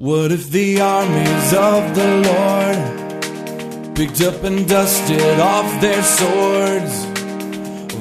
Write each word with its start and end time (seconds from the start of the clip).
What 0.00 0.30
if 0.30 0.50
the 0.52 0.80
armies 0.80 1.52
of 1.54 1.92
the 1.96 2.06
Lord 2.28 3.96
picked 3.96 4.20
up 4.20 4.44
and 4.44 4.68
dusted 4.68 5.40
off 5.40 5.80
their 5.80 6.04
swords, 6.04 7.04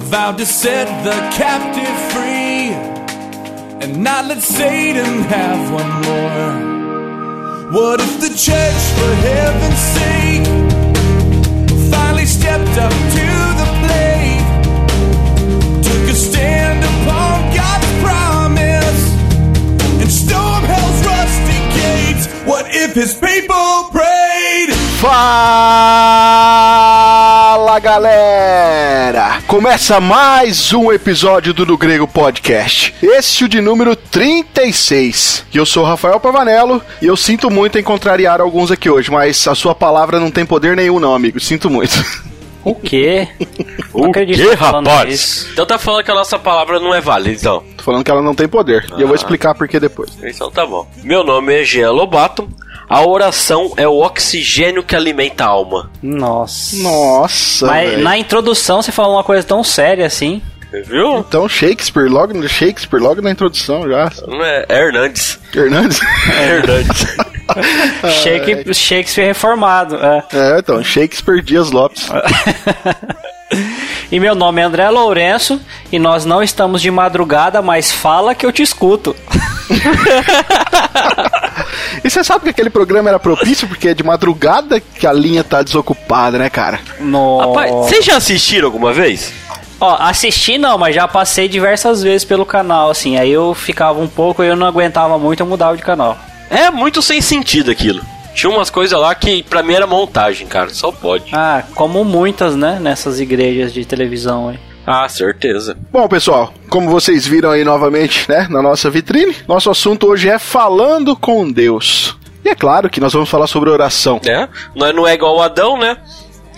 vowed 0.06 0.38
to 0.38 0.46
set 0.46 0.86
the 1.04 1.20
captive 1.36 1.98
free, 2.14 2.76
and 3.82 4.04
not 4.04 4.26
let 4.28 4.44
Satan 4.44 5.24
have 5.24 5.74
one 5.74 5.90
more? 6.06 7.72
What 7.72 8.00
if 8.00 8.20
the 8.22 8.30
church, 8.30 8.84
for 8.98 9.16
heaven's 9.26 9.82
sake, 9.98 10.46
finally 11.90 12.28
stepped 12.28 12.78
up 12.78 12.94
to 12.94 13.37
What 22.48 22.74
if 22.74 22.96
his 22.96 23.14
people 23.14 23.92
prayed? 23.92 24.74
Fala 25.02 25.18
galera! 27.82 29.42
Começa 29.46 30.00
mais 30.00 30.72
um 30.72 30.90
episódio 30.94 31.54
do 31.54 31.66
Do 31.66 31.78
Grego 31.78 32.08
Podcast. 32.08 32.96
Esse 33.04 33.44
é 33.44 33.46
o 33.46 33.50
de 33.50 33.60
número 33.60 33.98
36. 33.98 35.44
E 35.54 35.58
eu 35.58 35.66
sou 35.66 35.84
Rafael 35.84 36.22
Pavanello 36.22 36.82
e 37.02 37.06
eu 37.06 37.18
sinto 37.18 37.52
muito 37.52 37.78
em 37.78 37.84
contrariar 37.84 38.40
alguns 38.40 38.72
aqui 38.72 38.90
hoje, 38.90 39.12
mas 39.12 39.46
a 39.46 39.54
sua 39.54 39.76
palavra 39.76 40.18
não 40.18 40.32
tem 40.32 40.46
poder 40.46 40.74
nenhum, 40.74 41.02
não, 41.02 41.14
amigo. 41.14 41.42
Sinto 41.42 41.70
muito. 41.70 42.02
O 42.68 42.76
quê? 42.76 43.28
O 43.94 44.12
quê, 44.12 44.26
que 44.26 44.58
tá 44.58 44.72
rapaz? 44.72 45.14
isso. 45.14 45.50
Então 45.54 45.66
tá 45.66 45.78
falando 45.78 46.04
que 46.04 46.12
a 46.12 46.16
nossa 46.16 46.38
palavra 46.38 46.80
não 46.80 46.94
é 46.94 47.00
válida, 47.00 47.32
então. 47.32 47.64
Tô 47.78 47.84
falando 47.84 48.04
que 48.04 48.12
ela 48.12 48.22
não 48.22 48.36
tem 48.36 48.48
poder. 48.48 48.86
E 48.98 49.02
eu 49.02 49.08
vou 49.08 49.16
explicar 49.16 49.56
por 49.56 49.68
que 49.68 49.80
depois. 49.80 50.12
Então 50.22 50.52
tá 50.52 50.66
bom. 50.66 50.86
Meu 51.04 51.24
nome 51.24 51.62
é 51.62 51.64
Jean 51.64 51.92
Lobato. 51.92 52.50
A 52.90 53.06
oração 53.06 53.74
é 53.78 53.88
o 53.88 54.00
oxigênio 54.00 54.84
que 54.84 54.96
alimenta 54.96 55.46
a 55.46 55.48
alma. 55.48 55.90
Nossa. 56.02 56.76
Nossa. 56.78 57.68
Mas 57.68 57.90
velho. 57.92 58.04
na 58.04 58.18
introdução 58.18 58.82
você 58.82 58.92
falou 58.92 59.16
uma 59.16 59.24
coisa 59.24 59.44
tão 59.44 59.64
séria 59.64 60.06
assim. 60.06 60.42
Viu? 60.86 61.20
Então, 61.20 61.48
Shakespeare, 61.48 62.10
logo 62.10 62.34
no 62.34 62.48
Shakespeare, 62.48 63.00
logo 63.02 63.22
na 63.22 63.32
introdução 63.32 63.88
já. 63.88 64.12
Não 64.28 64.44
é, 64.44 64.66
é 64.68 64.80
Hernandes. 64.80 65.40
Hernandes? 65.56 66.00
É 66.38 66.44
Hernandes. 66.58 67.08
Shake- 68.24 68.74
Shakespeare 68.74 69.28
reformado. 69.28 69.96
é. 69.98 70.24
é, 70.34 70.60
então, 70.60 70.84
Shakespeare 70.84 71.42
Dias 71.42 71.72
Lopes. 71.72 72.08
E 74.12 74.20
meu 74.20 74.36
nome 74.36 74.62
é 74.62 74.66
André 74.66 74.90
Lourenço 74.90 75.60
e 75.90 75.98
nós 75.98 76.26
não 76.26 76.44
estamos 76.44 76.82
de 76.82 76.92
madrugada, 76.92 77.62
mas 77.62 77.90
fala 77.92 78.36
que 78.36 78.46
eu 78.46 78.52
te 78.52 78.62
escuto. 78.62 79.16
E 82.04 82.10
você 82.10 82.24
sabe 82.24 82.44
que 82.46 82.50
aquele 82.52 82.70
programa 82.70 83.10
era 83.10 83.20
propício 83.20 83.68
porque 83.68 83.90
é 83.90 83.94
de 83.94 84.04
madrugada 84.04 84.80
que 84.80 85.06
a 85.06 85.12
linha 85.12 85.44
tá 85.44 85.62
desocupada, 85.62 86.38
né, 86.38 86.50
cara? 86.50 86.80
No... 87.00 87.40
Rapaz, 87.40 87.72
vocês 87.72 88.06
já 88.06 88.16
assistiram 88.18 88.68
alguma 88.68 88.94
vez? 88.94 89.34
Ó, 89.80 89.96
assisti 90.00 90.58
não, 90.58 90.78
mas 90.78 90.96
já 90.96 91.08
passei 91.08 91.48
diversas 91.48 92.02
vezes 92.04 92.24
pelo 92.24 92.46
canal, 92.46 92.90
assim. 92.92 93.18
Aí 93.18 93.32
eu 93.32 93.54
ficava 93.54 94.00
um 94.00 94.08
pouco, 94.08 94.44
eu 94.44 94.56
não 94.56 94.68
aguentava 94.68 95.18
muito, 95.18 95.42
eu 95.42 95.48
mudava 95.48 95.76
de 95.76 95.84
canal. 95.84 96.18
É 96.50 96.70
muito 96.72 97.02
sem 97.02 97.22
sentido 97.22 97.72
aquilo. 97.72 98.02
Tinha 98.34 98.52
umas 98.52 98.70
coisas 98.70 99.00
lá 99.00 99.14
que 99.16 99.42
pra 99.44 99.64
mim 99.64 99.74
era 99.74 99.88
montagem, 99.88 100.46
cara. 100.48 100.70
Só 100.70 100.92
pode. 100.92 101.26
Ah, 101.34 101.64
como 101.74 102.04
muitas, 102.06 102.56
né, 102.56 102.78
nessas 102.80 103.20
igrejas 103.20 103.74
de 103.74 103.84
televisão 103.84 104.50
aí. 104.50 104.60
Ah, 104.86 105.10
certeza. 105.10 105.76
Bom, 105.92 106.08
pessoal, 106.08 106.54
como 106.70 106.90
vocês 106.90 107.26
viram 107.28 107.52
aí 107.52 107.64
novamente, 107.64 108.30
né, 108.30 108.48
na 108.50 108.62
nossa 108.62 108.90
vitrine, 108.90 109.36
nosso 109.48 109.70
assunto 109.70 110.08
hoje 110.08 110.30
é 110.30 110.40
falando 110.40 111.16
com 111.16 111.52
Deus. 111.52 112.16
E 112.46 112.50
é 112.50 112.56
claro 112.56 112.90
que 112.90 113.02
nós 113.02 113.12
vamos 113.12 113.28
falar 113.28 113.48
sobre 113.48 113.70
oração. 113.70 114.22
Nós 114.74 114.96
não 114.96 115.06
é 115.06 115.14
igual 115.14 115.36
o 115.36 115.42
Adão, 115.42 115.78
né? 115.78 115.98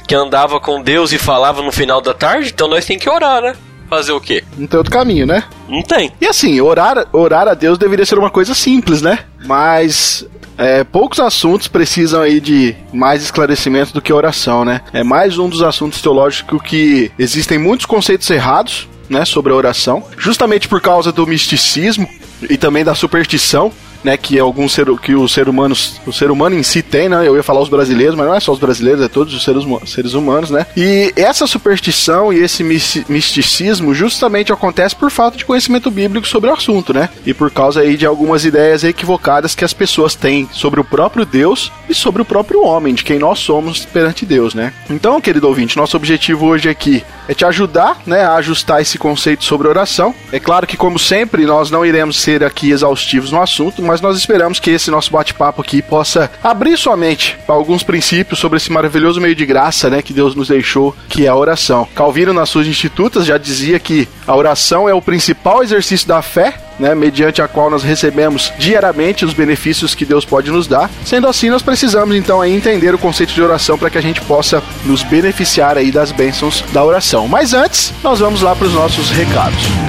Que 0.08 0.14
andava 0.14 0.60
com 0.60 0.82
Deus 0.82 1.12
e 1.12 1.18
falava 1.18 1.62
no 1.62 1.72
final 1.72 2.02
da 2.02 2.14
tarde, 2.14 2.52
então 2.54 2.68
nós 2.68 2.86
tem 2.86 3.00
que 3.00 3.10
orar, 3.10 3.42
né? 3.42 3.56
Fazer 3.90 4.12
o 4.12 4.22
quê? 4.22 4.44
Não 4.58 4.68
tem 4.68 4.78
outro 4.78 4.94
caminho, 4.94 5.26
né? 5.26 5.44
Não 5.68 5.82
tem. 5.82 6.12
E 6.22 6.28
assim, 6.28 6.62
orar, 6.62 7.08
orar 7.12 7.48
a 7.48 7.54
Deus 7.54 7.78
deveria 7.78 8.06
ser 8.06 8.20
uma 8.20 8.30
coisa 8.30 8.54
simples, 8.54 9.02
né? 9.02 9.20
Mas 9.46 10.26
é, 10.58 10.84
poucos 10.84 11.20
assuntos 11.20 11.68
precisam 11.68 12.22
aí 12.22 12.40
de 12.40 12.76
mais 12.94 13.24
esclarecimento 13.24 13.94
do 13.94 14.02
que 14.02 14.12
oração, 14.14 14.64
né? 14.64 14.82
É 14.94 15.04
mais 15.04 15.38
um 15.38 15.50
dos 15.50 15.64
assuntos 15.64 16.02
teológicos 16.02 16.62
que 16.62 17.12
existem 17.18 17.58
muitos 17.58 17.86
conceitos 17.86 18.30
errados, 18.30 18.88
né, 19.10 19.26
sobre 19.26 19.52
a 19.52 19.56
oração, 19.56 20.04
justamente 20.18 20.68
por 20.68 20.80
causa 20.80 21.12
do 21.12 21.26
misticismo 21.26 22.08
e 22.48 22.58
também 22.58 22.84
da 22.84 22.94
superstição. 22.94 23.72
Né, 24.02 24.16
que 24.16 24.40
algum 24.40 24.70
ser 24.70 24.86
que 25.02 25.14
o 25.14 25.28
ser 25.28 25.50
humano 25.50 25.76
o 26.08 26.14
ser 26.14 26.32
humano 26.32 26.56
em 26.56 26.64
si 26.64 26.82
tem, 26.82 27.10
né? 27.10 27.28
Eu 27.28 27.36
ia 27.36 27.44
falar 27.44 27.60
os 27.60 27.68
brasileiros, 27.68 28.16
mas 28.16 28.26
não 28.28 28.34
é 28.34 28.40
só 28.40 28.54
os 28.54 28.60
brasileiros, 28.60 29.02
é 29.04 29.10
todos 29.10 29.34
os 29.34 29.44
seres, 29.44 29.64
seres 29.86 30.14
humanos, 30.14 30.50
né? 30.50 30.66
E 30.78 31.12
essa 31.18 31.46
superstição 31.46 32.32
e 32.32 32.38
esse 32.38 32.64
mis- 32.64 33.04
misticismo 33.10 33.94
justamente 33.94 34.54
acontece 34.54 34.96
por 34.96 35.12
falta 35.12 35.38
de 35.38 35.44
conhecimento 35.44 35.92
bíblico 35.92 36.26
sobre 36.28 36.50
o 36.50 36.54
assunto, 36.54 36.94
né? 36.94 37.10
E 37.26 37.34
por 37.34 37.52
causa 37.52 37.82
aí 37.82 37.98
de 37.98 38.06
algumas 38.06 38.46
ideias 38.46 38.86
equivocadas 38.86 39.54
que 39.54 39.66
as 39.66 39.74
pessoas 39.74 40.16
têm 40.16 40.48
sobre 40.54 40.80
o 40.80 40.84
próprio 40.84 41.26
Deus 41.26 41.70
e 41.90 41.94
sobre 41.94 42.22
o 42.22 42.26
próprio 42.26 42.64
homem, 42.64 42.94
de 42.94 43.04
quem 43.04 43.20
nós 43.20 43.40
somos 43.40 43.84
perante 43.86 44.26
Deus, 44.26 44.54
né? 44.54 44.74
Então, 44.90 45.20
querido 45.20 45.48
ouvinte, 45.48 45.76
nosso 45.76 45.98
objetivo 45.98 46.46
hoje 46.46 46.70
aqui 46.70 47.04
é 47.28 47.34
te 47.34 47.46
ajudar, 47.46 48.02
né, 48.06 48.22
a 48.22 48.36
ajustar 48.36 48.82
esse 48.82 48.98
conceito 48.98 49.44
sobre 49.44 49.68
oração. 49.68 50.16
É 50.32 50.40
claro 50.40 50.66
que, 50.66 50.78
como 50.78 50.98
sempre, 50.98 51.46
nós 51.46 51.70
não 51.70 51.86
iremos 51.86 52.18
ser 52.20 52.44
aqui 52.44 52.72
exaustivos 52.72 53.32
no 53.32 53.42
assunto, 53.42 53.82
mas 53.90 54.02
nós 54.02 54.16
esperamos 54.16 54.60
que 54.60 54.70
esse 54.70 54.92
nosso 54.92 55.12
bate-papo 55.12 55.64
aqui 55.64 55.82
possa 55.82 56.30
abrir 56.44 56.78
sua 56.78 56.96
mente 56.96 57.36
para 57.44 57.56
alguns 57.56 57.82
princípios 57.82 58.38
sobre 58.38 58.58
esse 58.58 58.72
maravilhoso 58.72 59.20
meio 59.20 59.34
de 59.34 59.48
graça, 59.48 59.90
né, 59.90 60.04
que 60.04 60.14
Deus 60.14 60.36
nos 60.36 60.50
deixou, 60.50 60.96
que 61.10 61.26
é 61.26 61.28
a 61.28 61.36
oração. 61.36 61.88
Calvino, 61.96 62.32
nas 62.32 62.50
suas 62.50 62.68
institutas, 62.68 63.26
já 63.26 63.36
dizia 63.36 63.80
que 63.80 64.08
a 64.28 64.36
oração 64.36 64.88
é 64.88 64.94
o 64.94 65.02
principal 65.02 65.64
exercício 65.64 66.08
da 66.08 66.22
fé, 66.22 66.62
né, 66.78 66.94
mediante 66.94 67.42
a 67.42 67.48
qual 67.48 67.68
nós 67.72 67.82
recebemos 67.82 68.54
diariamente 68.60 69.26
os 69.26 69.34
benefícios 69.34 69.96
que 69.96 70.06
Deus 70.06 70.24
pode 70.24 70.52
nos 70.52 70.68
dar. 70.68 70.88
Sendo 71.04 71.28
assim, 71.28 71.50
nós 71.50 71.64
precisamos 71.64 72.16
então 72.16 72.46
entender 72.46 72.94
o 72.94 73.00
conceito 73.00 73.34
de 73.34 73.42
oração 73.42 73.76
para 73.76 73.90
que 73.90 73.98
a 73.98 74.02
gente 74.02 74.22
possa 74.22 74.62
nos 74.86 75.02
beneficiar 75.02 75.80
aí 75.80 75.92
das 75.92 76.12
bênçãos 76.12 76.64
da 76.72 76.84
oração. 76.84 77.28
Mas 77.28 77.56
antes, 77.56 77.92
nós 78.04 78.20
vamos 78.20 78.44
lá 78.44 78.56
para 78.56 78.68
os 78.68 78.74
nossos 78.76 79.10
recados. 79.10 79.89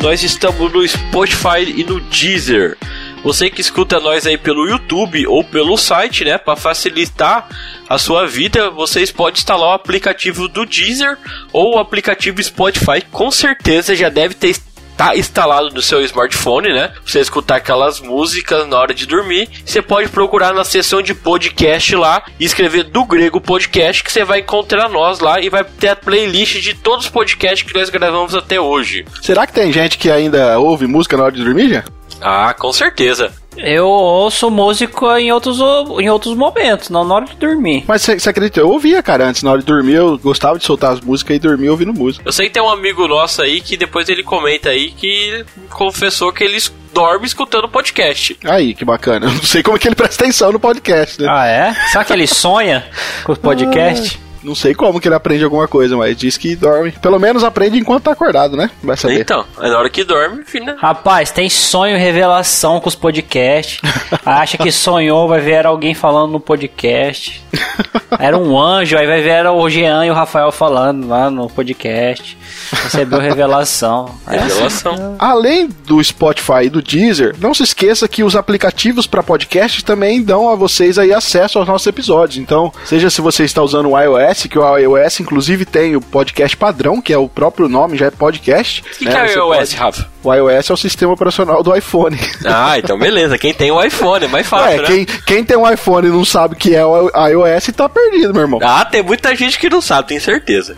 Nós 0.00 0.22
estamos 0.22 0.72
no 0.72 0.86
Spotify 0.86 1.62
e 1.76 1.84
no 1.84 2.00
Deezer. 2.00 2.76
Você 3.22 3.50
que 3.50 3.60
escuta 3.60 4.00
nós 4.00 4.26
aí 4.26 4.38
pelo 4.38 4.66
YouTube 4.66 5.26
ou 5.26 5.44
pelo 5.44 5.76
site, 5.76 6.24
né, 6.24 6.38
para 6.38 6.56
facilitar 6.56 7.46
a 7.86 7.98
sua 7.98 8.26
vida, 8.26 8.70
vocês 8.70 9.12
podem 9.12 9.38
instalar 9.38 9.68
o 9.68 9.74
aplicativo 9.74 10.48
do 10.48 10.64
Deezer 10.64 11.18
ou 11.52 11.74
o 11.74 11.78
aplicativo 11.78 12.42
Spotify. 12.42 13.02
Com 13.10 13.30
certeza 13.30 13.94
já 13.94 14.08
deve 14.08 14.34
ter 14.34 14.56
tá 15.00 15.16
instalado 15.16 15.70
no 15.70 15.80
seu 15.80 16.02
smartphone, 16.02 16.74
né? 16.74 16.88
Pra 16.88 17.00
você 17.06 17.20
escutar 17.20 17.56
aquelas 17.56 18.00
músicas 18.00 18.68
na 18.68 18.78
hora 18.78 18.92
de 18.92 19.06
dormir. 19.06 19.48
Você 19.64 19.80
pode 19.80 20.10
procurar 20.10 20.52
na 20.52 20.62
seção 20.62 21.00
de 21.00 21.14
podcast 21.14 21.96
lá 21.96 22.22
e 22.38 22.44
escrever 22.44 22.84
do 22.84 23.06
grego 23.06 23.40
podcast 23.40 24.04
que 24.04 24.12
você 24.12 24.26
vai 24.26 24.40
encontrar 24.40 24.90
nós 24.90 25.20
lá 25.20 25.40
e 25.40 25.48
vai 25.48 25.64
ter 25.64 25.88
a 25.88 25.96
playlist 25.96 26.60
de 26.60 26.74
todos 26.74 27.06
os 27.06 27.10
podcasts 27.10 27.66
que 27.66 27.78
nós 27.78 27.88
gravamos 27.88 28.34
até 28.34 28.60
hoje. 28.60 29.06
Será 29.22 29.46
que 29.46 29.54
tem 29.54 29.72
gente 29.72 29.96
que 29.96 30.10
ainda 30.10 30.58
ouve 30.58 30.86
música 30.86 31.16
na 31.16 31.24
hora 31.24 31.32
de 31.32 31.42
dormir, 31.42 31.70
já? 31.70 31.84
Ah, 32.20 32.52
com 32.52 32.70
certeza. 32.70 33.32
Eu 33.56 33.86
ouço 33.86 34.50
música 34.50 35.20
em 35.20 35.32
outros, 35.32 35.58
em 36.00 36.08
outros 36.08 36.34
momentos, 36.34 36.88
não 36.88 37.04
na 37.04 37.14
hora 37.14 37.24
de 37.26 37.36
dormir. 37.36 37.84
Mas 37.86 38.02
você 38.02 38.28
acredita? 38.28 38.60
Eu 38.60 38.70
ouvia, 38.70 39.02
cara, 39.02 39.26
antes, 39.26 39.42
na 39.42 39.50
hora 39.50 39.60
de 39.60 39.66
dormir, 39.66 39.94
eu 39.94 40.16
gostava 40.18 40.58
de 40.58 40.64
soltar 40.64 40.92
as 40.92 41.00
músicas 41.00 41.36
e 41.36 41.40
dormir 41.40 41.68
ouvindo 41.68 41.92
música. 41.92 42.22
Eu 42.26 42.32
sei 42.32 42.46
que 42.46 42.54
tem 42.54 42.62
um 42.62 42.70
amigo 42.70 43.06
nosso 43.08 43.42
aí 43.42 43.60
que 43.60 43.76
depois 43.76 44.08
ele 44.08 44.22
comenta 44.22 44.70
aí 44.70 44.90
que 44.92 45.44
confessou 45.70 46.32
que 46.32 46.44
ele 46.44 46.58
dorme 46.92 47.26
escutando 47.26 47.68
podcast. 47.68 48.36
Aí, 48.44 48.74
que 48.74 48.84
bacana. 48.84 49.26
Eu 49.30 49.32
não 49.32 49.42
sei 49.42 49.62
como 49.62 49.76
é 49.76 49.80
que 49.80 49.88
ele 49.88 49.94
presta 49.94 50.24
atenção 50.24 50.52
no 50.52 50.60
podcast, 50.60 51.20
né? 51.20 51.28
Ah, 51.30 51.46
é? 51.46 51.74
Será 51.90 52.04
que 52.04 52.12
ele 52.12 52.26
sonha 52.26 52.86
com 53.24 53.32
o 53.32 53.36
podcast? 53.38 54.18
Não 54.42 54.54
sei 54.54 54.74
como 54.74 55.00
que 55.00 55.08
ele 55.08 55.14
aprende 55.14 55.44
alguma 55.44 55.68
coisa, 55.68 55.96
mas 55.96 56.16
diz 56.16 56.36
que 56.36 56.56
dorme. 56.56 56.92
Pelo 56.92 57.18
menos 57.18 57.44
aprende 57.44 57.78
enquanto 57.78 58.04
tá 58.04 58.12
acordado, 58.12 58.56
né? 58.56 58.70
Vai 58.82 58.96
saber. 58.96 59.20
Então, 59.20 59.44
é 59.60 59.68
na 59.68 59.78
hora 59.78 59.90
que 59.90 60.02
dorme, 60.02 60.40
enfim, 60.40 60.60
né? 60.60 60.76
Rapaz, 60.78 61.30
tem 61.30 61.48
sonho 61.48 61.96
e 61.96 62.00
revelação 62.00 62.80
com 62.80 62.88
os 62.88 62.94
podcasts. 62.94 63.80
Acha 64.24 64.56
que 64.56 64.72
sonhou, 64.72 65.28
vai 65.28 65.40
ver 65.40 65.50
era 65.52 65.68
alguém 65.68 65.94
falando 65.94 66.32
no 66.32 66.40
podcast. 66.40 67.42
Era 68.18 68.36
um 68.36 68.58
anjo, 68.58 68.98
aí 68.98 69.06
vai 69.06 69.22
ver 69.22 69.30
era 69.30 69.52
o 69.52 69.70
Jean 69.70 70.04
e 70.04 70.10
o 70.10 70.14
Rafael 70.14 70.50
falando 70.50 71.06
lá 71.06 71.30
no 71.30 71.48
podcast. 71.48 72.36
Recebeu 72.72 73.18
revelação. 73.18 74.14
É 74.26 74.36
assim. 74.38 74.48
Revelação. 74.48 75.16
Além 75.18 75.68
do 75.86 76.02
Spotify 76.02 76.64
e 76.64 76.70
do 76.70 76.82
Deezer, 76.82 77.34
não 77.40 77.52
se 77.54 77.62
esqueça 77.62 78.06
que 78.08 78.22
os 78.22 78.36
aplicativos 78.36 79.06
para 79.06 79.22
podcast 79.22 79.84
também 79.84 80.22
dão 80.22 80.48
a 80.48 80.54
vocês 80.54 80.98
aí 80.98 81.12
acesso 81.12 81.58
aos 81.58 81.66
nossos 81.68 81.86
episódios. 81.86 82.38
Então, 82.38 82.72
seja 82.84 83.10
se 83.10 83.20
você 83.20 83.44
está 83.44 83.62
usando 83.62 83.90
o 83.90 83.98
iOS, 84.00 84.44
que 84.44 84.58
o 84.58 84.76
iOS 84.78 85.20
inclusive 85.20 85.64
tem 85.64 85.96
o 85.96 86.00
podcast 86.00 86.56
padrão, 86.56 87.00
que 87.00 87.12
é 87.12 87.18
o 87.18 87.28
próprio 87.28 87.68
nome, 87.68 87.96
já 87.96 88.06
é 88.06 88.10
podcast. 88.10 88.82
O 88.82 88.98
que, 88.98 89.04
né? 89.04 89.10
que 89.10 89.16
é 89.18 89.42
o 89.42 89.54
iOS, 89.54 89.70
pode- 89.70 89.76
Rafa? 89.76 90.08
O 90.22 90.34
iOS 90.34 90.68
é 90.68 90.72
o 90.72 90.76
sistema 90.76 91.12
operacional 91.12 91.62
do 91.62 91.74
iPhone. 91.74 92.18
Ah, 92.44 92.78
então 92.78 92.98
beleza. 92.98 93.38
Quem 93.38 93.52
tem 93.54 93.70
o 93.70 93.82
iPhone 93.82 94.24
é 94.24 94.28
mais 94.28 94.46
fácil, 94.46 94.70
é, 94.70 94.76
né? 94.78 94.84
quem, 94.86 95.04
quem 95.26 95.44
tem 95.44 95.56
um 95.56 95.70
iPhone 95.70 96.08
e 96.08 96.10
não 96.10 96.24
sabe 96.24 96.54
o 96.54 96.56
que 96.56 96.74
é 96.74 96.84
o 96.84 97.10
iOS 97.28 97.66
tá 97.76 97.88
perdido, 97.88 98.32
meu 98.32 98.42
irmão. 98.42 98.60
Ah, 98.62 98.84
tem 98.84 99.02
muita 99.02 99.34
gente 99.36 99.58
que 99.58 99.68
não 99.70 99.80
sabe, 99.80 100.08
tenho 100.08 100.20
certeza. 100.20 100.76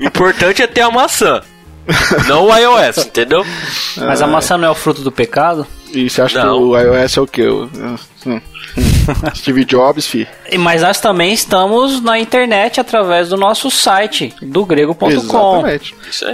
O 0.00 0.02
importante 0.04 0.62
é 0.62 0.66
ter 0.66 0.80
a 0.80 0.90
maçã. 0.90 1.42
Não 2.28 2.46
o 2.46 2.56
iOS, 2.56 2.98
entendeu? 2.98 3.44
Mas 3.96 4.22
a 4.22 4.26
maçã 4.26 4.56
não 4.56 4.68
é 4.68 4.70
o 4.70 4.74
fruto 4.74 5.02
do 5.02 5.10
pecado? 5.10 5.66
E 5.92 6.08
você 6.08 6.22
acha 6.22 6.42
Não. 6.44 6.56
que 6.58 6.62
o 6.64 6.78
iOS 6.78 7.16
é 7.16 7.20
o 7.20 7.26
quê? 7.26 7.46
O- 7.48 7.68
hum. 8.26 8.40
Steve 9.34 9.64
Jobs, 9.64 10.06
fi. 10.06 10.26
E- 10.50 10.58
Mas 10.58 10.82
nós 10.82 11.00
também 11.00 11.32
estamos 11.32 12.00
na 12.02 12.18
internet 12.18 12.80
através 12.80 13.28
do 13.28 13.36
nosso 13.36 13.70
site, 13.70 14.34
do 14.40 14.64
grego.com. 14.64 15.62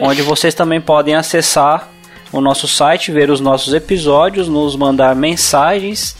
Onde 0.03 0.23
vocês 0.23 0.55
também 0.55 0.81
podem 0.81 1.15
acessar 1.15 1.89
o 2.33 2.41
nosso 2.41 2.69
site, 2.69 3.11
ver 3.11 3.31
os 3.31 3.41
nossos 3.41 3.73
episódios, 3.73 4.49
nos 4.49 4.77
mandar 4.77 5.15
mensagens, 5.17 6.15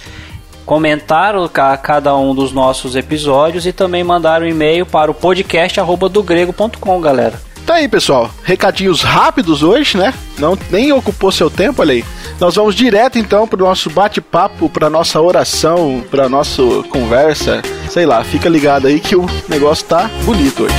comentar 0.65 1.35
cada 1.83 2.17
um 2.17 2.35
dos 2.35 2.53
nossos 2.53 2.97
episódios 2.97 3.67
e 3.67 3.73
também 3.73 4.03
mandar 4.05 4.43
um 4.43 4.47
e-mail 4.47 4.85
para 4.87 5.11
o 5.11 5.15
podcast 5.15 5.79
arroba 5.81 6.09
do 6.09 6.23
grego.com, 6.23 7.01
galera. 7.01 7.41
Tá 7.69 7.75
aí, 7.75 7.87
pessoal. 7.87 8.31
Recadinhos 8.45 9.03
rápidos 9.03 9.63
hoje, 9.63 9.99
né? 9.99 10.15
Não 10.39 10.59
nem 10.71 10.91
ocupou 10.91 11.31
seu 11.31 11.51
tempo, 11.51 11.83
olha 11.83 11.93
aí. 11.93 12.05
Nós 12.41 12.55
vamos 12.55 12.75
direto 12.75 13.19
então 13.19 13.47
pro 13.47 13.63
nosso 13.63 13.91
bate-papo, 13.91 14.71
pra 14.71 14.89
nossa 14.89 15.21
oração, 15.21 16.03
pra 16.11 16.31
nossa 16.31 16.63
conversa. 16.89 17.61
Sei 17.91 18.07
lá, 18.07 18.25
fica 18.25 18.49
ligado 18.49 18.87
aí 18.87 18.99
que 18.99 19.15
o 19.15 19.27
negócio 19.51 19.85
tá 19.85 20.11
bonito 20.25 20.63
hoje. 20.63 20.75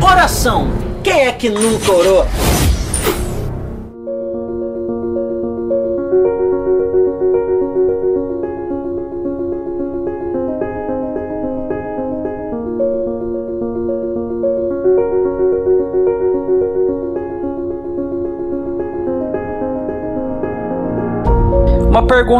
Oração. 0.00 0.70
Quem 1.02 1.26
é 1.26 1.32
que 1.32 1.50
nunca 1.50 1.90
orou? 1.90 2.24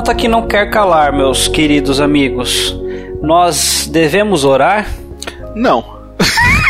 Pergunta 0.07 0.23
que 0.23 0.29
não 0.29 0.47
quer 0.47 0.71
calar, 0.71 1.13
meus 1.13 1.49
queridos 1.49 2.01
amigos. 2.01 2.79
Nós 3.21 3.89
devemos 3.91 4.45
orar? 4.45 4.87
Não. 5.53 5.85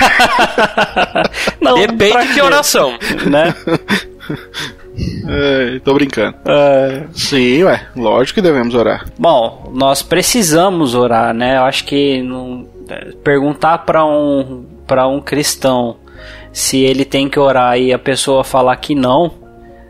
Não, 1.61 1.75
Depende 1.75 2.29
de 2.29 2.35
quê? 2.35 2.41
oração. 2.43 2.94
Né? 3.31 3.55
É, 5.29 5.79
tô 5.85 5.93
brincando. 5.93 6.35
É. 6.47 7.03
Sim, 7.12 7.65
ué. 7.65 7.87
Lógico 7.94 8.37
que 8.37 8.41
devemos 8.43 8.75
orar. 8.75 9.05
Bom, 9.19 9.71
nós 9.75 10.00
precisamos 10.03 10.94
orar, 10.94 11.35
né? 11.35 11.59
Eu 11.59 11.65
acho 11.65 11.85
que 11.85 12.23
não- 12.23 12.67
é, 12.88 13.12
perguntar 13.23 13.79
para 13.85 14.06
um 14.06 14.65
para 14.87 15.06
um 15.06 15.21
cristão 15.21 15.97
se 16.50 16.79
ele 16.79 17.05
tem 17.05 17.29
que 17.29 17.38
orar 17.38 17.79
e 17.79 17.93
a 17.93 17.99
pessoa 17.99 18.43
falar 18.43 18.75
que 18.77 18.94
não, 18.94 19.35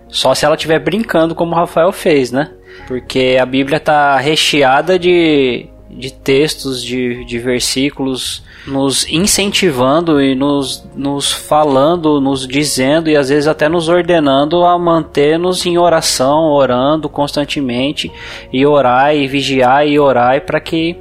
só 0.08 0.34
se 0.34 0.44
ela 0.44 0.56
estiver 0.56 0.80
brincando, 0.80 1.36
como 1.36 1.52
o 1.52 1.54
Rafael 1.56 1.92
fez, 1.92 2.32
né? 2.32 2.50
Porque 2.86 3.36
a 3.40 3.46
Bíblia 3.46 3.80
tá 3.80 4.16
recheada 4.18 4.98
de, 4.98 5.66
de 5.90 6.12
textos, 6.12 6.82
de, 6.82 7.24
de 7.24 7.38
versículos 7.38 8.44
nos 8.66 9.08
incentivando 9.08 10.20
e 10.20 10.34
nos, 10.34 10.84
nos 10.94 11.32
falando, 11.32 12.20
nos 12.20 12.46
dizendo 12.46 13.08
e 13.08 13.16
às 13.16 13.28
vezes 13.28 13.46
até 13.46 13.68
nos 13.68 13.88
ordenando 13.88 14.64
a 14.64 14.78
manter-nos 14.78 15.64
em 15.64 15.78
oração, 15.78 16.50
orando 16.50 17.08
constantemente 17.08 18.10
e 18.52 18.66
orar 18.66 19.14
e 19.14 19.28
vigiar 19.28 19.86
e 19.86 19.98
orar 19.98 20.44
para 20.44 20.60
que 20.60 20.96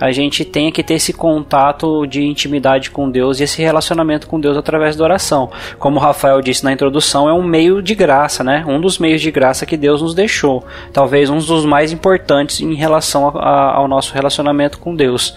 a 0.00 0.10
gente 0.10 0.44
tenha 0.44 0.72
que 0.72 0.82
ter 0.82 0.94
esse 0.94 1.12
contato 1.12 2.06
de 2.06 2.22
intimidade 2.24 2.90
com 2.90 3.10
Deus 3.10 3.38
e 3.38 3.44
esse 3.44 3.62
relacionamento 3.62 4.26
com 4.26 4.40
Deus 4.40 4.56
através 4.56 4.96
da 4.96 5.04
oração. 5.04 5.50
Como 5.78 5.96
o 5.98 6.00
Rafael 6.00 6.40
disse 6.40 6.64
na 6.64 6.72
introdução, 6.72 7.28
é 7.28 7.32
um 7.32 7.42
meio 7.42 7.80
de 7.82 7.94
graça, 7.94 8.42
né? 8.42 8.64
Um 8.66 8.80
dos 8.80 8.98
meios 8.98 9.20
de 9.22 9.30
graça 9.30 9.64
que 9.64 9.76
Deus 9.76 10.02
nos 10.02 10.14
deixou. 10.14 10.64
Talvez 10.92 11.30
um 11.30 11.38
dos 11.38 11.64
mais 11.64 11.92
importantes 11.92 12.60
em 12.60 12.74
relação 12.74 13.28
a- 13.28 13.38
a- 13.38 13.74
ao 13.76 13.88
nosso 13.88 14.12
relacionamento 14.12 14.78
com 14.78 14.94
Deus. 14.94 15.34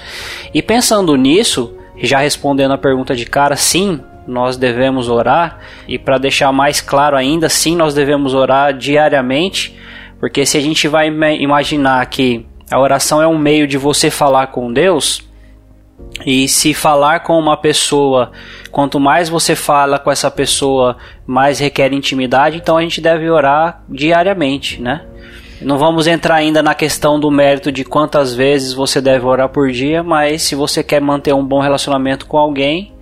E 0.53 0.61
pensando 0.61 1.15
nisso, 1.15 1.73
já 2.01 2.19
respondendo 2.19 2.71
a 2.73 2.77
pergunta 2.77 3.15
de 3.15 3.25
cara, 3.25 3.55
sim, 3.55 3.99
nós 4.27 4.57
devemos 4.57 5.07
orar. 5.07 5.59
E 5.87 5.97
para 5.97 6.17
deixar 6.17 6.51
mais 6.51 6.81
claro 6.81 7.15
ainda, 7.15 7.47
sim, 7.47 7.75
nós 7.75 7.93
devemos 7.93 8.33
orar 8.33 8.73
diariamente. 8.73 9.77
Porque 10.19 10.45
se 10.45 10.57
a 10.57 10.61
gente 10.61 10.87
vai 10.87 11.07
ima- 11.07 11.31
imaginar 11.31 12.05
que 12.07 12.45
a 12.69 12.79
oração 12.79 13.21
é 13.21 13.27
um 13.27 13.37
meio 13.37 13.67
de 13.67 13.77
você 13.77 14.09
falar 14.09 14.47
com 14.47 14.71
Deus, 14.71 15.27
e 16.25 16.47
se 16.47 16.73
falar 16.73 17.21
com 17.21 17.37
uma 17.37 17.57
pessoa, 17.57 18.31
quanto 18.71 18.99
mais 18.99 19.29
você 19.29 19.55
fala 19.55 19.97
com 19.97 20.11
essa 20.11 20.29
pessoa, 20.29 20.97
mais 21.25 21.59
requer 21.59 21.93
intimidade, 21.93 22.57
então 22.57 22.77
a 22.77 22.81
gente 22.81 23.01
deve 23.01 23.29
orar 23.29 23.83
diariamente, 23.89 24.81
né? 24.81 25.05
Não 25.61 25.77
vamos 25.77 26.05
entrar 26.05 26.35
ainda 26.35 26.61
na 26.61 26.75
questão 26.75 27.19
do 27.19 27.31
mérito 27.31 27.71
de 27.71 27.83
quantas 27.83 28.33
vezes 28.35 28.73
você 28.73 29.01
deve 29.01 29.25
orar 29.25 29.49
por 29.49 29.71
dia, 29.71 30.03
mas 30.03 30.43
se 30.43 30.53
você 30.53 30.83
quer 30.83 31.01
manter 31.01 31.33
um 31.33 31.43
bom 31.43 31.59
relacionamento 31.59 32.27
com 32.27 32.37
alguém, 32.37 32.93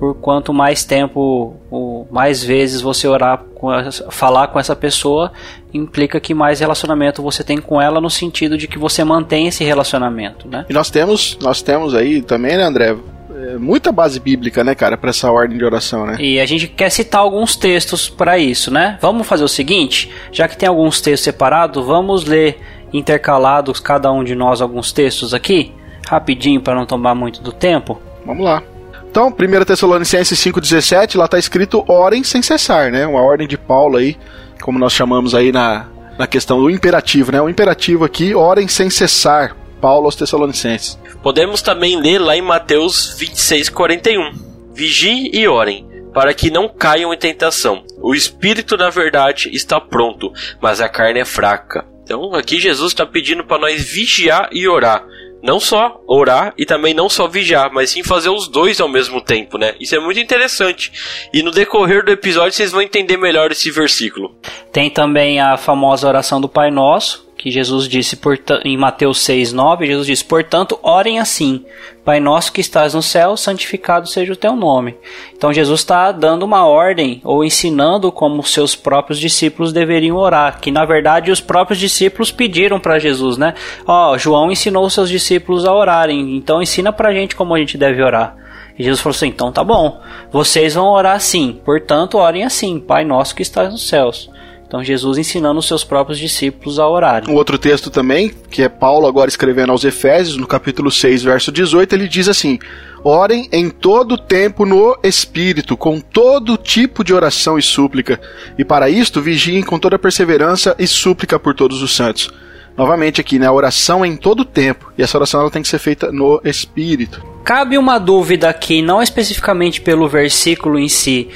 por 0.00 0.14
quanto 0.14 0.50
mais 0.52 0.82
tempo, 0.82 1.54
ou 1.70 2.08
mais 2.10 2.42
vezes 2.42 2.80
você 2.80 3.06
orar, 3.06 3.44
com 3.54 3.70
essa- 3.72 4.10
falar 4.10 4.48
com 4.48 4.58
essa 4.58 4.74
pessoa, 4.74 5.30
implica 5.74 6.18
que 6.18 6.32
mais 6.32 6.58
relacionamento 6.58 7.22
você 7.22 7.44
tem 7.44 7.58
com 7.58 7.78
ela 7.80 8.00
no 8.00 8.08
sentido 8.08 8.56
de 8.56 8.66
que 8.66 8.78
você 8.78 9.04
mantém 9.04 9.46
esse 9.46 9.62
relacionamento, 9.62 10.48
né? 10.48 10.64
E 10.70 10.72
nós 10.72 10.88
temos, 10.90 11.36
nós 11.42 11.60
temos 11.60 11.94
aí 11.94 12.22
também, 12.22 12.56
né, 12.56 12.62
André? 12.64 12.96
é, 13.30 13.58
Muita 13.58 13.92
base 13.92 14.18
bíblica, 14.18 14.64
né, 14.64 14.74
cara, 14.74 14.96
pra 14.96 15.10
essa 15.10 15.30
ordem 15.30 15.58
de 15.58 15.64
oração, 15.66 16.06
né? 16.06 16.16
E 16.18 16.40
a 16.40 16.46
gente 16.46 16.66
quer 16.66 16.88
citar 16.90 17.20
alguns 17.20 17.54
textos 17.54 18.08
para 18.08 18.38
isso, 18.38 18.70
né? 18.72 18.98
Vamos 19.02 19.26
fazer 19.26 19.44
o 19.44 19.48
seguinte, 19.48 20.10
já 20.32 20.48
que 20.48 20.56
tem 20.56 20.66
alguns 20.68 21.00
textos 21.02 21.24
separados, 21.24 21.84
vamos 21.84 22.24
ler 22.24 22.58
intercalados 22.90 23.80
cada 23.80 24.10
um 24.10 24.24
de 24.24 24.34
nós 24.34 24.60
alguns 24.62 24.92
textos 24.92 25.34
aqui, 25.34 25.72
rapidinho 26.08 26.60
para 26.62 26.74
não 26.74 26.86
tomar 26.86 27.14
muito 27.14 27.42
do 27.42 27.52
tempo. 27.52 28.00
Vamos 28.24 28.44
lá. 28.44 28.62
Então, 29.10 29.26
1 29.26 29.64
Tessalonicenses 29.64 30.38
5,17, 30.38 31.16
lá 31.18 31.26
tá 31.26 31.36
escrito 31.36 31.84
orem 31.88 32.22
sem 32.22 32.40
cessar, 32.42 32.92
né? 32.92 33.04
Uma 33.04 33.20
ordem 33.20 33.48
de 33.48 33.58
Paulo 33.58 33.96
aí, 33.96 34.16
como 34.62 34.78
nós 34.78 34.92
chamamos 34.92 35.34
aí 35.34 35.50
na, 35.50 35.88
na 36.16 36.28
questão 36.28 36.60
do 36.60 36.70
imperativo, 36.70 37.32
né? 37.32 37.42
O 37.42 37.48
imperativo 37.48 38.04
aqui, 38.04 38.36
orem 38.36 38.68
sem 38.68 38.88
cessar. 38.88 39.56
Paulo 39.80 40.04
aos 40.04 40.14
Tessalonicenses. 40.14 40.98
Podemos 41.22 41.62
também 41.62 41.98
ler 41.98 42.18
lá 42.18 42.36
em 42.36 42.42
Mateus 42.42 43.16
26:41. 43.18 44.32
Vigiem 44.74 45.30
e 45.34 45.48
orem, 45.48 45.86
para 46.12 46.34
que 46.34 46.50
não 46.50 46.68
caiam 46.68 47.12
em 47.12 47.18
tentação. 47.18 47.82
O 48.00 48.14
espírito 48.14 48.76
da 48.76 48.90
verdade 48.90 49.50
está 49.52 49.80
pronto, 49.80 50.32
mas 50.60 50.80
a 50.80 50.88
carne 50.88 51.20
é 51.20 51.24
fraca. 51.24 51.84
Então, 52.04 52.34
aqui 52.34 52.60
Jesus 52.60 52.92
está 52.92 53.06
pedindo 53.06 53.44
para 53.44 53.60
nós 53.60 53.82
vigiar 53.82 54.50
e 54.52 54.68
orar. 54.68 55.02
Não 55.42 55.58
só 55.58 56.00
orar 56.06 56.52
e 56.56 56.66
também 56.66 56.92
não 56.92 57.08
só 57.08 57.26
vigiar, 57.26 57.70
mas 57.72 57.90
sim 57.90 58.02
fazer 58.02 58.28
os 58.28 58.48
dois 58.48 58.80
ao 58.80 58.88
mesmo 58.88 59.20
tempo, 59.20 59.56
né? 59.56 59.74
Isso 59.80 59.94
é 59.94 60.00
muito 60.00 60.20
interessante. 60.20 60.92
E 61.32 61.42
no 61.42 61.50
decorrer 61.50 62.04
do 62.04 62.10
episódio 62.10 62.52
vocês 62.52 62.72
vão 62.72 62.82
entender 62.82 63.16
melhor 63.16 63.50
esse 63.50 63.70
versículo. 63.70 64.34
Tem 64.72 64.90
também 64.90 65.40
a 65.40 65.56
famosa 65.56 66.06
oração 66.08 66.40
do 66.40 66.48
Pai 66.48 66.70
Nosso, 66.70 67.29
que 67.40 67.50
Jesus 67.50 67.88
disse 67.88 68.18
em 68.66 68.76
Mateus 68.76 69.22
6, 69.22 69.54
9, 69.54 69.86
Jesus 69.86 70.06
disse, 70.06 70.22
portanto, 70.22 70.78
orem 70.82 71.18
assim, 71.18 71.64
Pai 72.04 72.20
nosso 72.20 72.52
que 72.52 72.60
estás 72.60 72.92
no 72.92 73.00
céu, 73.00 73.34
santificado 73.34 74.06
seja 74.06 74.34
o 74.34 74.36
teu 74.36 74.54
nome. 74.54 74.94
Então 75.34 75.50
Jesus 75.50 75.80
está 75.80 76.12
dando 76.12 76.42
uma 76.42 76.66
ordem, 76.66 77.18
ou 77.24 77.42
ensinando 77.42 78.12
como 78.12 78.42
seus 78.42 78.76
próprios 78.76 79.18
discípulos 79.18 79.72
deveriam 79.72 80.18
orar, 80.18 80.60
que 80.60 80.70
na 80.70 80.84
verdade 80.84 81.30
os 81.30 81.40
próprios 81.40 81.78
discípulos 81.78 82.30
pediram 82.30 82.78
para 82.78 82.98
Jesus, 82.98 83.38
né? 83.38 83.54
Ó, 83.86 84.18
João 84.18 84.52
ensinou 84.52 84.84
os 84.84 84.92
seus 84.92 85.08
discípulos 85.08 85.64
a 85.64 85.74
orarem, 85.74 86.36
então 86.36 86.60
ensina 86.60 86.92
pra 86.92 87.14
gente 87.14 87.34
como 87.34 87.54
a 87.54 87.58
gente 87.58 87.78
deve 87.78 88.02
orar. 88.02 88.36
E 88.78 88.82
Jesus 88.82 89.00
falou 89.00 89.16
assim: 89.16 89.28
então 89.28 89.50
tá 89.50 89.64
bom, 89.64 89.98
vocês 90.30 90.74
vão 90.74 90.88
orar 90.88 91.16
assim, 91.16 91.58
portanto, 91.64 92.18
orem 92.18 92.44
assim, 92.44 92.78
Pai 92.78 93.02
nosso 93.02 93.34
que 93.34 93.40
estás 93.40 93.72
nos 93.72 93.88
céus. 93.88 94.28
Então 94.70 94.84
Jesus 94.84 95.18
ensinando 95.18 95.58
os 95.58 95.66
seus 95.66 95.82
próprios 95.82 96.16
discípulos 96.16 96.78
a 96.78 96.86
orarem. 96.86 97.28
Um 97.28 97.34
outro 97.34 97.58
texto 97.58 97.90
também, 97.90 98.30
que 98.48 98.62
é 98.62 98.68
Paulo 98.68 99.08
agora 99.08 99.28
escrevendo 99.28 99.72
aos 99.72 99.82
Efésios, 99.82 100.36
no 100.36 100.46
capítulo 100.46 100.92
6, 100.92 101.24
verso 101.24 101.50
18, 101.50 101.92
ele 101.92 102.06
diz 102.06 102.28
assim: 102.28 102.56
Orem 103.02 103.48
em 103.50 103.68
todo 103.68 104.16
tempo 104.16 104.64
no 104.64 104.96
Espírito, 105.02 105.76
com 105.76 106.00
todo 106.00 106.56
tipo 106.56 107.02
de 107.02 107.12
oração 107.12 107.58
e 107.58 107.62
súplica, 107.62 108.20
e 108.56 108.64
para 108.64 108.88
isto 108.88 109.20
vigiem 109.20 109.60
com 109.60 109.76
toda 109.76 109.98
perseverança 109.98 110.76
e 110.78 110.86
súplica 110.86 111.36
por 111.36 111.52
todos 111.52 111.82
os 111.82 111.96
santos. 111.96 112.32
Novamente 112.76 113.20
aqui, 113.20 113.40
né? 113.40 113.48
A 113.48 113.52
oração 113.52 114.04
é 114.04 114.08
em 114.08 114.16
todo 114.16 114.44
tempo, 114.44 114.92
e 114.96 115.02
essa 115.02 115.18
oração 115.18 115.40
ela 115.40 115.50
tem 115.50 115.62
que 115.62 115.68
ser 115.68 115.80
feita 115.80 116.12
no 116.12 116.40
Espírito. 116.44 117.20
Cabe 117.42 117.76
uma 117.76 117.98
dúvida 117.98 118.48
aqui, 118.48 118.80
não 118.82 119.02
especificamente 119.02 119.80
pelo 119.80 120.08
versículo 120.08 120.78
em 120.78 120.88
si, 120.88 121.28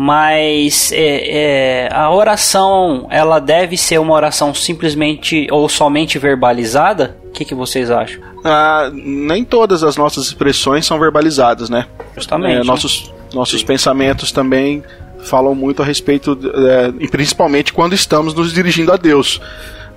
mas 0.00 0.92
é, 0.92 1.86
é, 1.86 1.88
a 1.92 2.08
oração 2.08 3.08
ela 3.10 3.40
deve 3.40 3.76
ser 3.76 3.98
uma 3.98 4.14
oração 4.14 4.54
simplesmente 4.54 5.48
ou 5.50 5.68
somente 5.68 6.20
verbalizada? 6.20 7.16
O 7.24 7.30
que, 7.32 7.44
que 7.44 7.52
vocês 7.52 7.90
acham? 7.90 8.22
Ah, 8.44 8.92
nem 8.94 9.44
todas 9.44 9.82
as 9.82 9.96
nossas 9.96 10.26
expressões 10.26 10.86
são 10.86 11.00
verbalizadas, 11.00 11.68
né? 11.68 11.88
Justamente. 12.14 12.54
É, 12.54 12.58
né? 12.58 12.62
nossos 12.62 13.12
nossos 13.34 13.64
pensamentos 13.64 14.30
também 14.30 14.84
falam 15.18 15.52
muito 15.52 15.82
a 15.82 15.84
respeito, 15.84 16.38
é, 16.54 16.92
e 17.00 17.08
principalmente 17.08 17.72
quando 17.72 17.92
estamos 17.92 18.34
nos 18.34 18.52
dirigindo 18.52 18.92
a 18.92 18.96
Deus. 18.96 19.40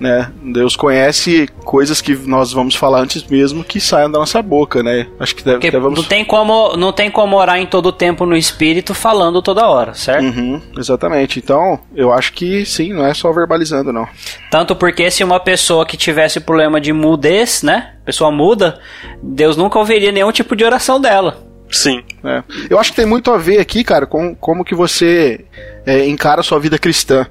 Né? 0.01 0.31
Deus 0.41 0.75
conhece 0.75 1.47
coisas 1.63 2.01
que 2.01 2.15
nós 2.27 2.51
vamos 2.51 2.73
falar 2.73 3.01
antes 3.01 3.23
mesmo 3.23 3.63
que 3.63 3.79
saiam 3.79 4.09
da 4.09 4.17
nossa 4.17 4.41
boca, 4.41 4.81
né? 4.81 5.05
Acho 5.19 5.35
que 5.35 5.43
deve, 5.43 5.59
devemos... 5.59 5.95
não 5.95 6.03
tem 6.03 6.25
como 6.25 6.75
não 6.75 6.91
tem 6.91 7.11
como 7.11 7.37
orar 7.37 7.59
em 7.59 7.67
todo 7.67 7.91
tempo 7.91 8.25
no 8.25 8.35
espírito 8.35 8.95
falando 8.95 9.43
toda 9.43 9.69
hora, 9.69 9.93
certo? 9.93 10.23
Uhum, 10.23 10.59
exatamente. 10.75 11.37
Então, 11.37 11.79
eu 11.95 12.11
acho 12.11 12.33
que 12.33 12.65
sim, 12.65 12.91
não 12.91 13.05
é 13.05 13.13
só 13.13 13.31
verbalizando, 13.31 13.93
não. 13.93 14.07
Tanto 14.49 14.75
porque 14.75 15.11
se 15.11 15.23
uma 15.23 15.39
pessoa 15.39 15.85
que 15.85 15.95
tivesse 15.95 16.39
problema 16.39 16.81
de 16.81 16.91
mudez, 16.91 17.61
né? 17.61 17.93
Pessoa 18.03 18.31
muda, 18.31 18.79
Deus 19.21 19.55
nunca 19.55 19.77
ouviria 19.77 20.11
nenhum 20.11 20.31
tipo 20.31 20.55
de 20.55 20.65
oração 20.65 20.99
dela. 20.99 21.43
Sim. 21.69 22.01
É. 22.23 22.41
Eu 22.71 22.79
acho 22.79 22.89
que 22.89 22.95
tem 22.95 23.05
muito 23.05 23.31
a 23.31 23.37
ver 23.37 23.59
aqui, 23.59 23.83
cara, 23.83 24.07
com 24.07 24.33
como 24.33 24.65
que 24.65 24.73
você 24.73 25.45
é, 25.85 26.07
encara 26.07 26.41
a 26.41 26.43
sua 26.43 26.59
vida 26.59 26.79
cristã. 26.79 27.27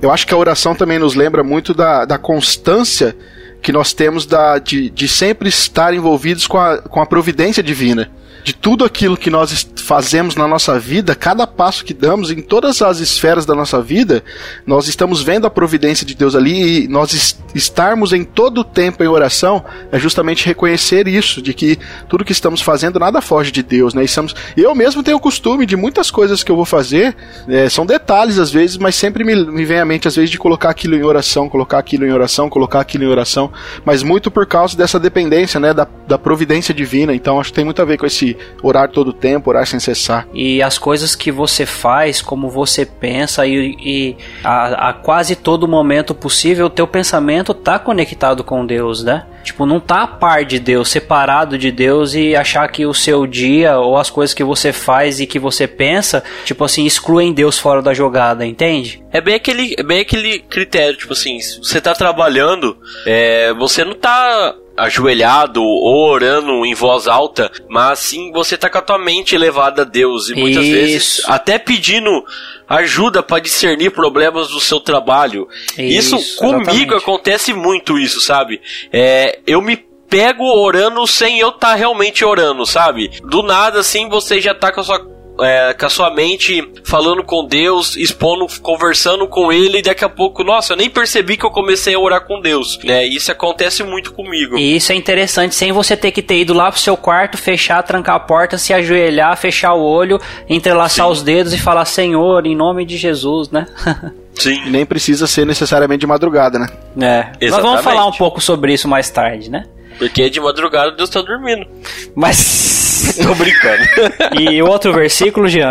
Eu 0.00 0.10
acho 0.10 0.26
que 0.26 0.34
a 0.34 0.36
oração 0.36 0.74
também 0.74 0.98
nos 0.98 1.14
lembra 1.14 1.42
muito 1.42 1.74
da, 1.74 2.04
da 2.04 2.18
constância 2.18 3.16
que 3.62 3.72
nós 3.72 3.92
temos 3.92 4.26
da, 4.26 4.58
de, 4.58 4.90
de 4.90 5.08
sempre 5.08 5.48
estar 5.48 5.92
envolvidos 5.92 6.46
com 6.46 6.58
a, 6.58 6.78
com 6.78 7.00
a 7.00 7.06
providência 7.06 7.62
divina. 7.62 8.10
De 8.42 8.54
tudo 8.54 8.84
aquilo 8.84 9.16
que 9.16 9.28
nós 9.30 9.68
fazemos 9.76 10.34
na 10.36 10.48
nossa 10.48 10.78
vida, 10.78 11.14
cada 11.14 11.46
passo 11.46 11.84
que 11.84 11.92
damos 11.92 12.30
em 12.30 12.40
todas 12.40 12.80
as 12.80 12.98
esferas 12.98 13.44
da 13.44 13.54
nossa 13.54 13.82
vida, 13.82 14.22
nós 14.66 14.88
estamos 14.88 15.22
vendo 15.22 15.46
a 15.46 15.50
providência 15.50 16.06
de 16.06 16.14
Deus 16.14 16.34
ali 16.34 16.84
e 16.84 16.88
nós 16.88 17.12
es- 17.12 17.38
estarmos 17.54 18.12
em 18.12 18.24
todo 18.24 18.62
o 18.62 18.64
tempo 18.64 19.02
em 19.02 19.08
oração 19.08 19.64
é 19.92 19.98
justamente 19.98 20.46
reconhecer 20.46 21.06
isso, 21.08 21.42
de 21.42 21.52
que 21.52 21.78
tudo 22.08 22.24
que 22.24 22.32
estamos 22.32 22.62
fazendo 22.62 22.98
nada 22.98 23.20
foge 23.20 23.50
de 23.50 23.62
Deus, 23.62 23.92
né? 23.94 24.02
E 24.02 24.04
estamos, 24.06 24.34
eu 24.56 24.74
mesmo 24.74 25.02
tenho 25.02 25.16
o 25.16 25.20
costume 25.20 25.66
de 25.66 25.76
muitas 25.76 26.10
coisas 26.10 26.42
que 26.42 26.50
eu 26.50 26.56
vou 26.56 26.64
fazer, 26.64 27.16
é, 27.48 27.68
são 27.68 27.84
detalhes 27.84 28.38
às 28.38 28.50
vezes, 28.50 28.76
mas 28.76 28.94
sempre 28.94 29.24
me, 29.24 29.34
me 29.34 29.64
vem 29.64 29.80
à 29.80 29.84
mente 29.84 30.08
às 30.08 30.16
vezes 30.16 30.30
de 30.30 30.38
colocar 30.38 30.70
aquilo 30.70 30.94
em 30.94 31.02
oração, 31.02 31.48
colocar 31.48 31.78
aquilo 31.78 32.06
em 32.06 32.12
oração, 32.12 32.48
colocar 32.48 32.80
aquilo 32.80 33.04
em 33.04 33.08
oração, 33.08 33.52
mas 33.84 34.02
muito 34.02 34.30
por 34.30 34.46
causa 34.46 34.76
dessa 34.76 34.98
dependência, 34.98 35.58
né, 35.60 35.74
da, 35.74 35.86
da 36.06 36.16
providência 36.18 36.72
divina. 36.72 37.14
Então 37.14 37.40
acho 37.40 37.50
que 37.50 37.56
tem 37.56 37.64
muito 37.64 37.82
a 37.82 37.84
ver 37.84 37.98
com 37.98 38.06
esse 38.06 38.29
orar 38.62 38.88
todo 38.90 39.08
o 39.08 39.12
tempo, 39.12 39.50
orar 39.50 39.66
sem 39.66 39.80
cessar. 39.80 40.26
E 40.32 40.62
as 40.62 40.78
coisas 40.78 41.14
que 41.14 41.30
você 41.30 41.66
faz, 41.66 42.20
como 42.20 42.48
você 42.48 42.84
pensa, 42.84 43.46
e, 43.46 43.76
e 43.80 44.16
a, 44.42 44.90
a 44.90 44.92
quase 44.92 45.36
todo 45.36 45.68
momento 45.68 46.14
possível, 46.14 46.66
o 46.66 46.70
teu 46.70 46.86
pensamento 46.86 47.54
tá 47.54 47.78
conectado 47.78 48.42
com 48.44 48.64
Deus, 48.64 49.02
né? 49.02 49.26
Tipo, 49.42 49.64
não 49.64 49.80
tá 49.80 50.02
a 50.02 50.06
par 50.06 50.44
de 50.44 50.58
Deus, 50.58 50.90
separado 50.90 51.56
de 51.56 51.72
Deus 51.72 52.14
e 52.14 52.36
achar 52.36 52.68
que 52.68 52.84
o 52.84 52.92
seu 52.92 53.26
dia 53.26 53.78
ou 53.78 53.96
as 53.96 54.10
coisas 54.10 54.34
que 54.34 54.44
você 54.44 54.72
faz 54.72 55.18
e 55.18 55.26
que 55.26 55.38
você 55.38 55.66
pensa, 55.66 56.22
tipo 56.44 56.62
assim, 56.64 56.84
excluem 56.84 57.32
Deus 57.32 57.58
fora 57.58 57.80
da 57.80 57.94
jogada, 57.94 58.44
entende? 58.44 59.02
É 59.10 59.20
bem 59.20 59.34
aquele, 59.34 59.74
é 59.78 59.82
bem 59.82 60.00
aquele 60.00 60.40
critério, 60.40 60.96
tipo 60.96 61.12
assim, 61.14 61.40
se 61.40 61.58
você 61.58 61.80
tá 61.80 61.94
trabalhando, 61.94 62.76
é, 63.06 63.52
você 63.54 63.84
não 63.84 63.94
tá 63.94 64.54
ajoelhado 64.80 65.62
ou 65.62 66.10
orando 66.10 66.64
em 66.64 66.74
voz 66.74 67.06
alta, 67.06 67.50
mas 67.68 67.98
sim 67.98 68.32
você 68.32 68.56
tá 68.56 68.68
com 68.68 68.78
a 68.78 68.82
tua 68.82 68.98
mente 68.98 69.34
elevada 69.34 69.82
a 69.82 69.84
Deus 69.84 70.28
e 70.28 70.34
muitas 70.34 70.64
Isso. 70.64 70.72
vezes 70.72 71.22
até 71.26 71.58
pedindo 71.58 72.24
ajuda 72.68 73.22
para 73.22 73.40
discernir 73.40 73.90
problemas 73.90 74.48
do 74.48 74.60
seu 74.60 74.80
trabalho. 74.80 75.48
Isso, 75.76 76.16
Isso, 76.16 76.36
comigo 76.36 76.62
exatamente. 76.64 76.94
acontece 76.94 77.52
muito 77.52 77.98
isso, 77.98 78.20
sabe? 78.20 78.60
É, 78.92 79.40
eu 79.46 79.60
me 79.60 79.76
pego 80.08 80.44
orando 80.44 81.06
sem 81.06 81.38
eu 81.38 81.50
estar 81.50 81.74
realmente 81.74 82.24
orando, 82.24 82.66
sabe? 82.66 83.10
Do 83.22 83.42
nada 83.42 83.80
assim 83.80 84.08
você 84.08 84.40
já 84.40 84.54
tá 84.54 84.72
com 84.72 84.80
a 84.80 84.84
sua 84.84 85.19
é, 85.42 85.74
com 85.74 85.86
a 85.86 85.88
sua 85.88 86.10
mente 86.10 86.68
falando 86.84 87.22
com 87.22 87.46
Deus, 87.46 87.96
expondo, 87.96 88.46
conversando 88.60 89.26
com 89.26 89.52
Ele, 89.52 89.78
e 89.78 89.82
daqui 89.82 90.04
a 90.04 90.08
pouco, 90.08 90.42
nossa, 90.42 90.72
eu 90.72 90.76
nem 90.76 90.90
percebi 90.90 91.36
que 91.36 91.44
eu 91.44 91.50
comecei 91.50 91.94
a 91.94 91.98
orar 91.98 92.26
com 92.26 92.40
Deus, 92.40 92.78
né? 92.84 93.04
Isso 93.06 93.30
acontece 93.30 93.82
muito 93.82 94.12
comigo. 94.12 94.58
E 94.58 94.76
isso 94.76 94.92
é 94.92 94.94
interessante, 94.94 95.54
sem 95.54 95.72
você 95.72 95.96
ter 95.96 96.10
que 96.10 96.22
ter 96.22 96.40
ido 96.40 96.52
lá 96.52 96.70
pro 96.70 96.80
seu 96.80 96.96
quarto, 96.96 97.36
fechar, 97.36 97.82
trancar 97.82 98.16
a 98.16 98.20
porta, 98.20 98.58
se 98.58 98.72
ajoelhar, 98.72 99.36
fechar 99.36 99.74
o 99.74 99.82
olho, 99.82 100.20
entrelaçar 100.48 101.06
Sim. 101.06 101.12
os 101.12 101.22
dedos 101.22 101.52
e 101.52 101.58
falar, 101.58 101.84
Senhor, 101.84 102.46
em 102.46 102.56
nome 102.56 102.84
de 102.84 102.96
Jesus, 102.96 103.50
né? 103.50 103.66
E 104.38 104.42
Sim. 104.42 104.70
nem 104.70 104.86
precisa 104.86 105.26
ser 105.26 105.44
necessariamente 105.44 106.00
de 106.00 106.06
madrugada, 106.06 106.58
né? 106.58 106.68
É, 106.96 107.24
nós 107.46 107.60
vamos 107.60 107.80
Exatamente. 107.80 107.82
falar 107.82 108.06
um 108.06 108.12
pouco 108.12 108.40
sobre 108.40 108.72
isso 108.72 108.88
mais 108.88 109.10
tarde, 109.10 109.50
né? 109.50 109.66
Porque 109.98 110.30
de 110.30 110.40
madrugada 110.40 110.92
Deus 110.92 111.10
tá 111.10 111.20
dormindo. 111.20 111.66
Mas. 112.14 112.79
Tô 113.22 113.34
brincando. 113.34 113.84
e 114.40 114.62
outro 114.62 114.92
versículo, 114.92 115.48
Jean? 115.48 115.70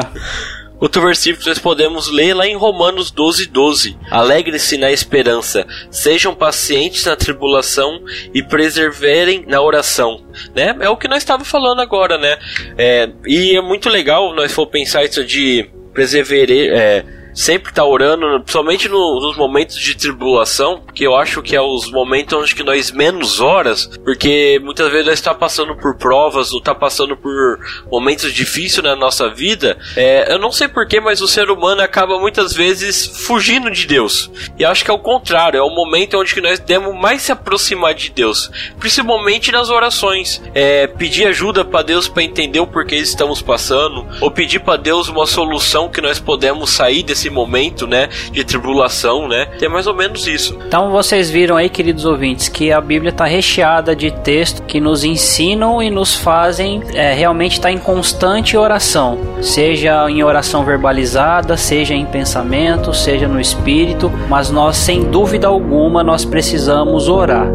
Outro 0.80 1.02
versículo 1.02 1.44
que 1.44 1.50
nós 1.50 1.60
podemos 1.60 2.10
ler 2.10 2.34
lá 2.34 2.48
em 2.48 2.56
Romanos 2.56 3.12
12, 3.12 3.48
12. 3.48 3.98
Alegre-se 4.10 4.78
na 4.78 4.90
esperança, 4.90 5.68
sejam 5.92 6.34
pacientes 6.34 7.04
na 7.04 7.18
tribulação 7.18 8.02
e 8.34 8.42
preserverem 8.42 9.44
na 9.46 9.62
oração. 9.62 10.24
Né? 10.56 10.74
É 10.80 10.90
o 10.90 10.96
que 10.96 11.10
nós 11.10 11.18
estávamos 11.18 11.50
falando 11.50 11.82
agora, 11.82 12.18
né? 12.18 12.38
É, 12.78 13.10
e 13.26 13.58
é 13.58 13.62
muito 13.62 13.90
legal 13.90 14.34
nós 14.34 14.54
for 14.54 14.68
pensar 14.68 15.04
isso 15.04 15.24
de 15.26 15.70
perseverar, 15.94 16.50
é, 16.50 17.06
sempre 17.34 17.70
estar 17.72 17.86
orando, 17.86 18.26
principalmente 18.42 18.88
no- 18.90 19.20
nos 19.22 19.38
momentos 19.38 19.78
de 19.80 19.96
tribulação, 19.96 20.82
porque 20.86 21.06
eu 21.06 21.16
acho 21.16 21.42
que 21.42 21.56
é 21.56 21.62
os 21.62 21.92
momentos 21.92 22.38
onde 22.38 22.56
que 22.56 22.64
nós 22.64 22.92
menos 22.92 23.40
horas, 23.40 23.88
porque 24.04 24.60
muitas 24.64 24.90
vezes 24.92 25.06
nós 25.06 25.16
está 25.16 25.34
passando 25.34 25.76
por 25.76 25.96
provas 25.98 26.52
ou 26.52 26.60
está 26.60 26.74
passando 26.74 27.16
por 27.16 27.60
momentos 27.92 28.34
difíceis 28.34 28.84
na 28.84 28.96
nossa 28.96 29.30
vida. 29.30 29.78
É, 29.96 30.34
eu 30.34 30.40
não 30.40 30.52
sei 30.52 30.68
porquê, 30.68 31.00
mas 31.00 31.22
o 31.22 31.28
ser 31.28 31.50
humano 31.50 31.82
acaba 31.82 32.20
muitas 32.20 32.54
vezes 32.54 33.06
fugindo 33.26 33.70
de 33.72 33.86
Deus. 33.86 34.30
E 34.58 34.66
acho 34.66 34.84
que 34.84 34.92
é 34.92 34.94
o 34.94 35.00
contrário, 35.00 35.58
é 35.58 35.64
o 35.64 35.70
momento 35.70 36.18
onde 36.18 36.34
que 36.34 36.42
nós 36.42 36.60
devemos 36.60 36.96
mais 37.00 37.22
se 37.22 37.32
aproximar 37.32 37.94
de 37.94 38.10
Deus, 38.10 38.50
principalmente 38.80 39.52
nas 39.52 39.70
orações. 39.70 40.42
É, 40.54 40.88
pedir 40.88 41.28
ajuda 41.28 41.64
para 41.64 41.84
Deus 41.84 42.08
para 42.08 42.24
entender 42.24 42.60
o 42.60 42.68
porquê 42.68 42.96
estamos 42.96 43.42
passando, 43.42 44.06
ou 44.22 44.32
pedir 44.32 44.60
para 44.60 44.78
Deus 44.78 45.08
uma 45.08 45.26
solução 45.26 45.90
que 45.90 46.02
nós 46.02 46.20
podemos 46.20 46.70
sair 46.70 47.04
desse 47.04 47.19
momento, 47.28 47.88
né, 47.88 48.08
de 48.32 48.44
tribulação, 48.44 49.28
né? 49.28 49.48
É 49.60 49.68
mais 49.68 49.88
ou 49.88 49.96
menos 49.96 50.28
isso. 50.28 50.56
Então 50.68 50.92
vocês 50.92 51.32
viram 51.32 51.58
aí, 51.58 51.70
queridos 51.70 52.06
ouvintes, 52.06 52.48
que 52.48 52.72
a 52.72 52.80
Bíblia 52.80 53.10
está 53.10 53.26
recheada 53.26 53.96
de 53.96 54.12
textos 54.12 54.64
que 54.68 54.80
nos 54.80 55.04
ensinam 55.04 55.82
e 55.82 55.90
nos 55.90 56.16
fazem 56.16 56.84
é, 56.94 57.14
realmente 57.14 57.54
estar 57.54 57.72
em 57.72 57.80
constante 57.80 58.56
oração, 58.56 59.18
seja 59.42 60.08
em 60.10 60.22
oração 60.24 60.64
verbalizada, 60.64 61.58
seja 61.58 61.96
em 61.96 62.06
pensamento, 62.06 62.94
seja 62.94 63.28
no 63.28 63.42
espírito, 63.42 64.12
mas 64.30 64.52
nós 64.52 64.78
sem 64.78 65.06
dúvida 65.06 65.48
alguma 65.48 66.04
nós 66.04 66.24
precisamos 66.26 67.08
orar. 67.08 67.48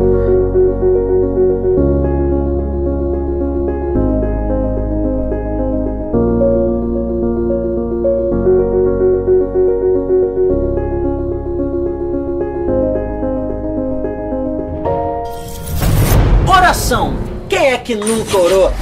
Oração. 16.95 17.15
Quem 17.49 17.73
é 17.73 17.79
que 17.79 17.97
nunca 17.97 18.39
orou? 18.39 18.73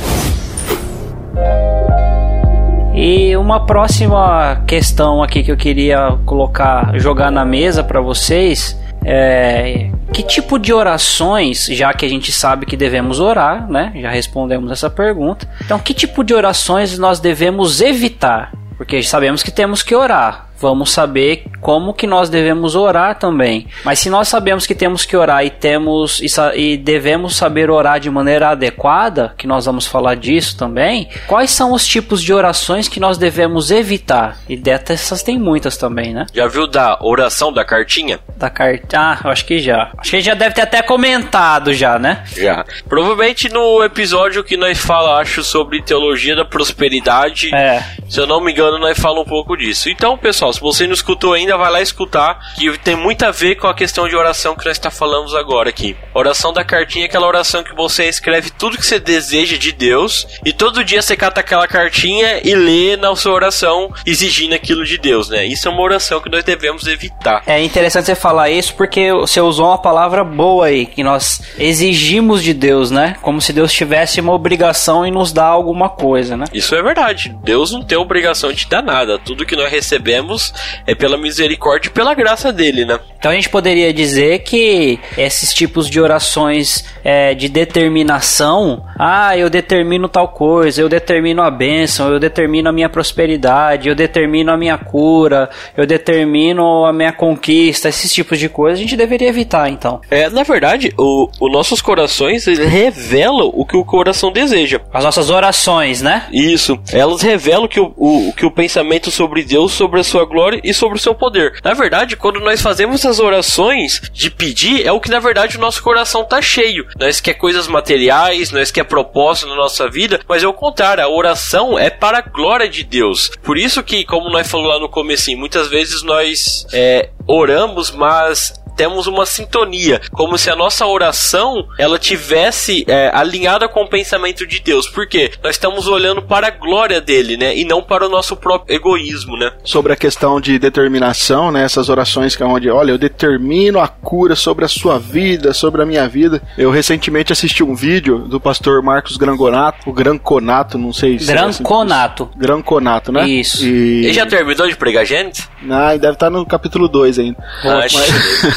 E 2.94 3.34
uma 3.36 3.64
próxima 3.64 4.62
questão 4.66 5.22
aqui 5.22 5.42
que 5.42 5.50
eu 5.50 5.56
queria 5.56 6.18
colocar, 6.26 6.92
jogar 6.98 7.30
na 7.30 7.44
mesa 7.44 7.82
para 7.82 8.00
vocês 8.00 8.78
é 9.04 9.90
que 10.12 10.22
tipo 10.22 10.58
de 10.58 10.74
orações, 10.74 11.66
já 11.66 11.92
que 11.94 12.04
a 12.04 12.08
gente 12.08 12.30
sabe 12.30 12.66
que 12.66 12.76
devemos 12.76 13.18
orar, 13.18 13.66
né? 13.68 13.90
Já 13.96 14.10
respondemos 14.10 14.70
essa 14.70 14.90
pergunta. 14.90 15.48
Então, 15.64 15.78
que 15.78 15.94
tipo 15.94 16.22
de 16.22 16.34
orações 16.34 16.98
nós 16.98 17.18
devemos 17.18 17.80
evitar? 17.80 18.52
Porque 18.76 19.02
sabemos 19.02 19.42
que 19.42 19.50
temos 19.50 19.82
que 19.82 19.94
orar. 19.94 20.51
Vamos 20.62 20.92
saber 20.92 21.42
como 21.60 21.92
que 21.92 22.06
nós 22.06 22.30
devemos 22.30 22.76
orar 22.76 23.18
também. 23.18 23.66
Mas 23.84 23.98
se 23.98 24.08
nós 24.08 24.28
sabemos 24.28 24.64
que 24.64 24.76
temos 24.76 25.04
que 25.04 25.16
orar 25.16 25.44
e 25.44 25.50
temos 25.50 26.20
e, 26.20 26.26
e 26.54 26.76
devemos 26.76 27.34
saber 27.34 27.68
orar 27.68 27.98
de 27.98 28.08
maneira 28.08 28.50
adequada, 28.50 29.34
que 29.36 29.44
nós 29.44 29.66
vamos 29.66 29.88
falar 29.88 30.14
disso 30.14 30.56
também, 30.56 31.08
quais 31.26 31.50
são 31.50 31.72
os 31.72 31.84
tipos 31.84 32.22
de 32.22 32.32
orações 32.32 32.86
que 32.86 33.00
nós 33.00 33.18
devemos 33.18 33.72
evitar? 33.72 34.38
E 34.48 34.56
dessas 34.56 35.20
tem 35.20 35.36
muitas 35.36 35.76
também, 35.76 36.14
né? 36.14 36.26
Já 36.32 36.46
viu 36.46 36.68
da 36.68 36.96
oração 37.02 37.52
da 37.52 37.64
cartinha? 37.64 38.20
Da 38.36 38.48
carta. 38.48 38.96
Ah, 38.96 39.18
eu 39.24 39.30
acho 39.32 39.44
que 39.44 39.58
já. 39.58 39.90
Acho 39.98 40.12
que 40.12 40.20
já 40.20 40.34
deve 40.34 40.54
ter 40.54 40.62
até 40.62 40.80
comentado 40.80 41.74
já, 41.74 41.98
né? 41.98 42.22
Já. 42.36 42.64
Provavelmente 42.88 43.48
no 43.48 43.82
episódio 43.82 44.44
que 44.44 44.56
nós 44.56 44.78
fala, 44.78 45.20
acho, 45.20 45.42
sobre 45.42 45.82
teologia 45.82 46.36
da 46.36 46.44
prosperidade. 46.44 47.52
É. 47.52 47.82
Se 48.08 48.20
eu 48.20 48.28
não 48.28 48.40
me 48.40 48.52
engano, 48.52 48.78
nós 48.78 48.96
fala 48.96 49.20
um 49.20 49.24
pouco 49.24 49.56
disso. 49.56 49.90
Então, 49.90 50.16
pessoal, 50.16 50.51
se 50.52 50.60
você 50.60 50.86
não 50.86 50.94
escutou 50.94 51.32
ainda, 51.32 51.56
vai 51.56 51.70
lá 51.70 51.80
escutar, 51.80 52.38
que 52.56 52.76
tem 52.78 52.96
muito 52.96 53.22
a 53.24 53.30
ver 53.30 53.56
com 53.56 53.66
a 53.66 53.74
questão 53.74 54.08
de 54.08 54.16
oração 54.16 54.54
que 54.54 54.64
nós 54.64 54.76
está 54.76 54.90
falando 54.90 55.36
agora 55.36 55.68
aqui. 55.68 55.96
Oração 56.14 56.52
da 56.52 56.64
cartinha 56.64 57.04
é 57.04 57.08
aquela 57.08 57.26
oração 57.26 57.62
que 57.62 57.74
você 57.74 58.08
escreve 58.08 58.50
tudo 58.50 58.76
que 58.76 58.84
você 58.84 58.98
deseja 58.98 59.56
de 59.56 59.72
Deus 59.72 60.26
e 60.44 60.52
todo 60.52 60.84
dia 60.84 61.00
você 61.00 61.16
cata 61.16 61.40
aquela 61.40 61.66
cartinha 61.66 62.40
e 62.44 62.54
lê 62.54 62.96
na 62.96 63.14
sua 63.16 63.32
oração 63.32 63.92
exigindo 64.06 64.54
aquilo 64.54 64.84
de 64.84 64.98
Deus, 64.98 65.28
né? 65.28 65.44
Isso 65.46 65.68
é 65.68 65.70
uma 65.70 65.82
oração 65.82 66.20
que 66.20 66.30
nós 66.30 66.44
devemos 66.44 66.86
evitar. 66.86 67.42
É 67.46 67.62
interessante 67.62 68.06
você 68.06 68.14
falar 68.14 68.50
isso 68.50 68.74
porque 68.74 69.12
você 69.12 69.40
usou 69.40 69.66
uma 69.66 69.78
palavra 69.78 70.24
boa 70.24 70.66
aí, 70.66 70.86
que 70.86 71.02
nós 71.02 71.42
exigimos 71.58 72.42
de 72.42 72.52
Deus, 72.52 72.90
né? 72.90 73.16
Como 73.22 73.40
se 73.40 73.52
Deus 73.52 73.72
tivesse 73.72 74.20
uma 74.20 74.32
obrigação 74.32 75.06
em 75.06 75.10
nos 75.10 75.32
dar 75.32 75.46
alguma 75.46 75.88
coisa, 75.88 76.36
né? 76.36 76.44
Isso 76.52 76.74
é 76.74 76.82
verdade. 76.82 77.34
Deus 77.42 77.72
não 77.72 77.82
tem 77.82 77.98
obrigação 77.98 78.52
de 78.52 78.66
dar 78.66 78.82
nada. 78.82 79.18
Tudo 79.18 79.46
que 79.46 79.56
nós 79.56 79.70
recebemos 79.70 80.41
é 80.86 80.94
pela 80.94 81.16
misericórdia 81.18 81.88
e 81.88 81.92
pela 81.92 82.14
graça 82.14 82.52
dele, 82.52 82.84
né? 82.84 82.98
Então 83.18 83.30
a 83.30 83.34
gente 83.34 83.48
poderia 83.48 83.92
dizer 83.92 84.40
que 84.40 84.98
esses 85.16 85.54
tipos 85.54 85.88
de 85.88 86.00
orações 86.00 86.84
é, 87.04 87.34
de 87.34 87.48
determinação, 87.48 88.84
ah, 88.98 89.36
eu 89.36 89.48
determino 89.48 90.08
tal 90.08 90.28
coisa, 90.28 90.80
eu 90.80 90.88
determino 90.88 91.42
a 91.42 91.50
bênção, 91.50 92.12
eu 92.12 92.18
determino 92.18 92.68
a 92.68 92.72
minha 92.72 92.88
prosperidade, 92.88 93.88
eu 93.88 93.94
determino 93.94 94.50
a 94.50 94.56
minha 94.56 94.76
cura, 94.76 95.50
eu 95.76 95.86
determino 95.86 96.84
a 96.84 96.92
minha 96.92 97.12
conquista, 97.12 97.88
esses 97.88 98.12
tipos 98.12 98.38
de 98.38 98.48
coisas 98.48 98.78
a 98.78 98.82
gente 98.82 98.96
deveria 98.96 99.28
evitar, 99.28 99.68
então. 99.70 100.00
É, 100.10 100.28
na 100.28 100.42
verdade, 100.42 100.92
o, 100.98 101.28
os 101.40 101.52
nossos 101.52 101.80
corações 101.80 102.46
revelam 102.46 103.50
o 103.52 103.64
que 103.64 103.76
o 103.76 103.84
coração 103.84 104.32
deseja. 104.32 104.80
As 104.92 105.04
nossas 105.04 105.30
orações, 105.30 106.02
né? 106.02 106.26
Isso. 106.32 106.78
Elas 106.92 107.22
revelam 107.22 107.68
que 107.68 107.80
o, 107.80 107.92
o, 107.96 108.32
que 108.36 108.46
o 108.46 108.50
pensamento 108.50 109.10
sobre 109.10 109.42
Deus, 109.42 109.72
sobre 109.72 110.00
a 110.00 110.04
sua 110.04 110.26
glória 110.32 110.60
e 110.64 110.72
sobre 110.72 110.98
o 110.98 111.00
seu 111.00 111.14
poder. 111.14 111.60
Na 111.62 111.74
verdade, 111.74 112.16
quando 112.16 112.40
nós 112.40 112.60
fazemos 112.60 112.96
essas 112.96 113.20
orações 113.20 114.00
de 114.12 114.30
pedir, 114.30 114.86
é 114.86 114.90
o 114.90 115.00
que 115.00 115.10
na 115.10 115.20
verdade 115.20 115.56
o 115.56 115.60
nosso 115.60 115.82
coração 115.82 116.24
tá 116.24 116.40
cheio. 116.40 116.86
Nós 116.98 117.20
quer 117.20 117.34
coisas 117.34 117.68
materiais, 117.68 118.50
nós 118.50 118.70
quer 118.70 118.84
propósito 118.84 119.48
na 119.48 119.54
nossa 119.54 119.88
vida, 119.88 120.20
mas 120.28 120.42
é 120.42 120.48
o 120.48 120.54
contrário, 120.54 121.04
a 121.04 121.08
oração 121.08 121.78
é 121.78 121.90
para 121.90 122.18
a 122.18 122.22
glória 122.22 122.68
de 122.68 122.82
Deus. 122.82 123.30
Por 123.42 123.58
isso 123.58 123.82
que, 123.82 124.04
como 124.04 124.30
nós 124.30 124.50
falamos 124.50 124.72
lá 124.72 124.80
no 124.80 124.88
comecinho, 124.88 125.38
muitas 125.38 125.68
vezes 125.68 126.02
nós 126.02 126.66
é, 126.72 127.10
oramos, 127.26 127.90
mas 127.90 128.61
temos 128.76 129.06
uma 129.06 129.26
sintonia, 129.26 130.00
como 130.12 130.36
se 130.38 130.50
a 130.50 130.56
nossa 130.56 130.86
oração 130.86 131.66
ela 131.78 131.98
tivesse 131.98 132.84
é, 132.88 133.10
alinhada 133.14 133.68
com 133.68 133.82
o 133.82 133.88
pensamento 133.88 134.46
de 134.46 134.60
Deus. 134.60 134.88
Porque 134.88 135.30
nós 135.42 135.56
estamos 135.56 135.86
olhando 135.86 136.22
para 136.22 136.48
a 136.48 136.50
glória 136.50 137.00
dele, 137.00 137.36
né, 137.36 137.56
e 137.56 137.64
não 137.64 137.82
para 137.82 138.06
o 138.06 138.08
nosso 138.08 138.36
próprio 138.36 138.74
egoísmo, 138.74 139.36
né? 139.36 139.52
Sobre 139.64 139.92
a 139.92 139.96
questão 139.96 140.40
de 140.40 140.58
determinação, 140.58 141.50
né? 141.50 141.64
Essas 141.64 141.88
orações 141.88 142.34
que 142.36 142.42
é 142.42 142.46
onde, 142.46 142.68
olha, 142.70 142.92
eu 142.92 142.98
determino 142.98 143.80
a 143.80 143.88
cura 143.88 144.34
sobre 144.34 144.64
a 144.64 144.68
sua 144.68 144.98
vida, 144.98 145.52
sobre 145.52 145.82
a 145.82 145.86
minha 145.86 146.08
vida. 146.08 146.42
Eu 146.56 146.70
recentemente 146.70 147.32
assisti 147.32 147.62
um 147.62 147.74
vídeo 147.74 148.18
do 148.20 148.40
pastor 148.40 148.82
Marcos 148.82 149.16
Granconato, 149.16 149.88
o 149.88 149.92
Granconato, 149.92 150.78
não 150.78 150.92
sei 150.92 151.18
se 151.18 151.30
é 151.30 151.34
assim- 151.38 151.62
Granconato. 151.62 152.30
Granconato, 152.36 153.12
né? 153.12 153.28
Isso. 153.28 153.64
E... 153.64 154.04
Ele 154.04 154.12
já 154.12 154.26
terminou 154.26 154.66
de 154.68 154.76
pregar 154.76 155.04
gente? 155.04 155.48
Ah, 155.70 155.96
deve 155.96 156.14
estar 156.14 156.30
no 156.30 156.44
capítulo 156.44 156.88
2 156.88 157.18
ainda. 157.18 157.38
Ah, 157.64 157.78
Mas 157.82 157.92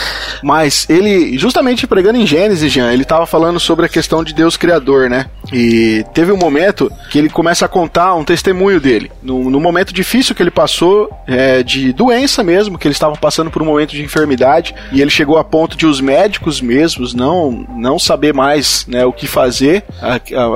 ele, 0.90 1.38
justamente 1.38 1.88
pregando 1.88 2.18
em 2.18 2.26
Gênesis, 2.26 2.72
Jean, 2.72 2.92
ele 2.92 3.06
tava 3.06 3.26
falando 3.26 3.60
sobre 3.60 3.86
a 3.86 3.90
questão 3.90 4.24
de 4.24 4.34
Deus 4.34 4.58
Criador, 4.58 5.10
né? 5.10 5.28
E 5.52 6.06
teve 6.14 6.32
um 6.32 6.38
momento 6.38 6.92
que 7.10 7.18
ele 7.18 7.30
começa 7.30 7.66
a 7.66 7.70
contar 7.70 8.16
um 8.16 8.24
testemunho 8.24 8.80
dele. 8.80 9.12
No, 9.22 9.50
no 9.50 9.60
momento 9.60 9.94
difícil 9.94 10.34
que 10.34 10.42
ele 10.42 10.52
passou, 10.52 11.10
é, 11.28 11.64
de 11.64 11.94
doença 11.94 12.44
mesmo, 12.44 12.78
que 12.78 12.88
ele 12.88 12.94
estava 12.94 13.16
passando 13.16 13.52
por 13.52 13.62
um 13.62 13.66
momento 13.66 13.92
de 13.92 14.04
enfermidade, 14.04 14.74
e 14.92 15.02
ele 15.02 15.10
chegou 15.10 15.38
a 15.38 15.44
ponto 15.44 15.78
de 15.78 15.86
os 15.86 16.00
médicos 16.00 16.62
mesmos 16.62 17.14
não, 17.14 17.66
não 17.76 18.00
saber 18.00 18.34
mais 18.34 18.86
né, 18.88 19.06
o 19.06 19.12
que 19.12 19.28
fazer, 19.28 19.84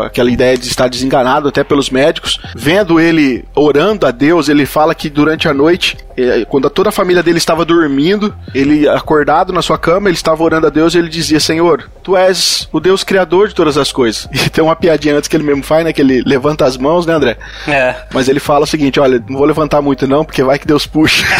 aquela 0.06 0.32
ideia 0.32 0.58
de 0.58 0.68
estar 0.68 0.88
desenganado 0.88 1.48
até 1.48 1.64
pelos 1.64 1.90
médicos. 1.90 2.40
Vendo 2.56 3.00
ele 3.00 3.46
orando 3.54 4.06
a 4.06 4.12
Deus, 4.12 4.50
ele 4.50 4.66
fala 4.66 4.96
que 4.96 5.10
durante 5.10 5.48
a 5.48 5.54
noite, 5.54 5.98
eh, 6.18 6.46
quando 6.48 6.70
toda 6.70 6.90
a 6.90 6.92
família 6.92 7.22
dele 7.22 7.38
estava 7.38 7.66
dormindo, 7.66 8.15
ele 8.54 8.88
acordado 8.88 9.52
na 9.54 9.62
sua 9.62 9.78
cama, 9.78 10.08
ele 10.10 10.16
estava 10.16 10.44
orando 10.44 10.68
a 10.68 10.70
Deus 10.70 10.94
e 10.94 10.98
ele 10.98 11.10
dizia: 11.10 11.40
Senhor, 11.40 11.90
tu 12.04 12.16
és 12.18 12.68
o 12.72 12.80
Deus 12.80 13.04
criador 13.04 13.48
de 13.48 13.56
todas 13.56 13.78
as 13.78 13.92
coisas. 13.92 14.28
E 14.46 14.50
tem 14.50 14.64
uma 14.64 14.76
piadinha 14.76 15.16
antes 15.16 15.28
que 15.28 15.36
ele 15.36 15.44
mesmo 15.44 15.64
faz, 15.64 15.84
né? 15.84 15.92
Que 15.92 16.02
ele 16.02 16.22
levanta 16.26 16.66
as 16.66 16.78
mãos, 16.78 17.06
né, 17.06 17.14
André? 17.14 17.38
É. 17.68 17.96
Mas 18.14 18.28
ele 18.30 18.40
fala 18.40 18.64
o 18.64 18.68
seguinte: 18.68 19.00
olha, 19.00 19.22
não 19.28 19.38
vou 19.38 19.46
levantar 19.46 19.82
muito 19.82 20.08
não, 20.08 20.24
porque 20.24 20.44
vai 20.44 20.60
que 20.60 20.68
Deus 20.68 20.86
puxa. 20.86 21.26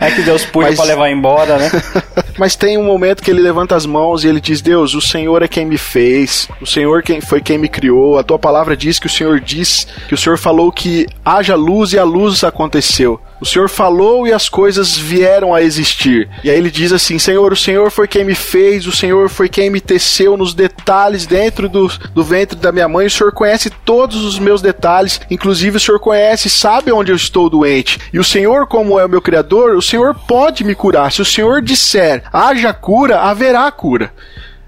É 0.00 0.10
que 0.10 0.22
Deus 0.22 0.44
puxa 0.44 0.68
Mas- 0.68 0.76
pra 0.76 0.84
levar 0.86 1.10
embora, 1.10 1.56
né? 1.58 1.70
Mas 2.38 2.54
tem 2.54 2.78
um 2.78 2.84
momento 2.84 3.22
que 3.22 3.30
ele 3.30 3.40
levanta 3.40 3.74
as 3.74 3.84
mãos 3.84 4.24
e 4.24 4.28
ele 4.28 4.40
diz: 4.40 4.60
Deus, 4.60 4.94
o 4.94 5.00
Senhor 5.00 5.42
é 5.42 5.48
quem 5.48 5.66
me 5.66 5.76
fez, 5.76 6.48
o 6.60 6.66
Senhor 6.66 7.02
quem 7.02 7.20
foi 7.20 7.40
quem 7.40 7.58
me 7.58 7.68
criou. 7.68 8.18
A 8.18 8.22
tua 8.22 8.38
palavra 8.38 8.76
diz 8.76 8.98
que 8.98 9.06
o 9.06 9.10
Senhor 9.10 9.40
diz 9.40 9.86
que 10.08 10.14
o 10.14 10.18
Senhor 10.18 10.38
falou 10.38 10.70
que 10.70 11.06
haja 11.24 11.54
luz 11.54 11.92
e 11.92 11.98
a 11.98 12.04
luz 12.04 12.44
aconteceu. 12.44 13.20
O 13.40 13.46
Senhor 13.46 13.68
falou 13.68 14.26
e 14.26 14.32
as 14.32 14.48
coisas 14.48 14.96
vieram 14.96 15.54
a 15.54 15.62
existir. 15.62 16.28
E 16.42 16.50
aí 16.50 16.56
ele 16.56 16.70
diz 16.70 16.92
assim: 16.92 17.18
Senhor, 17.18 17.52
o 17.52 17.56
Senhor 17.56 17.90
foi 17.90 18.08
quem 18.08 18.24
me 18.24 18.34
fez, 18.34 18.86
o 18.86 18.92
Senhor 18.92 19.28
foi 19.28 19.48
quem 19.48 19.70
me 19.70 19.80
teceu 19.80 20.36
nos 20.36 20.54
detalhes 20.54 21.26
dentro 21.26 21.68
do, 21.68 21.88
do 22.14 22.24
ventre 22.24 22.58
da 22.58 22.72
minha 22.72 22.88
mãe. 22.88 23.06
O 23.06 23.10
Senhor 23.10 23.32
conhece 23.32 23.70
todos 23.70 24.24
os 24.24 24.38
meus 24.38 24.60
detalhes, 24.60 25.20
inclusive 25.30 25.76
o 25.76 25.80
Senhor 25.80 26.00
conhece 26.00 26.50
sabe 26.50 26.90
onde 26.90 27.12
eu 27.12 27.16
estou 27.16 27.48
doente. 27.48 27.98
E 28.12 28.18
o 28.18 28.24
Senhor, 28.24 28.66
como 28.66 28.98
é 28.98 29.04
o 29.04 29.08
meu 29.08 29.22
Criador, 29.22 29.76
o 29.76 29.82
Senhor 29.82 30.14
pode 30.14 30.64
me 30.64 30.74
curar. 30.74 31.12
Se 31.12 31.22
o 31.22 31.24
Senhor 31.24 31.62
disser 31.62 32.24
haja 32.32 32.72
cura, 32.72 33.20
haverá 33.20 33.70
cura. 33.70 34.12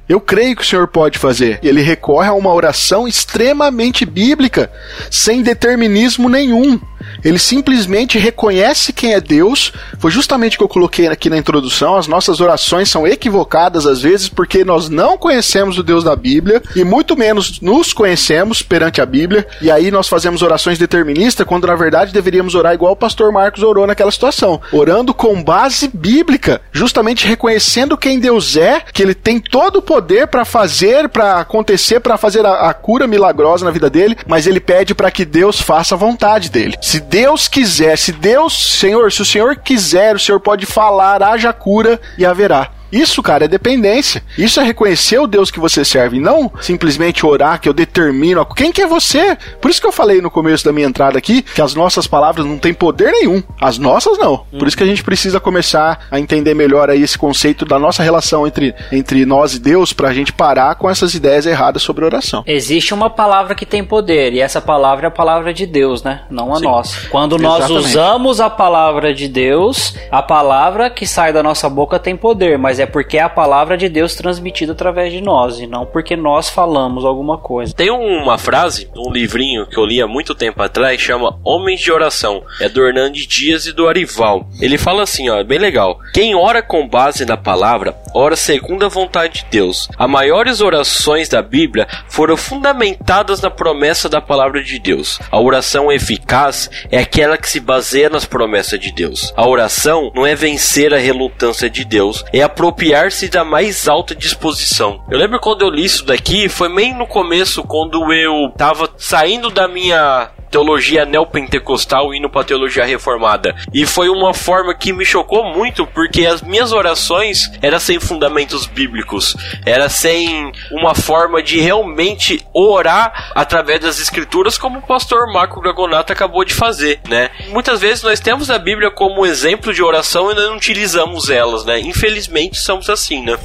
Eu 0.08 0.20
creio 0.20 0.56
que 0.56 0.62
o 0.62 0.66
Senhor 0.66 0.88
pode 0.88 1.18
fazer. 1.18 1.60
Ele 1.62 1.82
recorre 1.82 2.28
a 2.28 2.34
uma 2.34 2.52
oração 2.52 3.06
extremamente 3.06 4.04
bíblica, 4.04 4.70
sem 5.08 5.40
determinismo 5.40 6.28
nenhum. 6.28 6.80
Ele 7.24 7.38
simplesmente 7.38 8.18
reconhece 8.18 8.92
quem 8.92 9.14
é 9.14 9.20
Deus. 9.20 9.72
Foi 9.98 10.10
justamente 10.10 10.56
o 10.56 10.58
que 10.58 10.64
eu 10.64 10.68
coloquei 10.68 11.06
aqui 11.08 11.28
na 11.28 11.38
introdução. 11.38 11.96
As 11.96 12.06
nossas 12.06 12.40
orações 12.40 12.88
são 12.88 13.06
equivocadas 13.06 13.86
às 13.86 14.02
vezes 14.02 14.28
porque 14.28 14.64
nós 14.64 14.88
não 14.88 15.18
conhecemos 15.18 15.78
o 15.78 15.82
Deus 15.82 16.04
da 16.04 16.16
Bíblia 16.16 16.62
e 16.74 16.84
muito 16.84 17.16
menos 17.16 17.60
nos 17.60 17.92
conhecemos 17.92 18.62
perante 18.62 19.00
a 19.00 19.06
Bíblia. 19.06 19.46
E 19.60 19.70
aí 19.70 19.90
nós 19.90 20.08
fazemos 20.08 20.42
orações 20.42 20.78
deterministas 20.78 21.46
quando 21.46 21.66
na 21.66 21.74
verdade 21.74 22.12
deveríamos 22.12 22.54
orar 22.54 22.74
igual 22.74 22.92
o 22.92 22.96
pastor 22.96 23.32
Marcos 23.32 23.62
orou 23.62 23.86
naquela 23.86 24.10
situação, 24.10 24.60
orando 24.72 25.12
com 25.12 25.42
base 25.42 25.88
bíblica, 25.92 26.60
justamente 26.72 27.26
reconhecendo 27.26 27.96
quem 27.96 28.18
Deus 28.18 28.56
é, 28.56 28.80
que 28.92 29.02
ele 29.02 29.14
tem 29.14 29.38
todo 29.40 29.76
o 29.76 29.82
poder 29.82 30.26
para 30.26 30.44
fazer, 30.44 31.08
para 31.08 31.40
acontecer, 31.40 32.00
para 32.00 32.16
fazer 32.16 32.44
a, 32.44 32.70
a 32.70 32.74
cura 32.74 33.06
milagrosa 33.06 33.64
na 33.64 33.70
vida 33.70 33.90
dele, 33.90 34.16
mas 34.26 34.46
ele 34.46 34.60
pede 34.60 34.94
para 34.94 35.10
que 35.10 35.24
Deus 35.24 35.60
faça 35.60 35.94
a 35.94 35.98
vontade 35.98 36.50
dele. 36.50 36.76
Se 36.80 36.99
Deus 37.00 37.48
quiser, 37.48 37.96
se 37.96 38.12
Deus, 38.12 38.78
Senhor, 38.78 39.10
se 39.12 39.22
o 39.22 39.24
Senhor 39.24 39.56
quiser, 39.56 40.16
o 40.16 40.18
Senhor 40.18 40.40
pode 40.40 40.66
falar, 40.66 41.22
haja 41.22 41.52
cura 41.52 42.00
e 42.16 42.24
haverá. 42.24 42.79
Isso, 42.92 43.22
cara, 43.22 43.44
é 43.44 43.48
dependência. 43.48 44.22
Isso 44.37 44.61
é 44.61 44.64
reconhecer 44.64 45.18
o 45.18 45.26
Deus 45.26 45.50
que 45.50 45.61
você 45.61 45.85
serve, 45.85 46.16
e 46.16 46.20
não 46.20 46.50
simplesmente 46.61 47.24
orar 47.24 47.61
que 47.61 47.68
eu 47.68 47.72
determino 47.72 48.44
quem 48.46 48.72
que 48.72 48.83
é 48.83 48.87
você. 48.87 49.37
Por 49.61 49.70
isso 49.70 49.81
que 49.81 49.87
eu 49.87 49.92
falei 49.92 50.20
no 50.20 50.31
começo 50.31 50.64
da 50.64 50.72
minha 50.72 50.87
entrada 50.87 51.18
aqui 51.18 51.42
que 51.42 51.62
as 51.62 51.74
nossas 51.74 52.07
palavras 52.07 52.44
não 52.44 52.59
têm 52.59 52.74
poder 52.74 53.12
nenhum. 53.12 53.42
As 53.61 53.79
nossas 53.79 54.18
não. 54.18 54.38
Por 54.59 54.66
isso 54.66 54.76
que 54.76 54.83
a 54.83 54.87
gente 54.87 55.05
precisa 55.05 55.38
começar 55.40 56.07
a 56.11 56.18
entender 56.18 56.55
melhor 56.55 56.90
aí 56.90 57.03
esse 57.03 57.16
conceito 57.16 57.64
da 57.64 57.79
nossa 57.79 58.03
relação 58.03 58.46
entre, 58.46 58.74
entre 58.90 59.24
nós 59.24 59.55
e 59.55 59.61
Deus 59.61 59.92
pra 59.92 60.12
gente 60.12 60.33
parar 60.33 60.74
com 60.74 60.88
essas 60.90 61.14
ideias 61.14 61.46
erradas 61.46 61.83
sobre 61.83 62.05
oração. 62.05 62.42
Existe 62.46 62.92
uma 62.92 63.11
palavra 63.11 63.55
que 63.55 63.66
tem 63.66 63.85
poder, 63.85 64.33
e 64.33 64.40
essa 64.40 64.61
palavra 64.61 65.07
é 65.07 65.09
a 65.09 65.11
palavra 65.11 65.53
de 65.53 65.66
Deus, 65.66 66.03
né? 66.03 66.22
Não 66.31 66.53
a 66.53 66.57
Sim. 66.59 66.64
nossa. 66.64 67.09
Quando 67.09 67.38
nós 67.38 67.64
Exatamente. 67.64 67.87
usamos 67.87 68.40
a 68.40 68.50
palavra 68.50 69.14
de 69.14 69.29
Deus, 69.29 69.94
a 70.11 70.22
palavra 70.22 70.90
que 70.90 71.07
sai 71.07 71.33
da 71.33 71.42
nossa 71.42 71.68
boca 71.68 71.98
tem 71.98 72.16
poder, 72.16 72.59
mas 72.59 72.79
é 72.80 72.86
porque 72.86 73.18
é 73.18 73.22
a 73.22 73.28
palavra 73.28 73.76
de 73.76 73.88
Deus 73.88 74.14
transmitida 74.14 74.72
através 74.72 75.12
de 75.12 75.20
nós, 75.20 75.60
e 75.60 75.66
não 75.66 75.86
porque 75.86 76.16
nós 76.16 76.48
falamos 76.48 77.04
alguma 77.04 77.38
coisa. 77.38 77.74
Tem 77.74 77.90
uma 77.90 78.38
frase, 78.38 78.88
um 78.96 79.12
livrinho 79.12 79.66
que 79.66 79.78
eu 79.78 79.84
li 79.84 80.00
há 80.00 80.06
muito 80.06 80.34
tempo 80.34 80.62
atrás, 80.62 81.00
chama 81.00 81.38
Homens 81.44 81.80
de 81.80 81.92
Oração. 81.92 82.42
É 82.60 82.68
do 82.68 82.86
Hernandes 82.86 83.26
Dias 83.26 83.66
e 83.66 83.72
do 83.72 83.88
Arival. 83.88 84.46
Ele 84.60 84.78
fala 84.78 85.02
assim, 85.02 85.28
ó, 85.28 85.42
bem 85.42 85.58
legal. 85.58 85.98
Quem 86.12 86.34
ora 86.34 86.62
com 86.62 86.88
base 86.88 87.24
na 87.24 87.36
palavra, 87.36 87.96
ora 88.14 88.36
segundo 88.36 88.84
a 88.84 88.88
vontade 88.88 89.40
de 89.40 89.46
Deus. 89.50 89.88
As 89.96 90.10
maiores 90.10 90.60
orações 90.60 91.28
da 91.28 91.42
Bíblia 91.42 91.86
foram 92.08 92.36
fundamentadas 92.36 93.40
na 93.40 93.50
promessa 93.50 94.08
da 94.08 94.20
palavra 94.20 94.62
de 94.62 94.78
Deus. 94.78 95.18
A 95.30 95.40
oração 95.40 95.90
eficaz 95.90 96.70
é 96.90 96.98
aquela 96.98 97.36
que 97.36 97.48
se 97.48 97.60
baseia 97.60 98.08
nas 98.08 98.24
promessas 98.24 98.78
de 98.78 98.92
Deus. 98.92 99.32
A 99.36 99.48
oração 99.48 100.10
não 100.14 100.26
é 100.26 100.34
vencer 100.34 100.92
a 100.94 100.98
relutância 100.98 101.68
de 101.68 101.84
Deus, 101.84 102.24
é 102.32 102.42
apropriar-se 102.70 103.28
da 103.28 103.44
mais 103.44 103.88
alta 103.88 104.14
disposição. 104.14 105.04
Eu 105.11 105.18
lembro 105.18 105.40
quando 105.40 105.62
eu 105.62 105.70
li 105.70 105.85
isso 105.85 106.04
daqui, 106.04 106.48
foi 106.48 106.72
bem 106.72 106.94
no 106.94 107.06
começo, 107.06 107.62
quando 107.64 108.12
eu 108.12 108.50
tava 108.56 108.88
saindo 108.96 109.50
da 109.50 109.68
minha 109.68 110.30
teologia 110.50 111.04
neopentecostal 111.04 112.12
indo 112.12 112.28
para 112.28 112.44
teologia 112.44 112.84
reformada. 112.84 113.54
E 113.72 113.86
foi 113.86 114.08
uma 114.08 114.34
forma 114.34 114.74
que 114.74 114.92
me 114.92 115.04
chocou 115.04 115.44
muito, 115.44 115.86
porque 115.86 116.26
as 116.26 116.42
minhas 116.42 116.72
orações 116.72 117.50
eram 117.62 117.78
sem 117.78 118.00
fundamentos 118.00 118.66
bíblicos, 118.66 119.36
era 119.64 119.88
sem 119.88 120.52
uma 120.70 120.94
forma 120.94 121.42
de 121.42 121.60
realmente 121.60 122.44
orar 122.52 123.30
através 123.34 123.80
das 123.80 124.00
escrituras, 124.00 124.58
como 124.58 124.78
o 124.78 124.82
pastor 124.82 125.32
Marco 125.32 125.60
Gagonato 125.60 126.12
acabou 126.12 126.44
de 126.44 126.54
fazer, 126.54 127.00
né? 127.08 127.30
Muitas 127.48 127.80
vezes 127.80 128.02
nós 128.02 128.20
temos 128.20 128.50
a 128.50 128.58
Bíblia 128.58 128.90
como 128.90 129.24
exemplo 129.24 129.72
de 129.72 129.82
oração 129.82 130.30
e 130.30 130.34
não 130.34 130.56
utilizamos 130.56 131.30
elas, 131.30 131.64
né? 131.64 131.78
Infelizmente 131.80 132.58
somos 132.58 132.90
assim, 132.90 133.22
né? 133.22 133.38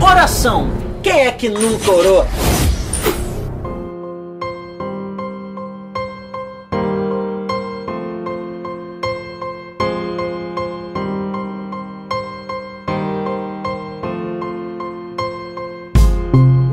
Oração. 0.00 0.70
Quem 1.02 1.26
é 1.26 1.30
que 1.30 1.48
nunca 1.48 1.90
orou? 1.90 2.26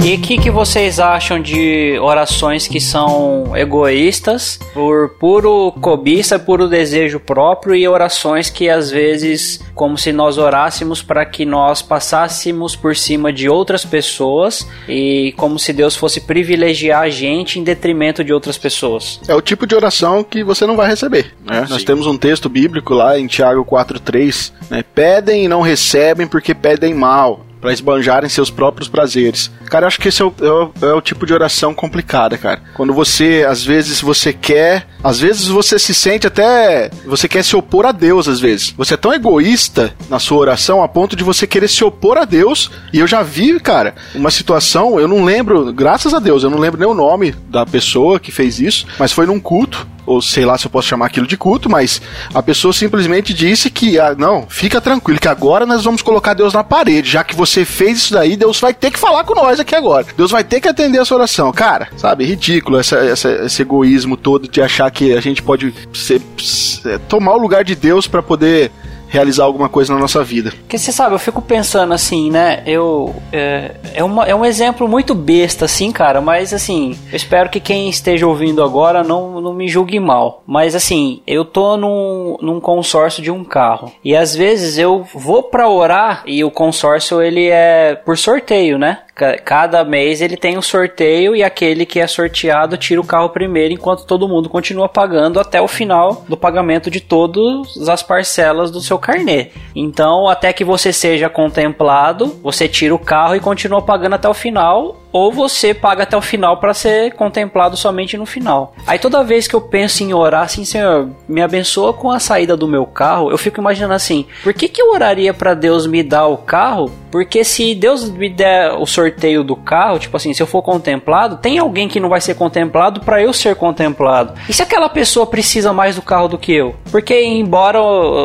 E 0.07 0.15
o 0.15 0.19
que, 0.19 0.37
que 0.37 0.49
vocês 0.49 1.01
acham 1.01 1.37
de 1.37 1.99
orações 1.99 2.65
que 2.65 2.79
são 2.79 3.51
egoístas, 3.57 4.57
por 4.73 5.09
puro 5.19 5.73
cobiça, 5.81 6.39
puro 6.39 6.69
desejo 6.69 7.19
próprio, 7.19 7.75
e 7.75 7.85
orações 7.85 8.49
que 8.49 8.69
às 8.69 8.89
vezes, 8.89 9.59
como 9.75 9.97
se 9.97 10.13
nós 10.13 10.37
orássemos 10.37 11.01
para 11.01 11.25
que 11.25 11.43
nós 11.43 11.81
passássemos 11.81 12.73
por 12.73 12.95
cima 12.95 13.33
de 13.33 13.49
outras 13.49 13.83
pessoas 13.83 14.65
e 14.87 15.33
como 15.35 15.59
se 15.59 15.73
Deus 15.73 15.93
fosse 15.93 16.21
privilegiar 16.21 17.01
a 17.01 17.09
gente 17.09 17.59
em 17.59 17.63
detrimento 17.65 18.23
de 18.23 18.31
outras 18.31 18.57
pessoas? 18.57 19.19
É 19.27 19.35
o 19.35 19.41
tipo 19.41 19.67
de 19.67 19.75
oração 19.75 20.23
que 20.23 20.41
você 20.41 20.65
não 20.65 20.77
vai 20.77 20.87
receber. 20.87 21.33
né? 21.45 21.67
Nós 21.69 21.83
temos 21.83 22.07
um 22.07 22.17
texto 22.17 22.47
bíblico 22.47 22.93
lá 22.93 23.19
em 23.19 23.27
Tiago 23.27 23.65
4,3, 23.65 24.53
né? 24.69 24.85
Pedem 24.95 25.43
e 25.43 25.47
não 25.49 25.59
recebem 25.59 26.25
porque 26.25 26.55
pedem 26.55 26.93
mal. 26.93 27.45
Pra 27.59 27.73
esbanjarem 27.73 28.29
seus 28.29 28.49
próprios 28.49 28.87
prazeres. 28.87 29.49
Cara, 29.65 29.83
eu 29.83 29.87
acho 29.87 29.99
que 29.99 30.07
esse 30.07 30.21
é 30.21 30.25
o, 30.25 30.33
é 30.41 30.49
o- 30.49 30.71
é 30.89 30.93
o 30.93 31.01
tipo 31.01 31.25
de 31.25 31.33
oração 31.33 31.73
complicada, 31.73 32.37
cara. 32.37 32.61
Quando 32.75 32.93
você, 32.93 33.45
às 33.47 33.63
vezes, 33.65 33.99
você 33.99 34.31
quer. 34.31 34.87
Às 35.03 35.19
vezes 35.19 35.47
você 35.47 35.77
se 35.79 35.93
sente 35.93 36.27
até. 36.27 36.89
Você 37.05 37.27
quer 37.27 37.43
se 37.43 37.55
opor 37.55 37.85
a 37.85 37.91
Deus, 37.91 38.27
às 38.27 38.39
vezes. 38.39 38.73
Você 38.77 38.93
é 38.93 38.97
tão 38.97 39.13
egoísta 39.13 39.93
na 40.09 40.19
sua 40.19 40.37
oração 40.37 40.83
a 40.83 40.87
ponto 40.87 41.15
de 41.15 41.23
você 41.23 41.47
querer 41.47 41.67
se 41.67 41.83
opor 41.83 42.17
a 42.17 42.25
Deus. 42.25 42.69
E 42.93 42.99
eu 42.99 43.07
já 43.07 43.23
vi, 43.23 43.59
cara, 43.59 43.95
uma 44.13 44.29
situação, 44.31 44.99
eu 44.99 45.07
não 45.07 45.23
lembro, 45.25 45.73
graças 45.73 46.13
a 46.13 46.19
Deus, 46.19 46.43
eu 46.43 46.49
não 46.49 46.59
lembro 46.59 46.79
nem 46.79 46.87
o 46.89 46.93
nome 46.93 47.31
da 47.49 47.65
pessoa 47.65 48.19
que 48.19 48.31
fez 48.31 48.59
isso, 48.59 48.85
mas 48.99 49.11
foi 49.11 49.25
num 49.25 49.39
culto 49.39 49.87
ou 50.07 50.21
sei 50.21 50.45
lá 50.45 50.57
se 50.57 50.65
eu 50.65 50.71
posso 50.71 50.87
chamar 50.87 51.05
aquilo 51.05 51.27
de 51.27 51.37
culto, 51.37 51.69
mas 51.69 52.01
a 52.33 52.41
pessoa 52.41 52.73
simplesmente 52.73 53.33
disse 53.33 53.69
que, 53.69 53.99
ah, 53.99 54.15
não, 54.17 54.47
fica 54.49 54.81
tranquilo, 54.81 55.19
que 55.19 55.27
agora 55.27 55.65
nós 55.65 55.83
vamos 55.83 56.01
colocar 56.01 56.33
Deus 56.33 56.53
na 56.53 56.63
parede, 56.63 57.11
já 57.11 57.23
que 57.23 57.35
você 57.35 57.63
fez 57.65 57.97
isso 57.99 58.13
daí, 58.13 58.35
Deus 58.35 58.59
vai 58.59 58.73
ter 58.73 58.89
que 58.89 58.97
falar 58.99 59.23
com 59.23 59.35
nós 59.35 59.59
aqui 59.59 59.75
agora. 59.75 60.05
Deus 60.17 60.31
vai 60.31 60.43
ter 60.43 60.59
que 60.61 60.67
atender 60.67 60.99
a 60.99 61.05
sua 61.05 61.17
oração. 61.17 61.51
Cara, 61.51 61.89
sabe, 61.97 62.25
ridículo 62.25 62.79
essa, 62.79 62.95
essa- 62.97 63.45
esse 63.45 63.61
egoísmo 63.61 64.15
todo 64.17 64.47
de 64.47 64.61
achar 64.61 64.89
que 64.89 65.13
a 65.13 65.21
gente 65.21 65.43
pode 65.43 65.73
ser- 65.93 66.21
ser- 66.39 66.99
tomar 67.09 67.33
o 67.33 67.37
lugar 67.37 67.63
de 67.63 67.75
Deus 67.75 68.07
para 68.07 68.23
poder 68.23 68.71
realizar 69.07 69.45
alguma 69.45 69.69
coisa 69.69 69.93
na 69.93 69.99
nossa 69.99 70.23
vida. 70.23 70.51
Porque 70.51 70.77
você 70.77 70.91
sabe, 70.91 71.15
eu 71.15 71.19
fico 71.19 71.41
pensando 71.41 71.93
assim, 71.93 72.29
né? 72.29 72.63
Eu. 72.65 73.15
É, 73.31 73.75
é, 73.93 74.03
uma, 74.03 74.25
é 74.25 74.35
um 74.35 74.45
exemplo 74.45 74.87
muito 74.87 75.13
besta, 75.13 75.65
assim, 75.65 75.91
cara, 75.91 76.21
mas 76.21 76.53
assim, 76.53 76.97
eu 77.11 77.15
espero 77.15 77.49
que 77.49 77.59
quem 77.59 77.89
esteja 77.89 78.27
ouvindo 78.27 78.63
agora 78.63 79.03
não, 79.03 79.41
não 79.41 79.53
me 79.53 79.67
julgue 79.67 79.99
mal. 79.99 80.43
Mas 80.45 80.75
assim, 80.75 81.21
eu 81.25 81.45
tô 81.45 81.77
num, 81.77 82.37
num 82.41 82.59
consórcio 82.59 83.23
de 83.23 83.31
um 83.31 83.43
carro. 83.43 83.91
E 84.03 84.15
às 84.15 84.35
vezes 84.35 84.77
eu 84.77 85.05
vou 85.13 85.43
pra 85.43 85.69
orar 85.69 86.23
e 86.25 86.43
o 86.43 86.51
consórcio 86.51 87.21
ele 87.21 87.47
é 87.47 87.95
por 87.95 88.17
sorteio, 88.17 88.77
né? 88.77 88.99
Ca- 89.17 89.37
Cada 89.39 89.83
mês 89.83 90.21
ele 90.21 90.37
tem 90.37 90.57
um 90.57 90.61
sorteio 90.61 91.35
e 91.35 91.43
aquele 91.43 91.85
que 91.85 91.99
é 91.99 92.05
sorteado 92.05 92.77
tira 92.77 93.01
o 93.01 93.05
carro 93.05 93.29
primeiro, 93.29 93.73
enquanto 93.73 94.05
todo 94.05 94.27
mundo 94.27 94.47
continua 94.47 94.87
pagando 94.87 95.39
até 95.39 95.59
o 95.59 95.67
final 95.67 96.23
do 96.29 96.37
pagamento 96.37 96.91
de 96.91 97.01
todas 97.01 97.89
as 97.89 98.03
parcelas 98.03 98.69
do 98.69 98.79
seu 98.79 98.99
carnê. 98.99 99.47
Então, 99.75 100.27
até 100.29 100.53
que 100.53 100.63
você 100.63 100.93
seja 100.93 101.29
contemplado, 101.29 102.27
você 102.43 102.67
tira 102.67 102.93
o 102.93 102.99
carro 102.99 103.35
e 103.35 103.39
continua 103.39 103.81
pagando 103.81 104.13
até 104.13 104.29
o 104.29 104.33
final, 104.33 105.01
ou 105.11 105.31
você 105.31 105.73
paga 105.73 106.03
até 106.03 106.15
o 106.15 106.21
final 106.21 106.57
para 106.57 106.73
ser 106.73 107.13
contemplado 107.13 107.77
somente 107.77 108.17
no 108.17 108.25
final. 108.25 108.73
Aí 108.85 108.99
toda 108.99 109.23
vez 109.23 109.47
que 109.47 109.55
eu 109.55 109.61
penso 109.61 110.03
em 110.03 110.13
orar 110.13 110.43
assim, 110.43 110.65
Senhor, 110.65 111.09
me 111.27 111.41
abençoa 111.41 111.93
com 111.93 112.11
a 112.11 112.19
saída 112.19 112.55
do 112.55 112.67
meu 112.67 112.85
carro, 112.85 113.31
eu 113.31 113.37
fico 113.37 113.59
imaginando 113.59 113.93
assim, 113.93 114.25
por 114.43 114.53
que 114.53 114.67
que 114.67 114.81
eu 114.81 114.91
oraria 114.91 115.33
para 115.33 115.53
Deus 115.53 115.87
me 115.87 116.03
dar 116.03 116.27
o 116.27 116.37
carro? 116.37 116.91
Porque 117.11 117.43
se 117.43 117.73
Deus 117.73 118.09
me 118.09 118.29
der 118.29 118.73
o 118.73 118.85
sorteio 118.85 119.43
do 119.43 119.55
carro, 119.55 119.97
tipo 119.97 120.15
assim, 120.17 120.33
se 120.33 120.43
eu 120.43 120.47
for 120.47 120.61
contemplado, 120.61 121.37
tem 121.37 121.57
alguém 121.57 121.87
que 121.87 121.99
não 121.99 122.09
vai 122.09 122.21
ser 122.21 122.35
contemplado 122.35 123.01
para 123.01 123.21
eu 123.21 123.31
ser 123.33 123.55
contemplado. 123.55 124.33
E 124.47 124.53
se 124.53 124.61
aquela 124.61 124.89
pessoa 124.89 125.25
precisa 125.25 125.71
mais 125.71 125.95
do 125.95 126.01
carro 126.01 126.27
do 126.27 126.37
que 126.37 126.53
eu? 126.53 126.75
Porque 126.91 127.23
embora 127.23 127.79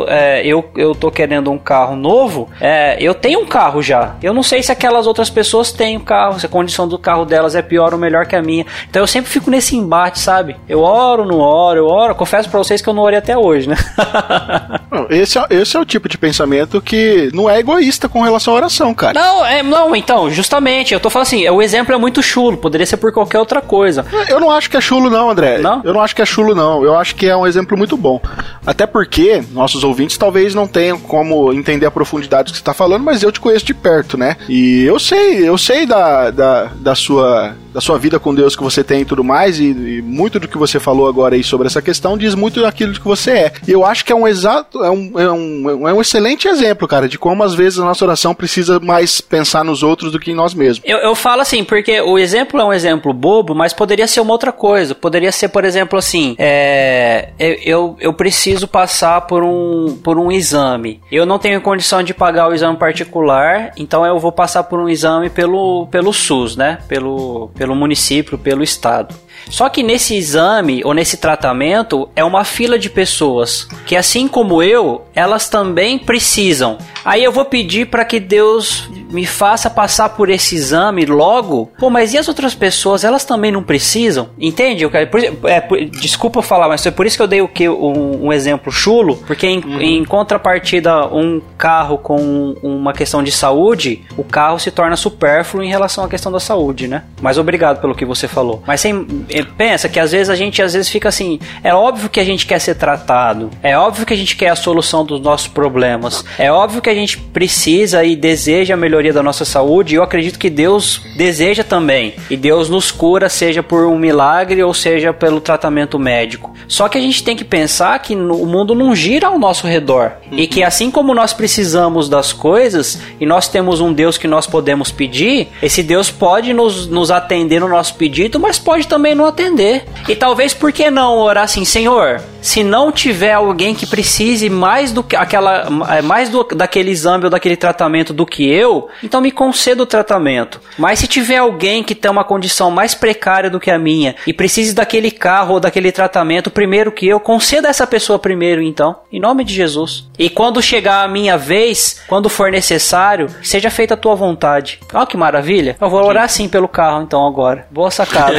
é, 0.07 0.45
eu, 0.45 0.63
eu 0.75 0.93
tô 0.93 1.09
querendo 1.09 1.49
um 1.51 1.57
carro 1.57 1.95
novo, 1.95 2.49
é, 2.59 2.97
eu 2.99 3.13
tenho 3.13 3.41
um 3.41 3.45
carro 3.45 3.81
já. 3.81 4.15
Eu 4.21 4.33
não 4.33 4.43
sei 4.43 4.61
se 4.61 4.71
aquelas 4.71 5.07
outras 5.07 5.29
pessoas 5.29 5.71
têm 5.71 5.97
um 5.97 6.01
carro, 6.01 6.39
se 6.39 6.45
a 6.45 6.49
condição 6.49 6.72
do 6.87 6.97
carro 6.97 7.25
delas 7.25 7.55
é 7.55 7.61
pior 7.61 7.93
ou 7.93 7.99
melhor 7.99 8.25
que 8.25 8.35
a 8.35 8.41
minha. 8.41 8.65
Então 8.89 9.01
eu 9.01 9.07
sempre 9.07 9.31
fico 9.31 9.49
nesse 9.49 9.75
embate, 9.75 10.19
sabe? 10.19 10.55
Eu 10.67 10.81
oro, 10.81 11.25
não 11.25 11.39
oro, 11.39 11.79
eu 11.79 11.85
oro. 11.85 12.15
Confesso 12.15 12.49
pra 12.49 12.57
vocês 12.57 12.81
que 12.81 12.89
eu 12.89 12.93
não 12.93 13.03
orei 13.03 13.19
até 13.19 13.37
hoje, 13.37 13.69
né? 13.69 13.75
Esse 15.09 15.39
é, 15.39 15.45
esse 15.49 15.75
é 15.75 15.79
o 15.79 15.85
tipo 15.85 16.07
de 16.07 16.17
pensamento 16.17 16.81
que 16.81 17.29
não 17.33 17.49
é 17.49 17.59
egoísta 17.59 18.07
com 18.07 18.21
relação 18.21 18.53
à 18.53 18.57
oração, 18.57 18.93
cara. 18.93 19.19
Não, 19.19 19.45
é, 19.45 19.63
não, 19.63 19.95
então, 19.95 20.29
justamente, 20.29 20.93
eu 20.93 20.99
tô 20.99 21.09
falando 21.09 21.27
assim, 21.27 21.49
o 21.49 21.61
exemplo 21.61 21.93
é 21.93 21.97
muito 21.97 22.21
chulo, 22.21 22.57
poderia 22.57 22.85
ser 22.85 22.97
por 22.97 23.11
qualquer 23.11 23.39
outra 23.39 23.59
coisa. 23.59 24.05
Eu 24.29 24.39
não 24.39 24.51
acho 24.51 24.69
que 24.69 24.77
é 24.77 24.81
chulo, 24.81 25.09
não, 25.09 25.29
André. 25.29 25.57
Não? 25.57 25.81
Eu 25.83 25.93
não 25.93 26.01
acho 26.01 26.15
que 26.15 26.21
é 26.21 26.25
chulo, 26.25 26.53
não. 26.53 26.83
Eu 26.83 26.95
acho 26.95 27.15
que 27.15 27.27
é 27.27 27.35
um 27.35 27.47
exemplo 27.47 27.77
muito 27.77 27.97
bom. 27.97 28.21
Até 28.65 28.85
porque 28.85 29.43
nossos 29.51 29.83
ouvintes 29.83 30.17
talvez 30.17 30.53
não 30.53 30.67
tenham 30.67 30.99
como 30.99 31.51
entender 31.51 31.85
a 31.85 31.91
profundidade 31.91 32.45
do 32.45 32.51
que 32.51 32.57
você 32.57 32.61
está 32.61 32.73
falando, 32.73 33.03
mas 33.03 33.23
eu 33.23 33.31
te 33.31 33.39
conheço 33.39 33.65
de 33.65 33.73
perto, 33.73 34.17
né? 34.17 34.37
E 34.47 34.83
eu 34.83 34.99
sei, 34.99 35.47
eu 35.47 35.57
sei 35.57 35.85
da, 35.85 36.29
da, 36.31 36.62
da 36.75 36.95
sua 36.95 37.55
da 37.73 37.81
sua 37.81 37.97
vida 37.97 38.19
com 38.19 38.33
Deus 38.35 38.55
que 38.55 38.63
você 38.63 38.83
tem 38.83 39.01
e 39.01 39.05
tudo 39.05 39.23
mais, 39.23 39.59
e, 39.59 39.65
e 39.71 40.01
muito 40.01 40.39
do 40.39 40.47
que 40.47 40.57
você 40.57 40.79
falou 40.79 41.07
agora 41.07 41.35
aí 41.35 41.43
sobre 41.43 41.67
essa 41.67 41.81
questão 41.81 42.17
diz 42.17 42.35
muito 42.35 42.61
daquilo 42.61 42.93
que 42.93 43.01
você 43.03 43.31
é. 43.31 43.53
E 43.67 43.71
eu 43.71 43.85
acho 43.85 44.05
que 44.05 44.11
é 44.11 44.15
um 44.15 44.27
exato, 44.27 44.83
é 44.83 44.89
um, 44.91 45.11
é 45.19 45.31
um, 45.31 45.87
é 45.89 45.93
um 45.93 46.01
excelente 46.01 46.47
exemplo, 46.47 46.87
cara, 46.87 47.07
de 47.09 47.17
como 47.17 47.43
às 47.43 47.53
vezes 47.55 47.79
a 47.79 47.83
nossa 47.85 48.03
oração 48.05 48.33
precisa 48.35 48.79
mais 48.79 49.19
pensar 49.21 49.63
nos 49.63 49.81
outros 49.83 50.11
do 50.11 50.19
que 50.19 50.31
em 50.31 50.35
nós 50.35 50.53
mesmos. 50.53 50.81
Eu, 50.85 50.97
eu 50.99 51.15
falo 51.15 51.41
assim, 51.41 51.63
porque 51.63 51.99
o 52.01 52.17
exemplo 52.19 52.59
é 52.59 52.63
um 52.65 52.73
exemplo 52.73 53.13
bobo, 53.13 53.55
mas 53.55 53.73
poderia 53.73 54.07
ser 54.07 54.19
uma 54.21 54.31
outra 54.33 54.51
coisa. 54.51 54.93
Poderia 54.93 55.31
ser, 55.31 55.47
por 55.49 55.63
exemplo, 55.65 55.97
assim, 55.97 56.35
é, 56.37 57.29
eu- 57.63 57.95
eu, 57.99 58.13
preciso 58.13 58.67
passar 58.67 59.21
por 59.21 59.43
um, 59.43 59.97
por 60.03 60.17
um 60.19 60.31
exame. 60.31 61.01
Eu 61.11 61.25
não 61.25 61.39
tenho 61.39 61.61
condição 61.61 62.03
de 62.03 62.13
pagar 62.13 62.49
o 62.49 62.53
exame 62.53 62.77
particular, 62.77 63.71
então 63.77 64.05
eu 64.05 64.19
vou 64.19 64.31
passar 64.31 64.63
por 64.63 64.79
um 64.79 64.89
exame 64.89 65.29
pelo, 65.29 65.87
pelo 65.87 66.11
SUS, 66.13 66.55
né? 66.55 66.79
Pelo, 66.87 67.49
pelo 67.55 67.62
município, 67.71 68.37
pelo 68.37 68.63
estado. 68.63 69.15
Só 69.49 69.69
que 69.69 69.83
nesse 69.83 70.15
exame 70.15 70.81
ou 70.83 70.93
nesse 70.93 71.17
tratamento 71.17 72.09
é 72.15 72.23
uma 72.23 72.43
fila 72.43 72.77
de 72.79 72.89
pessoas 72.89 73.67
que, 73.85 73.95
assim 73.95 74.27
como 74.27 74.61
eu, 74.63 75.03
elas 75.13 75.49
também 75.49 75.97
precisam. 75.99 76.77
Aí 77.05 77.23
eu 77.23 77.31
vou 77.31 77.45
pedir 77.45 77.87
para 77.87 78.05
que 78.05 78.19
Deus 78.19 78.89
me 79.11 79.25
faça 79.25 79.69
passar 79.69 80.09
por 80.09 80.29
esse 80.29 80.55
exame 80.55 81.05
logo. 81.05 81.69
Pô, 81.77 81.89
mas 81.89 82.13
e 82.13 82.17
as 82.17 82.27
outras 82.27 82.55
pessoas? 82.55 83.03
Elas 83.03 83.23
também 83.25 83.51
não 83.51 83.61
precisam? 83.61 84.29
Entende? 84.39 84.83
Eu 84.83 84.89
por- 84.89 85.49
é, 85.49 85.61
por- 85.61 85.79
desculpa 85.85 86.39
eu 86.39 86.43
falar, 86.43 86.67
mas 86.67 86.83
é 86.85 86.89
por 86.91 87.05
isso 87.05 87.17
que 87.17 87.21
eu 87.21 87.27
dei 87.27 87.41
o 87.41 87.47
que 87.47 87.69
um, 87.69 88.25
um 88.27 88.33
exemplo 88.33 88.71
chulo, 88.71 89.17
porque 89.27 89.45
em, 89.45 89.61
em 89.81 90.03
contrapartida 90.05 91.05
um 91.07 91.41
carro 91.57 91.97
com 91.97 92.55
uma 92.63 92.91
questão 92.93 93.21
de 93.21 93.31
saúde, 93.31 94.01
o 94.17 94.23
carro 94.23 94.57
se 94.59 94.71
torna 94.71 94.95
supérfluo 94.95 95.63
em 95.63 95.69
relação 95.69 96.03
à 96.03 96.09
questão 96.09 96.31
da 96.31 96.39
saúde, 96.39 96.87
né? 96.87 97.03
Mas 97.21 97.37
obrigado 97.37 97.79
pelo 97.81 97.93
que 97.93 98.05
você 98.05 98.27
falou. 98.27 98.63
Mas 98.65 98.81
sem, 98.81 99.25
pensa 99.41 99.89
que 99.89 99.99
às 99.99 100.11
vezes 100.11 100.29
a 100.29 100.35
gente 100.35 100.61
às 100.61 100.73
vezes 100.73 100.89
fica 100.89 101.09
assim, 101.09 101.39
é 101.63 101.73
óbvio 101.73 102.09
que 102.09 102.19
a 102.19 102.23
gente 102.23 102.45
quer 102.45 102.59
ser 102.59 102.75
tratado, 102.75 103.49
é 103.63 103.77
óbvio 103.77 104.05
que 104.05 104.13
a 104.13 104.17
gente 104.17 104.35
quer 104.35 104.49
a 104.49 104.55
solução 104.55 105.05
dos 105.05 105.21
nossos 105.21 105.47
problemas, 105.47 106.23
é 106.37 106.51
óbvio 106.51 106.81
que 106.81 106.89
a 106.89 106.93
gente 106.93 107.17
precisa 107.17 108.03
e 108.03 108.15
deseja 108.15 108.73
a 108.73 108.77
melhoria 108.77 109.13
da 109.13 109.23
nossa 109.23 109.45
saúde, 109.45 109.93
e 109.93 109.97
eu 109.97 110.03
acredito 110.03 110.37
que 110.37 110.49
Deus 110.49 111.01
deseja 111.15 111.63
também. 111.63 112.13
E 112.29 112.35
Deus 112.35 112.69
nos 112.69 112.91
cura, 112.91 113.29
seja 113.29 113.63
por 113.63 113.85
um 113.85 113.97
milagre 113.97 114.63
ou 114.63 114.73
seja 114.73 115.13
pelo 115.13 115.41
tratamento 115.41 115.97
médico. 115.97 116.53
Só 116.67 116.87
que 116.87 116.97
a 116.97 117.01
gente 117.01 117.23
tem 117.23 117.35
que 117.35 117.43
pensar 117.43 117.97
que 117.99 118.15
o 118.15 118.45
mundo 118.45 118.75
não 118.75 118.95
gira 118.95 119.27
ao 119.27 119.39
nosso 119.39 119.67
redor. 119.67 120.13
E 120.31 120.47
que 120.47 120.63
assim 120.63 120.89
como 120.89 121.13
nós 121.13 121.33
precisamos 121.33 122.09
das 122.09 122.33
coisas, 122.33 123.01
e 123.19 123.25
nós 123.25 123.47
temos 123.47 123.79
um 123.79 123.93
Deus 123.93 124.17
que 124.17 124.27
nós 124.27 124.47
podemos 124.47 124.91
pedir, 124.91 125.49
esse 125.61 125.83
Deus 125.83 126.09
pode 126.09 126.53
nos, 126.53 126.87
nos 126.87 127.11
atender 127.11 127.59
no 127.59 127.67
nosso 127.67 127.95
pedido, 127.95 128.39
mas 128.39 128.57
pode 128.57 128.87
também 128.87 129.15
não 129.15 129.22
atender. 129.25 129.85
E 130.07 130.15
talvez 130.15 130.53
por 130.53 130.71
que 130.71 130.89
não 130.89 131.17
orar 131.17 131.43
assim, 131.43 131.65
Senhor, 131.65 132.21
se 132.43 132.63
não 132.63 132.91
tiver 132.91 133.31
alguém 133.31 133.73
que 133.73 133.87
precise 133.87 134.49
mais 134.49 134.91
do 134.91 135.01
que 135.01 135.15
aquela 135.15 135.67
é, 135.89 136.01
mais 136.01 136.29
do, 136.29 136.43
daquele 136.43 136.91
exame 136.91 137.23
ou 137.23 137.29
daquele 137.29 137.55
tratamento 137.55 138.13
do 138.13 138.25
que 138.25 138.47
eu, 138.47 138.89
então 139.01 139.21
me 139.21 139.31
conceda 139.31 139.81
o 139.81 139.85
tratamento. 139.85 140.59
Mas 140.77 140.99
se 140.99 141.07
tiver 141.07 141.37
alguém 141.37 141.81
que 141.83 141.95
tem 141.95 142.11
uma 142.11 142.23
condição 142.23 142.69
mais 142.69 142.93
precária 142.93 143.49
do 143.49 143.59
que 143.59 143.71
a 143.71 143.79
minha 143.79 144.15
e 144.27 144.33
precise 144.33 144.73
daquele 144.73 145.09
carro 145.09 145.53
ou 145.53 145.59
daquele 145.59 145.91
tratamento 145.91 146.51
primeiro 146.51 146.91
que 146.91 147.07
eu, 147.07 147.19
conceda 147.19 147.69
essa 147.69 147.87
pessoa 147.87 148.19
primeiro 148.19 148.61
então, 148.61 148.97
em 149.11 149.19
nome 149.19 149.45
de 149.45 149.53
Jesus. 149.53 150.05
E 150.19 150.29
quando 150.29 150.61
chegar 150.61 151.03
a 151.03 151.07
minha 151.07 151.37
vez, 151.37 152.01
quando 152.07 152.27
for 152.27 152.51
necessário, 152.51 153.27
seja 153.41 153.71
feita 153.71 153.93
a 153.93 153.97
tua 153.97 154.15
vontade. 154.15 154.79
Olha 154.93 155.05
que 155.05 155.15
maravilha. 155.15 155.77
Eu 155.79 155.89
vou 155.89 156.03
orar 156.05 156.27
sim 156.29 156.49
pelo 156.49 156.67
carro 156.67 157.03
então 157.03 157.25
agora. 157.25 157.65
Boa 157.71 157.89
sacada. 157.89 158.35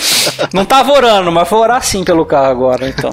Não 0.52 0.64
tava 0.64 0.92
orando, 0.92 1.32
mas 1.32 1.48
vou 1.48 1.60
orar 1.60 1.82
sim 1.82 2.04
pelo 2.04 2.26
carro 2.26 2.50
agora 2.50 2.88
então. 2.88 3.10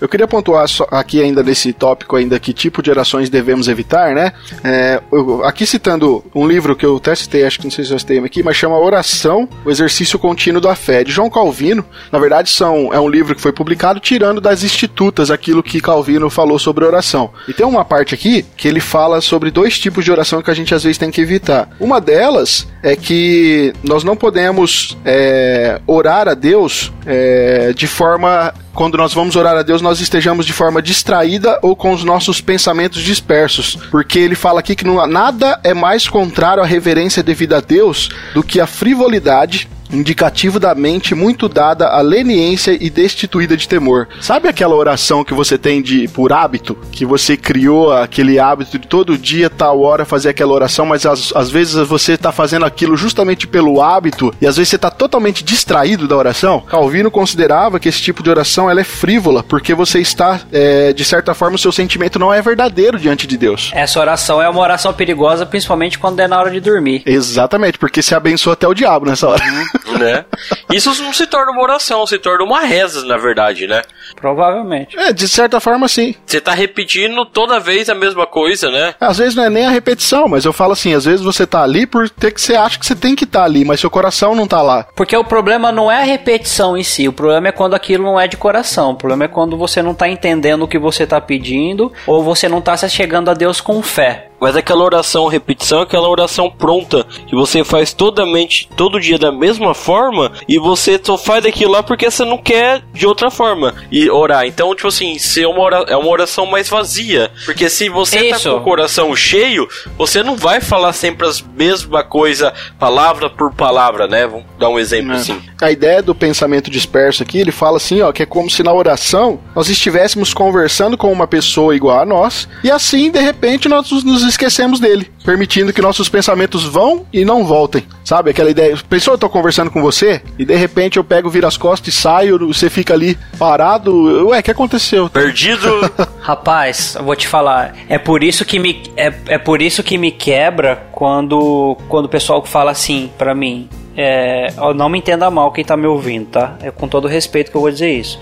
Eu 0.00 0.08
queria 0.08 0.26
pontuar 0.26 0.66
aqui 0.90 1.22
ainda 1.22 1.42
nesse 1.42 1.72
tópico 1.72 2.16
ainda 2.16 2.38
que 2.38 2.52
tipo 2.52 2.82
de 2.82 2.90
orações 2.90 3.28
devemos 3.30 3.68
evitar, 3.68 4.14
né? 4.14 4.32
É, 4.64 5.00
eu- 5.10 5.44
aqui 5.44 5.66
citando 5.66 6.24
um 6.34 6.46
livro 6.46 6.74
que 6.76 6.84
eu 6.86 6.96
até 6.96 7.14
citei, 7.14 7.44
acho 7.44 7.58
que 7.58 7.64
não 7.64 7.70
sei 7.70 7.84
se 7.84 7.92
eu 7.92 7.98
citei 7.98 8.18
aqui, 8.18 8.42
mas 8.42 8.56
chama 8.56 8.78
Oração, 8.78 9.48
o 9.64 9.70
Exercício 9.70 10.18
Contínuo 10.18 10.60
da 10.60 10.74
Fé, 10.74 11.04
de 11.04 11.12
João 11.12 11.30
Calvino. 11.30 11.84
Na 12.10 12.18
verdade, 12.18 12.50
são, 12.50 12.92
é 12.92 13.00
um 13.00 13.08
livro 13.08 13.34
que 13.34 13.40
foi 13.40 13.52
publicado 13.52 14.00
tirando 14.00 14.40
das 14.40 14.62
institutas 14.62 15.30
aquilo 15.30 15.62
que 15.62 15.80
Calvino 15.80 16.28
falou 16.30 16.58
sobre 16.58 16.84
oração. 16.84 17.30
E 17.48 17.52
tem 17.52 17.66
uma 17.66 17.84
parte 17.84 18.14
aqui 18.14 18.44
que 18.56 18.68
ele 18.68 18.80
fala 18.80 19.20
sobre 19.20 19.50
dois 19.50 19.78
tipos 19.78 20.04
de 20.04 20.10
oração 20.12 20.42
que 20.42 20.50
a 20.50 20.54
gente 20.54 20.74
às 20.74 20.82
vezes 20.82 20.98
tem 20.98 21.10
que 21.10 21.20
evitar. 21.20 21.68
Uma 21.80 22.00
delas 22.00 22.66
é 22.82 22.96
que 22.96 23.72
nós 23.82 24.04
não 24.04 24.16
podemos 24.16 24.96
é, 25.04 25.80
orar 25.86 26.28
a 26.28 26.34
Deus 26.34 26.92
é, 27.06 27.72
de 27.74 27.86
forma 27.86 28.52
quando 28.74 28.96
nós 28.96 29.12
vamos 29.12 29.36
orar 29.36 29.54
a 29.56 29.61
Deus, 29.62 29.82
nós 29.82 30.00
estejamos 30.00 30.46
de 30.46 30.52
forma 30.52 30.82
distraída 30.82 31.58
ou 31.62 31.74
com 31.74 31.92
os 31.92 32.04
nossos 32.04 32.40
pensamentos 32.40 33.02
dispersos. 33.02 33.78
Porque 33.90 34.18
ele 34.18 34.34
fala 34.34 34.60
aqui 34.60 34.74
que 34.74 34.84
não, 34.84 35.04
nada 35.06 35.60
é 35.62 35.74
mais 35.74 36.08
contrário 36.08 36.62
à 36.62 36.66
reverência 36.66 37.22
devida 37.22 37.58
a 37.58 37.60
Deus 37.60 38.08
do 38.34 38.42
que 38.42 38.60
a 38.60 38.66
frivolidade. 38.66 39.68
Indicativo 39.92 40.58
da 40.58 40.74
mente 40.74 41.14
muito 41.14 41.48
dada 41.48 41.88
à 41.88 42.00
leniência 42.00 42.76
e 42.78 42.88
destituída 42.88 43.56
de 43.56 43.68
temor. 43.68 44.08
Sabe 44.20 44.48
aquela 44.48 44.74
oração 44.74 45.24
que 45.24 45.34
você 45.34 45.58
tem 45.58 45.82
de 45.82 46.08
por 46.08 46.32
hábito? 46.32 46.76
Que 46.90 47.04
você 47.04 47.36
criou 47.36 47.92
aquele 47.92 48.38
hábito 48.38 48.78
de 48.78 48.88
todo 48.88 49.18
dia, 49.18 49.50
tal 49.50 49.80
hora, 49.80 50.04
fazer 50.04 50.30
aquela 50.30 50.52
oração, 50.52 50.86
mas 50.86 51.04
às, 51.04 51.34
às 51.34 51.50
vezes 51.50 51.74
você 51.86 52.12
está 52.12 52.32
fazendo 52.32 52.64
aquilo 52.64 52.96
justamente 52.96 53.46
pelo 53.46 53.82
hábito 53.82 54.32
e 54.40 54.46
às 54.46 54.56
vezes 54.56 54.70
você 54.70 54.76
está 54.76 54.90
totalmente 54.90 55.44
distraído 55.44 56.08
da 56.08 56.16
oração? 56.16 56.60
Calvino 56.60 57.10
considerava 57.10 57.78
que 57.78 57.88
esse 57.88 58.00
tipo 58.00 58.22
de 58.22 58.30
oração 58.30 58.70
ela 58.70 58.80
é 58.80 58.84
frívola, 58.84 59.42
porque 59.42 59.74
você 59.74 60.00
está, 60.00 60.40
é, 60.52 60.92
de 60.92 61.04
certa 61.04 61.34
forma, 61.34 61.56
o 61.56 61.58
seu 61.58 61.72
sentimento 61.72 62.18
não 62.18 62.32
é 62.32 62.40
verdadeiro 62.40 62.98
diante 62.98 63.26
de 63.26 63.36
Deus. 63.36 63.70
Essa 63.74 64.00
oração 64.00 64.40
é 64.40 64.48
uma 64.48 64.60
oração 64.60 64.92
perigosa, 64.92 65.44
principalmente 65.44 65.98
quando 65.98 66.20
é 66.20 66.28
na 66.28 66.38
hora 66.38 66.50
de 66.50 66.60
dormir. 66.60 67.02
Exatamente, 67.04 67.78
porque 67.78 68.02
se 68.02 68.14
abençoa 68.14 68.54
até 68.54 68.66
o 68.66 68.74
diabo 68.74 69.06
nessa 69.06 69.28
hora. 69.28 69.42
né? 69.98 70.24
Isso 70.72 70.90
não 71.02 71.12
se 71.12 71.26
torna 71.26 71.52
uma 71.52 71.62
oração, 71.62 72.06
se 72.06 72.18
torna 72.18 72.44
uma 72.44 72.60
reza, 72.60 73.04
na 73.04 73.16
verdade, 73.16 73.66
né? 73.66 73.82
Provavelmente. 74.16 74.98
É, 74.98 75.12
de 75.12 75.28
certa 75.28 75.60
forma, 75.60 75.88
sim. 75.88 76.14
Você 76.26 76.40
tá 76.40 76.52
repetindo 76.52 77.24
toda 77.24 77.60
vez 77.60 77.88
a 77.88 77.94
mesma 77.94 78.26
coisa, 78.26 78.70
né? 78.70 78.94
Às 79.00 79.18
vezes 79.18 79.34
não 79.34 79.44
é 79.44 79.50
nem 79.50 79.66
a 79.66 79.70
repetição, 79.70 80.28
mas 80.28 80.44
eu 80.44 80.52
falo 80.52 80.72
assim, 80.72 80.94
às 80.94 81.04
vezes 81.04 81.24
você 81.24 81.46
tá 81.46 81.62
ali 81.62 81.86
por 81.86 82.08
ter 82.08 82.32
que 82.32 82.40
você 82.40 82.54
acha 82.54 82.78
que 82.78 82.86
você 82.86 82.94
tem 82.94 83.14
que 83.14 83.24
estar 83.24 83.44
ali, 83.44 83.64
mas 83.64 83.80
seu 83.80 83.90
coração 83.90 84.34
não 84.34 84.46
tá 84.46 84.62
lá. 84.62 84.86
Porque 84.94 85.16
o 85.16 85.24
problema 85.24 85.72
não 85.72 85.90
é 85.90 86.02
a 86.02 86.04
repetição 86.04 86.76
em 86.76 86.82
si, 86.82 87.08
o 87.08 87.12
problema 87.12 87.48
é 87.48 87.52
quando 87.52 87.74
aquilo 87.74 88.04
não 88.04 88.20
é 88.20 88.26
de 88.28 88.36
coração. 88.36 88.90
O 88.90 88.96
problema 88.96 89.24
é 89.24 89.28
quando 89.28 89.56
você 89.56 89.82
não 89.82 89.94
tá 89.94 90.08
entendendo 90.08 90.62
o 90.62 90.68
que 90.68 90.78
você 90.78 91.06
tá 91.06 91.20
pedindo 91.20 91.92
ou 92.06 92.22
você 92.22 92.48
não 92.48 92.60
tá 92.60 92.76
se 92.76 92.88
chegando 92.88 93.30
a 93.30 93.34
Deus 93.34 93.60
com 93.60 93.82
fé. 93.82 94.31
Mas 94.42 94.56
aquela 94.56 94.82
oração 94.82 95.28
repetição 95.28 95.78
é 95.78 95.82
aquela 95.84 96.08
oração 96.08 96.50
pronta 96.50 97.06
que 97.28 97.36
você 97.36 97.62
faz 97.62 97.92
toda 97.92 98.26
mente, 98.26 98.68
todo 98.76 98.98
dia 98.98 99.16
da 99.16 99.30
mesma 99.30 99.72
forma 99.72 100.32
e 100.48 100.58
você 100.58 101.00
só 101.00 101.16
faz 101.16 101.44
daquilo 101.44 101.70
lá 101.70 101.82
porque 101.82 102.10
você 102.10 102.24
não 102.24 102.36
quer 102.36 102.82
de 102.92 103.06
outra 103.06 103.30
forma 103.30 103.72
e 103.90 104.10
orar. 104.10 104.44
Então, 104.44 104.74
tipo 104.74 104.88
assim, 104.88 105.16
ser 105.16 105.46
uma 105.46 105.60
ora- 105.60 105.84
é 105.86 105.96
uma 105.96 106.08
oração 106.10 106.44
mais 106.44 106.68
vazia. 106.68 107.30
Porque 107.44 107.70
se 107.70 107.88
você 107.88 108.18
Isso. 108.30 108.44
tá 108.44 108.50
com 108.50 108.56
o 108.56 108.64
coração 108.64 109.14
cheio, 109.14 109.68
você 109.96 110.24
não 110.24 110.36
vai 110.36 110.60
falar 110.60 110.92
sempre 110.92 111.24
as 111.24 111.40
mesma 111.40 112.02
coisa, 112.02 112.52
palavra 112.80 113.30
por 113.30 113.54
palavra, 113.54 114.08
né? 114.08 114.26
Vamos 114.26 114.46
dar 114.58 114.68
um 114.68 114.78
exemplo 114.78 115.12
assim. 115.12 115.40
A 115.60 115.70
ideia 115.70 116.02
do 116.02 116.16
pensamento 116.16 116.68
disperso 116.68 117.22
aqui, 117.22 117.38
ele 117.38 117.52
fala 117.52 117.76
assim, 117.76 118.02
ó, 118.02 118.10
que 118.10 118.24
é 118.24 118.26
como 118.26 118.50
se 118.50 118.64
na 118.64 118.72
oração 118.72 119.38
nós 119.54 119.68
estivéssemos 119.68 120.34
conversando 120.34 120.98
com 120.98 121.12
uma 121.12 121.28
pessoa 121.28 121.76
igual 121.76 122.00
a 122.00 122.04
nós, 122.04 122.48
e 122.64 122.70
assim, 122.72 123.08
de 123.08 123.20
repente, 123.20 123.68
nós 123.68 123.88
nos- 123.90 124.02
nos 124.02 124.31
esquecemos 124.32 124.80
dele, 124.80 125.10
permitindo 125.24 125.72
que 125.72 125.80
nossos 125.80 126.08
pensamentos 126.08 126.64
vão 126.64 127.06
e 127.12 127.24
não 127.24 127.44
voltem. 127.44 127.84
Sabe 128.04 128.30
aquela 128.30 128.50
ideia? 128.50 128.76
Pensou, 128.88 129.14
eu 129.14 129.18
tô 129.18 129.28
conversando 129.28 129.70
com 129.70 129.80
você, 129.80 130.20
e 130.38 130.44
de 130.44 130.54
repente 130.54 130.96
eu 130.96 131.04
pego, 131.04 131.30
viro 131.30 131.46
as 131.46 131.56
costas 131.56 131.94
e 131.94 131.96
saio, 131.96 132.38
você 132.46 132.68
fica 132.68 132.92
ali 132.92 133.18
parado. 133.38 134.28
Ué, 134.28 134.40
o 134.40 134.42
que 134.42 134.50
aconteceu? 134.50 135.08
Perdido. 135.08 135.68
Rapaz, 136.20 136.96
eu 136.96 137.04
vou 137.04 137.16
te 137.16 137.28
falar, 137.28 137.74
é 137.88 137.98
por 137.98 138.22
isso 138.22 138.44
que 138.44 138.58
me 138.58 138.82
é, 138.96 139.12
é 139.28 139.38
por 139.38 139.62
isso 139.62 139.82
que 139.82 139.96
me 139.96 140.10
quebra 140.10 140.86
quando 140.92 141.76
quando 141.88 142.06
o 142.06 142.08
pessoal 142.08 142.44
fala 142.44 142.70
assim 142.70 143.10
pra 143.16 143.34
mim, 143.34 143.68
é, 143.96 144.52
não 144.74 144.88
me 144.88 144.98
entenda 144.98 145.30
mal 145.30 145.52
quem 145.52 145.64
tá 145.64 145.76
me 145.76 145.86
ouvindo, 145.86 146.26
tá? 146.26 146.56
É 146.62 146.70
com 146.70 146.88
todo 146.88 147.06
respeito 147.06 147.50
que 147.50 147.56
eu 147.56 147.60
vou 147.60 147.70
dizer 147.70 147.92
isso. 147.92 148.18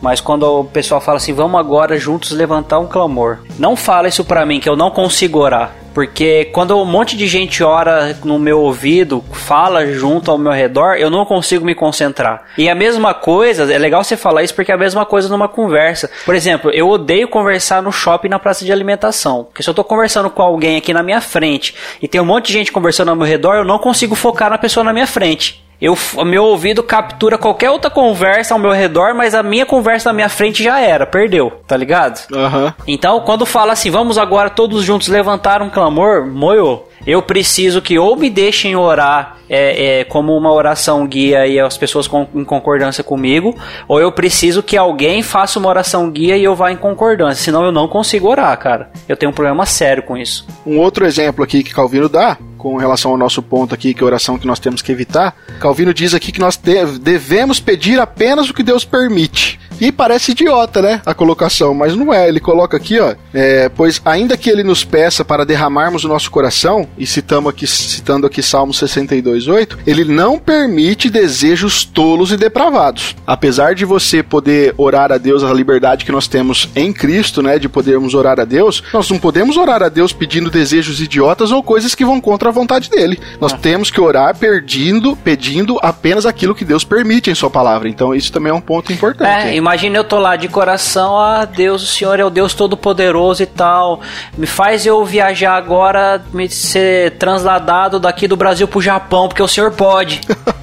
Mas 0.00 0.20
quando 0.20 0.44
o 0.44 0.64
pessoal 0.64 1.00
fala 1.00 1.16
assim, 1.16 1.32
vamos 1.32 1.58
agora 1.58 1.98
juntos 1.98 2.30
levantar 2.30 2.78
um 2.78 2.86
clamor. 2.86 3.38
Não 3.58 3.74
fala 3.76 4.08
isso 4.08 4.24
pra 4.24 4.44
mim 4.44 4.60
que 4.60 4.68
eu 4.68 4.76
não 4.76 4.90
consigo 4.90 5.38
orar. 5.38 5.74
Porque 5.94 6.46
quando 6.46 6.76
um 6.76 6.84
monte 6.84 7.16
de 7.16 7.28
gente 7.28 7.62
ora 7.62 8.18
no 8.24 8.36
meu 8.36 8.60
ouvido, 8.60 9.24
fala 9.32 9.86
junto 9.86 10.28
ao 10.28 10.36
meu 10.36 10.50
redor, 10.50 10.96
eu 10.96 11.08
não 11.08 11.24
consigo 11.24 11.64
me 11.64 11.74
concentrar. 11.74 12.42
E 12.58 12.68
a 12.68 12.74
mesma 12.74 13.14
coisa, 13.14 13.72
é 13.72 13.78
legal 13.78 14.02
você 14.02 14.16
falar 14.16 14.42
isso 14.42 14.54
porque 14.54 14.72
é 14.72 14.74
a 14.74 14.78
mesma 14.78 15.06
coisa 15.06 15.28
numa 15.28 15.48
conversa. 15.48 16.10
Por 16.24 16.34
exemplo, 16.34 16.70
eu 16.72 16.88
odeio 16.88 17.28
conversar 17.28 17.80
no 17.80 17.92
shopping 17.92 18.28
na 18.28 18.40
praça 18.40 18.64
de 18.64 18.72
alimentação. 18.72 19.44
Porque 19.44 19.62
se 19.62 19.70
eu 19.70 19.74
tô 19.74 19.84
conversando 19.84 20.28
com 20.28 20.42
alguém 20.42 20.76
aqui 20.76 20.92
na 20.92 21.02
minha 21.02 21.20
frente 21.20 21.76
e 22.02 22.08
tem 22.08 22.20
um 22.20 22.24
monte 22.24 22.48
de 22.48 22.54
gente 22.54 22.72
conversando 22.72 23.10
ao 23.10 23.16
meu 23.16 23.26
redor, 23.26 23.54
eu 23.54 23.64
não 23.64 23.78
consigo 23.78 24.16
focar 24.16 24.50
na 24.50 24.58
pessoa 24.58 24.82
na 24.82 24.92
minha 24.92 25.06
frente. 25.06 25.63
Eu, 25.80 25.96
meu 26.24 26.44
ouvido 26.44 26.82
captura 26.82 27.36
qualquer 27.36 27.70
outra 27.70 27.90
conversa 27.90 28.54
ao 28.54 28.60
meu 28.60 28.70
redor, 28.70 29.14
mas 29.14 29.34
a 29.34 29.42
minha 29.42 29.66
conversa 29.66 30.08
na 30.08 30.14
minha 30.14 30.28
frente 30.28 30.62
já 30.62 30.80
era, 30.80 31.06
perdeu, 31.06 31.52
tá 31.66 31.76
ligado? 31.76 32.20
Aham. 32.32 32.74
Então, 32.86 33.20
quando 33.20 33.44
fala 33.44 33.72
assim, 33.72 33.90
vamos 33.90 34.16
agora 34.16 34.48
todos 34.48 34.82
juntos 34.84 35.08
levantar 35.08 35.62
um 35.62 35.70
clamor, 35.70 36.26
moio, 36.26 36.84
eu 37.06 37.20
preciso 37.20 37.82
que 37.82 37.98
ou 37.98 38.16
me 38.16 38.30
deixem 38.30 38.74
orar 38.76 39.36
é, 39.48 40.00
é, 40.00 40.04
como 40.04 40.34
uma 40.36 40.52
oração 40.52 41.06
guia 41.06 41.46
e 41.46 41.60
as 41.60 41.76
pessoas 41.76 42.08
com, 42.08 42.26
em 42.34 42.44
concordância 42.44 43.04
comigo, 43.04 43.54
ou 43.86 44.00
eu 44.00 44.10
preciso 44.10 44.62
que 44.62 44.76
alguém 44.76 45.22
faça 45.22 45.58
uma 45.58 45.68
oração 45.68 46.10
guia 46.10 46.36
e 46.36 46.44
eu 46.44 46.54
vá 46.54 46.72
em 46.72 46.76
concordância, 46.76 47.44
senão 47.44 47.64
eu 47.64 47.72
não 47.72 47.86
consigo 47.86 48.28
orar, 48.28 48.56
cara. 48.58 48.90
Eu 49.08 49.16
tenho 49.16 49.30
um 49.30 49.34
problema 49.34 49.66
sério 49.66 50.02
com 50.02 50.16
isso. 50.16 50.46
Um 50.64 50.78
outro 50.78 51.04
exemplo 51.04 51.44
aqui 51.44 51.62
que 51.62 51.74
Calvino 51.74 52.08
dá, 52.08 52.38
com 52.64 52.78
relação 52.78 53.10
ao 53.10 53.18
nosso 53.18 53.42
ponto 53.42 53.74
aqui, 53.74 53.92
que 53.92 54.00
é 54.00 54.04
a 54.04 54.06
oração 54.06 54.38
que 54.38 54.46
nós 54.46 54.58
temos 54.58 54.80
que 54.80 54.90
evitar, 54.90 55.36
Calvino 55.60 55.92
diz 55.92 56.14
aqui 56.14 56.32
que 56.32 56.40
nós 56.40 56.56
de- 56.56 56.98
devemos 56.98 57.60
pedir 57.60 58.00
apenas 58.00 58.48
o 58.48 58.54
que 58.54 58.62
Deus 58.62 58.86
permite. 58.86 59.60
E 59.80 59.92
parece 59.92 60.32
idiota, 60.32 60.80
né? 60.80 61.00
A 61.04 61.14
colocação, 61.14 61.74
mas 61.74 61.96
não 61.96 62.12
é. 62.12 62.28
Ele 62.28 62.40
coloca 62.40 62.76
aqui, 62.76 62.98
ó. 62.98 63.14
é, 63.32 63.68
pois 63.68 64.00
ainda 64.04 64.36
que 64.36 64.50
ele 64.50 64.62
nos 64.62 64.84
peça 64.84 65.24
para 65.24 65.44
derramarmos 65.44 66.04
o 66.04 66.08
nosso 66.08 66.30
coração, 66.30 66.86
e 66.96 67.06
citamos 67.06 67.50
aqui, 67.50 67.66
citando 67.66 68.26
aqui 68.26 68.42
Salmo 68.42 68.72
62,8, 68.72 69.78
ele 69.86 70.04
não 70.04 70.38
permite 70.38 71.10
desejos 71.10 71.84
tolos 71.84 72.32
e 72.32 72.36
depravados. 72.36 73.14
Apesar 73.26 73.74
de 73.74 73.84
você 73.84 74.22
poder 74.22 74.74
orar 74.76 75.12
a 75.12 75.18
Deus 75.18 75.42
a 75.42 75.52
liberdade 75.52 76.04
que 76.04 76.12
nós 76.12 76.26
temos 76.26 76.68
em 76.74 76.92
Cristo, 76.92 77.42
né? 77.42 77.58
De 77.58 77.68
podermos 77.68 78.14
orar 78.14 78.40
a 78.40 78.44
Deus, 78.44 78.82
nós 78.92 79.10
não 79.10 79.18
podemos 79.18 79.56
orar 79.56 79.82
a 79.82 79.88
Deus 79.88 80.12
pedindo 80.12 80.50
desejos 80.50 81.00
idiotas 81.00 81.50
ou 81.52 81.62
coisas 81.62 81.94
que 81.94 82.04
vão 82.04 82.20
contra 82.20 82.48
a 82.48 82.52
vontade 82.52 82.90
dele. 82.90 83.18
Nós 83.40 83.52
temos 83.52 83.90
que 83.90 84.00
orar 84.00 84.36
pedindo, 84.36 85.16
pedindo 85.16 85.78
apenas 85.82 86.26
aquilo 86.26 86.54
que 86.54 86.64
Deus 86.64 86.84
permite 86.84 87.30
em 87.30 87.34
sua 87.34 87.50
palavra. 87.50 87.88
Então 87.88 88.14
isso 88.14 88.32
também 88.32 88.50
é 88.50 88.54
um 88.54 88.60
ponto 88.60 88.92
importante. 88.92 89.46
É? 89.48 89.56
Imagina 89.74 89.98
eu 89.98 90.04
tô 90.04 90.20
lá 90.20 90.36
de 90.36 90.46
coração, 90.46 91.18
ah, 91.18 91.44
Deus, 91.44 91.82
o 91.82 91.86
Senhor 91.86 92.20
é 92.20 92.24
o 92.24 92.30
Deus 92.30 92.54
Todo-Poderoso 92.54 93.42
e 93.42 93.46
tal. 93.46 94.00
Me 94.38 94.46
faz 94.46 94.86
eu 94.86 95.04
viajar 95.04 95.56
agora, 95.56 96.24
me 96.32 96.48
ser 96.48 97.18
transladado 97.18 97.98
daqui 97.98 98.28
do 98.28 98.36
Brasil 98.36 98.68
pro 98.68 98.80
Japão, 98.80 99.26
porque 99.26 99.42
o 99.42 99.48
Senhor 99.48 99.72
pode. 99.72 100.20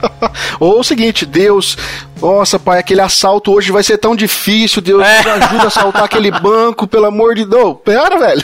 Ou 0.61 0.79
o 0.79 0.83
seguinte, 0.83 1.25
Deus, 1.25 1.77
nossa, 2.21 2.57
pai, 2.57 2.79
aquele 2.79 3.01
assalto 3.01 3.51
hoje 3.51 3.69
vai 3.69 3.83
ser 3.83 3.97
tão 3.97 4.15
difícil, 4.15 4.81
Deus 4.81 5.03
É. 5.03 5.23
me 5.23 5.31
ajuda 5.31 5.63
a 5.63 5.67
assaltar 5.67 6.03
aquele 6.03 6.31
banco, 6.31 6.87
pelo 6.87 7.07
amor 7.07 7.35
de 7.35 7.45
Deus. 7.45 7.77
Pera, 7.83 8.17
velho. 8.17 8.41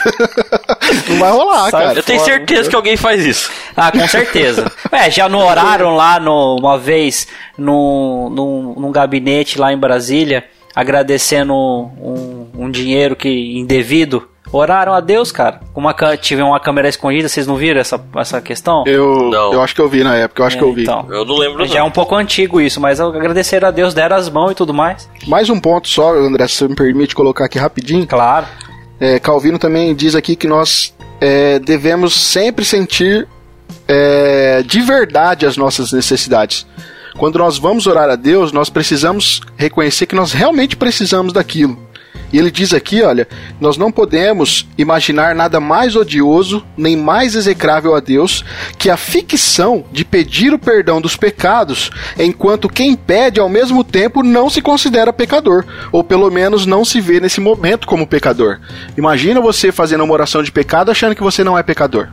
Não 1.07 1.19
vai 1.19 1.31
rolar, 1.31 1.69
Sai 1.69 1.85
cara. 1.85 1.99
Eu 1.99 2.03
tenho 2.03 2.19
certeza 2.19 2.69
que 2.69 2.75
alguém 2.75 2.97
faz 2.97 3.25
isso. 3.25 3.49
Ah, 3.75 3.91
com 3.91 4.05
certeza. 4.07 4.69
É, 4.89 5.11
já 5.11 5.27
não 5.27 5.39
oraram 5.39 5.95
lá 5.95 6.19
no, 6.19 6.55
uma 6.57 6.77
vez 6.77 7.27
num, 7.57 8.29
num, 8.29 8.75
num 8.77 8.91
gabinete 8.91 9.59
lá 9.59 9.71
em 9.71 9.77
Brasília, 9.77 10.45
agradecendo 10.77 11.53
um, 11.55 12.47
um 12.55 12.69
dinheiro 12.69 13.15
que 13.15 13.27
indevido. 13.57 14.27
Oraram 14.51 14.93
a 14.93 14.99
Deus, 15.01 15.31
cara. 15.31 15.59
Uma, 15.75 15.93
tive 16.15 16.41
uma 16.43 16.59
câmera 16.59 16.87
escondida, 16.87 17.27
vocês 17.27 17.47
não 17.47 17.55
viram 17.55 17.81
essa, 17.81 17.99
essa 18.15 18.39
questão? 18.39 18.83
Eu, 18.85 19.29
Não. 19.29 19.53
eu 19.53 19.61
acho 19.61 19.73
que 19.75 19.81
eu 19.81 19.89
vi 19.89 20.03
na 20.03 20.15
época, 20.15 20.41
eu 20.41 20.45
acho 20.45 20.55
É, 20.55 20.59
que 20.59 20.63
eu 20.65 20.71
vi. 20.73 20.83
então. 20.83 21.05
Eu 21.09 21.25
não 21.25 21.35
lembro 21.35 21.65
Já 21.65 21.77
é 21.77 21.79
não. 21.79 21.87
um 21.87 21.91
pouco 21.91 22.15
antigo 22.15 22.61
isso, 22.61 22.79
mas 22.79 23.01
agradeceram 23.01 23.67
a 23.67 23.71
Deus, 23.71 23.93
deram 23.93 24.15
as 24.15 24.29
mãos 24.29 24.51
e 24.51 24.55
tudo 24.55 24.71
mais. 24.73 25.09
Mais 25.27 25.49
um 25.49 25.59
ponto 25.59 25.89
só, 25.89 26.13
André, 26.13 26.47
se 26.47 26.55
você 26.57 26.67
me 26.67 26.75
permite 26.75 27.13
colocar 27.15 27.45
aqui 27.45 27.57
rapidinho. 27.57 28.05
Claro. 28.07 28.45
É, 28.99 29.19
Calvino 29.19 29.57
também 29.59 29.93
diz 29.95 30.15
aqui 30.15 30.35
que 30.35 30.47
nós 30.47 30.95
é, 31.19 31.57
devemos 31.59 32.13
sempre 32.13 32.63
sentir 32.63 33.27
é, 33.87 34.63
de 34.65 34.79
verdade 34.79 35.45
as 35.45 35.57
nossas 35.57 35.91
necessidades. 35.91 36.65
Quando 37.17 37.39
nós 37.39 37.57
vamos 37.57 37.87
orar 37.87 38.09
a 38.09 38.15
Deus, 38.15 38.51
nós 38.51 38.69
precisamos 38.69 39.41
reconhecer 39.57 40.05
que 40.05 40.15
nós 40.15 40.33
realmente 40.33 40.77
precisamos 40.77 41.33
daquilo. 41.33 41.87
E 42.31 42.37
ele 42.37 42.51
diz 42.51 42.73
aqui, 42.73 43.01
olha, 43.01 43.27
nós 43.59 43.77
não 43.77 43.91
podemos 43.91 44.67
imaginar 44.77 45.33
nada 45.33 45.59
mais 45.59 45.95
odioso 45.95 46.63
nem 46.75 46.95
mais 46.95 47.35
execrável 47.35 47.95
a 47.95 47.99
Deus 47.99 48.43
que 48.77 48.89
a 48.89 48.97
ficção 48.97 49.85
de 49.91 50.03
pedir 50.03 50.53
o 50.53 50.59
perdão 50.59 50.99
dos 50.99 51.15
pecados, 51.15 51.89
enquanto 52.19 52.69
quem 52.69 52.95
pede 52.95 53.39
ao 53.39 53.47
mesmo 53.47 53.83
tempo 53.83 54.21
não 54.21 54.49
se 54.49 54.61
considera 54.61 55.13
pecador, 55.13 55.63
ou 55.91 56.03
pelo 56.03 56.29
menos 56.29 56.65
não 56.65 56.83
se 56.83 56.99
vê 56.99 57.19
nesse 57.19 57.39
momento 57.39 57.87
como 57.87 58.05
pecador. 58.05 58.59
Imagina 58.97 59.39
você 59.39 59.71
fazendo 59.71 60.03
uma 60.03 60.13
oração 60.13 60.43
de 60.43 60.51
pecado 60.51 60.91
achando 60.91 61.15
que 61.15 61.23
você 61.23 61.43
não 61.43 61.57
é 61.57 61.63
pecador. 61.63 62.09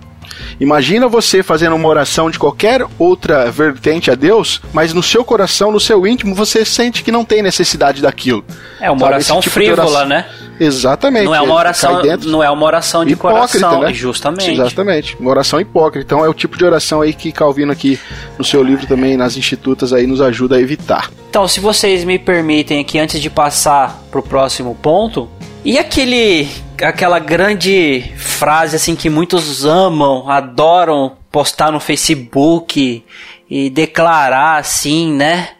Imagina 0.60 1.08
você 1.08 1.42
fazendo 1.42 1.76
uma 1.76 1.88
oração 1.88 2.30
de 2.30 2.38
qualquer 2.38 2.84
outra 2.98 3.50
vertente 3.50 4.10
a 4.10 4.14
Deus, 4.14 4.60
mas 4.72 4.92
no 4.92 5.02
seu 5.02 5.24
coração, 5.24 5.70
no 5.70 5.80
seu 5.80 6.06
íntimo, 6.06 6.34
você 6.34 6.64
sente 6.64 7.02
que 7.02 7.10
não 7.12 7.24
tem 7.24 7.42
necessidade 7.42 8.00
daquilo. 8.02 8.44
É 8.80 8.90
uma 8.90 9.00
Sabe, 9.00 9.12
oração 9.14 9.40
tipo 9.40 9.52
frívola, 9.54 9.82
oração- 9.88 10.06
né? 10.08 10.26
Exatamente. 10.60 11.24
Não 11.24 11.34
é 11.34 11.40
uma 11.40 11.54
oração, 11.54 12.00
dentro- 12.00 12.28
não 12.30 12.42
é 12.42 12.48
uma 12.48 12.64
oração 12.64 13.04
de 13.04 13.12
hipócrita, 13.14 13.58
coração, 13.58 13.80
né? 13.82 13.92
justamente. 13.92 14.52
Exatamente. 14.52 15.16
Uma 15.18 15.30
oração 15.30 15.60
hipócrita. 15.60 16.04
Então 16.14 16.24
é 16.24 16.28
o 16.28 16.34
tipo 16.34 16.56
de 16.56 16.64
oração 16.64 17.00
aí 17.00 17.12
que 17.12 17.32
Calvino 17.32 17.72
aqui 17.72 17.98
no 18.38 18.44
seu 18.44 18.62
livro 18.62 18.86
também, 18.86 19.16
nas 19.16 19.36
institutas 19.36 19.92
aí, 19.92 20.06
nos 20.06 20.20
ajuda 20.20 20.54
a 20.56 20.60
evitar. 20.60 21.10
Então, 21.28 21.48
se 21.48 21.58
vocês 21.58 22.04
me 22.04 22.18
permitem 22.20 22.80
aqui, 22.80 23.00
antes 23.00 23.20
de 23.20 23.28
passar 23.28 24.00
pro 24.12 24.22
próximo 24.22 24.76
ponto, 24.80 25.28
e 25.64 25.78
aquele, 25.78 26.48
aquela 26.82 27.18
grande 27.18 28.12
frase 28.16 28.76
assim 28.76 28.94
que 28.94 29.08
muitos 29.08 29.64
amam, 29.64 30.30
adoram 30.30 31.16
postar 31.32 31.72
no 31.72 31.80
Facebook 31.80 33.04
e 33.48 33.70
declarar 33.70 34.58
assim, 34.58 35.12
né? 35.12 35.50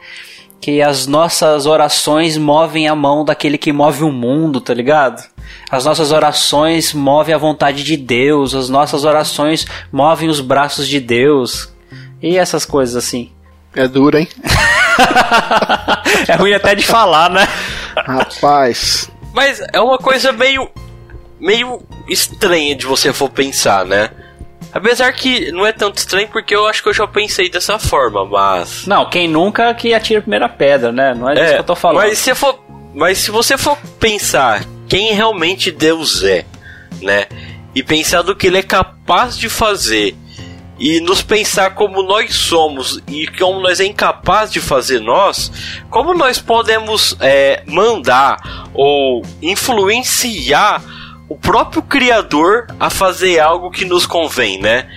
Que 0.61 0.83
as 0.83 1.07
nossas 1.07 1.67
orações 1.67 2.37
movem 2.37 2.87
a 2.87 2.95
mão 2.95 3.25
daquele 3.25 3.57
que 3.57 3.73
move 3.73 4.05
o 4.05 4.13
mundo, 4.13 4.61
tá 4.61 4.75
ligado? 4.75 5.25
As 5.71 5.85
nossas 5.85 6.13
orações 6.13 6.93
movem 6.93 7.35
a 7.35 7.39
vontade 7.39 7.83
de 7.83 7.97
Deus, 7.97 8.55
as 8.55 8.69
nossas 8.69 9.05
orações 9.05 9.67
movem 9.91 10.29
os 10.29 10.41
braços 10.41 10.87
de 10.87 11.01
Deus. 11.01 11.73
E 12.23 12.37
essas 12.37 12.65
coisas 12.65 12.97
assim. 12.97 13.31
É 13.75 13.89
duro, 13.89 14.19
hein? 14.19 14.29
é 16.29 16.37
ruim 16.37 16.53
até 16.53 16.75
de 16.75 16.87
falar, 16.87 17.29
né? 17.31 17.49
Rapaz. 17.97 19.11
Mas 19.35 19.61
é 19.73 19.81
uma 19.81 19.99
coisa 19.99 20.33
meio. 20.33 20.71
meio 21.41 21.83
estranha 22.09 22.75
de 22.77 22.87
você 22.87 23.13
for 23.13 23.29
pensar, 23.29 23.85
né? 23.85 24.11
Apesar 24.73 25.13
que 25.13 25.53
não 25.53 25.67
é 25.67 25.73
tanto 25.73 25.99
estranho 25.99 26.29
porque 26.29 26.55
eu 26.55 26.67
acho 26.67 26.83
que 26.83 26.89
eu 26.89 26.95
já 26.95 27.07
pensei 27.07 27.51
dessa 27.51 27.79
forma, 27.79 28.25
mas. 28.25 28.87
Não, 28.87 29.09
quem 29.11 29.29
nunca 29.29 29.75
que 29.75 29.93
atira 29.93 30.21
a 30.21 30.23
primeira 30.23 30.49
pedra, 30.49 30.93
né? 30.93 31.15
Não 31.15 31.29
é 31.29 31.35
disso 31.35 31.55
que 31.55 31.61
eu 31.61 31.65
tô 31.65 31.77
falando. 31.77 32.03
Mas 32.03 32.19
se, 32.19 32.35
for, 32.35 32.59
mas 32.95 33.19
se 33.19 33.31
você 33.31 33.59
for 33.59 33.77
pensar 33.99 34.65
quem 34.89 35.13
realmente 35.13 35.71
Deus 35.71 36.23
é, 36.23 36.45
né? 37.03 37.27
E 37.75 37.83
pensar 37.83 38.23
do 38.23 38.37
que 38.37 38.47
Ele 38.47 38.59
é 38.59 38.63
capaz 38.63 39.37
de 39.37 39.49
fazer, 39.49 40.17
e 40.79 41.01
nos 41.01 41.23
pensar 41.23 41.75
como 41.75 42.03
nós 42.03 42.35
somos 42.35 43.01
e 43.07 43.27
como 43.27 43.61
nós 43.61 43.81
é 43.81 43.85
incapaz 43.85 44.53
de 44.53 44.61
fazer 44.61 45.01
nós, 45.01 45.53
como 45.91 46.15
nós 46.15 46.39
podemos 46.39 47.17
é, 47.21 47.63
mandar 47.67 48.69
ou 48.75 49.25
influenciar 49.41 50.83
o 51.29 51.37
próprio 51.37 51.83
Criador 51.83 52.67
a 52.79 52.91
fazer 52.91 53.39
algo 53.39 53.71
que 53.71 53.85
nos 53.85 54.07
convém, 54.07 54.61
né? 54.61 54.89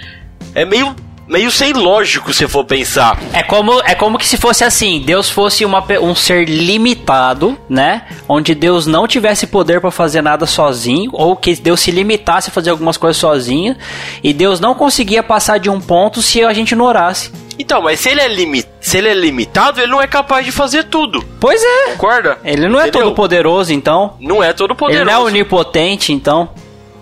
É 0.54 0.66
meio, 0.66 0.96
meio 1.28 1.52
sem 1.52 1.74
lógico 1.74 2.34
se 2.34 2.48
for 2.48 2.64
pensar. 2.64 3.20
É 3.34 3.44
como, 3.44 3.82
é 3.82 3.94
como 3.94 4.18
que 4.18 4.26
se 4.26 4.38
fosse 4.38 4.64
assim, 4.64 5.02
Deus 5.02 5.30
fosse 5.30 5.66
uma, 5.66 5.84
um 6.02 6.16
ser 6.16 6.48
limitado, 6.48 7.58
né? 7.70 8.04
Onde 8.28 8.56
Deus 8.56 8.88
não 8.88 9.08
tivesse 9.08 9.48
poder 9.48 9.82
pra 9.82 9.92
fazer 9.92 10.22
nada 10.22 10.46
sozinho, 10.46 11.12
ou 11.14 11.36
que 11.36 11.56
Deus 11.56 11.82
se 11.82 11.92
limitasse 11.92 12.50
a 12.50 12.54
fazer 12.54 12.70
algumas 12.70 12.98
coisas 12.98 13.18
sozinho, 13.18 13.76
e 14.24 14.34
Deus 14.34 14.60
não 14.60 14.74
conseguia 14.74 15.22
passar 15.22 15.60
de 15.60 15.70
um 15.70 15.82
ponto 15.82 16.22
se 16.22 16.44
a 16.44 16.54
gente 16.54 16.76
não 16.76 16.86
orasse. 16.86 17.32
Então, 17.60 17.82
mas 17.82 18.00
se 18.00 18.10
ele 18.10 18.22
é, 18.22 18.28
limi 18.28 18.64
se 18.80 18.98
ele 19.00 19.10
é 19.10 19.14
limitado, 19.14 19.82
ele 19.82 19.92
não 19.92 20.02
é 20.02 20.08
capaz 20.08 20.46
de 20.46 20.52
fazer 20.52 20.86
tudo. 20.86 21.24
Pois 21.40 21.62
é. 21.62 21.92
Concorda? 21.92 22.38
Ele 22.44 22.70
não 22.70 22.80
é 22.80 22.88
Entendeu? 22.88 23.08
todo 23.08 23.16
poderoso, 23.16 23.74
então. 23.74 24.14
Não 24.20 24.44
é 24.44 24.54
todo 24.54 24.76
poderoso. 24.76 25.04
Ele 25.04 25.12
não 25.12 25.22
é 25.22 25.26
onipotente, 25.26 26.14
então. 26.14 26.50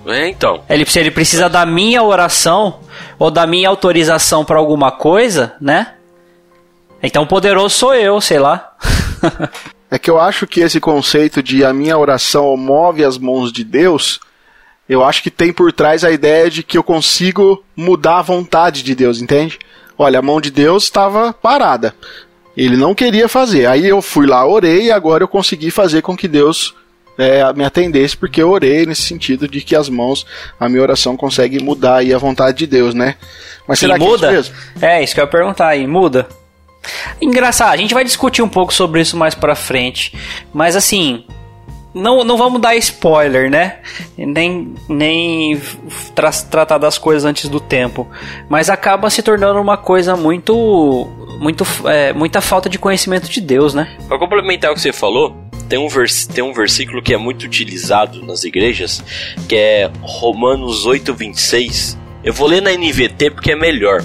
É, 0.08 0.30
então. 0.30 0.62
Ele, 0.70 0.86
se 0.86 1.00
ele 1.00 1.12
precisa 1.12 1.50
da 1.50 1.66
minha 1.66 2.02
oração 2.02 2.80
ou 3.18 3.32
da 3.32 3.46
minha 3.48 3.70
autorização 3.70 4.44
pra 4.44 4.58
alguma 4.58 4.92
coisa, 4.92 5.56
né? 5.60 5.94
Então 7.02 7.26
poderoso 7.26 7.76
sou 7.76 7.96
eu, 7.96 8.20
sei 8.22 8.40
lá. 8.40 8.76
É 9.90 10.00
que 10.00 10.10
eu 10.10 10.20
acho 10.20 10.48
que 10.48 10.62
esse 10.62 10.80
conceito 10.80 11.44
de 11.44 11.64
a 11.64 11.72
minha 11.72 11.98
oração 11.98 12.58
move 12.58 13.06
as 13.06 13.18
mãos 13.18 13.52
de 13.54 13.64
Deus, 13.64 14.20
eu 14.90 15.04
acho 15.04 15.22
que 15.22 15.30
tem 15.30 15.54
por 15.54 15.72
trás 15.72 16.04
a 16.04 16.12
ideia 16.12 16.50
de 16.50 16.64
que 16.64 16.78
eu 16.78 16.84
consigo 16.84 17.64
mudar 17.76 18.20
a 18.20 18.24
vontade 18.24 18.84
de 18.84 18.96
Deus, 18.96 19.22
entende? 19.22 19.60
Olha, 19.98 20.20
a 20.20 20.22
mão 20.22 20.42
de 20.42 20.52
Deus 20.52 20.86
estava 20.86 21.32
parada. 21.32 21.96
Ele 22.58 22.76
não 22.76 22.96
queria 22.96 23.30
fazer. 23.30 23.68
Aí 23.68 23.88
eu 23.88 24.02
fui 24.02 24.26
lá, 24.26 24.46
orei 24.46 24.88
e 24.88 24.92
agora 24.92 25.24
eu 25.24 25.28
consegui 25.28 25.72
fazer 25.72 26.02
com 26.02 26.18
que 26.18 26.28
Deus 26.28 26.74
é, 27.18 27.54
me 27.54 27.64
atendesse, 27.64 28.16
porque 28.16 28.42
eu 28.42 28.50
orei 28.50 28.86
nesse 28.86 29.04
sentido 29.04 29.48
de 29.48 29.62
que 29.62 29.76
as 29.76 29.90
mãos, 29.90 30.26
a 30.60 30.68
minha 30.68 30.82
oração 30.82 31.16
consegue 31.16 31.62
mudar 31.62 31.98
aí 31.98 32.14
a 32.14 32.18
vontade 32.18 32.58
de 32.58 32.68
Deus, 32.68 32.94
né? 32.94 33.16
Mas 33.68 33.80
será 33.80 33.96
e 33.96 34.00
que 34.00 34.06
é 34.06 34.08
muda? 34.08 34.28
isso 34.28 34.52
mesmo? 34.52 34.56
É, 34.82 35.04
isso 35.04 35.14
que 35.14 35.20
eu 35.20 35.26
ia 35.26 35.30
perguntar 35.30 35.68
aí, 35.68 35.88
muda? 35.88 36.28
Engraçado, 37.22 37.74
a 37.74 37.78
gente 37.78 37.94
vai 37.94 38.04
discutir 38.04 38.42
um 38.42 38.50
pouco 38.50 38.74
sobre 38.74 39.02
isso 39.02 39.18
mais 39.18 39.34
pra 39.34 39.56
frente. 39.56 40.14
Mas 40.54 40.76
assim, 40.76 41.26
não, 41.96 42.26
não 42.26 42.38
vamos 42.38 42.60
dar 42.60 42.76
spoiler, 42.76 43.50
né? 43.50 43.78
Nem, 44.18 44.76
nem 44.90 45.60
tra 46.14 46.30
tratar 46.30 46.78
das 46.78 46.98
coisas 46.98 47.24
antes 47.24 47.50
do 47.50 47.62
tempo. 47.62 48.06
Mas 48.50 48.70
acaba 48.70 49.10
se 49.10 49.24
tornando 49.24 49.62
uma 49.62 49.78
coisa 49.78 50.16
muito. 50.16 51.08
muito 51.40 51.64
é, 51.86 52.12
muita 52.12 52.42
falta 52.42 52.70
de 52.70 52.78
conhecimento 52.78 53.30
de 53.30 53.40
Deus, 53.40 53.74
né? 53.74 53.96
Pra 54.10 54.20
complementar 54.20 54.72
o 54.72 54.74
que 54.74 54.82
você 54.82 54.92
falou, 54.92 55.34
tem 55.68 55.80
um, 55.80 55.88
vers 55.88 56.26
tem 56.26 56.44
um 56.44 56.54
versículo 56.54 57.02
que 57.02 57.14
é 57.14 57.18
muito 57.18 57.44
utilizado 57.44 58.24
nas 58.26 58.44
igrejas, 58.44 59.04
que 59.48 59.56
é 59.56 59.92
Romanos 60.02 60.86
8, 60.86 61.14
26. 61.14 61.98
Eu 62.24 62.34
vou 62.34 62.48
ler 62.48 62.62
na 62.62 62.72
NVT 62.72 63.32
porque 63.32 63.52
é 63.52 63.56
melhor. 63.56 64.04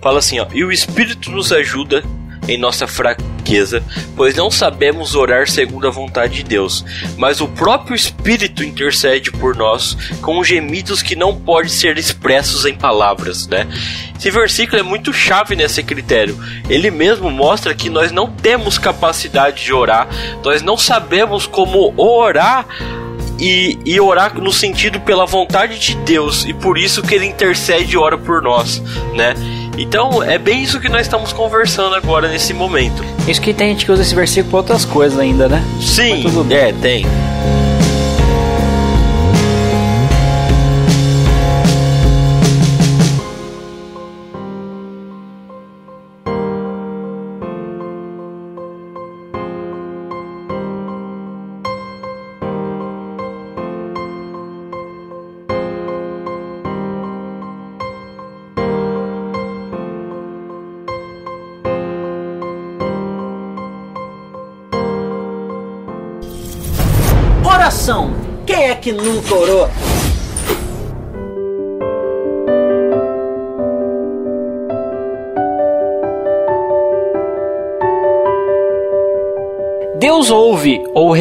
Fala 0.00 0.18
assim, 0.18 0.40
ó, 0.40 0.46
e 0.52 0.64
o 0.64 0.72
Espírito 0.72 1.30
nos 1.30 1.52
ajuda 1.52 2.02
em 2.48 2.58
nossa 2.58 2.86
fraqueza, 2.86 3.82
pois 4.16 4.34
não 4.34 4.50
sabemos 4.50 5.14
orar 5.14 5.48
segundo 5.48 5.86
a 5.86 5.90
vontade 5.90 6.36
de 6.36 6.42
Deus, 6.42 6.84
mas 7.16 7.40
o 7.40 7.48
próprio 7.48 7.94
Espírito 7.94 8.64
intercede 8.64 9.30
por 9.30 9.54
nós 9.54 9.96
com 10.20 10.42
gemidos 10.42 11.02
que 11.02 11.16
não 11.16 11.34
podem 11.34 11.70
ser 11.70 11.98
expressos 11.98 12.64
em 12.64 12.74
palavras, 12.74 13.46
né? 13.46 13.66
Esse 14.18 14.30
versículo 14.30 14.78
é 14.78 14.82
muito 14.82 15.12
chave 15.12 15.56
nesse 15.56 15.82
critério. 15.82 16.38
Ele 16.68 16.90
mesmo 16.90 17.30
mostra 17.30 17.74
que 17.74 17.88
nós 17.88 18.12
não 18.12 18.30
temos 18.30 18.76
capacidade 18.76 19.64
de 19.64 19.72
orar, 19.72 20.08
nós 20.44 20.60
não 20.60 20.76
sabemos 20.76 21.46
como 21.46 21.94
orar 21.96 22.66
e, 23.38 23.78
e, 23.86 23.98
orar 23.98 24.38
no 24.38 24.52
sentido 24.52 25.00
pela 25.00 25.24
vontade 25.24 25.78
de 25.78 25.94
Deus 25.96 26.44
e 26.44 26.52
por 26.52 26.76
isso 26.76 27.02
que 27.02 27.14
ele 27.14 27.24
intercede 27.24 27.94
e 27.94 27.96
ora 27.96 28.18
por 28.18 28.42
nós, 28.42 28.82
né? 29.14 29.34
Então 29.76 30.22
é 30.22 30.38
bem 30.38 30.62
isso 30.62 30.80
que 30.80 30.88
nós 30.88 31.02
estamos 31.02 31.32
conversando 31.32 31.94
agora 31.94 32.28
nesse 32.28 32.52
momento. 32.52 33.04
Isso 33.26 33.40
que 33.40 33.54
tem 33.54 33.70
gente 33.70 33.84
que 33.84 33.92
usa 33.92 34.02
esse 34.02 34.14
versículo 34.14 34.50
para 34.50 34.58
outras 34.58 34.84
coisas 34.84 35.18
ainda, 35.18 35.48
né? 35.48 35.62
Sim, 35.80 36.24
é, 36.50 36.72
tem. 36.72 37.06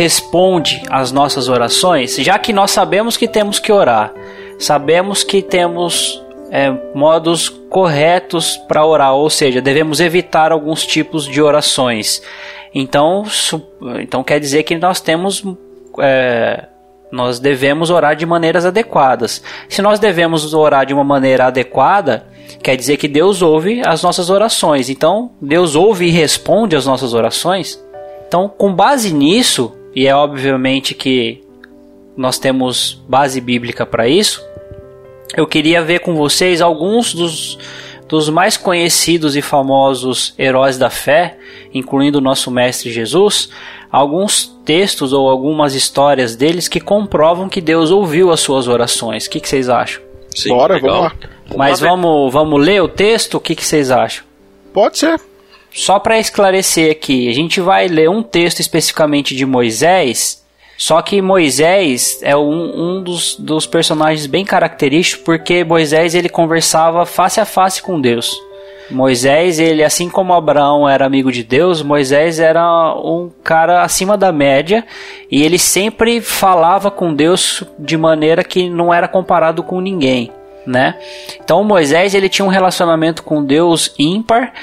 Responde 0.10 0.82
às 0.89 1.12
nossas 1.12 1.47
orações, 1.47 2.16
já 2.16 2.39
que 2.39 2.51
nós 2.51 2.72
sabemos 2.72 3.16
que 3.16 3.28
temos 3.28 3.60
que 3.60 3.72
orar, 3.72 4.12
sabemos 4.57 5.24
que 5.24 5.39
temos 5.39 6.20
é, 6.49 6.72
modos 6.95 7.47
corretos 7.47 8.57
para 8.68 8.84
orar, 8.84 9.14
ou 9.14 9.30
seja, 9.30 9.62
devemos 9.62 9.99
evitar 9.99 10.51
alguns 10.51 10.84
tipos 10.84 11.28
de 11.28 11.39
orações. 11.39 12.24
Então, 12.74 13.24
então 13.99 14.24
quer 14.24 14.39
dizer 14.39 14.64
que 14.64 14.80
nós 14.80 14.99
temos 14.99 15.43
é, 15.99 16.66
nós 17.12 17.38
devemos 17.38 17.91
orar 17.91 18.16
de 18.16 18.26
maneiras 18.26 18.66
adequadas. 18.66 19.43
Se 19.68 19.80
nós 19.80 19.99
devemos 19.99 20.55
orar 20.55 20.88
de 20.88 20.93
uma 20.93 21.03
maneira 21.03 21.45
adequada, 21.45 22.26
quer 22.64 22.76
dizer 22.76 22.97
que 22.97 23.07
Deus 23.07 23.43
ouve 23.43 23.84
as 23.86 24.01
nossas 24.01 24.32
orações. 24.32 24.89
Então, 24.89 25.32
Deus 25.39 25.76
ouve 25.76 26.07
e 26.07 26.12
responde 26.12 26.76
às 26.76 26.88
nossas 26.88 27.14
orações. 27.14 27.80
Então, 28.28 28.47
com 28.47 28.74
base 28.74 29.12
nisso, 29.12 29.78
e 29.96 30.08
é 30.08 30.16
obviamente 30.16 30.94
que 30.94 31.44
nós 32.16 32.38
temos 32.38 33.02
base 33.08 33.40
bíblica 33.40 33.86
para 33.86 34.08
isso, 34.08 34.44
eu 35.36 35.48
queria 35.48 35.82
ver 35.82 36.00
com 36.00 36.16
vocês 36.16 36.62
alguns 36.62 37.14
dos, 37.14 37.58
dos 38.08 38.30
mais 38.30 38.58
conhecidos 38.58 39.36
e 39.36 39.42
famosos 39.42 40.34
heróis 40.38 40.78
da 40.78 40.90
fé, 40.90 41.38
incluindo 41.74 42.18
o 42.18 42.22
nosso 42.22 42.50
Mestre 42.50 42.92
Jesus, 42.92 43.50
alguns 43.92 44.48
textos 44.66 45.14
ou 45.14 45.30
algumas 45.30 45.76
histórias 45.76 46.36
deles 46.36 46.68
que 46.68 46.80
comprovam 46.80 47.48
que 47.48 47.62
Deus 47.62 47.92
ouviu 47.92 48.32
as 48.32 48.40
suas 48.40 48.68
orações. 48.68 49.26
O 49.26 49.30
que, 49.30 49.40
que 49.40 49.48
vocês 49.48 49.70
acham? 49.70 50.02
Sim, 50.36 50.50
Bora, 50.50 50.76
legal. 50.76 51.02
vamos 51.02 51.14
lá. 51.22 51.30
Mas 51.58 51.80
vamos, 51.80 52.32
vamos 52.32 52.64
ler 52.64 52.82
o 52.82 52.88
texto? 52.88 53.36
O 53.36 53.40
que, 53.40 53.56
que 53.56 53.66
vocês 53.66 53.90
acham? 53.92 54.24
Pode 54.74 55.00
ser. 55.00 55.20
Só 55.74 55.99
para 55.99 56.20
esclarecer 56.20 56.91
aqui, 56.91 57.30
a 57.30 57.34
gente 57.34 57.61
vai 57.61 57.88
ler 57.88 58.09
um 58.09 58.24
texto 58.24 58.59
especificamente 58.59 59.36
de 59.36 59.45
Moisés, 59.45 60.43
só 60.78 61.01
que 61.01 61.22
Moisés 61.22 62.20
é 62.22 62.36
um, 62.36 62.97
um 62.97 63.03
dos, 63.03 63.36
dos 63.36 63.67
personagens 63.67 64.26
bem 64.26 64.45
característicos 64.45 65.26
porque 65.26 65.63
Moisés 65.63 66.15
ele 66.15 66.30
conversava 66.30 67.05
face 67.05 67.39
a 67.39 67.45
face 67.45 67.82
com 67.82 67.99
Deus. 67.99 68.34
Moisés, 68.89 69.59
ele 69.59 69.84
assim 69.84 70.09
como 70.09 70.34
Abraão 70.34 70.89
era 70.89 71.05
amigo 71.05 71.32
de 71.32 71.43
Deus, 71.43 71.84
Moisés 71.84 72.39
era 72.39 72.95
um 72.95 73.30
cara 73.43 73.84
acima 73.84 74.17
da 74.17 74.32
média 74.32 74.84
e 75.30 75.43
ele 75.43 75.59
sempre 75.59 76.22
falava 76.22 76.89
com 76.89 77.13
Deus 77.13 77.63
de 77.78 77.97
maneira 77.97 78.43
que 78.43 78.67
não 78.67 78.91
era 78.91 79.07
comparado 79.07 79.61
com 79.61 79.80
ninguém 79.80 80.32
né? 80.66 80.95
Então 81.43 81.64
Moisés 81.64 82.14
ele 82.14 82.30
tinha 82.30 82.45
um 82.45 82.49
relacionamento 82.49 83.24
com 83.24 83.43
Deus 83.43 83.93
ímpar 83.97 84.53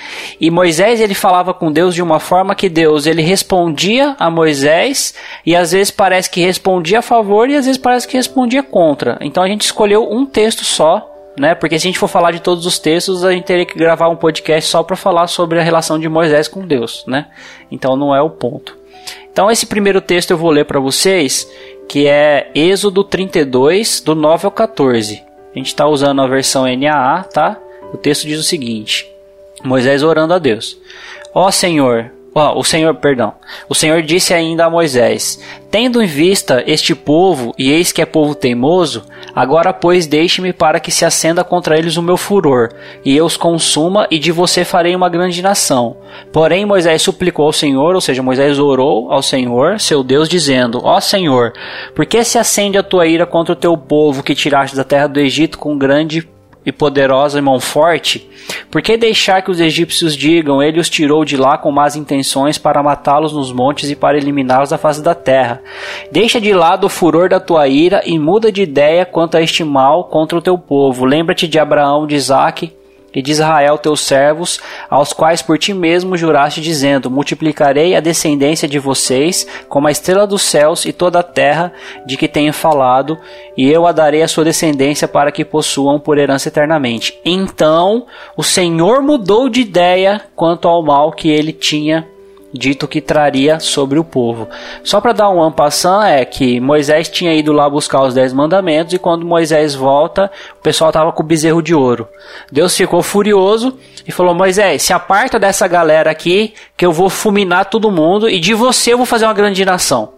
e 0.40 0.51
Moisés 0.51 1.01
ele 1.01 1.14
falava 1.14 1.53
com 1.53 1.72
Deus 1.72 1.94
de 1.94 2.03
uma 2.03 2.20
forma 2.20 2.55
que 2.55 2.68
Deus 2.68 3.07
ele 3.07 3.22
respondia 3.22 4.14
a 4.18 4.30
Moisés 4.30 5.14
e 5.44 5.57
às 5.57 5.72
vezes 5.72 5.90
parece 5.90 6.30
que 6.30 6.40
respondia 6.40 7.01
a 7.01 7.03
favor 7.03 7.49
e 7.49 7.57
às 7.57 7.66
vezes 7.66 7.80
parece 7.80 8.07
que 8.07 8.16
respondia 8.16 8.62
contra. 8.62 9.18
Então 9.20 9.42
a 9.42 9.49
gente 9.49 9.62
escolheu 9.62 10.09
um 10.11 10.24
texto 10.24 10.64
só, 10.64 11.12
né? 11.38 11.55
Porque 11.55 11.78
se 11.78 11.86
a 11.86 11.88
gente 11.88 11.99
for 11.99 12.09
falar 12.09 12.30
de 12.30 12.40
todos 12.40 12.66
os 12.66 12.78
textos, 12.78 13.24
a 13.24 13.32
gente 13.32 13.44
teria 13.44 13.66
que 13.66 13.78
gravar 13.78 14.09
um 14.09 14.16
podcast 14.16 14.70
só 14.70 14.82
para 14.82 14.97
falar 14.97 15.26
sobre 15.26 15.59
a 15.59 15.62
relação 15.62 15.99
de 15.99 16.09
Moisés 16.09 16.49
com 16.49 16.66
Deus, 16.66 17.05
né? 17.07 17.26
Então 17.70 17.97
não 17.97 18.14
é 18.14 18.22
o 18.22 18.30
ponto. 18.30 18.76
Então 19.30 19.51
esse 19.51 19.66
primeiro 19.66 20.01
texto 20.01 20.30
eu 20.30 20.38
vou 20.38 20.51
ler 20.51 20.64
para 20.64 20.80
vocês, 20.80 21.51
que 21.88 22.07
é 22.07 22.51
Êxodo 22.55 23.05
32, 23.05 24.01
do 24.01 24.14
9 24.14 24.47
ao 24.47 24.51
14. 24.51 25.26
A 25.57 25.59
gente 25.59 25.68
está 25.68 25.86
usando 25.86 26.20
a 26.20 26.26
versão 26.26 26.66
NAA, 26.66 27.22
tá? 27.32 27.59
O 27.90 27.96
texto 27.96 28.26
diz 28.26 28.38
o 28.38 28.42
seguinte: 28.42 29.11
Moisés 29.64 30.02
orando 30.02 30.34
a 30.34 30.38
Deus. 30.38 30.78
Ó 31.32 31.50
Senhor, 31.50 32.12
o 32.37 32.62
Senhor, 32.62 32.95
perdão. 32.97 33.32
O 33.66 33.74
Senhor 33.74 34.03
disse 34.03 34.34
ainda 34.34 34.66
a 34.66 34.70
Moisés: 34.70 35.43
Tendo 35.70 36.03
em 36.03 36.07
vista 36.07 36.62
este 36.66 36.95
povo, 36.95 37.55
e 37.59 37.72
eis 37.72 37.93
que 37.93 38.03
é 38.03 38.07
povo 38.07 38.34
teimoso, 38.34 39.05
agora 39.34 39.72
pois 39.72 40.07
deixe-me 40.07 40.53
para 40.53 40.78
que 40.78 40.91
se 40.91 41.07
acenda 41.07 41.43
contra 41.43 41.78
eles 41.78 41.97
o 41.97 42.03
meu 42.03 42.18
furor, 42.18 42.68
e 43.03 43.16
eu 43.16 43.24
os 43.24 43.39
consuma, 43.39 44.07
e 44.11 44.18
de 44.18 44.30
você 44.30 44.66
farei 44.66 44.95
uma 44.95 45.09
grande 45.09 45.41
nação. 45.41 45.97
Porém 46.30 46.66
Moisés 46.66 47.01
suplicou 47.01 47.47
ao 47.47 47.53
Senhor, 47.55 47.95
ou 47.95 48.01
seja, 48.03 48.22
Moisés 48.22 48.59
orou 48.59 49.11
ao 49.11 49.22
Senhor, 49.22 49.80
seu 49.80 50.05
Deus, 50.05 50.28
dizendo: 50.28 50.80
Ó 50.84 51.01
Senhor, 51.01 51.55
por 51.95 52.05
que 52.05 52.22
se 52.22 52.39
acende 52.39 52.76
a 52.76 52.82
tua 52.82 53.07
ira 53.07 53.24
contra 53.24 53.55
o 53.55 53.57
teu 53.57 53.76
povo 53.78 54.22
que 54.22 54.34
tiraste 54.34 54.76
da 54.76 54.84
terra 54.84 55.07
do 55.07 55.20
Egito 55.20 55.59
com 55.59 55.78
grande 55.78 56.28
e 56.66 56.72
poderosa 56.72 57.40
mão 57.40 57.60
forte? 57.60 58.28
Por 58.70 58.82
que 58.82 58.96
deixar 58.96 59.40
que 59.42 59.50
os 59.50 59.60
egípcios 59.60 60.16
digam, 60.16 60.60
ele 60.60 60.80
os 60.80 60.90
tirou 60.90 61.24
de 61.24 61.36
lá 61.36 61.56
com 61.56 61.70
más 61.70 61.94
intenções 61.94 62.58
para 62.58 62.82
matá-los 62.82 63.32
nos 63.32 63.52
montes 63.52 63.88
e 63.88 63.96
para 63.96 64.18
eliminá-los 64.18 64.70
da 64.70 64.76
face 64.76 65.02
da 65.02 65.14
terra? 65.14 65.62
Deixa 66.10 66.40
de 66.40 66.52
lado 66.52 66.84
o 66.84 66.90
furor 66.90 67.28
da 67.28 67.38
tua 67.38 67.68
ira 67.68 68.02
e 68.04 68.18
muda 68.18 68.50
de 68.50 68.62
ideia 68.62 69.06
quanto 69.06 69.36
a 69.36 69.40
este 69.40 69.62
mal 69.62 70.04
contra 70.04 70.36
o 70.36 70.42
teu 70.42 70.58
povo. 70.58 71.04
Lembra-te 71.04 71.46
de 71.46 71.58
Abraão, 71.58 72.06
de 72.06 72.16
Isaque 72.16 72.72
e 73.16 73.22
de 73.22 73.32
Israel 73.32 73.78
teus 73.78 74.02
servos, 74.02 74.60
aos 74.90 75.14
quais 75.14 75.40
por 75.40 75.58
ti 75.58 75.72
mesmo 75.72 76.18
juraste, 76.18 76.60
dizendo: 76.60 77.10
Multiplicarei 77.10 77.96
a 77.96 78.00
descendência 78.00 78.68
de 78.68 78.78
vocês 78.78 79.46
como 79.70 79.88
a 79.88 79.90
estrela 79.90 80.26
dos 80.26 80.42
céus 80.42 80.84
e 80.84 80.92
toda 80.92 81.20
a 81.20 81.22
terra 81.22 81.72
de 82.04 82.18
que 82.18 82.28
tenho 82.28 82.52
falado, 82.52 83.18
e 83.56 83.70
eu 83.70 83.86
a 83.86 83.92
darei 83.92 84.22
à 84.22 84.28
sua 84.28 84.44
descendência 84.44 85.08
para 85.08 85.32
que 85.32 85.46
possuam 85.46 85.98
por 85.98 86.18
herança 86.18 86.48
eternamente. 86.48 87.18
Então 87.24 88.06
o 88.36 88.42
Senhor 88.42 89.00
mudou 89.00 89.48
de 89.48 89.62
ideia 89.62 90.20
quanto 90.36 90.68
ao 90.68 90.82
mal 90.82 91.10
que 91.10 91.30
ele 91.30 91.54
tinha 91.54 92.06
dito 92.57 92.88
que 92.88 93.00
traria 93.00 93.61
sobre 93.61 93.98
o 93.98 94.04
povo. 94.04 94.48
Só 94.82 95.00
para 95.00 95.12
dar 95.12 95.30
um 95.30 95.42
ampassant 95.42 96.04
é 96.04 96.24
que 96.24 96.61
Moisés 96.61 97.09
tinha 97.09 97.34
ido 97.34 97.52
lá 97.52 97.68
buscar 97.68 98.02
os 98.02 98.14
dez 98.14 98.32
mandamentos 98.32 98.94
e 98.94 98.98
quando 98.98 99.26
Moisés 99.26 99.74
volta, 99.74 100.30
o 100.59 100.62
pessoal 100.62 100.92
tava 100.92 101.12
com 101.12 101.22
o 101.22 101.26
bezerro 101.26 101.62
de 101.62 101.74
ouro. 101.74 102.09
Deus 102.50 102.76
ficou 102.76 103.02
furioso 103.02 103.78
e 104.07 104.12
falou: 104.12 104.34
Moisés, 104.34 104.82
se 104.82 104.92
aparta 104.92 105.38
dessa 105.38 105.66
galera 105.66 106.11
aqui 106.11 106.54
que 106.76 106.84
eu 106.86 106.92
vou 106.92 107.09
fulminar 107.09 107.66
todo 107.66 107.90
mundo 107.90 108.28
e 108.28 108.38
de 108.40 108.54
você 108.54 108.92
eu 108.92 108.98
vou 108.98 109.07
fazer 109.07 109.24
uma 109.26 109.34
grande 109.34 109.64
nação. 109.64 110.12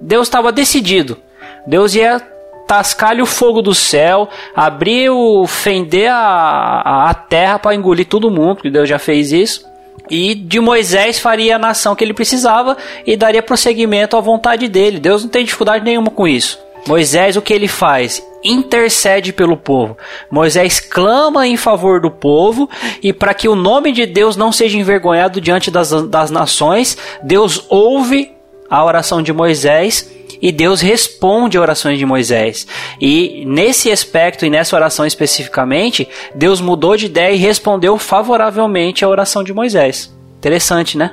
Deus 0.00 0.26
estava 0.26 0.50
decidido. 0.50 1.18
Deus 1.66 1.94
ia 1.94 2.20
tascar-lhe 2.66 3.20
o 3.20 3.26
fogo 3.26 3.60
do 3.60 3.74
céu, 3.74 4.28
abrir 4.54 5.10
o 5.10 5.44
fender 5.44 6.08
a, 6.08 7.08
a, 7.10 7.14
terra 7.14 7.58
para 7.58 7.74
engolir 7.74 8.06
todo 8.06 8.30
mundo, 8.30 8.54
porque 8.54 8.70
Deus 8.70 8.88
já 8.88 8.96
fez 8.96 9.32
isso. 9.32 9.69
E 10.10 10.34
de 10.34 10.58
Moisés 10.58 11.18
faria 11.18 11.56
a 11.56 11.58
nação 11.58 11.94
que 11.94 12.02
ele 12.02 12.12
precisava 12.12 12.76
e 13.06 13.16
daria 13.16 13.42
prosseguimento 13.42 14.16
à 14.16 14.20
vontade 14.20 14.66
dele. 14.66 14.98
Deus 14.98 15.22
não 15.22 15.30
tem 15.30 15.44
dificuldade 15.44 15.84
nenhuma 15.84 16.10
com 16.10 16.26
isso. 16.26 16.58
Moisés, 16.86 17.36
o 17.36 17.42
que 17.42 17.52
ele 17.52 17.68
faz? 17.68 18.24
Intercede 18.42 19.32
pelo 19.32 19.56
povo. 19.56 19.96
Moisés 20.30 20.80
clama 20.80 21.46
em 21.46 21.56
favor 21.56 22.00
do 22.00 22.10
povo 22.10 22.68
e 23.02 23.12
para 23.12 23.34
que 23.34 23.48
o 23.48 23.54
nome 23.54 23.92
de 23.92 24.06
Deus 24.06 24.36
não 24.36 24.50
seja 24.50 24.78
envergonhado 24.78 25.40
diante 25.40 25.70
das, 25.70 25.90
das 26.08 26.30
nações, 26.30 26.96
Deus 27.22 27.66
ouve 27.68 28.32
a 28.68 28.84
oração 28.84 29.22
de 29.22 29.32
Moisés 29.32 30.10
e 30.40 30.50
Deus 30.50 30.80
responde 30.80 31.56
a 31.56 31.60
orações 31.60 31.98
de 31.98 32.06
Moisés. 32.06 32.66
E 33.00 33.44
nesse 33.46 33.90
aspecto 33.90 34.46
e 34.46 34.50
nessa 34.50 34.76
oração 34.76 35.06
especificamente, 35.06 36.08
Deus 36.34 36.60
mudou 36.60 36.96
de 36.96 37.06
ideia 37.06 37.34
e 37.34 37.38
respondeu 37.38 37.98
favoravelmente 37.98 39.04
à 39.04 39.08
oração 39.08 39.44
de 39.44 39.52
Moisés. 39.52 40.14
Interessante, 40.38 40.96
né? 40.96 41.12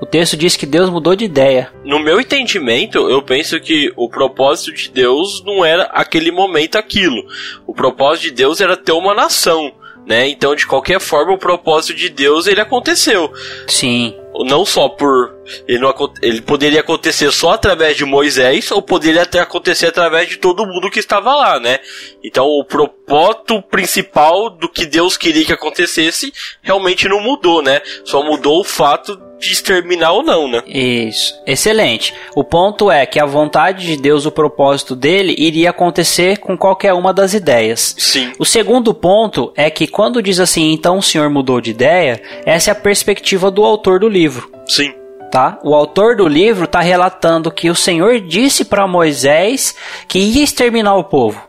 O 0.00 0.06
texto 0.06 0.36
diz 0.36 0.56
que 0.56 0.66
Deus 0.66 0.90
mudou 0.90 1.14
de 1.14 1.24
ideia. 1.24 1.70
No 1.84 2.00
meu 2.00 2.20
entendimento, 2.20 3.08
eu 3.08 3.22
penso 3.22 3.60
que 3.60 3.92
o 3.94 4.08
propósito 4.08 4.72
de 4.72 4.90
Deus 4.90 5.44
não 5.44 5.64
era 5.64 5.84
aquele 5.84 6.32
momento 6.32 6.76
aquilo. 6.76 7.22
O 7.64 7.72
propósito 7.72 8.24
de 8.24 8.30
Deus 8.32 8.60
era 8.60 8.76
ter 8.76 8.90
uma 8.90 9.14
nação, 9.14 9.72
né? 10.04 10.28
Então, 10.28 10.56
de 10.56 10.66
qualquer 10.66 10.98
forma, 11.00 11.32
o 11.32 11.38
propósito 11.38 11.94
de 11.94 12.08
Deus 12.08 12.48
ele 12.48 12.60
aconteceu. 12.60 13.32
Sim. 13.68 14.16
Não 14.44 14.64
só 14.64 14.88
por 14.88 15.31
ele, 15.66 15.78
não, 15.78 15.92
ele 16.20 16.40
poderia 16.40 16.80
acontecer 16.80 17.30
só 17.32 17.52
através 17.52 17.96
de 17.96 18.04
Moisés 18.04 18.70
ou 18.70 18.82
poderia 18.82 19.22
até 19.22 19.40
acontecer 19.40 19.86
através 19.86 20.28
de 20.28 20.36
todo 20.36 20.66
mundo 20.66 20.90
que 20.90 20.98
estava 20.98 21.34
lá, 21.34 21.58
né? 21.58 21.80
Então, 22.22 22.46
o 22.46 22.64
propósito 22.64 23.62
principal 23.62 24.50
do 24.50 24.68
que 24.68 24.86
Deus 24.86 25.16
queria 25.16 25.44
que 25.44 25.52
acontecesse 25.52 26.32
realmente 26.62 27.08
não 27.08 27.20
mudou, 27.20 27.62
né? 27.62 27.80
Só 28.04 28.22
mudou 28.22 28.60
o 28.60 28.64
fato 28.64 29.18
de 29.42 29.52
exterminar 29.52 30.12
ou 30.12 30.22
não, 30.22 30.46
né? 30.46 30.62
Isso, 30.66 31.34
excelente. 31.44 32.14
O 32.36 32.44
ponto 32.44 32.90
é 32.90 33.04
que 33.04 33.18
a 33.18 33.26
vontade 33.26 33.84
de 33.84 33.96
Deus, 33.96 34.24
o 34.24 34.30
propósito 34.30 34.94
dele, 34.94 35.34
iria 35.36 35.70
acontecer 35.70 36.38
com 36.38 36.56
qualquer 36.56 36.92
uma 36.92 37.12
das 37.12 37.34
ideias. 37.34 37.96
Sim. 37.98 38.32
O 38.38 38.44
segundo 38.44 38.94
ponto 38.94 39.52
é 39.56 39.68
que 39.68 39.88
quando 39.88 40.22
diz 40.22 40.38
assim, 40.38 40.72
então 40.72 40.98
o 40.98 41.02
senhor 41.02 41.28
mudou 41.28 41.60
de 41.60 41.72
ideia, 41.72 42.22
essa 42.46 42.70
é 42.70 42.72
a 42.72 42.76
perspectiva 42.76 43.50
do 43.50 43.64
autor 43.64 43.98
do 43.98 44.08
livro. 44.08 44.50
Sim. 44.66 45.01
Tá? 45.32 45.58
O 45.64 45.74
autor 45.74 46.14
do 46.14 46.28
livro 46.28 46.66
está 46.66 46.82
relatando 46.82 47.50
que 47.50 47.70
o 47.70 47.74
Senhor 47.74 48.20
disse 48.20 48.66
para 48.66 48.86
Moisés 48.86 49.74
que 50.06 50.18
ia 50.18 50.44
exterminar 50.44 50.94
o 50.96 51.04
povo. 51.04 51.40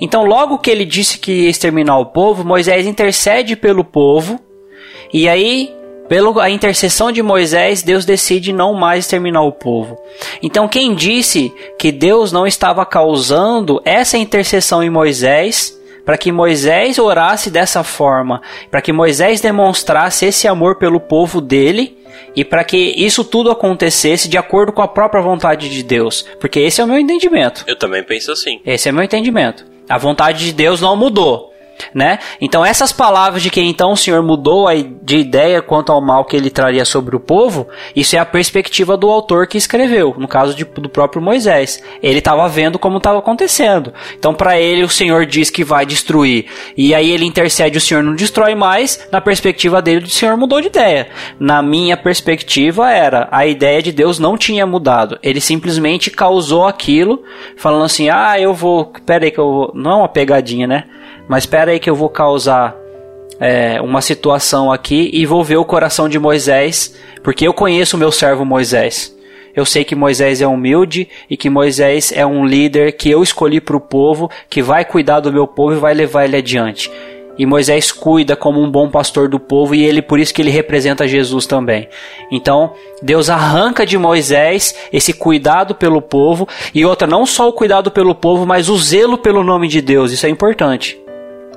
Então, 0.00 0.24
logo 0.24 0.58
que 0.58 0.68
ele 0.68 0.84
disse 0.84 1.18
que 1.18 1.44
ia 1.44 1.48
exterminar 1.48 1.98
o 1.98 2.06
povo, 2.06 2.44
Moisés 2.44 2.84
intercede 2.84 3.54
pelo 3.54 3.84
povo, 3.84 4.40
e 5.14 5.28
aí, 5.28 5.72
pela 6.08 6.50
intercessão 6.50 7.12
de 7.12 7.22
Moisés, 7.22 7.80
Deus 7.80 8.04
decide 8.04 8.52
não 8.52 8.74
mais 8.74 9.04
exterminar 9.04 9.42
o 9.42 9.52
povo. 9.52 9.96
Então, 10.42 10.66
quem 10.66 10.92
disse 10.92 11.54
que 11.78 11.92
Deus 11.92 12.32
não 12.32 12.44
estava 12.44 12.84
causando 12.84 13.80
essa 13.84 14.18
intercessão 14.18 14.82
em 14.82 14.90
Moisés, 14.90 15.78
para 16.04 16.18
que 16.18 16.32
Moisés 16.32 16.98
orasse 16.98 17.50
dessa 17.50 17.84
forma, 17.84 18.42
para 18.68 18.82
que 18.82 18.92
Moisés 18.92 19.40
demonstrasse 19.40 20.26
esse 20.26 20.48
amor 20.48 20.76
pelo 20.76 20.98
povo 20.98 21.40
dele, 21.40 21.97
e 22.38 22.44
para 22.44 22.62
que 22.62 22.94
isso 22.96 23.24
tudo 23.24 23.50
acontecesse 23.50 24.28
de 24.28 24.38
acordo 24.38 24.72
com 24.72 24.80
a 24.80 24.86
própria 24.86 25.20
vontade 25.20 25.68
de 25.68 25.82
Deus, 25.82 26.24
porque 26.38 26.60
esse 26.60 26.80
é 26.80 26.84
o 26.84 26.86
meu 26.86 26.96
entendimento. 26.96 27.64
Eu 27.66 27.74
também 27.74 28.04
penso 28.04 28.30
assim. 28.30 28.60
Esse 28.64 28.88
é 28.88 28.92
meu 28.92 29.02
entendimento. 29.02 29.66
A 29.88 29.98
vontade 29.98 30.44
de 30.44 30.52
Deus 30.52 30.80
não 30.80 30.96
mudou. 30.96 31.47
Né? 31.94 32.18
Então 32.40 32.64
essas 32.64 32.92
palavras 32.92 33.42
de 33.42 33.50
que 33.50 33.60
então 33.60 33.92
o 33.92 33.96
Senhor 33.96 34.22
mudou 34.22 34.66
de 35.02 35.16
ideia 35.16 35.62
quanto 35.62 35.90
ao 35.90 36.00
mal 36.00 36.24
que 36.24 36.36
ele 36.36 36.50
traria 36.50 36.84
sobre 36.84 37.16
o 37.16 37.20
povo, 37.20 37.66
isso 37.96 38.14
é 38.14 38.18
a 38.18 38.26
perspectiva 38.26 38.96
do 38.96 39.08
autor 39.10 39.46
que 39.46 39.56
escreveu, 39.56 40.14
no 40.18 40.28
caso 40.28 40.54
de- 40.54 40.64
do 40.64 40.88
próprio 40.88 41.22
Moisés. 41.22 41.82
Ele 42.02 42.18
estava 42.18 42.46
vendo 42.48 42.78
como 42.78 42.98
estava 42.98 43.18
acontecendo. 43.18 43.92
Então 44.18 44.34
para 44.34 44.58
ele 44.60 44.82
o 44.82 44.88
Senhor 44.88 45.24
diz 45.26 45.50
que 45.50 45.64
vai 45.64 45.86
destruir, 45.86 46.46
e 46.76 46.94
aí 46.94 47.10
ele 47.10 47.24
intercede, 47.24 47.78
o 47.78 47.80
Senhor 47.80 48.02
não 48.02 48.14
destrói 48.14 48.54
mais. 48.54 49.08
Na 49.10 49.20
perspectiva 49.20 49.80
dele, 49.80 50.04
o 50.04 50.10
Senhor 50.10 50.36
mudou 50.36 50.60
de 50.60 50.66
ideia. 50.66 51.08
Na 51.40 51.62
minha 51.62 51.96
perspectiva 51.96 52.90
era 52.90 53.28
a 53.30 53.46
ideia 53.46 53.82
de 53.82 53.92
Deus 53.92 54.18
não 54.18 54.36
tinha 54.36 54.66
mudado. 54.66 55.18
Ele 55.22 55.40
simplesmente 55.40 56.10
causou 56.10 56.66
aquilo, 56.66 57.22
falando 57.56 57.84
assim: 57.84 58.08
"Ah, 58.10 58.38
eu 58.38 58.52
vou, 58.52 58.92
pera 59.06 59.24
aí 59.24 59.30
que 59.30 59.38
eu 59.38 59.50
vou, 59.50 59.72
não 59.74 59.90
é 59.90 59.94
uma 59.94 60.08
pegadinha, 60.08 60.66
né? 60.66 60.84
Mas 61.28 61.44
espera 61.44 61.72
aí 61.72 61.78
que 61.78 61.90
eu 61.90 61.94
vou 61.94 62.08
causar 62.08 62.74
é, 63.38 63.80
uma 63.80 64.00
situação 64.00 64.72
aqui 64.72 65.10
e 65.12 65.26
vou 65.26 65.44
ver 65.44 65.58
o 65.58 65.64
coração 65.64 66.08
de 66.08 66.18
Moisés, 66.18 66.96
porque 67.22 67.46
eu 67.46 67.52
conheço 67.52 67.96
o 67.96 67.98
meu 67.98 68.10
servo 68.10 68.44
Moisés. 68.44 69.14
Eu 69.54 69.64
sei 69.64 69.84
que 69.84 69.94
Moisés 69.94 70.40
é 70.40 70.46
humilde 70.46 71.08
e 71.28 71.36
que 71.36 71.50
Moisés 71.50 72.12
é 72.14 72.24
um 72.24 72.46
líder 72.46 72.92
que 72.92 73.10
eu 73.10 73.22
escolhi 73.22 73.60
para 73.60 73.76
o 73.76 73.80
povo, 73.80 74.30
que 74.48 74.62
vai 74.62 74.84
cuidar 74.84 75.20
do 75.20 75.32
meu 75.32 75.46
povo 75.46 75.74
e 75.74 75.78
vai 75.78 75.94
levar 75.94 76.24
ele 76.24 76.36
adiante. 76.36 76.90
E 77.36 77.46
Moisés 77.46 77.92
cuida 77.92 78.34
como 78.34 78.60
um 78.60 78.70
bom 78.70 78.88
pastor 78.88 79.28
do 79.28 79.38
povo 79.38 79.74
e 79.74 79.84
ele 79.84 80.02
por 80.02 80.18
isso 80.18 80.34
que 80.34 80.42
ele 80.42 80.50
representa 80.50 81.06
Jesus 81.06 81.46
também. 81.46 81.88
Então, 82.32 82.72
Deus 83.00 83.30
arranca 83.30 83.86
de 83.86 83.96
Moisés 83.96 84.74
esse 84.92 85.12
cuidado 85.12 85.74
pelo 85.74 86.02
povo 86.02 86.48
e 86.74 86.84
outra 86.84 87.06
não 87.06 87.24
só 87.24 87.48
o 87.48 87.52
cuidado 87.52 87.90
pelo 87.90 88.14
povo, 88.14 88.44
mas 88.44 88.68
o 88.68 88.76
zelo 88.76 89.16
pelo 89.18 89.44
nome 89.44 89.68
de 89.68 89.80
Deus. 89.80 90.10
Isso 90.10 90.26
é 90.26 90.28
importante 90.28 90.98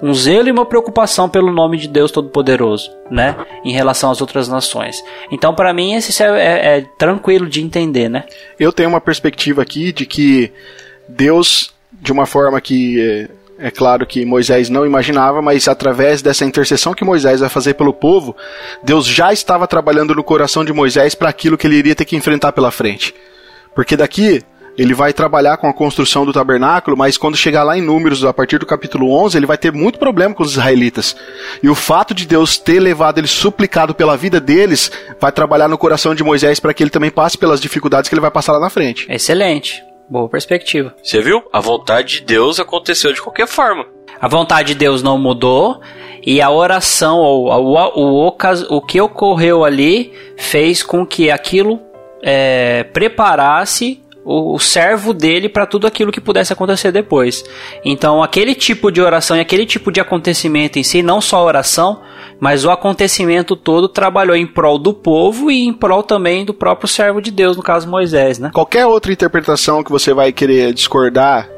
um 0.01 0.13
zelo 0.13 0.47
e 0.47 0.51
uma 0.51 0.65
preocupação 0.65 1.29
pelo 1.29 1.51
nome 1.51 1.77
de 1.77 1.87
Deus 1.87 2.11
Todo-Poderoso, 2.11 2.89
né? 3.09 3.35
Em 3.63 3.71
relação 3.71 4.09
às 4.11 4.19
outras 4.21 4.47
nações. 4.47 5.03
Então, 5.31 5.53
para 5.53 5.73
mim, 5.73 5.93
esse 5.93 6.23
é, 6.23 6.25
é- 6.27 6.77
é 6.77 6.85
tranquilo 6.97 7.47
de 7.47 7.61
entender, 7.61 8.09
né? 8.09 8.23
Eu 8.59 8.71
tenho 8.73 8.89
uma 8.89 9.01
perspectiva 9.01 9.61
aqui 9.61 9.91
de 9.91 10.05
que 10.05 10.51
Deus, 11.07 11.73
de 11.91 12.11
uma 12.11 12.25
forma 12.25 12.59
que 12.59 12.99
é, 13.59 13.67
é 13.67 13.71
claro 13.71 14.05
que 14.07 14.25
Moisés 14.25 14.69
não 14.69 14.85
imaginava, 14.85 15.41
mas 15.41 15.67
através 15.67 16.21
dessa 16.21 16.45
intercessão 16.45 16.93
que 16.95 17.05
Moisés 17.05 17.41
vai 17.41 17.49
fazer 17.49 17.75
pelo 17.75 17.93
povo, 17.93 18.35
Deus 18.81 19.05
já 19.05 19.31
estava 19.31 19.67
trabalhando 19.67 20.15
no 20.15 20.23
coração 20.23 20.65
de 20.65 20.73
Moisés 20.73 21.13
para 21.13 21.29
aquilo 21.29 21.57
que 21.57 21.67
ele 21.67 21.75
iria 21.75 21.95
ter 21.95 22.05
que 22.05 22.15
enfrentar 22.15 22.53
pela 22.53 22.71
frente. 22.71 23.13
Porque 23.75 23.95
daqui 23.95 24.41
ele 24.77 24.93
vai 24.93 25.13
trabalhar 25.13 25.57
com 25.57 25.67
a 25.67 25.73
construção 25.73 26.25
do 26.25 26.33
tabernáculo, 26.33 26.95
mas 26.95 27.17
quando 27.17 27.37
chegar 27.37 27.63
lá 27.63 27.77
em 27.77 27.81
Números, 27.81 28.23
a 28.23 28.33
partir 28.33 28.57
do 28.57 28.65
capítulo 28.65 29.11
11, 29.11 29.37
ele 29.37 29.45
vai 29.45 29.57
ter 29.57 29.71
muito 29.71 29.99
problema 29.99 30.33
com 30.33 30.43
os 30.43 30.51
israelitas. 30.51 31.15
E 31.61 31.69
o 31.69 31.75
fato 31.75 32.13
de 32.13 32.25
Deus 32.25 32.57
ter 32.57 32.79
levado 32.79 33.17
eles 33.17 33.31
suplicado 33.31 33.93
pela 33.93 34.17
vida 34.17 34.39
deles, 34.39 34.91
vai 35.19 35.31
trabalhar 35.31 35.67
no 35.67 35.77
coração 35.77 36.15
de 36.15 36.23
Moisés 36.23 36.59
para 36.59 36.73
que 36.73 36.83
ele 36.83 36.89
também 36.89 37.11
passe 37.11 37.37
pelas 37.37 37.61
dificuldades 37.61 38.09
que 38.09 38.13
ele 38.13 38.21
vai 38.21 38.31
passar 38.31 38.53
lá 38.53 38.59
na 38.59 38.69
frente. 38.69 39.05
Excelente. 39.09 39.83
Boa 40.09 40.27
perspectiva. 40.27 40.93
Você 41.01 41.21
viu? 41.21 41.41
A 41.53 41.61
vontade 41.61 42.19
de 42.19 42.21
Deus 42.25 42.59
aconteceu 42.59 43.13
de 43.13 43.21
qualquer 43.21 43.47
forma. 43.47 43.85
A 44.19 44.27
vontade 44.27 44.69
de 44.69 44.75
Deus 44.75 45.01
não 45.01 45.17
mudou 45.17 45.79
e 46.21 46.41
a 46.41 46.51
oração 46.51 47.17
ou 47.17 47.47
o, 47.47 48.27
o, 48.27 48.37
o 48.69 48.81
que 48.81 49.01
ocorreu 49.01 49.63
ali 49.63 50.13
fez 50.37 50.83
com 50.83 51.05
que 51.05 51.31
aquilo 51.31 51.79
é, 52.21 52.83
preparasse 52.83 54.01
o, 54.23 54.59
servo 54.59 55.13
dele 55.13 55.49
para 55.49 55.65
tudo 55.65 55.87
aquilo 55.87 56.11
que 56.11 56.21
pudesse 56.21 56.53
acontecer 56.53 56.91
depois. 56.91 57.43
Então, 57.83 58.21
aquele 58.21 58.53
tipo 58.53 58.91
de 58.91 59.01
oração 59.01 59.35
e 59.35 59.39
aquele 59.39 59.65
tipo 59.65 59.91
de 59.91 59.99
acontecimento 59.99 60.77
em 60.77 60.83
si, 60.83 61.01
não 61.01 61.19
só 61.19 61.37
a 61.37 61.43
oração, 61.43 62.01
mas 62.39 62.65
o 62.65 62.71
acontecimento 62.71 63.55
todo 63.55 63.87
trabalhou 63.87 64.35
em 64.35 64.45
prol 64.45 64.77
do 64.77 64.93
povo 64.93 65.51
e 65.51 65.65
em 65.65 65.73
prol 65.73 66.03
também 66.03 66.45
do 66.45 66.53
próprio 66.53 66.87
servo 66.87 67.21
de 67.21 67.31
Deus, 67.31 67.57
no 67.57 67.63
caso 67.63 67.89
Moisés, 67.89 68.39
né? 68.39 68.51
Qualquer 68.53 68.85
outra 68.85 69.11
interpretação 69.11 69.83
que 69.83 69.91
você 69.91 70.13
vai 70.13 70.31
querer 70.31 70.73
discordar, 70.73 71.49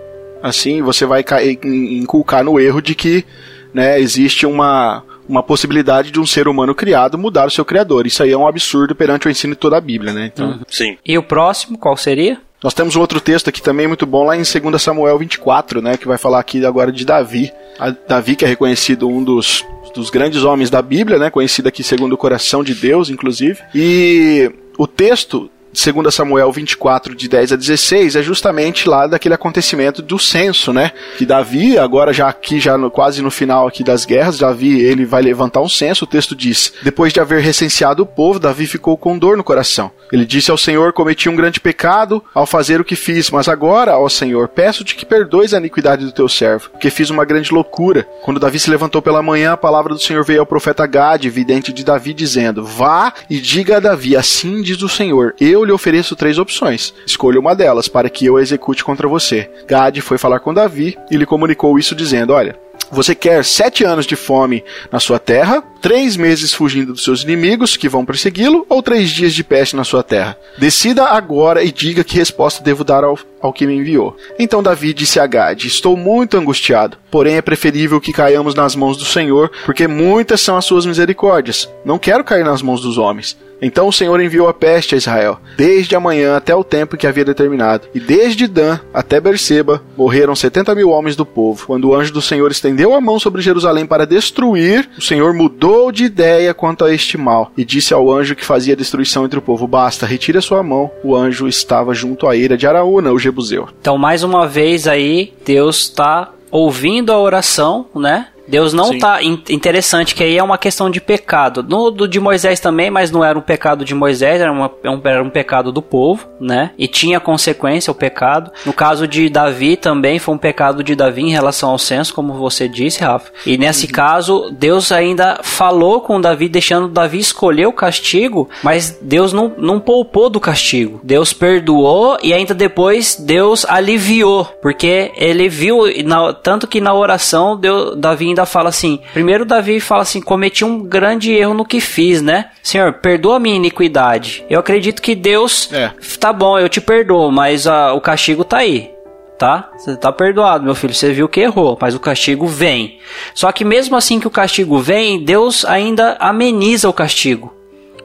assim, 0.42 0.82
você 0.82 1.06
vai 1.06 1.24
inculcar 1.64 2.44
no 2.44 2.60
erro 2.60 2.82
de 2.82 2.96
que 2.96 3.26
né, 3.74 4.00
existe 4.00 4.46
uma, 4.46 5.04
uma 5.28 5.42
possibilidade 5.42 6.12
de 6.12 6.20
um 6.20 6.26
ser 6.26 6.48
humano 6.48 6.76
criado 6.76 7.18
mudar 7.18 7.48
o 7.48 7.52
seu 7.52 7.66
criador. 7.66 8.06
Isso 8.06 8.22
aí 8.22 8.32
é 8.32 8.38
um 8.38 8.48
absurdo 8.48 8.96
perante 8.96 9.28
o 9.28 9.32
ensino 9.32 9.54
de 9.54 9.60
toda 9.60 9.78
a 9.78 9.82
Bíblia, 9.82 10.14
né? 10.14 10.32
Então, 10.34 10.60
Sim. 10.68 10.98
E 11.06 11.18
o 11.18 11.24
próximo, 11.24 11.78
qual 11.78 11.98
seria? 11.98 12.40
Nós 12.64 12.74
temos 12.74 12.96
um 12.96 13.02
outro 13.02 13.20
texto 13.20 13.50
aqui 13.50 13.62
também 13.62 13.88
muito 13.88 14.06
bom 14.06 14.24
lá 14.24 14.38
em 14.38 14.44
2 14.44 14.82
Samuel 14.82 15.20
24, 15.20 15.82
né, 15.82 15.98
que 15.98 16.08
vai 16.08 16.18
falar 16.18 16.40
aqui 16.40 16.66
agora 16.66 16.94
de 16.94 17.04
Davi. 17.04 17.52
A 17.78 17.90
Davi 17.90 18.38
que 18.38 18.46
é 18.46 18.48
reconhecido 18.48 19.08
um 19.08 19.22
dos, 19.22 19.66
dos 19.94 20.10
grandes 20.10 20.44
homens 20.44 20.70
da 20.70 20.82
Bíblia, 20.82 21.20
né, 21.20 21.30
conhecido 21.30 21.68
aqui 21.68 21.84
segundo 21.84 22.14
o 22.14 22.18
coração 22.18 22.64
de 22.64 22.74
Deus, 22.74 23.10
inclusive. 23.10 23.60
E 23.76 24.50
o 24.78 24.88
texto 24.88 25.52
2 25.74 26.14
Samuel 26.14 26.52
24, 26.52 27.16
de 27.16 27.28
10 27.28 27.54
a 27.54 27.56
16, 27.56 28.16
é 28.16 28.22
justamente 28.24 28.88
lá 28.88 29.08
daquele 29.08 29.34
acontecimento 29.34 30.02
do 30.02 30.20
censo, 30.20 30.72
né? 30.72 30.92
Que 31.18 31.26
Davi, 31.26 31.78
agora 31.78 32.14
já 32.14 32.28
aqui, 32.30 32.60
já 32.60 32.78
no- 32.78 32.92
quase 32.92 33.22
no 33.22 33.32
final 33.32 33.68
aqui 33.68 33.84
das 33.84 34.06
guerras, 34.06 34.38
Davi, 34.38 34.80
ele 34.82 35.06
vai 35.06 35.22
levantar 35.22 35.62
um 35.62 35.70
censo, 35.70 36.06
o 36.06 36.08
texto 36.08 36.36
diz, 36.36 36.74
depois 36.84 37.12
de 37.12 37.20
haver 37.20 37.42
recenseado 37.42 38.04
o 38.04 38.06
povo, 38.06 38.40
Davi 38.40 38.68
ficou 38.68 38.96
com 38.98 39.18
dor 39.18 39.36
no 39.36 39.44
coração. 39.44 39.92
Ele 40.12 40.26
disse 40.26 40.52
ao 40.52 40.58
Senhor, 40.58 40.94
cometi 40.94 41.28
um 41.28 41.36
grande 41.36 41.60
pecado 41.60 42.24
ao 42.36 42.46
fazer 42.46 42.80
o 42.80 42.86
que 42.86 42.96
fiz, 42.96 43.32
mas 43.32 43.48
agora, 43.48 43.98
ó 43.98 44.08
Senhor, 44.08 44.48
peço-te 44.48 44.94
que 44.96 45.06
perdoes 45.06 45.54
a 45.54 45.58
iniquidade 45.58 46.06
do 46.06 46.12
teu 46.12 46.30
servo, 46.30 46.70
porque 46.70 46.92
fiz 46.92 47.10
uma 47.10 47.26
grande 47.26 47.52
loucura. 47.52 48.08
Quando 48.24 48.40
Davi 48.40 48.60
se 48.60 48.70
levantou 48.70 49.02
pela 49.02 49.24
manhã, 49.24 49.54
a 49.54 49.58
palavra 49.58 49.94
do 49.94 50.00
Senhor 50.00 50.24
veio 50.24 50.42
ao 50.42 50.46
profeta 50.46 50.86
Gade, 50.86 51.30
vidente 51.30 51.74
de 51.74 51.84
Davi, 51.84 52.14
dizendo, 52.14 52.64
vá 52.64 53.12
e 53.30 53.40
diga 53.40 53.78
a 53.78 53.80
Davi, 53.80 54.16
assim 54.16 54.62
diz 54.62 54.82
o 54.84 54.90
Senhor, 54.90 55.34
eu 55.40 55.63
lhe 55.66 55.72
ofereço 55.72 56.16
três 56.16 56.38
opções. 56.38 56.94
Escolha 57.06 57.40
uma 57.40 57.56
delas 57.56 57.88
para 57.88 58.10
que 58.10 58.26
eu 58.26 58.38
a 58.38 58.42
execute 58.42 58.84
contra 58.84 59.08
você. 59.08 59.50
Gade 59.68 60.02
foi 60.02 60.18
falar 60.18 60.40
com 60.40 60.54
Davi 60.54 60.98
e 61.10 61.18
lhe 61.18 61.26
comunicou 61.26 61.78
isso 61.78 61.96
dizendo: 61.96 62.34
Olha, 62.34 62.58
você 62.94 63.16
quer 63.16 63.44
sete 63.44 63.84
anos 63.84 64.06
de 64.06 64.16
fome 64.16 64.64
na 64.92 65.00
sua 65.00 65.18
terra, 65.18 65.64
três 65.82 66.16
meses 66.16 66.54
fugindo 66.54 66.94
dos 66.94 67.04
seus 67.04 67.24
inimigos 67.24 67.76
que 67.76 67.90
vão 67.90 68.06
persegui-lo, 68.06 68.66
ou 68.70 68.84
três 68.84 69.10
dias 69.10 69.34
de 69.34 69.44
peste 69.44 69.76
na 69.76 69.84
sua 69.84 70.04
terra? 70.04 70.38
Decida 70.60 71.06
agora 71.06 71.64
e 71.64 71.72
diga 71.72 72.04
que 72.04 72.18
resposta 72.18 72.64
devo 72.64 72.84
dar 72.84 73.04
ao, 73.04 73.18
ao 73.42 73.52
que 73.52 73.66
me 73.66 73.74
enviou. 73.74 74.16
Então 74.38 74.62
Davi 74.62 74.94
disse 74.94 75.20
a 75.20 75.26
Gade: 75.26 75.68
Estou 75.68 75.98
muito 75.98 76.38
angustiado, 76.38 76.98
porém 77.10 77.36
é 77.36 77.42
preferível 77.42 78.00
que 78.00 78.14
caiamos 78.14 78.54
nas 78.54 78.76
mãos 78.76 78.96
do 78.96 79.06
Senhor, 79.06 79.52
porque 79.66 79.88
muitas 79.88 80.42
são 80.42 80.56
as 80.56 80.66
suas 80.66 80.86
misericórdias. 80.86 81.68
Não 81.84 81.98
quero 81.98 82.24
cair 82.24 82.46
nas 82.46 82.62
mãos 82.62 82.82
dos 82.82 82.98
homens. 82.98 83.36
Então 83.62 83.88
o 83.88 83.94
Senhor 83.94 84.20
enviou 84.22 84.48
a 84.48 84.54
peste 84.54 84.96
a 84.96 84.98
Israel, 84.98 85.40
desde 85.58 85.96
a 85.96 86.00
manhã 86.00 86.36
até 86.36 86.54
o 86.56 86.64
tempo 86.64 86.98
que 86.98 87.08
havia 87.08 87.26
determinado. 87.26 87.88
E 87.94 88.00
desde 88.00 88.48
Dan 88.48 88.80
até 88.94 89.20
Berseba 89.20 89.82
morreram 89.98 90.36
setenta 90.36 90.76
mil 90.76 90.90
homens 90.90 91.16
do 91.16 91.26
povo. 91.26 91.66
Quando 91.66 91.90
o 91.90 91.96
anjo 91.96 92.14
do 92.14 92.22
Senhor 92.22 92.52
estendeu 92.52 92.94
a 92.94 93.02
mão 93.02 93.20
sobre 93.20 93.42
Jerusalém 93.42 93.86
para 93.86 94.06
destruir, 94.06 94.90
o 94.98 95.02
Senhor 95.02 95.34
mudou 95.34 95.92
de 95.92 96.04
ideia 96.06 96.54
quanto 96.54 96.86
a 96.86 96.94
este 96.94 97.18
mal 97.18 97.52
e 97.58 97.64
disse 97.64 97.94
ao 97.94 98.12
anjo 98.12 98.36
que 98.36 98.46
fazia 98.46 98.76
destruição 98.76 99.26
entre 99.26 99.40
o 99.40 99.42
povo: 99.42 99.68
Basta, 99.68 100.06
retire 100.06 100.38
a 100.38 100.42
sua 100.42 100.64
mão. 100.64 100.92
O 101.04 101.16
anjo 101.16 101.48
estava 101.48 101.94
junto 101.94 102.28
à 102.28 102.36
ira 102.36 102.58
de 102.58 102.68
Araúna, 102.68 103.12
o 103.12 103.20
Jebuseu. 103.20 103.70
Então, 103.80 103.98
mais 103.98 104.24
uma 104.24 104.48
vez 104.48 104.88
aí, 104.88 105.34
Deus 105.46 105.84
está 105.84 106.32
ouvindo 106.52 107.12
a 107.12 107.20
oração, 107.20 107.88
né? 107.96 108.28
Deus 108.48 108.74
não 108.74 108.98
tá 109.00 109.22
in- 109.24 109.42
interessante 109.50 110.14
que 110.16 110.24
aí 110.24 110.38
é 110.38 110.44
uma 110.44 110.58
questão 110.58 110.90
de 110.90 111.00
pecado. 111.02 111.64
No 111.64 111.90
do 111.92 112.08
de 112.08 112.20
Moisés 112.20 112.60
também, 112.60 112.90
mas 112.90 113.12
não 113.12 113.24
era 113.24 113.38
um 113.38 113.42
pecado 113.42 113.86
de 113.86 113.94
Moisés, 113.96 114.42
era, 114.42 114.52
uma- 114.52 114.72
é 114.84 114.90
um, 114.90 115.02
era 115.04 115.24
um 115.24 115.30
pecado 115.30 115.72
do 115.72 115.82
povo, 115.82 116.28
né? 116.40 116.72
E 116.78 116.88
tinha 116.88 117.20
consequência 117.20 117.92
o 117.92 117.96
pecado. 117.96 118.52
No 118.66 118.74
caso 118.74 119.08
de 119.08 119.30
Davi 119.30 119.76
também 119.78 120.20
foi 120.20 120.36
um 120.36 120.38
pecado 120.38 120.84
de 120.84 120.96
Davi 120.96 121.22
em 121.22 121.32
relação 121.32 121.70
ao 121.70 121.78
censo, 121.78 122.14
como 122.14 122.34
você 122.34 122.68
disse, 122.68 123.02
Rafa. 123.04 123.32
E 123.46 123.58
nesse 123.58 123.88
caso, 123.88 124.50
Deus 124.52 124.92
ainda 124.92 125.40
falou 125.44 126.02
com 126.02 126.20
Davi, 126.20 126.50
deixando 126.50 126.88
Davi 126.88 127.20
escolher 127.20 127.66
o 127.68 127.74
castigo, 127.74 128.50
mas 128.64 128.98
Deus 129.02 129.32
não, 129.34 129.52
não 129.58 129.80
poupou 129.80 130.30
do 130.30 130.40
castigo. 130.40 131.00
Deus 131.04 131.34
perdoou 131.34 132.18
e 132.22 132.34
ainda 132.34 132.54
depois 132.54 133.16
Deus 133.16 133.66
aliviou, 133.68 134.46
porque 134.62 135.12
ele 135.16 135.48
viu, 135.50 135.84
na- 136.04 136.34
tanto 136.34 136.68
que 136.68 136.82
na 136.82 136.94
oração 136.94 137.58
Deus, 137.58 137.96
Davi 137.98 138.33
ainda 138.34 138.46
fala 138.46 138.70
assim: 138.70 139.00
primeiro 139.14 139.46
Davi 139.46 139.80
fala 139.80 140.02
assim, 140.02 140.22
cometi 140.22 140.66
um 140.66 140.82
grande 140.84 141.32
erro 141.34 141.54
no 141.54 141.66
que 141.66 141.80
fiz, 141.80 142.22
né? 142.22 142.50
Senhor, 142.62 142.94
perdoa 142.94 143.38
a 143.38 143.40
minha 143.40 143.56
iniquidade. 143.56 144.44
Eu 144.50 144.60
acredito 144.60 145.02
que 145.02 145.16
Deus, 145.16 145.72
É. 145.72 145.92
tá 146.20 146.34
bom, 146.34 146.58
eu 146.60 146.68
te 146.68 146.82
perdoo, 146.82 147.32
mas 147.32 147.68
ah, 147.68 147.94
o 147.94 148.02
castigo 148.02 148.44
tá 148.44 148.58
aí. 148.58 148.92
Tá? 149.38 149.70
Você 149.78 149.98
tá 149.98 150.12
perdoado, 150.12 150.64
meu 150.64 150.76
filho. 150.76 150.94
Você 150.94 151.12
viu 151.12 151.28
que 151.28 151.42
errou, 151.42 151.78
mas 151.82 151.96
o 151.96 152.00
castigo 152.00 152.48
vem. 152.48 153.00
Só 153.34 153.52
que 153.52 153.66
mesmo 153.66 153.96
assim 153.98 154.20
que 154.20 154.28
o 154.28 154.32
castigo 154.32 154.78
vem, 154.80 155.24
Deus 155.26 155.66
ainda 155.66 156.16
ameniza 156.20 156.88
o 156.88 156.94
castigo. 156.94 157.54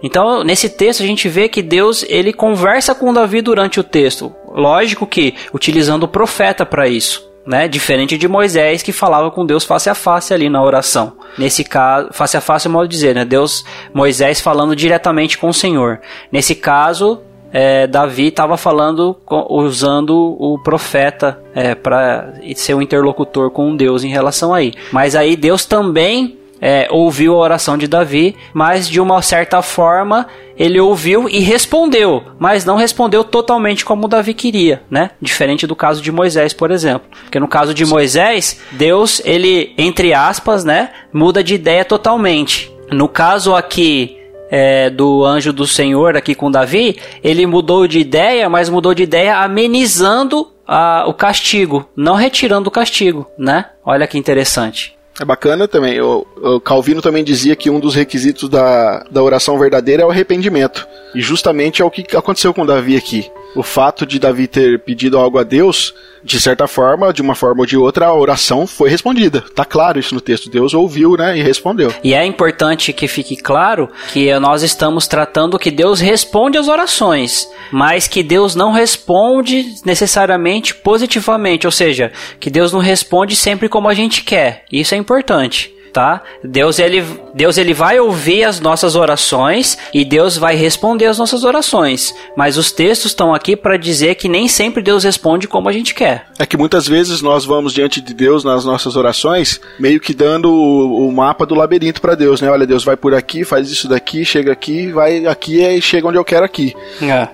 Então, 0.03 0.43
nesse 0.43 0.69
texto 0.69 1.03
a 1.03 1.07
gente 1.07 1.29
vê 1.29 1.49
que 1.49 1.61
Deus, 1.63 2.05
ele 2.09 2.33
conversa 2.33 2.95
com 2.95 3.13
Davi 3.13 3.41
durante 3.43 3.79
o 3.79 3.85
texto. 3.85 4.33
Lógico 4.49 5.07
que 5.07 5.35
utilizando 5.53 6.05
o 6.05 6.09
profeta 6.09 6.65
para 6.65 6.89
isso, 6.89 7.28
né? 7.49 7.67
Diferente 7.67 8.19
de 8.19 8.29
Moisés 8.29 8.83
que 8.83 8.93
falava 8.93 9.31
com 9.31 9.47
Deus 9.47 9.65
face 9.65 9.89
a 9.89 9.95
face 9.95 10.35
ali 10.35 10.51
na 10.51 10.63
oração. 10.63 11.15
Nesse 11.39 11.65
caso, 11.65 12.11
face 12.13 12.37
a 12.37 12.41
face 12.41 12.69
é 12.69 12.71
modo 12.71 12.87
de 12.87 12.95
dizer, 12.95 13.15
né? 13.15 13.25
Deus, 13.25 13.65
Moisés 13.95 14.41
falando 14.41 14.77
diretamente 14.77 15.39
com 15.39 15.49
o 15.49 15.55
Senhor. 15.55 16.01
Nesse 16.31 16.55
caso, 16.55 17.23
é, 17.51 17.87
Davi 17.87 18.29
estava 18.29 18.59
falando 18.59 19.17
usando 19.49 20.37
o 20.39 20.63
profeta 20.63 21.41
para 21.83 22.35
ser 22.55 22.75
um 22.75 22.83
interlocutor 22.83 23.51
com 23.51 23.75
Deus 23.75 24.05
em 24.05 24.11
relação 24.11 24.53
aí. 24.53 24.75
Mas 24.93 25.17
aí 25.17 25.35
Deus 25.35 25.65
também 25.65 26.38
é, 26.61 26.89
ouviu 26.91 27.35
a 27.35 27.39
oração 27.39 27.77
de 27.79 27.87
Davi, 27.87 28.37
mas 28.53 28.89
de 28.89 29.01
uma 29.01 29.21
certa 29.23 29.63
forma 29.63 30.27
ele 30.57 30.81
ouviu 30.81 31.29
e 31.29 31.39
respondeu, 31.39 32.23
mas 32.39 32.65
não 32.65 32.77
respondeu 32.77 33.23
totalmente 33.23 33.85
como 33.85 34.09
Davi 34.09 34.35
queria, 34.35 34.83
né? 34.91 35.11
Diferente 35.23 35.67
do 35.69 35.77
caso 35.77 36.03
de 36.03 36.11
Moisés, 36.11 36.53
por 36.53 36.71
exemplo. 36.73 37.09
Porque 37.25 37.39
no 37.39 37.47
caso 37.47 37.73
de 37.73 37.85
Moisés, 37.87 38.61
Deus, 38.73 39.23
ele, 39.25 39.73
entre 39.79 40.13
aspas, 40.13 40.65
né, 40.65 40.91
muda 41.13 41.45
de 41.45 41.55
ideia 41.55 41.85
totalmente. 41.85 42.73
No 42.91 43.09
caso 43.09 43.55
aqui 43.55 44.17
é, 44.51 44.89
do 44.91 45.25
anjo 45.25 45.53
do 45.53 45.67
Senhor 45.67 46.17
aqui 46.17 46.35
com 46.35 46.51
Davi, 46.51 46.97
ele 47.23 47.47
mudou 47.47 47.87
de 47.87 47.99
ideia, 48.01 48.49
mas 48.49 48.69
mudou 48.69 48.95
de 48.95 49.03
ideia 49.05 49.37
amenizando 49.37 50.49
a- 50.67 51.05
o 51.07 51.15
castigo, 51.15 51.89
não 51.95 52.15
retirando 52.15 52.69
o 52.69 52.73
castigo, 52.73 53.27
né? 53.39 53.67
Olha 53.85 54.07
que 54.07 54.19
interessante. 54.19 54.98
É 55.21 55.25
bacana 55.25 55.67
também. 55.67 56.01
O, 56.01 56.27
o 56.37 56.61
Calvino 56.61 57.03
também 57.03 57.25
dizia 57.25 57.57
que 57.57 57.71
um 57.71 57.81
dos 57.81 57.95
requisitos 57.95 58.49
da, 58.49 59.05
da 59.11 59.23
oração 59.23 59.59
verdadeira 59.59 60.03
é 60.03 60.07
o 60.07 60.11
arrependimento. 60.11 60.87
E 61.15 61.21
justamente 61.21 61.83
é 61.83 61.85
o 61.85 61.91
que 61.91 62.17
aconteceu 62.17 62.55
com 62.55 62.65
Davi 62.65 62.97
aqui. 62.97 63.31
O 63.55 63.63
fato 63.63 64.07
de 64.07 64.19
Davi 64.19 64.47
ter 64.47 64.79
pedido 64.81 65.19
algo 65.19 65.39
a 65.39 65.43
Deus, 65.43 65.95
de 66.23 66.41
certa 66.41 66.67
forma, 66.67 67.13
de 67.13 67.23
uma 67.23 67.35
forma 67.35 67.61
ou 67.61 67.67
de 67.67 67.77
outra, 67.77 68.07
a 68.07 68.15
oração 68.15 68.67
foi 68.67 68.91
respondida. 68.91 69.41
Tá 69.41 69.65
claro 69.65 69.99
isso 69.99 70.15
no 70.15 70.21
texto. 70.21 70.51
Deus 70.51 70.75
ouviu, 70.75 71.17
né, 71.17 71.37
e 71.39 71.43
respondeu. 71.43 71.93
E 72.05 72.15
é 72.15 72.25
importante 72.25 72.93
que 72.93 73.09
fique 73.09 73.37
claro 73.37 73.89
que 74.13 74.39
nós 74.39 74.63
estamos 74.63 75.07
tratando 75.07 75.59
que 75.59 75.71
Deus 75.71 76.01
responde 76.01 76.59
às 76.59 76.69
orações, 76.69 77.49
mas 77.73 78.07
que 78.07 78.23
Deus 78.23 78.55
não 78.55 78.71
responde 78.71 79.65
necessariamente 79.85 80.75
positivamente, 80.75 81.67
ou 81.67 81.73
seja, 81.73 82.13
que 82.39 82.51
Deus 82.51 82.73
não 82.73 82.81
responde 82.81 83.35
sempre 83.35 83.69
como 83.69 83.89
a 83.89 83.95
gente 83.95 84.23
quer. 84.23 84.65
Isso 84.71 84.95
é 84.95 84.99
importante. 84.99 85.78
Tá? 85.99 86.23
Deus 86.45 86.79
ele, 86.79 87.05
Deus 87.35 87.59
ele 87.59 87.75
vai 87.75 87.99
ouvir 87.99 88.45
as 88.45 88.61
nossas 88.61 88.95
orações 88.95 89.77
e 89.93 90.05
Deus 90.05 90.37
vai 90.37 90.55
responder 90.55 91.07
as 91.07 91.19
nossas 91.19 91.43
orações. 91.43 92.15
Mas 92.37 92.57
os 92.57 92.71
textos 92.71 93.11
estão 93.11 93.35
aqui 93.35 93.57
para 93.57 93.77
dizer 93.77 94.15
que 94.15 94.29
nem 94.29 94.47
sempre 94.47 94.81
Deus 94.81 95.03
responde 95.03 95.49
como 95.49 95.69
a 95.69 95.73
gente 95.73 95.97
quer. 95.97 96.27
É 96.39 96.47
que 96.47 96.57
muitas 96.57 96.87
vezes 96.87 97.21
nós 97.21 97.45
vamos 97.45 97.73
diante 97.73 98.01
de 98.01 98.15
Deus 98.15 98.45
nas 98.45 98.65
nossas 98.65 98.95
orações, 98.95 99.61
meio 99.77 99.99
que 99.99 100.15
dando 100.15 100.53
o, 100.53 101.09
o 101.09 101.13
mapa 101.13 101.45
do 101.45 101.57
labirinto 101.57 102.01
para 102.01 102.15
Deus, 102.15 102.41
né? 102.41 102.49
Olha, 102.49 102.65
Deus 102.65 102.85
vai 102.85 102.97
por 102.97 103.13
aqui, 103.13 103.43
faz 103.43 103.69
isso 103.69 103.89
daqui, 103.89 104.25
chega 104.25 104.53
aqui, 104.53 104.93
vai 104.93 105.27
aqui 105.27 105.61
e 105.61 105.83
chega 105.83 106.07
onde 106.07 106.17
eu 106.17 106.25
quero 106.25 106.45
aqui. 106.45 106.77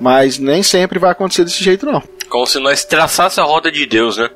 Mas 0.01 0.39
nem 0.39 0.62
sempre 0.62 0.99
vai 0.99 1.11
acontecer 1.11 1.45
desse 1.45 1.62
jeito, 1.62 1.85
não. 1.85 2.03
Como 2.31 2.47
se 2.47 2.59
nós 2.59 2.83
traçássemos 2.83 3.47
a 3.47 3.53
roda 3.53 3.71
de 3.71 3.85
Deus, 3.85 4.17
né? 4.17 4.31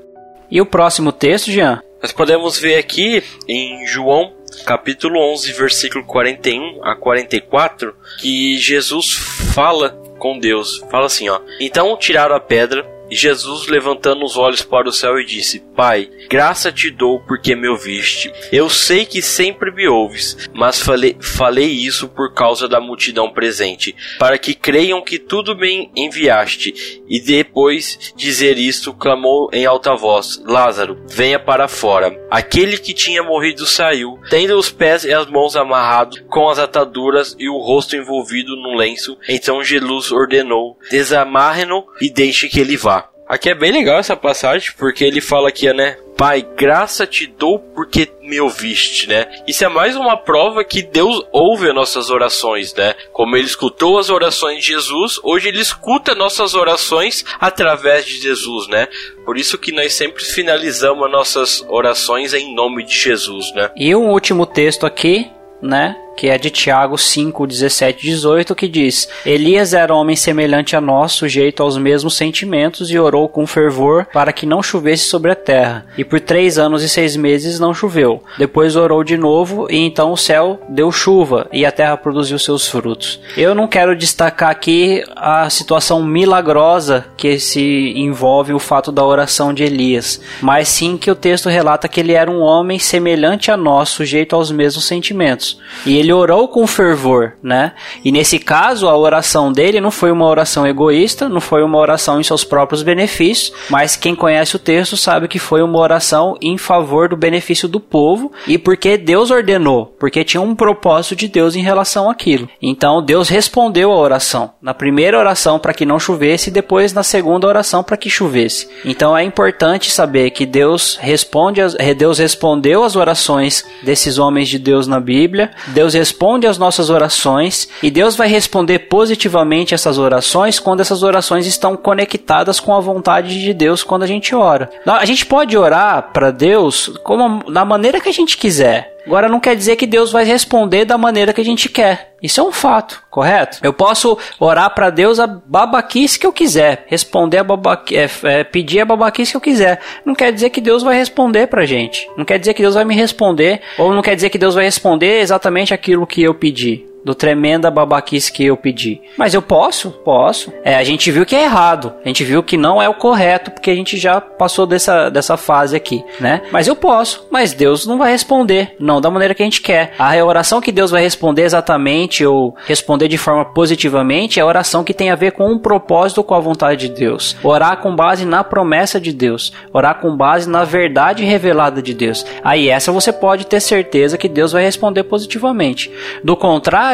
E 0.51 0.61
o 0.61 0.67
próximo 0.67 1.13
texto, 1.13 1.51
Jean? 1.51 1.81
Nós 2.01 2.13
podemos 2.13 2.59
ver 2.59 2.77
aqui 2.77 3.25
em 3.49 3.85
João, 3.87 4.33
capítulo 4.65 5.19
11, 5.33 5.53
versículo 5.53 6.05
41 6.05 6.85
a 6.85 6.95
44, 6.95 7.93
que 8.21 8.57
Jesus 8.57 9.15
fala 9.53 9.91
com 10.19 10.39
Deus. 10.39 10.85
Fala 10.91 11.07
assim, 11.07 11.29
ó: 11.29 11.41
"Então 11.61 11.97
tiraram 11.97 12.37
a 12.37 12.41
pedra 12.41 12.87
e 13.11 13.17
Jesus, 13.17 13.67
levantando 13.69 14.25
os 14.25 14.37
olhos 14.37 14.63
para 14.63 14.89
o 14.89 14.93
céu, 14.93 15.19
e 15.19 15.25
disse: 15.25 15.61
Pai, 15.75 16.11
graça 16.29 16.71
te 16.71 16.91
dou 16.91 17.21
porque 17.21 17.55
me 17.55 17.69
ouviste. 17.69 18.33
Eu 18.53 18.69
sei 18.69 19.05
que 19.05 19.23
sempre 19.23 19.73
me 19.73 19.89
ouves, 19.89 20.49
mas 20.55 20.81
falei, 20.81 21.17
falei 21.21 21.67
isso 21.67 22.09
por 22.09 22.35
causa 22.35 22.69
da 22.69 22.81
multidão 22.81 23.31
presente, 23.31 23.95
para 24.19 24.39
que 24.39 24.55
creiam 24.55 25.03
que 25.03 25.19
tudo 25.19 25.57
me 25.57 25.91
enviaste. 25.97 27.03
E 27.09 27.21
depois 27.21 28.13
dizer 28.17 28.59
isto, 28.59 28.93
clamou 28.93 29.49
em 29.53 29.65
alta 29.65 29.95
voz: 29.95 30.43
Lázaro, 30.45 30.99
venha 31.09 31.39
para 31.39 31.69
fora. 31.69 32.19
Aquele 32.31 32.77
que 32.77 32.93
tinha 32.93 33.23
morrido 33.23 33.67
saiu, 33.67 34.19
tendo 34.29 34.57
os 34.59 34.71
pés 34.71 35.05
e 35.05 35.13
as 35.13 35.27
mãos 35.27 35.57
amarrados 35.57 36.23
com 36.29 36.49
as 36.49 36.59
ataduras 36.59 37.35
e 37.39 37.49
o 37.49 37.59
rosto 37.59 37.97
envolvido 37.97 38.57
num 38.57 38.77
lenço. 38.77 39.17
Então 39.29 39.63
Jesus 39.63 40.13
ordenou: 40.13 40.79
Desamarre-no 40.91 41.85
e 42.01 42.11
deixe 42.11 42.49
que 42.49 42.61
ele 42.61 42.77
vá. 42.77 42.98
Aqui 43.29 43.51
é 43.51 43.55
bem 43.55 43.71
legal 43.71 43.99
essa 43.99 44.17
passagem, 44.17 44.71
porque 44.79 45.05
ele 45.05 45.21
fala 45.21 45.51
aqui, 45.51 45.71
né? 45.73 45.99
Pai, 46.17 46.45
graça 46.57 47.07
te 47.07 47.27
dou 47.27 47.59
porque 47.59 48.11
me 48.23 48.41
ouviste, 48.41 49.07
né? 49.07 49.29
Isso 49.47 49.65
é 49.65 49.69
mais 49.69 49.95
uma 49.95 50.17
prova 50.17 50.65
que 50.65 50.83
Deus 50.83 51.23
ouve 51.31 51.69
as 51.69 51.75
nossas 51.75 52.11
orações, 52.11 52.75
né? 52.75 52.95
Como 53.13 53.37
ele 53.37 53.47
escutou 53.47 53.99
as 53.99 54.09
orações 54.09 54.65
de 54.65 54.73
Jesus, 54.73 55.21
hoje 55.23 55.49
ele 55.49 55.61
escuta 55.61 56.15
nossas 56.15 56.55
orações 56.55 57.25
através 57.39 58.07
de 58.07 58.21
Jesus, 58.21 58.67
né? 58.67 58.89
Por 59.25 59.37
isso 59.37 59.59
que 59.59 59.73
nós 59.73 59.93
sempre 59.93 60.25
finalizamos 60.25 61.05
as 61.05 61.13
nossas 61.13 61.65
orações 61.69 62.33
em 62.33 62.55
nome 62.55 62.83
de 62.83 62.99
Jesus, 62.99 63.53
né? 63.55 63.71
E 63.77 63.95
um 63.95 64.11
último 64.11 64.47
texto 64.47 64.87
aqui, 64.87 65.31
né? 65.63 65.95
Que 66.19 66.31
é 66.31 66.37
de 66.37 66.51
Tiago 66.51 66.99
5, 66.99 67.47
17 67.47 68.05
e 68.05 68.11
18, 68.11 68.53
que 68.57 68.67
diz: 68.67 69.09
Elias 69.25 69.73
era 69.73 69.95
homem 69.95 70.17
semelhante 70.17 70.75
a 70.75 70.81
nós, 70.81 71.13
sujeito 71.13 71.63
aos 71.63 71.79
mesmos 71.79 72.17
sentimentos, 72.17 72.91
e 72.91 72.99
orou 72.99 73.29
com 73.29 73.47
fervor 73.47 74.05
para 74.13 74.33
que 74.33 74.45
não 74.45 74.61
chovesse 74.61 75.05
sobre 75.05 75.31
a 75.31 75.37
terra. 75.37 75.87
E 75.97 76.05
por 76.05 76.19
três 76.19 76.59
anos 76.59 76.83
e 76.83 76.89
seis 76.89 77.15
meses 77.15 77.61
não 77.61 77.73
choveu. 77.73 78.21
Depois 78.37 78.75
orou 78.75 79.05
de 79.05 79.17
novo, 79.17 79.69
e 79.71 79.77
então 79.77 80.11
o 80.11 80.17
céu 80.17 80.61
deu 80.69 80.91
chuva, 80.91 81.47
e 81.53 81.65
a 81.65 81.71
terra 81.71 81.97
produziu 81.97 82.37
seus 82.37 82.67
frutos. 82.67 83.21
Eu 83.37 83.55
não 83.55 83.69
quero 83.69 83.97
destacar 83.97 84.51
aqui 84.51 85.05
a 85.15 85.49
situação 85.49 86.03
milagrosa 86.03 87.07
que 87.17 87.39
se 87.39 87.93
envolve 87.95 88.53
o 88.53 88.59
fato 88.59 88.91
da 88.91 89.05
oração 89.05 89.55
de 89.55 89.63
Elias, 89.63 90.21
mas 90.41 90.67
sim 90.67 90.97
que 90.97 91.13
o 91.13 91.15
texto 91.15 91.49
relata 91.49 91.87
que 91.87 92.01
ele 92.01 92.15
era 92.15 92.29
um 92.29 92.41
homem 92.41 92.81
semelhante 92.81 93.53
a 93.53 93.57
nós, 93.57 93.91
sujeito 93.91 94.35
aos 94.35 94.51
mesmos 94.51 94.85
sentimentos. 94.85 95.61
E 95.87 95.97
ele 95.97 96.08
orou 96.13 96.49
com 96.49 96.67
fervor, 96.67 97.33
né? 97.43 97.73
E 98.05 98.13
nesse 98.13 98.39
caso, 98.39 98.89
a 98.89 98.97
oração 98.97 99.53
dele 99.53 99.81
não 99.81 99.91
foi 99.91 100.11
uma 100.11 100.27
oração 100.27 100.67
egoísta, 100.67 101.29
não 101.29 101.41
foi 101.41 101.63
uma 101.63 101.79
oração 101.79 102.21
em 102.21 102.23
seus 102.25 102.45
próprios 102.45 102.83
benefícios, 102.83 103.53
mas 103.71 103.97
quem 103.97 104.15
conhece 104.15 104.57
o 104.57 104.59
texto 104.59 104.97
sabe 104.97 105.29
que 105.29 105.39
foi 105.39 105.63
uma 105.63 105.79
oração 105.79 106.37
em 106.41 106.57
favor 106.57 107.09
do 107.09 107.17
benefício 107.17 107.69
do 107.69 107.81
povo 107.81 108.33
e 108.47 108.59
porque 108.59 108.97
Deus 108.97 109.31
ordenou, 109.31 109.87
porque 109.99 110.25
tinha 110.25 110.41
um 110.41 110.55
propósito 110.55 111.17
de 111.17 111.29
Deus 111.29 111.57
em 111.57 111.63
relação 111.63 112.11
àquilo. 112.11 112.49
Então 112.61 113.03
Deus 113.03 113.29
respondeu 113.29 113.93
a 113.93 113.97
oração. 113.97 114.53
Na 114.61 114.75
primeira 114.75 115.19
oração 115.19 115.59
para 115.59 115.75
que 115.75 115.87
não 115.87 115.99
chovesse 115.99 116.51
e 116.51 116.53
depois 116.53 116.93
na 116.93 117.03
segunda 117.03 117.47
oração 117.47 117.83
para 117.83 117.97
que 117.97 118.11
chovesse. 118.11 118.69
Então 118.85 119.17
é 119.17 119.23
importante 119.23 119.91
saber 119.91 120.31
que 120.31 120.47
Deus 120.47 120.97
responde, 121.01 121.61
Deus 121.97 122.19
respondeu 122.19 122.85
as 122.85 122.97
orações 122.97 123.65
desses 123.83 124.19
homens 124.19 124.49
de 124.49 124.59
Deus 124.59 124.87
na 124.87 125.01
Bíblia. 125.01 125.51
Deus 125.69 125.95
responde 125.99 126.47
às 126.47 126.59
nossas 126.59 126.91
orações 126.91 127.69
e 127.83 127.91
Deus 127.91 128.17
vai 128.17 128.29
responder 128.29 128.79
positivamente 128.81 129.75
essas 129.75 129.99
orações 129.99 130.59
quando 130.59 130.81
essas 130.81 131.03
orações 131.03 131.47
estão 131.47 131.77
conectadas 131.77 132.61
com 132.61 132.75
a 132.75 132.81
vontade 132.81 133.41
de 133.41 133.53
Deus 133.53 133.83
quando 133.83 134.05
a 134.05 134.07
gente 134.07 134.35
ora. 134.35 134.71
A 134.87 135.05
gente 135.05 135.27
pode 135.27 135.57
orar 135.57 136.11
para 136.13 136.31
Deus 136.31 136.89
como 137.03 137.51
da 137.51 137.65
maneira 137.65 138.01
que 138.01 138.09
a 138.09 138.13
gente 138.13 138.37
quiser. 138.37 138.98
Agora 139.09 139.27
não 139.27 139.41
quer 139.41 139.57
dizer 139.57 139.77
que 139.77 139.87
Deus 139.87 140.13
vai 140.13 140.23
responder 140.23 140.85
da 140.85 140.99
maneira 140.99 141.33
que 141.33 141.41
a 141.41 141.45
gente 141.45 141.67
quer. 141.67 142.15
Isso 142.23 142.43
é 142.43 142.45
um 142.45 142.53
fato, 142.53 143.03
correto? 143.11 143.59
Eu 143.63 143.73
posso 143.73 144.19
orar 144.39 144.75
para 144.75 144.91
Deus 144.91 145.19
a 145.19 145.27
babaquice 145.27 146.19
que 146.19 146.27
eu 146.27 146.33
quiser, 146.33 146.85
responder 146.89 147.39
a 147.39 147.45
babaqui, 147.45 147.97
é, 147.97 148.11
é, 148.25 148.45
pedir 148.45 148.81
a 148.81 148.85
babaquice 148.85 149.31
que 149.31 149.37
eu 149.39 149.41
quiser. 149.41 149.81
Não 150.05 150.15
quer 150.15 150.31
dizer 150.31 150.51
que 150.51 150.61
Deus 150.61 150.83
vai 150.83 150.95
responder 150.95 151.47
pra 151.47 151.65
gente. 151.65 152.07
Não 152.19 152.25
quer 152.25 152.39
dizer 152.39 152.53
que 152.53 152.61
Deus 152.61 152.75
vai 152.75 152.85
me 152.85 152.95
responder, 152.95 153.63
ou 153.79 153.95
não 153.95 154.03
quer 154.03 154.15
dizer 154.15 154.29
que 154.29 154.37
Deus 154.37 154.55
vai 154.55 154.65
responder 154.65 155.21
exatamente 155.21 155.73
aquilo 155.73 156.07
que 156.07 156.23
eu 156.23 156.35
pedi. 156.35 156.88
Do 157.05 157.15
tremenda 157.15 157.71
babaquice 157.71 158.33
que 158.33 158.45
eu 158.45 158.57
pedi. 158.57 159.01
Mas 159.17 159.35
eu 159.35 159.41
posso? 159.41 159.91
Posso. 159.91 160.53
É, 160.65 160.77
a 160.77 160.85
gente 160.85 161.11
viu 161.11 161.25
que 161.25 161.37
é 161.37 161.45
errado. 161.45 161.95
A 162.05 162.09
gente 162.09 162.25
viu 162.25 162.43
que 162.43 162.57
não 162.57 162.83
é 162.83 162.89
o 162.89 162.95
correto, 162.95 163.51
porque 163.51 163.71
a 163.71 163.75
gente 163.75 163.97
já 163.97 164.21
passou 164.21 164.67
dessa, 164.67 165.09
dessa 165.09 165.37
fase 165.37 165.77
aqui, 165.77 166.05
né? 166.21 166.43
Mas 166.51 166.67
eu 166.67 166.77
posso. 166.77 167.27
Mas 167.31 167.53
Deus 167.53 167.87
não 167.87 167.99
vai 167.99 168.11
responder. 168.11 168.77
Não 168.79 169.01
da 169.01 169.11
maneira 169.11 169.35
que 169.35 169.43
a 169.43 169.47
gente 169.47 169.63
quer. 169.63 169.93
A 169.99 170.17
oração 170.25 170.61
que 170.61 170.73
Deus 170.73 170.91
vai 170.91 171.03
responder 171.03 171.43
exatamente, 171.43 172.25
ou 172.25 172.57
responder 172.67 173.09
de 173.09 173.19
forma 173.19 173.45
positivamente, 173.45 174.39
é 174.39 174.43
a 174.43 174.47
oração 174.47 174.85
que 174.85 174.95
tem 174.95 175.11
a 175.11 175.15
ver 175.15 175.33
com 175.33 175.51
um 175.51 175.59
propósito 175.59 176.25
com 176.25 176.35
a 176.35 176.41
vontade 176.41 176.89
de 176.89 176.95
Deus. 176.95 177.37
Orar 177.43 177.79
com 177.79 177.95
base 177.95 178.25
na 178.25 178.43
promessa 178.43 179.01
de 179.01 179.13
Deus. 179.13 179.53
Orar 179.73 180.01
com 180.01 180.17
base 180.17 180.49
na 180.49 180.65
verdade 180.65 181.25
revelada 181.25 181.81
de 181.81 181.95
Deus. 181.95 182.25
Aí 182.43 182.69
essa 182.69 182.93
você 182.93 183.13
pode 183.13 183.47
ter 183.47 183.61
certeza 183.61 184.19
que 184.19 184.29
Deus 184.29 184.53
vai 184.53 184.63
responder 184.63 185.05
positivamente. 185.05 185.91
Do 186.23 186.37
contrário, 186.37 186.88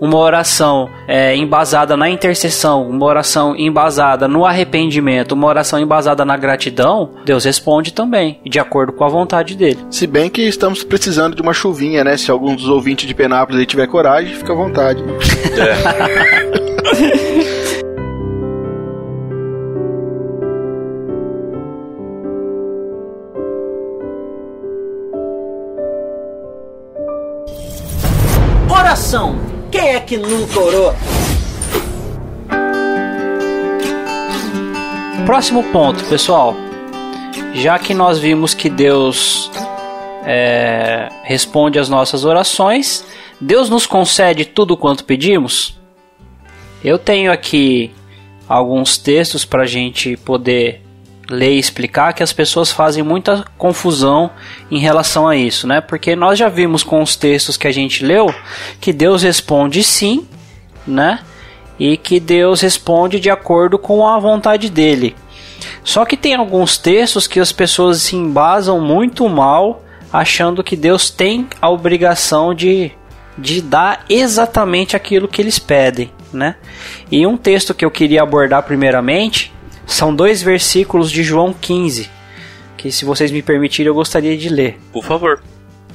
uma 0.00 0.18
oração 0.18 0.88
é, 1.08 1.36
embasada 1.36 1.96
na 1.96 2.08
intercessão, 2.08 2.88
uma 2.88 3.06
oração 3.06 3.56
embasada 3.56 4.28
no 4.28 4.44
arrependimento, 4.44 5.32
uma 5.32 5.46
oração 5.46 5.78
embasada 5.78 6.24
na 6.24 6.36
gratidão, 6.36 7.10
Deus 7.24 7.44
responde 7.44 7.92
também, 7.92 8.40
de 8.44 8.58
acordo 8.58 8.92
com 8.92 9.04
a 9.04 9.08
vontade 9.08 9.56
dele. 9.56 9.78
Se 9.90 10.06
bem 10.06 10.30
que 10.30 10.42
estamos 10.42 10.82
precisando 10.82 11.34
de 11.34 11.42
uma 11.42 11.52
chuvinha, 11.52 12.04
né? 12.04 12.16
Se 12.16 12.30
algum 12.30 12.54
dos 12.54 12.68
ouvintes 12.68 13.06
de 13.06 13.14
Penápolis 13.14 13.60
aí 13.60 13.66
tiver 13.66 13.86
coragem, 13.86 14.34
fica 14.34 14.52
à 14.52 14.56
vontade. 14.56 15.02
Quem 29.70 29.90
é 29.90 30.00
que 30.00 30.16
nunca 30.16 30.58
orou? 30.58 30.92
Próximo 35.24 35.62
ponto, 35.70 36.02
pessoal. 36.06 36.56
Já 37.52 37.78
que 37.78 37.94
nós 37.94 38.18
vimos 38.18 38.54
que 38.54 38.68
Deus 38.68 39.52
é, 40.24 41.08
responde 41.22 41.78
às 41.78 41.88
nossas 41.88 42.24
orações, 42.24 43.04
Deus 43.40 43.70
nos 43.70 43.86
concede 43.86 44.44
tudo 44.44 44.76
quanto 44.76 45.04
pedimos? 45.04 45.78
Eu 46.82 46.98
tenho 46.98 47.30
aqui 47.30 47.92
alguns 48.48 48.98
textos 48.98 49.44
para 49.44 49.62
a 49.62 49.66
gente 49.66 50.16
poder 50.16 50.83
ler 51.28 51.52
e 51.52 51.58
explicar 51.58 52.12
que 52.12 52.22
as 52.22 52.32
pessoas 52.32 52.70
fazem 52.70 53.02
muita 53.02 53.44
confusão 53.56 54.30
em 54.70 54.78
relação 54.78 55.26
a 55.26 55.36
isso, 55.36 55.66
né? 55.66 55.80
Porque 55.80 56.14
nós 56.14 56.38
já 56.38 56.48
vimos 56.48 56.82
com 56.82 57.02
os 57.02 57.16
textos 57.16 57.56
que 57.56 57.66
a 57.66 57.72
gente 57.72 58.04
leu 58.04 58.32
que 58.80 58.92
Deus 58.92 59.22
responde 59.22 59.82
sim, 59.82 60.26
né? 60.86 61.20
E 61.78 61.96
que 61.96 62.20
Deus 62.20 62.60
responde 62.60 63.18
de 63.18 63.30
acordo 63.30 63.78
com 63.78 64.06
a 64.06 64.18
vontade 64.18 64.70
dele. 64.70 65.16
Só 65.82 66.04
que 66.04 66.16
tem 66.16 66.34
alguns 66.34 66.78
textos 66.78 67.26
que 67.26 67.40
as 67.40 67.52
pessoas 67.52 68.02
se 68.02 68.16
embasam 68.16 68.80
muito 68.80 69.28
mal, 69.28 69.82
achando 70.12 70.62
que 70.62 70.76
Deus 70.76 71.10
tem 71.10 71.48
a 71.60 71.68
obrigação 71.68 72.54
de, 72.54 72.92
de 73.36 73.60
dar 73.60 74.04
exatamente 74.08 74.94
aquilo 74.94 75.26
que 75.26 75.42
eles 75.42 75.58
pedem, 75.58 76.12
né? 76.32 76.56
E 77.10 77.26
um 77.26 77.36
texto 77.36 77.74
que 77.74 77.84
eu 77.84 77.90
queria 77.90 78.22
abordar 78.22 78.62
primeiramente 78.62 79.52
são 79.86 80.14
dois 80.14 80.42
versículos 80.42 81.10
de 81.10 81.22
João 81.22 81.52
15, 81.52 82.10
que 82.76 82.90
se 82.90 83.04
vocês 83.04 83.30
me 83.30 83.42
permitirem 83.42 83.88
eu 83.88 83.94
gostaria 83.94 84.36
de 84.36 84.48
ler 84.48 84.78
Por 84.92 85.04
favor. 85.04 85.42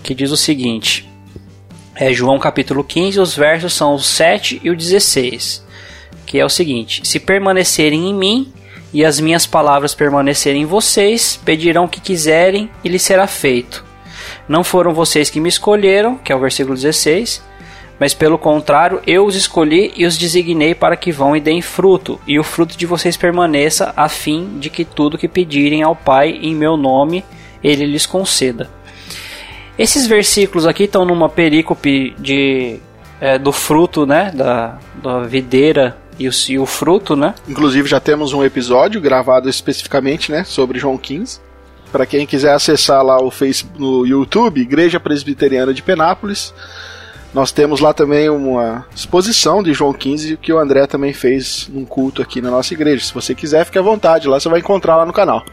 que 0.02 0.14
diz 0.14 0.32
o 0.32 0.38
seguinte: 0.38 1.10
é 1.96 2.14
João 2.14 2.40
capítulo 2.40 2.84
15, 2.84 3.20
os 3.20 3.36
versos 3.36 3.74
são 3.74 3.94
o 3.94 4.00
7 4.00 4.62
e 4.64 4.70
o 4.70 4.76
16, 4.76 5.66
que 6.26 6.40
é 6.40 6.46
o 6.46 6.50
seguinte: 6.50 7.02
Se 7.04 7.20
permanecerem 7.20 8.10
em 8.10 8.14
mim 8.14 8.54
e 8.94 9.04
as 9.04 9.20
minhas 9.20 9.46
palavras 9.46 9.94
permanecerem 9.94 10.62
em 10.62 10.66
vocês, 10.66 11.40
pedirão 11.44 11.84
o 11.84 11.90
que 11.90 12.00
quiserem 12.00 12.70
e 12.84 12.90
lhes 12.90 13.02
será 13.02 13.28
feito. 13.28 13.86
Não 14.48 14.64
foram 14.64 14.94
vocês 14.94 15.30
que 15.30 15.40
me 15.40 15.50
escolheram, 15.50 16.18
que 16.18 16.32
é 16.32 16.36
o 16.36 16.40
versículo 16.40 16.74
16, 16.74 17.44
mas 18.00 18.14
pelo 18.14 18.38
contrário, 18.38 19.02
eu 19.06 19.26
os 19.26 19.36
escolhi 19.36 19.92
e 19.96 20.06
os 20.06 20.18
designei 20.18 20.74
para 20.74 20.96
que 20.96 21.12
vão 21.12 21.36
e 21.36 21.42
deem 21.42 21.62
fruto, 21.62 22.20
e 22.26 22.40
o 22.40 22.44
fruto 22.44 22.78
de 22.78 22.86
vocês 22.86 23.18
permaneça, 23.18 23.94
a 23.96 24.08
fim 24.08 24.60
de 24.60 24.70
que 24.70 24.86
tudo 24.86 25.18
que 25.18 25.28
pedirem 25.28 25.84
ao 25.84 25.96
Pai 25.96 26.40
em 26.42 26.56
meu 26.56 26.78
nome, 26.78 27.26
ele 27.64 27.86
lhes 27.86 28.06
conceda. 28.06 28.70
Esses 29.78 30.08
versículos 30.08 30.66
aqui 30.66 30.84
estão 30.84 31.06
numa 31.06 31.30
perícope 31.30 32.14
de, 32.20 32.80
é, 33.20 33.38
do 33.38 33.52
fruto, 33.52 34.06
né? 34.06 34.32
Da, 34.34 34.78
da 35.02 35.22
videira 35.22 35.98
e 36.20 36.28
o, 36.28 36.32
e 36.50 36.60
o 36.60 36.66
fruto, 36.66 37.16
né? 37.16 37.34
Inclusive 37.48 37.88
já 37.88 38.00
temos 38.00 38.34
um 38.34 38.44
episódio 38.44 39.00
gravado 39.00 39.50
especificamente, 39.50 40.32
né, 40.32 40.44
sobre 40.44 40.78
João 40.78 40.98
15. 40.98 41.40
Para 41.92 42.06
quem 42.06 42.28
quiser 42.28 42.54
acessar 42.54 43.04
lá 43.04 43.24
o 43.24 43.32
Facebook, 43.32 43.82
no 43.82 44.06
YouTube, 44.06 44.62
Igreja 44.62 45.00
Presbiteriana 45.00 45.74
de 45.74 45.82
Penápolis, 45.82 46.54
nós 47.34 47.52
temos 47.52 47.80
lá 47.80 47.94
também 47.94 48.30
uma 48.30 48.86
exposição 48.96 49.62
de 49.62 49.74
João 49.74 49.94
15 49.94 50.38
que 50.38 50.52
o 50.52 50.58
André 50.58 50.88
também 50.88 51.14
fez 51.14 51.70
num 51.72 51.86
culto 51.86 52.22
aqui 52.22 52.42
na 52.42 52.50
nossa 52.50 52.74
igreja. 52.74 53.06
Se 53.06 53.14
você 53.14 53.36
quiser, 53.36 53.66
fique 53.66 53.78
à 53.78 53.82
vontade, 53.82 54.28
lá 54.28 54.40
você 54.40 54.50
vai 54.50 54.60
encontrar 54.60 54.98
lá 54.98 55.06
no 55.06 55.14
canal. 55.14 55.46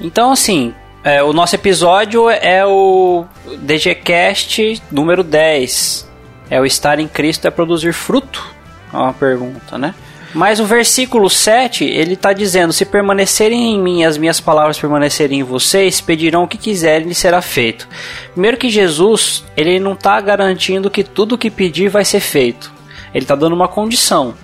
Então, 0.00 0.32
assim, 0.32 0.74
é, 1.04 1.22
o 1.22 1.32
nosso 1.32 1.54
episódio 1.54 2.28
é 2.28 2.66
o 2.66 3.24
DGCast 3.58 4.82
número 4.90 5.22
10. 5.22 6.10
É 6.50 6.60
o 6.60 6.66
estar 6.66 6.98
em 6.98 7.06
Cristo 7.06 7.46
é 7.46 7.50
produzir 7.50 7.92
fruto? 7.92 8.44
É 8.92 8.96
uma 8.96 9.12
pergunta, 9.12 9.78
né? 9.78 9.94
Mas 10.34 10.58
o 10.58 10.66
versículo 10.66 11.30
7, 11.30 11.84
ele 11.84 12.14
está 12.14 12.32
dizendo: 12.32 12.72
Se 12.72 12.84
permanecerem 12.84 13.72
em 13.72 13.80
mim 13.80 14.00
e 14.00 14.04
as 14.04 14.18
minhas 14.18 14.40
palavras 14.40 14.76
permanecerem 14.78 15.38
em 15.38 15.44
vocês, 15.44 16.00
pedirão 16.00 16.42
o 16.42 16.48
que 16.48 16.58
quiserem 16.58 17.08
e 17.08 17.14
será 17.14 17.40
feito. 17.40 17.88
Primeiro 18.32 18.56
que 18.56 18.68
Jesus, 18.68 19.44
ele 19.56 19.78
não 19.78 19.92
está 19.92 20.20
garantindo 20.20 20.90
que 20.90 21.04
tudo 21.04 21.38
que 21.38 21.50
pedir 21.50 21.88
vai 21.88 22.04
ser 22.04 22.18
feito. 22.18 22.72
Ele 23.14 23.24
está 23.24 23.36
dando 23.36 23.54
uma 23.54 23.68
condição. 23.68 24.34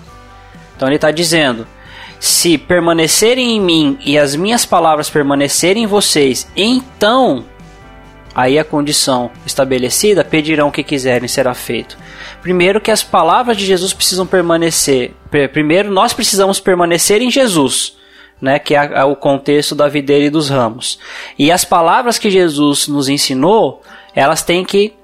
Então 0.76 0.86
ele 0.86 0.94
está 0.94 1.10
dizendo: 1.10 1.66
Se 2.20 2.56
permanecerem 2.56 3.56
em 3.56 3.60
mim 3.60 3.98
e 4.04 4.16
as 4.16 4.36
minhas 4.36 4.64
palavras 4.64 5.10
permanecerem 5.10 5.82
em 5.82 5.88
vocês, 5.88 6.46
então 6.56 7.44
Aí 8.34 8.58
a 8.58 8.64
condição 8.64 9.30
estabelecida, 9.44 10.24
pedirão 10.24 10.68
o 10.68 10.72
que 10.72 10.84
quiserem, 10.84 11.28
será 11.28 11.52
feito. 11.52 11.98
Primeiro 12.42 12.80
que 12.80 12.90
as 12.90 13.02
palavras 13.02 13.56
de 13.56 13.66
Jesus 13.66 13.92
precisam 13.92 14.26
permanecer. 14.26 15.12
Pr- 15.30 15.48
Primeiro 15.52 15.90
nós 15.90 16.12
precisamos 16.12 16.58
permanecer 16.58 17.20
em 17.20 17.30
Jesus, 17.30 17.96
né, 18.40 18.58
que 18.58 18.74
é 18.74 18.78
a- 18.98 19.04
o 19.06 19.14
contexto 19.14 19.74
da 19.74 19.88
videira 19.88 20.24
e 20.24 20.30
dos 20.30 20.48
ramos. 20.48 20.98
E 21.38 21.52
as 21.52 21.64
palavras 21.64 22.18
que 22.18 22.30
Jesus 22.30 22.88
nos 22.88 23.08
ensinou, 23.08 23.82
elas 24.14 24.42
têm 24.42 24.64
que 24.64 24.94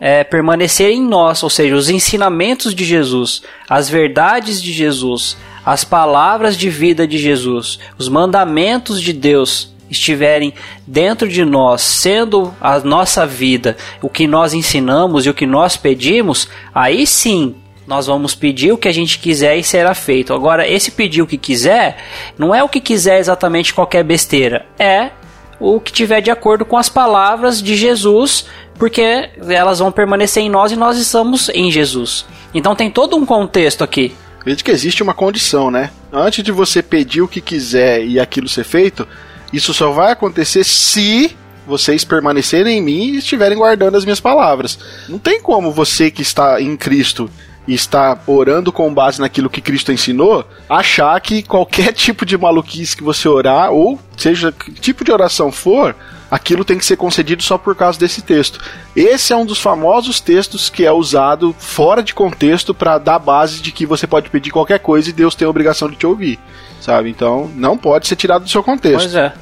é, 0.00 0.22
permanecer 0.24 0.90
em 0.90 1.00
nós, 1.00 1.42
ou 1.42 1.48
seja, 1.48 1.74
os 1.74 1.88
ensinamentos 1.88 2.74
de 2.74 2.84
Jesus, 2.84 3.42
as 3.70 3.88
verdades 3.88 4.60
de 4.60 4.70
Jesus, 4.72 5.36
as 5.64 5.82
palavras 5.84 6.58
de 6.58 6.68
vida 6.68 7.06
de 7.06 7.16
Jesus, 7.16 7.78
os 7.96 8.08
mandamentos 8.08 9.00
de 9.00 9.12
Deus 9.14 9.72
estiverem 9.96 10.52
dentro 10.86 11.28
de 11.28 11.44
nós, 11.44 11.82
sendo 11.82 12.54
a 12.60 12.78
nossa 12.80 13.26
vida, 13.26 13.76
o 14.02 14.08
que 14.08 14.26
nós 14.26 14.52
ensinamos 14.52 15.26
e 15.26 15.30
o 15.30 15.34
que 15.34 15.46
nós 15.46 15.76
pedimos, 15.76 16.48
aí 16.74 17.06
sim 17.06 17.56
nós 17.86 18.06
vamos 18.06 18.34
pedir 18.34 18.72
o 18.72 18.78
que 18.78 18.88
a 18.88 18.92
gente 18.92 19.18
quiser 19.18 19.56
e 19.56 19.62
será 19.62 19.94
feito. 19.94 20.32
Agora, 20.32 20.66
esse 20.68 20.90
pedir 20.90 21.22
o 21.22 21.26
que 21.26 21.36
quiser, 21.36 21.98
não 22.38 22.54
é 22.54 22.62
o 22.62 22.68
que 22.68 22.80
quiser 22.80 23.18
exatamente 23.18 23.74
qualquer 23.74 24.02
besteira, 24.02 24.66
é 24.78 25.10
o 25.60 25.80
que 25.80 25.92
tiver 25.92 26.20
de 26.20 26.30
acordo 26.30 26.64
com 26.64 26.76
as 26.76 26.88
palavras 26.88 27.62
de 27.62 27.76
Jesus, 27.76 28.46
porque 28.78 29.30
elas 29.48 29.78
vão 29.78 29.92
permanecer 29.92 30.42
em 30.42 30.50
nós 30.50 30.72
e 30.72 30.76
nós 30.76 30.98
estamos 30.98 31.48
em 31.50 31.70
Jesus. 31.70 32.26
Então 32.54 32.74
tem 32.74 32.90
todo 32.90 33.16
um 33.16 33.26
contexto 33.26 33.84
aqui. 33.84 34.14
Veja 34.44 34.62
que 34.62 34.70
existe 34.70 35.02
uma 35.02 35.14
condição, 35.14 35.70
né? 35.70 35.90
Antes 36.12 36.44
de 36.44 36.52
você 36.52 36.82
pedir 36.82 37.22
o 37.22 37.28
que 37.28 37.40
quiser 37.40 38.04
e 38.04 38.20
aquilo 38.20 38.48
ser 38.48 38.64
feito, 38.64 39.08
isso 39.56 39.72
só 39.74 39.90
vai 39.90 40.12
acontecer 40.12 40.64
se 40.64 41.36
vocês 41.66 42.04
permanecerem 42.04 42.78
em 42.78 42.82
mim 42.82 43.04
e 43.06 43.16
estiverem 43.16 43.56
guardando 43.56 43.96
as 43.96 44.04
minhas 44.04 44.20
palavras. 44.20 44.78
Não 45.08 45.18
tem 45.18 45.40
como 45.40 45.72
você 45.72 46.10
que 46.10 46.22
está 46.22 46.60
em 46.60 46.76
Cristo 46.76 47.30
e 47.66 47.74
está 47.74 48.18
orando 48.26 48.70
com 48.70 48.92
base 48.92 49.20
naquilo 49.20 49.48
que 49.48 49.60
Cristo 49.60 49.90
ensinou, 49.90 50.46
achar 50.68 51.18
que 51.20 51.42
qualquer 51.42 51.92
tipo 51.94 52.26
de 52.26 52.36
maluquice 52.36 52.96
que 52.96 53.02
você 53.02 53.28
orar, 53.28 53.70
ou 53.70 53.98
seja, 54.16 54.52
que 54.52 54.70
tipo 54.72 55.04
de 55.04 55.10
oração 55.10 55.50
for, 55.50 55.96
aquilo 56.30 56.64
tem 56.64 56.76
que 56.76 56.84
ser 56.84 56.96
concedido 56.96 57.42
só 57.42 57.56
por 57.56 57.74
causa 57.74 57.98
desse 57.98 58.20
texto. 58.20 58.60
Esse 58.94 59.32
é 59.32 59.36
um 59.36 59.46
dos 59.46 59.58
famosos 59.60 60.20
textos 60.20 60.68
que 60.68 60.84
é 60.84 60.92
usado 60.92 61.54
fora 61.58 62.02
de 62.02 62.12
contexto 62.14 62.74
para 62.74 62.98
dar 62.98 63.18
base 63.18 63.62
de 63.62 63.72
que 63.72 63.86
você 63.86 64.06
pode 64.06 64.28
pedir 64.28 64.50
qualquer 64.50 64.80
coisa 64.80 65.08
e 65.08 65.12
Deus 65.12 65.34
tem 65.34 65.46
a 65.46 65.50
obrigação 65.50 65.88
de 65.88 65.96
te 65.96 66.06
ouvir, 66.06 66.38
sabe? 66.84 67.08
Então, 67.08 67.50
não 67.56 67.78
pode 67.78 68.06
ser 68.06 68.16
tirado 68.16 68.44
do 68.44 68.50
seu 68.50 68.62
contexto. 68.62 68.98
Pois 68.98 69.14
é. 69.14 69.32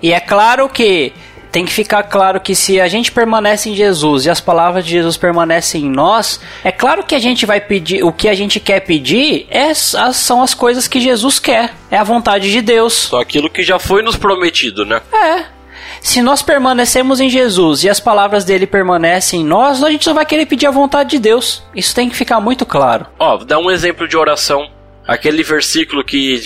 E 0.00 0.12
é 0.12 0.20
claro 0.20 0.68
que 0.68 1.12
tem 1.50 1.64
que 1.64 1.72
ficar 1.72 2.04
claro 2.04 2.40
que 2.40 2.54
se 2.54 2.80
a 2.80 2.86
gente 2.86 3.10
permanece 3.10 3.70
em 3.70 3.74
Jesus 3.74 4.26
e 4.26 4.30
as 4.30 4.40
palavras 4.40 4.84
de 4.84 4.92
Jesus 4.92 5.16
permanecem 5.16 5.86
em 5.86 5.90
nós, 5.90 6.38
é 6.62 6.70
claro 6.70 7.02
que 7.02 7.14
a 7.14 7.18
gente 7.18 7.44
vai 7.44 7.60
pedir, 7.60 8.04
o 8.04 8.12
que 8.12 8.28
a 8.28 8.34
gente 8.34 8.60
quer 8.60 8.80
pedir 8.80 9.46
é, 9.50 9.74
são 9.74 10.42
as 10.42 10.54
coisas 10.54 10.86
que 10.86 11.00
Jesus 11.00 11.38
quer, 11.38 11.74
é 11.90 11.96
a 11.96 12.04
vontade 12.04 12.52
de 12.52 12.60
Deus. 12.60 12.92
Só 12.92 13.20
aquilo 13.20 13.50
que 13.50 13.62
já 13.62 13.78
foi 13.78 14.02
nos 14.02 14.16
prometido, 14.16 14.84
né? 14.84 15.00
É. 15.12 15.44
Se 16.00 16.22
nós 16.22 16.42
permanecemos 16.42 17.20
em 17.20 17.28
Jesus 17.28 17.82
e 17.82 17.88
as 17.88 17.98
palavras 17.98 18.44
dele 18.44 18.66
permanecem 18.66 19.40
em 19.40 19.44
nós, 19.44 19.82
a 19.82 19.90
gente 19.90 20.04
só 20.04 20.12
vai 20.12 20.26
querer 20.26 20.46
pedir 20.46 20.66
a 20.66 20.70
vontade 20.70 21.10
de 21.10 21.18
Deus. 21.18 21.64
Isso 21.74 21.94
tem 21.94 22.08
que 22.08 22.14
ficar 22.14 22.38
muito 22.38 22.64
claro. 22.64 23.06
Ó, 23.18 23.38
dá 23.38 23.58
um 23.58 23.70
exemplo 23.70 24.06
de 24.06 24.16
oração. 24.16 24.68
Aquele 25.06 25.42
versículo 25.42 26.04
que, 26.04 26.42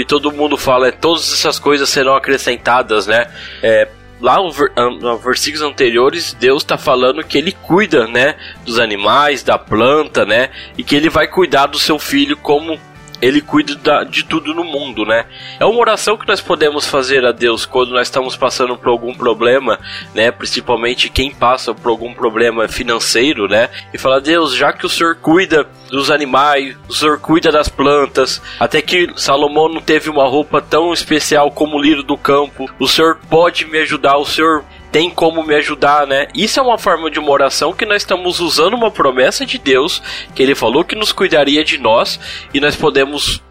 que 0.00 0.04
todo 0.04 0.32
mundo 0.32 0.56
fala 0.56 0.88
é 0.88 0.92
todas 0.92 1.32
essas 1.32 1.58
coisas 1.58 1.88
serão 1.88 2.14
acrescentadas, 2.14 3.06
né? 3.06 3.26
É, 3.62 3.88
lá 4.20 4.36
nos 4.36 5.24
versículos 5.24 5.62
anteriores, 5.62 6.34
Deus 6.34 6.62
está 6.62 6.76
falando 6.76 7.24
que 7.24 7.38
ele 7.38 7.52
cuida, 7.52 8.06
né? 8.06 8.36
Dos 8.64 8.78
animais, 8.78 9.42
da 9.42 9.58
planta, 9.58 10.26
né? 10.26 10.50
E 10.76 10.84
que 10.84 10.94
ele 10.94 11.08
vai 11.08 11.26
cuidar 11.26 11.66
do 11.66 11.78
seu 11.78 11.98
filho 11.98 12.36
como 12.36 12.78
ele 13.20 13.40
cuida 13.40 13.74
da- 13.76 14.04
de 14.04 14.24
tudo 14.24 14.54
no 14.54 14.64
mundo, 14.64 15.04
né? 15.04 15.26
É 15.58 15.64
uma 15.64 15.78
oração 15.80 16.16
que 16.16 16.26
nós 16.28 16.40
podemos 16.40 16.86
fazer 16.86 17.24
a 17.24 17.32
Deus 17.32 17.64
quando 17.64 17.90
nós 17.92 18.08
estamos 18.08 18.36
passando 18.36 18.76
por 18.76 18.88
algum 18.88 19.14
problema, 19.14 19.78
né? 20.14 20.30
Principalmente 20.30 21.08
quem 21.08 21.30
passa 21.30 21.74
por 21.74 21.90
algum 21.90 22.12
problema 22.12 22.68
financeiro, 22.68 23.48
né? 23.48 23.68
E 23.92 23.98
falar, 23.98 24.20
Deus, 24.20 24.54
já 24.54 24.72
que 24.72 24.86
o 24.86 24.88
Senhor 24.88 25.16
cuida 25.16 25.66
dos 25.90 26.10
animais, 26.10 26.76
o 26.88 26.92
Senhor 26.92 27.18
cuida 27.20 27.50
das 27.52 27.68
plantas, 27.68 28.42
até 28.58 28.82
que 28.82 29.08
Salomão 29.16 29.68
não 29.68 29.80
teve 29.80 30.10
uma 30.10 30.26
roupa 30.28 30.60
tão 30.60 30.92
especial 30.92 31.50
como 31.50 31.76
o 31.76 31.80
lírio 31.80 32.02
do 32.02 32.16
campo, 32.16 32.68
o 32.78 32.88
Senhor 32.88 33.18
pode 33.30 33.64
me 33.66 33.78
ajudar, 33.78 34.16
o 34.16 34.24
Senhor 34.26 34.64
tem 34.90 35.10
como 35.10 35.42
me 35.42 35.54
ajudar, 35.54 36.06
né? 36.06 36.28
Isso 36.34 36.58
é 36.58 36.62
uma 36.62 36.78
forma 36.78 37.10
de 37.10 37.18
uma 37.18 37.30
oração 37.30 37.72
que 37.72 37.86
nós 37.86 38.02
estamos 38.02 38.40
usando 38.40 38.74
uma 38.74 38.90
promessa 38.90 39.44
de 39.44 39.58
Deus, 39.58 40.02
que 40.34 40.42
ele 40.42 40.54
falou 40.54 40.84
que 40.84 40.94
nos 40.94 41.12
cuidaria 41.12 41.64
de 41.64 41.78
nós, 41.78 42.18
e 42.52 42.60
nós 42.60 42.76
podemos 42.76 43.42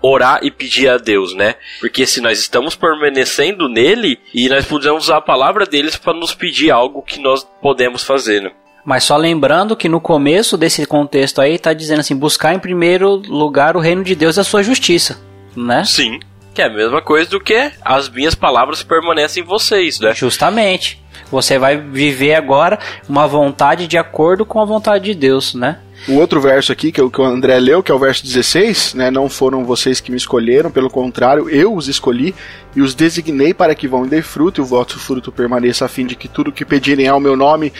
orar 0.00 0.40
e 0.42 0.50
pedir 0.50 0.88
a 0.88 0.98
Deus, 0.98 1.34
né? 1.34 1.54
Porque 1.80 2.06
se 2.06 2.20
nós 2.20 2.38
estamos 2.38 2.74
permanecendo 2.74 3.68
nele, 3.68 4.18
e 4.32 4.48
nós 4.48 4.64
podemos 4.64 5.04
usar 5.04 5.16
a 5.16 5.22
palavra 5.22 5.66
deles 5.66 5.96
para 5.96 6.12
nos 6.12 6.34
pedir 6.34 6.70
algo 6.70 7.02
que 7.02 7.20
nós 7.20 7.46
podemos 7.60 8.04
fazer, 8.04 8.42
né? 8.42 8.52
Mas 8.84 9.04
só 9.04 9.16
lembrando 9.16 9.74
que 9.74 9.88
no 9.88 10.00
começo 10.00 10.58
desse 10.58 10.84
contexto 10.84 11.40
aí 11.40 11.58
tá 11.58 11.72
dizendo 11.72 12.00
assim, 12.00 12.14
buscar 12.14 12.54
em 12.54 12.58
primeiro 12.58 13.14
lugar 13.14 13.76
o 13.76 13.80
reino 13.80 14.04
de 14.04 14.14
Deus 14.14 14.36
e 14.36 14.40
a 14.40 14.44
sua 14.44 14.62
justiça, 14.62 15.18
né? 15.56 15.84
Sim. 15.84 16.20
Que 16.54 16.62
é 16.62 16.66
a 16.66 16.70
mesma 16.72 17.02
coisa 17.02 17.28
do 17.28 17.40
que 17.40 17.72
as 17.84 18.08
minhas 18.08 18.34
palavras 18.34 18.82
permanecem 18.82 19.42
em 19.42 19.46
vocês, 19.46 19.98
né? 19.98 20.14
Justamente. 20.14 21.02
Você 21.30 21.58
vai 21.58 21.76
viver 21.76 22.34
agora 22.34 22.78
uma 23.08 23.26
vontade 23.26 23.88
de 23.88 23.98
acordo 23.98 24.46
com 24.46 24.60
a 24.60 24.64
vontade 24.64 25.04
de 25.04 25.14
Deus, 25.14 25.52
né? 25.52 25.80
O 26.06 26.14
outro 26.14 26.40
verso 26.40 26.70
aqui, 26.70 26.92
que 26.92 27.00
o 27.00 27.10
que 27.10 27.20
o 27.20 27.24
André 27.24 27.58
leu, 27.58 27.82
que 27.82 27.90
é 27.90 27.94
o 27.94 27.98
verso 27.98 28.22
16, 28.22 28.94
né? 28.94 29.10
Não 29.10 29.28
foram 29.28 29.64
vocês 29.64 30.00
que 30.00 30.10
me 30.10 30.16
escolheram, 30.16 30.70
pelo 30.70 30.90
contrário, 30.90 31.48
eu 31.48 31.74
os 31.74 31.88
escolhi 31.88 32.34
e 32.76 32.82
os 32.82 32.94
designei 32.94 33.54
para 33.54 33.74
que 33.74 33.88
vão 33.88 34.04
e 34.04 34.08
dê 34.08 34.22
fruto 34.22 34.60
e 34.60 34.62
o 34.62 34.66
vosso 34.66 34.98
fruto 34.98 35.32
permaneça, 35.32 35.86
a 35.86 35.88
fim 35.88 36.06
de 36.06 36.14
que 36.14 36.28
tudo 36.28 36.52
que 36.52 36.64
pedirem 36.64 37.08
ao 37.08 37.18
meu 37.18 37.34
nome, 37.34 37.72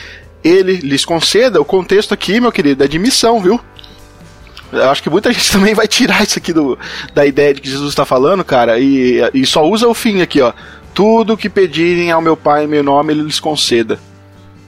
ele 0.43 0.77
lhes 0.77 1.05
conceda. 1.05 1.61
O 1.61 1.65
contexto 1.65 2.13
aqui, 2.13 2.41
meu 2.41 2.51
querido, 2.51 2.83
é 2.83 2.87
de 2.87 2.99
missão, 2.99 3.39
viu? 3.39 3.61
Eu 4.75 4.89
acho 4.89 5.01
que 5.01 5.09
muita 5.09 5.31
gente 5.31 5.49
também 5.51 5.73
vai 5.73 5.87
tirar 5.87 6.23
isso 6.23 6.37
aqui 6.37 6.53
do, 6.53 6.77
da 7.13 7.25
ideia 7.25 7.53
de 7.53 7.61
que 7.61 7.69
Jesus 7.69 7.89
está 7.89 8.05
falando, 8.05 8.43
cara, 8.43 8.79
e, 8.79 9.19
e 9.33 9.45
só 9.45 9.67
usa 9.67 9.87
o 9.87 9.93
fim 9.93 10.21
aqui, 10.21 10.41
ó. 10.41 10.53
Tudo 10.93 11.35
que 11.35 11.49
pedirem 11.49 12.11
ao 12.11 12.21
meu 12.21 12.37
Pai 12.37 12.63
em 12.63 12.67
meu 12.67 12.83
nome, 12.83 13.11
ele 13.11 13.21
lhes 13.21 13.39
conceda. 13.39 13.99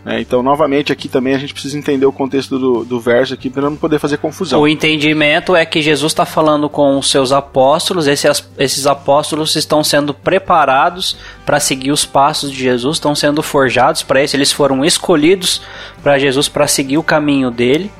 É, 0.10 0.22
então, 0.22 0.42
novamente, 0.42 0.90
aqui 0.90 1.10
também 1.10 1.36
a 1.36 1.38
gente 1.38 1.52
precisa 1.52 1.78
entender 1.78 2.06
o 2.06 2.14
contexto 2.14 2.58
do, 2.58 2.86
do 2.86 2.98
verso 2.98 3.34
aqui 3.34 3.50
para 3.50 3.64
não 3.64 3.76
poder 3.76 4.00
fazer 4.00 4.16
confusão. 4.16 4.62
O 4.62 4.66
entendimento 4.66 5.54
é 5.54 5.66
que 5.66 5.82
Jesus 5.82 6.14
está 6.14 6.26
falando 6.26 6.70
com 6.70 6.98
os 6.98 7.12
seus 7.12 7.34
apóstolos, 7.34 8.08
esses, 8.08 8.50
esses 8.58 8.88
apóstolos 8.88 9.58
estão 9.58 9.84
sendo 9.84 10.14
preparados 10.14 11.18
para 11.46 11.60
seguir 11.60 11.92
os 11.92 12.06
passos 12.06 12.50
de 12.50 12.58
Jesus, 12.58 12.96
estão 12.96 13.14
sendo 13.14 13.44
forjados 13.44 14.02
para 14.02 14.24
isso, 14.24 14.38
eles 14.38 14.50
foram 14.50 14.86
escolhidos 14.86 15.62
para 16.02 16.18
Jesus 16.18 16.48
para 16.48 16.68
seguir 16.68 16.98
o 16.98 17.04
caminho 17.04 17.52
dele. 17.52 17.92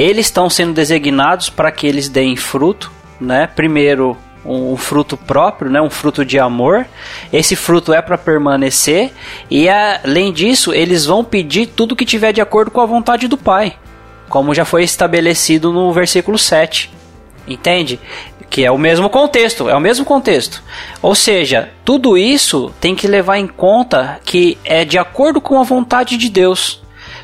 Eles 0.00 0.28
estão 0.28 0.48
sendo 0.48 0.72
designados 0.72 1.50
para 1.50 1.70
que 1.70 1.86
eles 1.86 2.08
deem 2.08 2.34
fruto, 2.34 2.90
né? 3.20 3.46
Primeiro 3.46 4.16
um, 4.42 4.72
um 4.72 4.76
fruto 4.78 5.14
próprio, 5.14 5.70
né? 5.70 5.78
Um 5.78 5.90
fruto 5.90 6.24
de 6.24 6.38
amor. 6.38 6.86
Esse 7.30 7.54
fruto 7.54 7.92
é 7.92 8.00
para 8.00 8.16
permanecer 8.16 9.12
e 9.50 9.68
além 9.68 10.32
disso, 10.32 10.72
eles 10.72 11.04
vão 11.04 11.22
pedir 11.22 11.66
tudo 11.66 11.94
que 11.94 12.06
tiver 12.06 12.32
de 12.32 12.40
acordo 12.40 12.70
com 12.70 12.80
a 12.80 12.86
vontade 12.86 13.28
do 13.28 13.36
Pai, 13.36 13.76
como 14.30 14.54
já 14.54 14.64
foi 14.64 14.84
estabelecido 14.84 15.70
no 15.70 15.92
versículo 15.92 16.38
7. 16.38 16.90
Entende? 17.46 18.00
Que 18.48 18.64
é 18.64 18.70
o 18.70 18.78
mesmo 18.78 19.10
contexto, 19.10 19.68
é 19.68 19.76
o 19.76 19.80
mesmo 19.80 20.06
contexto. 20.06 20.62
Ou 21.02 21.14
seja, 21.14 21.68
tudo 21.84 22.16
isso 22.16 22.72
tem 22.80 22.94
que 22.94 23.06
levar 23.06 23.36
em 23.36 23.46
conta 23.46 24.18
que 24.24 24.56
é 24.64 24.82
de 24.82 24.96
acordo 24.96 25.42
com 25.42 25.60
a 25.60 25.62
vontade 25.62 26.16
de 26.16 26.30
Deus. 26.30 26.80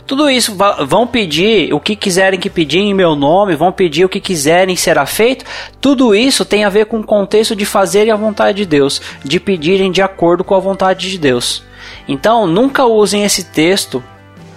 Tudo 0.07 0.31
isso 0.31 0.57
vão 0.87 1.07
pedir 1.07 1.75
o 1.75 1.81
que 1.81 1.97
quiserem 1.97 2.39
que 2.39 2.49
pedir 2.49 2.79
em 2.79 2.95
meu 2.95 3.17
nome, 3.17 3.57
vão 3.57 3.73
pedir 3.73 4.05
o 4.05 4.09
que 4.09 4.21
quiserem 4.21 4.77
será 4.77 5.05
feito. 5.05 5.45
Tudo 5.81 6.15
isso 6.15 6.45
tem 6.45 6.65
a 6.65 6.69
ver 6.69 6.87
com 6.87 7.01
o 7.01 7.05
contexto 7.05 7.57
de 7.57 7.67
fazerem 7.67 8.13
a 8.13 8.17
vontade 8.17 8.59
de 8.59 8.67
Deus, 8.67 9.03
de 9.25 9.41
pedirem 9.41 9.91
de 9.91 10.01
acordo 10.01 10.45
com 10.45 10.55
a 10.55 10.61
vontade 10.61 11.11
de 11.11 11.19
Deus. 11.19 11.65
Então, 12.07 12.47
nunca 12.47 12.85
usem 12.85 13.25
esse 13.25 13.45
texto 13.45 14.03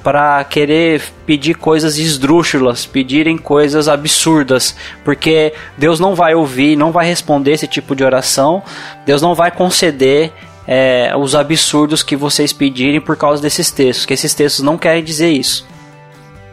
para 0.03 0.43
querer 0.43 1.01
pedir 1.25 1.55
coisas 1.55 1.97
esdrúxulas, 1.97 2.85
pedirem 2.85 3.37
coisas 3.37 3.87
absurdas, 3.87 4.75
porque 5.03 5.53
Deus 5.77 5.99
não 5.99 6.15
vai 6.15 6.33
ouvir, 6.33 6.75
não 6.75 6.91
vai 6.91 7.05
responder 7.05 7.53
esse 7.53 7.67
tipo 7.67 7.95
de 7.95 8.03
oração, 8.03 8.63
Deus 9.05 9.21
não 9.21 9.35
vai 9.35 9.51
conceder 9.51 10.31
é, 10.71 11.17
os 11.17 11.33
absurdos 11.33 12.03
que 12.03 12.15
vocês 12.15 12.53
pedirem 12.53 13.01
por 13.01 13.17
causa 13.17 13.41
desses 13.41 13.71
textos, 13.71 14.05
que 14.05 14.13
esses 14.13 14.35
textos 14.35 14.63
não 14.63 14.77
querem 14.77 15.03
dizer 15.03 15.31
isso. 15.31 15.67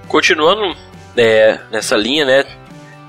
Continuando 0.08 0.74
é, 1.14 1.60
nessa 1.70 1.98
linha, 1.98 2.24
né? 2.24 2.44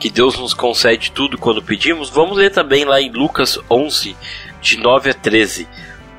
Que 0.02 0.10
Deus 0.10 0.38
nos 0.38 0.54
concede 0.54 1.14
tudo 1.14 1.38
quando 1.38 1.64
pedimos, 1.64 2.10
vamos 2.10 2.36
ler 2.36 2.52
também 2.52 2.84
lá 2.84 3.02
em 3.02 3.10
Lucas 3.10 3.58
11, 3.72 4.18
de 4.62 4.78
9 4.78 5.12
a 5.12 5.14
13. 5.14 5.66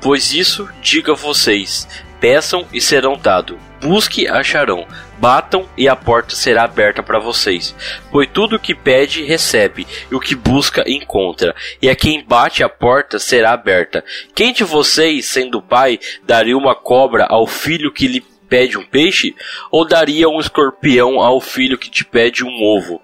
Pois 0.01 0.33
isso 0.33 0.67
diga 0.81 1.11
a 1.11 1.15
vocês: 1.15 1.87
peçam 2.19 2.65
e 2.73 2.81
serão 2.81 3.15
dado, 3.15 3.59
busque 3.81 4.27
acharão, 4.27 4.87
batam 5.17 5.67
e 5.77 5.87
a 5.87 5.95
porta 5.95 6.35
será 6.35 6.63
aberta 6.63 7.01
para 7.01 7.19
vocês. 7.19 7.75
Pois 8.11 8.29
tudo 8.31 8.55
o 8.55 8.59
que 8.59 8.75
pede 8.75 9.23
recebe, 9.23 9.87
e 10.11 10.15
o 10.15 10.19
que 10.19 10.35
busca 10.35 10.83
encontra, 10.87 11.55
e 11.81 11.89
a 11.89 11.95
quem 11.95 12.23
bate 12.23 12.63
a 12.63 12.69
porta 12.69 13.19
será 13.19 13.53
aberta. 13.53 14.03
Quem 14.35 14.53
de 14.53 14.63
vocês, 14.63 15.25
sendo 15.25 15.61
pai, 15.61 15.99
daria 16.23 16.57
uma 16.57 16.75
cobra 16.75 17.25
ao 17.29 17.47
filho 17.47 17.91
que 17.91 18.07
lhe 18.07 18.21
pede 18.49 18.77
um 18.77 18.83
peixe, 18.83 19.35
ou 19.71 19.85
daria 19.85 20.27
um 20.27 20.39
escorpião 20.39 21.19
ao 21.19 21.39
filho 21.39 21.77
que 21.77 21.89
te 21.89 22.03
pede 22.03 22.43
um 22.43 22.63
ovo? 22.63 23.01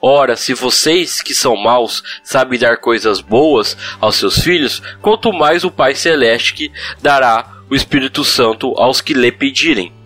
Ora, 0.00 0.36
se 0.36 0.52
vocês 0.52 1.22
que 1.22 1.34
são 1.34 1.56
maus 1.56 2.02
sabem 2.22 2.58
dar 2.58 2.76
coisas 2.78 3.20
boas 3.20 3.76
aos 4.00 4.16
seus 4.16 4.42
filhos, 4.42 4.82
quanto 5.00 5.32
mais 5.32 5.64
o 5.64 5.70
Pai 5.70 5.94
Celeste 5.94 6.52
que 6.54 6.72
dará 7.00 7.62
o 7.70 7.74
Espírito 7.74 8.22
Santo 8.22 8.74
aos 8.76 9.00
que 9.00 9.14
lhe 9.14 9.32
pedirem. 9.32 10.01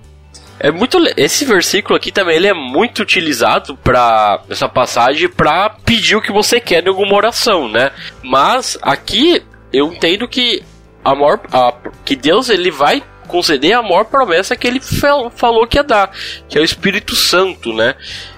É 0.58 0.70
muito 0.70 0.98
esse 1.16 1.44
versículo 1.44 1.96
aqui 1.96 2.10
também 2.10 2.36
ele 2.36 2.46
é 2.48 2.54
muito 2.54 3.00
utilizado 3.02 3.76
para 3.76 4.40
essa 4.48 4.68
passagem 4.68 5.28
para 5.28 5.68
pedir 5.70 6.16
o 6.16 6.22
que 6.22 6.32
você 6.32 6.58
quer 6.60 6.82
em 6.84 6.88
alguma 6.88 7.14
oração, 7.14 7.68
né? 7.68 7.90
Mas 8.22 8.78
aqui 8.80 9.42
eu 9.72 9.92
entendo 9.92 10.26
que 10.26 10.62
a 11.04 11.14
maior, 11.14 11.40
a- 11.52 11.74
que 12.04 12.16
Deus 12.16 12.48
ele 12.48 12.70
vai 12.70 13.02
conceder 13.28 13.72
a 13.74 13.82
maior 13.82 14.04
promessa 14.04 14.56
que 14.56 14.66
ele 14.66 14.80
fel- 14.80 15.30
falou 15.34 15.66
que 15.66 15.76
ia 15.76 15.84
dar, 15.84 16.10
que 16.48 16.56
é 16.56 16.60
o 16.60 16.64
Espírito 16.64 17.14
Santo, 17.14 17.72
né? 17.74 17.94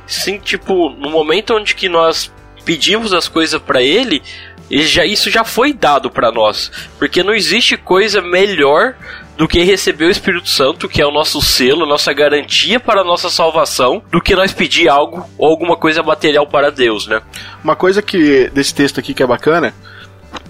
Sim, 0.06 0.38
tipo, 0.38 0.90
no 0.90 1.10
momento 1.10 1.54
onde 1.54 1.74
que 1.74 1.88
nós 1.88 2.32
pedimos 2.64 3.12
as 3.12 3.28
coisas 3.28 3.60
para 3.60 3.80
ele, 3.82 4.22
ele 4.70 4.86
já, 4.86 5.04
isso 5.04 5.30
já 5.30 5.44
foi 5.44 5.72
dado 5.72 6.10
para 6.10 6.32
nós, 6.32 6.70
porque 6.98 7.22
não 7.22 7.34
existe 7.34 7.76
coisa 7.76 8.20
melhor 8.20 8.96
do 9.38 9.46
que 9.46 9.62
receber 9.62 10.06
o 10.06 10.10
Espírito 10.10 10.48
Santo, 10.48 10.88
que 10.88 11.00
é 11.00 11.06
o 11.06 11.12
nosso 11.12 11.40
selo, 11.40 11.86
nossa 11.86 12.12
garantia 12.12 12.80
para 12.80 13.02
a 13.02 13.04
nossa 13.04 13.30
salvação, 13.30 14.02
do 14.10 14.20
que 14.20 14.34
nós 14.34 14.52
pedir 14.52 14.88
algo 14.88 15.24
ou 15.38 15.48
alguma 15.48 15.76
coisa 15.76 16.02
material 16.02 16.44
para 16.44 16.72
Deus, 16.72 17.06
né? 17.06 17.22
Uma 17.62 17.76
coisa 17.76 18.02
que 18.02 18.50
desse 18.50 18.74
texto 18.74 18.98
aqui 18.98 19.14
que 19.14 19.22
é 19.22 19.26
bacana, 19.26 19.72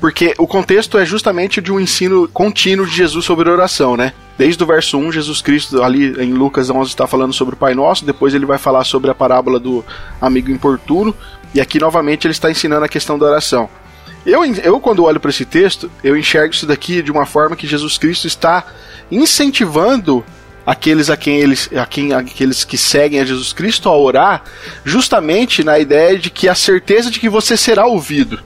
porque 0.01 0.35
o 0.39 0.47
contexto 0.47 0.97
é 0.97 1.05
justamente 1.05 1.61
de 1.61 1.71
um 1.71 1.79
ensino 1.79 2.27
contínuo 2.29 2.87
de 2.87 2.97
Jesus 2.97 3.27
sobre 3.27 3.51
oração, 3.51 3.95
né? 3.95 4.15
Desde 4.39 4.63
o 4.65 4.67
verso 4.67 4.97
1, 4.97 5.13
Jesus 5.13 5.43
Cristo, 5.43 5.83
ali 5.83 6.07
em 6.23 6.33
Lucas 6.33 6.71
11, 6.71 6.89
está 6.89 7.07
falando 7.07 7.35
sobre 7.35 7.57
o 7.57 7.59
Pai 7.59 7.75
Nosso, 7.75 8.07
depois 8.07 8.35
ele 8.35 8.47
vai 8.47 8.57
falar 8.57 8.85
sobre 8.85 9.11
a 9.11 9.15
parábola 9.15 9.61
do 9.61 9.85
amigo 10.19 10.51
importuno, 10.51 11.15
e 11.55 11.61
aqui 11.61 11.79
novamente 11.79 12.27
ele 12.27 12.33
está 12.33 12.51
ensinando 12.51 12.87
a 12.87 12.89
questão 12.89 13.19
da 13.19 13.27
oração. 13.27 13.69
Eu, 14.27 14.45
eu 14.45 14.81
quando 14.81 15.05
olho 15.05 15.21
para 15.21 15.31
esse 15.31 15.45
texto, 15.45 15.91
eu 16.03 16.17
enxergo 16.17 16.53
isso 16.53 16.67
daqui 16.67 17.03
de 17.03 17.11
uma 17.11 17.25
forma 17.25 17.57
que 17.57 17.67
Jesus 17.67 17.97
Cristo 17.97 18.27
está 18.27 18.67
incentivando 19.11 20.25
aqueles 20.67 21.09
a 21.09 21.17
quem 21.17 21.39
eles, 21.39 21.71
a 21.75 21.87
quem 21.87 22.13
aqueles 22.13 22.63
que 22.63 22.77
seguem 22.77 23.21
a 23.21 23.25
Jesus 23.25 23.55
Cristo 23.55 23.89
a 23.89 23.97
orar, 23.97 24.45
justamente 24.85 25.65
na 25.65 25.79
ideia 25.79 26.19
de 26.19 26.29
que 26.29 26.47
a 26.47 26.55
certeza 26.55 27.11
de 27.11 27.19
que 27.19 27.29
você 27.29 27.57
será 27.57 27.87
ouvido. 27.87 28.39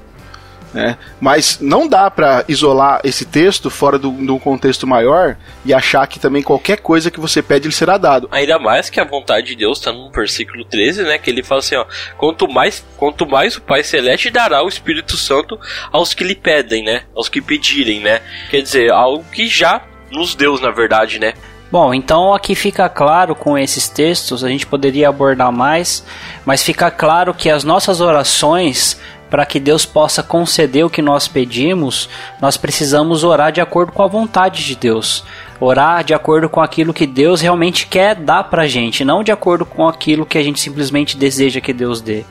Né? 0.72 0.96
Mas 1.20 1.58
não 1.60 1.86
dá 1.86 2.10
para 2.10 2.44
isolar 2.48 3.00
esse 3.04 3.26
texto 3.26 3.68
fora 3.68 3.98
do- 3.98 4.10
de 4.10 4.30
um 4.30 4.38
contexto 4.38 4.86
maior 4.86 5.36
e 5.64 5.74
achar 5.74 6.06
que 6.06 6.18
também 6.18 6.42
qualquer 6.42 6.78
coisa 6.80 7.10
que 7.10 7.20
você 7.20 7.42
pede 7.42 7.68
lhe 7.68 7.74
será 7.74 7.98
dado. 7.98 8.26
Ainda 8.32 8.58
mais 8.58 8.88
que 8.88 8.98
a 8.98 9.04
vontade 9.04 9.48
de 9.48 9.56
Deus 9.56 9.78
está 9.78 9.92
no 9.92 10.10
versículo 10.10 10.64
13, 10.64 11.02
né? 11.02 11.18
Que 11.18 11.28
ele 11.28 11.42
fala 11.42 11.58
assim, 11.58 11.76
ó, 11.76 11.84
quanto 12.16 12.48
mais, 12.48 12.82
quanto 12.96 13.26
mais 13.26 13.56
o 13.56 13.60
Pai 13.60 13.82
Celeste 13.82 14.30
dará 14.30 14.64
o 14.64 14.68
Espírito 14.68 15.16
Santo 15.16 15.58
aos 15.92 16.14
que 16.14 16.24
lhe 16.24 16.34
pedem, 16.34 16.82
né? 16.82 17.02
Aos 17.14 17.28
que 17.28 17.42
pedirem, 17.42 18.00
né? 18.00 18.20
Quer 18.50 18.62
dizer, 18.62 18.90
algo 18.90 19.24
que 19.30 19.46
já 19.46 19.82
nos 20.10 20.34
deu, 20.34 20.58
na 20.58 20.70
verdade, 20.70 21.18
né? 21.18 21.34
Bom, 21.70 21.94
então 21.94 22.34
aqui 22.34 22.54
fica 22.54 22.86
claro 22.88 23.34
com 23.34 23.56
esses 23.56 23.88
textos, 23.88 24.44
a 24.44 24.48
gente 24.48 24.66
poderia 24.66 25.08
abordar 25.08 25.50
mais, 25.50 26.04
mas 26.44 26.62
fica 26.62 26.90
claro 26.90 27.32
que 27.32 27.48
as 27.48 27.64
nossas 27.64 27.98
orações, 28.00 29.00
para 29.32 29.46
que 29.46 29.58
Deus 29.58 29.86
possa 29.86 30.22
conceder 30.22 30.84
o 30.84 30.90
que 30.90 31.00
nós 31.00 31.26
pedimos, 31.26 32.06
nós 32.38 32.58
precisamos 32.58 33.24
orar 33.24 33.50
de 33.50 33.62
acordo 33.62 33.90
com 33.90 34.02
a 34.02 34.06
vontade 34.06 34.62
de 34.62 34.76
Deus. 34.76 35.24
Orar 35.58 36.04
de 36.04 36.12
acordo 36.12 36.50
com 36.50 36.60
aquilo 36.60 36.92
que 36.92 37.06
Deus 37.06 37.40
realmente 37.40 37.86
quer 37.86 38.14
dar 38.14 38.44
pra 38.44 38.66
gente, 38.66 39.06
não 39.06 39.24
de 39.24 39.32
acordo 39.32 39.64
com 39.64 39.88
aquilo 39.88 40.26
que 40.26 40.36
a 40.36 40.42
gente 40.42 40.60
simplesmente 40.60 41.16
deseja 41.16 41.62
que 41.62 41.72
Deus 41.72 42.02
dê. 42.02 42.26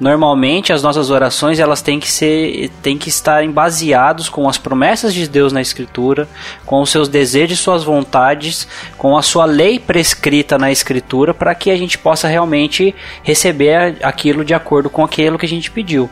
Normalmente 0.00 0.72
as 0.72 0.82
nossas 0.82 1.10
orações 1.10 1.58
elas 1.58 1.82
têm 1.82 1.98
que 1.98 2.10
ser 2.10 2.70
têm 2.82 2.96
que 2.96 3.08
estarem 3.08 3.50
baseados 3.50 4.28
com 4.28 4.48
as 4.48 4.56
promessas 4.56 5.12
de 5.12 5.28
Deus 5.28 5.52
na 5.52 5.60
escritura, 5.60 6.28
com 6.64 6.80
os 6.80 6.90
seus 6.90 7.08
desejos 7.08 7.58
suas 7.58 7.82
vontades, 7.82 8.68
com 8.96 9.16
a 9.16 9.22
sua 9.22 9.44
lei 9.44 9.78
prescrita 9.78 10.56
na 10.56 10.70
escritura 10.70 11.34
para 11.34 11.54
que 11.54 11.70
a 11.70 11.76
gente 11.76 11.98
possa 11.98 12.28
realmente 12.28 12.94
receber 13.22 13.96
aquilo 14.02 14.44
de 14.44 14.54
acordo 14.54 14.88
com 14.88 15.04
aquilo 15.04 15.38
que 15.38 15.46
a 15.46 15.48
gente 15.48 15.70
pediu. 15.70 16.08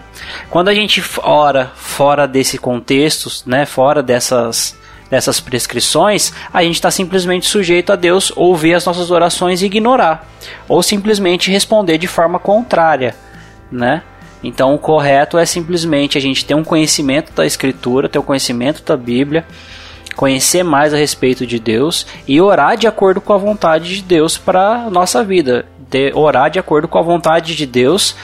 Quando 0.50 0.68
a 0.68 0.74
gente 0.74 1.02
ora 1.22 1.70
fora 1.76 2.26
desse 2.26 2.58
contexto, 2.58 3.30
né, 3.46 3.64
fora 3.64 4.02
dessas 4.02 4.76
dessas 5.08 5.38
prescrições, 5.38 6.32
a 6.52 6.64
gente 6.64 6.74
está 6.74 6.90
simplesmente 6.90 7.46
sujeito 7.46 7.92
a 7.92 7.96
Deus 7.96 8.32
ouvir 8.34 8.74
as 8.74 8.84
nossas 8.84 9.10
orações 9.10 9.62
e 9.62 9.66
ignorar, 9.66 10.28
ou 10.68 10.82
simplesmente 10.82 11.48
responder 11.48 11.96
de 11.96 12.08
forma 12.08 12.40
contrária, 12.40 13.14
né? 13.70 14.02
Então 14.42 14.74
o 14.74 14.78
correto 14.78 15.38
é 15.38 15.44
simplesmente 15.44 16.16
a 16.16 16.20
gente 16.20 16.44
ter 16.44 16.54
um 16.54 16.64
conhecimento 16.64 17.32
da 17.32 17.44
Escritura, 17.44 18.08
ter 18.08 18.18
um 18.18 18.22
conhecimento 18.22 18.82
da 18.84 18.96
Bíblia, 18.96 19.44
conhecer 20.14 20.62
mais 20.62 20.94
a 20.94 20.96
respeito 20.96 21.46
de 21.46 21.58
Deus 21.58 22.06
e 22.26 22.40
orar 22.40 22.76
de 22.76 22.86
acordo 22.86 23.20
com 23.20 23.32
a 23.32 23.38
vontade 23.38 23.96
de 23.96 24.02
Deus 24.02 24.38
para 24.38 24.88
nossa 24.90 25.22
vida. 25.22 25.66
De, 25.88 26.12
orar 26.14 26.50
de 26.50 26.58
acordo 26.58 26.88
com 26.88 26.98
a 26.98 27.02
vontade 27.02 27.54
de 27.54 27.64
Deus, 27.64 28.16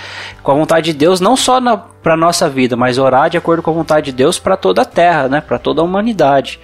com 0.42 0.50
a 0.50 0.54
vontade 0.54 0.92
de 0.92 0.98
Deus 0.98 1.20
não 1.20 1.36
só 1.36 1.60
para 2.02 2.16
nossa 2.16 2.48
vida, 2.48 2.76
mas 2.76 2.98
orar 2.98 3.30
de 3.30 3.36
acordo 3.38 3.62
com 3.62 3.70
a 3.70 3.74
vontade 3.74 4.06
de 4.06 4.12
Deus 4.12 4.36
para 4.36 4.56
toda 4.56 4.82
a 4.82 4.84
terra, 4.84 5.28
né? 5.28 5.40
Para 5.40 5.60
toda 5.60 5.80
a 5.80 5.84
humanidade, 5.84 6.58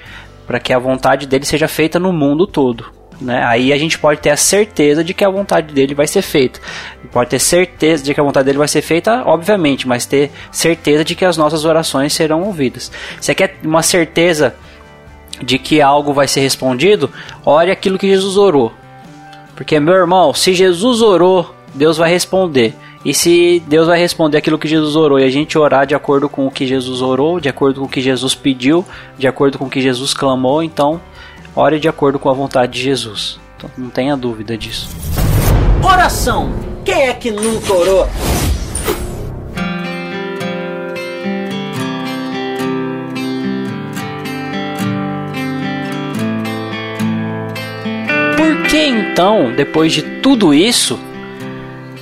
para 0.45 0.59
que 0.59 0.73
a 0.73 0.79
vontade 0.79 1.27
dele 1.27 1.45
seja 1.45 1.69
feita 1.69 2.01
no 2.01 2.13
mundo 2.13 2.49
todo. 2.49 2.98
Né? 3.21 3.43
Aí 3.45 3.73
a 3.73 3.79
gente 3.79 3.99
pode 3.99 4.21
ter 4.21 4.31
a 4.31 4.37
certeza 4.37 5.03
de 5.03 5.13
que 5.13 5.25
a 5.25 5.29
vontade 5.29 5.73
dele 5.75 5.95
vai 5.95 6.07
ser 6.07 6.23
feita. 6.23 6.61
Pode 7.11 7.31
ter 7.31 7.39
certeza 7.39 8.05
de 8.05 8.15
que 8.15 8.21
a 8.21 8.23
vontade 8.23 8.47
dele 8.47 8.59
vai 8.59 8.69
ser 8.69 8.83
feita, 8.83 9.23
obviamente, 9.25 9.89
mas 9.89 10.07
ter 10.07 10.31
certeza 10.53 11.05
de 11.05 11.15
que 11.15 11.25
as 11.25 11.37
nossas 11.37 11.65
orações 11.65 12.13
serão 12.13 12.43
ouvidas. 12.43 12.93
Você 13.21 13.35
quer 13.35 13.57
uma 13.65 13.83
certeza 13.83 14.55
de 15.43 15.59
que 15.59 15.81
algo 15.81 16.13
vai 16.13 16.29
ser 16.29 16.41
respondido? 16.41 17.11
Olhe 17.45 17.71
aquilo 17.71 17.99
que 17.99 18.09
Jesus 18.09 18.37
orou. 18.37 18.73
Porque, 19.57 19.81
meu 19.81 19.95
irmão, 19.95 20.33
se 20.33 20.55
Jesus 20.55 21.03
orou, 21.03 21.55
Deus 21.75 21.97
vai 21.97 22.11
responder. 22.11 22.75
E 23.05 23.15
se 23.15 23.63
Deus 23.67 23.87
vai 23.87 23.99
responder 23.99 24.39
aquilo 24.39 24.59
que 24.59 24.69
Jesus 24.69 24.97
orou 24.97 25.19
e 25.19 25.25
a 25.25 25.31
gente 25.31 25.57
orar 25.57 25.87
de 25.87 25.95
acordo 25.95 26.29
com 26.29 26.47
o 26.47 26.51
que 26.51 26.67
Jesus 26.67 27.01
orou, 27.01 27.41
de 27.41 27.49
acordo 27.49 27.81
com 27.81 27.87
o 27.87 27.89
que 27.89 28.01
Jesus 28.01 28.35
pediu, 28.35 28.85
de 29.17 29.27
acordo 29.27 29.59
com 29.59 29.67
o 29.67 29.71
que 29.71 29.81
Jesus 29.81 30.13
clamou, 30.13 30.63
então 30.63 31.01
ore 31.59 31.81
de 31.81 31.89
acordo 31.89 32.21
com 32.21 32.31
a 32.31 32.33
vontade 32.33 32.75
de 32.75 32.83
Jesus. 32.83 33.41
Então, 33.57 33.69
não 33.77 33.91
tenha 33.91 34.17
dúvida 34.17 34.57
disso. 34.57 34.89
Oração. 35.83 36.53
Quem 36.85 37.09
é 37.09 37.13
que 37.13 37.33
nunca 37.33 37.73
orou? 37.73 38.09
Por 48.37 48.63
que 48.69 48.79
então, 48.79 49.53
depois 49.53 49.93
de 49.93 50.03
tudo 50.03 50.55
isso, 50.55 50.97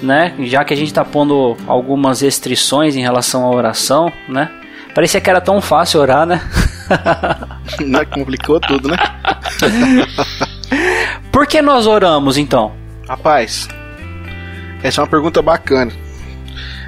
né, 0.03 0.35
já 0.41 0.67
que 0.67 0.75
a 0.75 0.77
gente 0.77 0.89
está 0.89 1.03
pondo 1.03 1.57
algumas 1.67 2.21
restrições 2.21 2.95
em 2.95 3.01
relação 3.01 3.47
à 3.47 3.51
oração, 3.51 4.13
né? 4.29 4.51
Parecia 4.95 5.21
que 5.21 5.31
era 5.31 5.41
tão 5.41 5.63
fácil 5.63 6.01
orar, 6.01 6.27
né? 6.27 6.43
Né? 7.85 8.05
Complicou 8.07 8.61
tudo, 8.61 8.89
né? 8.89 8.97
Por 11.33 11.47
que 11.47 11.61
nós 11.61 11.87
oramos 11.87 12.39
então? 12.39 12.73
Rapaz, 13.09 13.69
essa 14.83 15.01
é 15.01 15.03
uma 15.03 15.11
pergunta 15.11 15.43
bacana. 15.43 15.93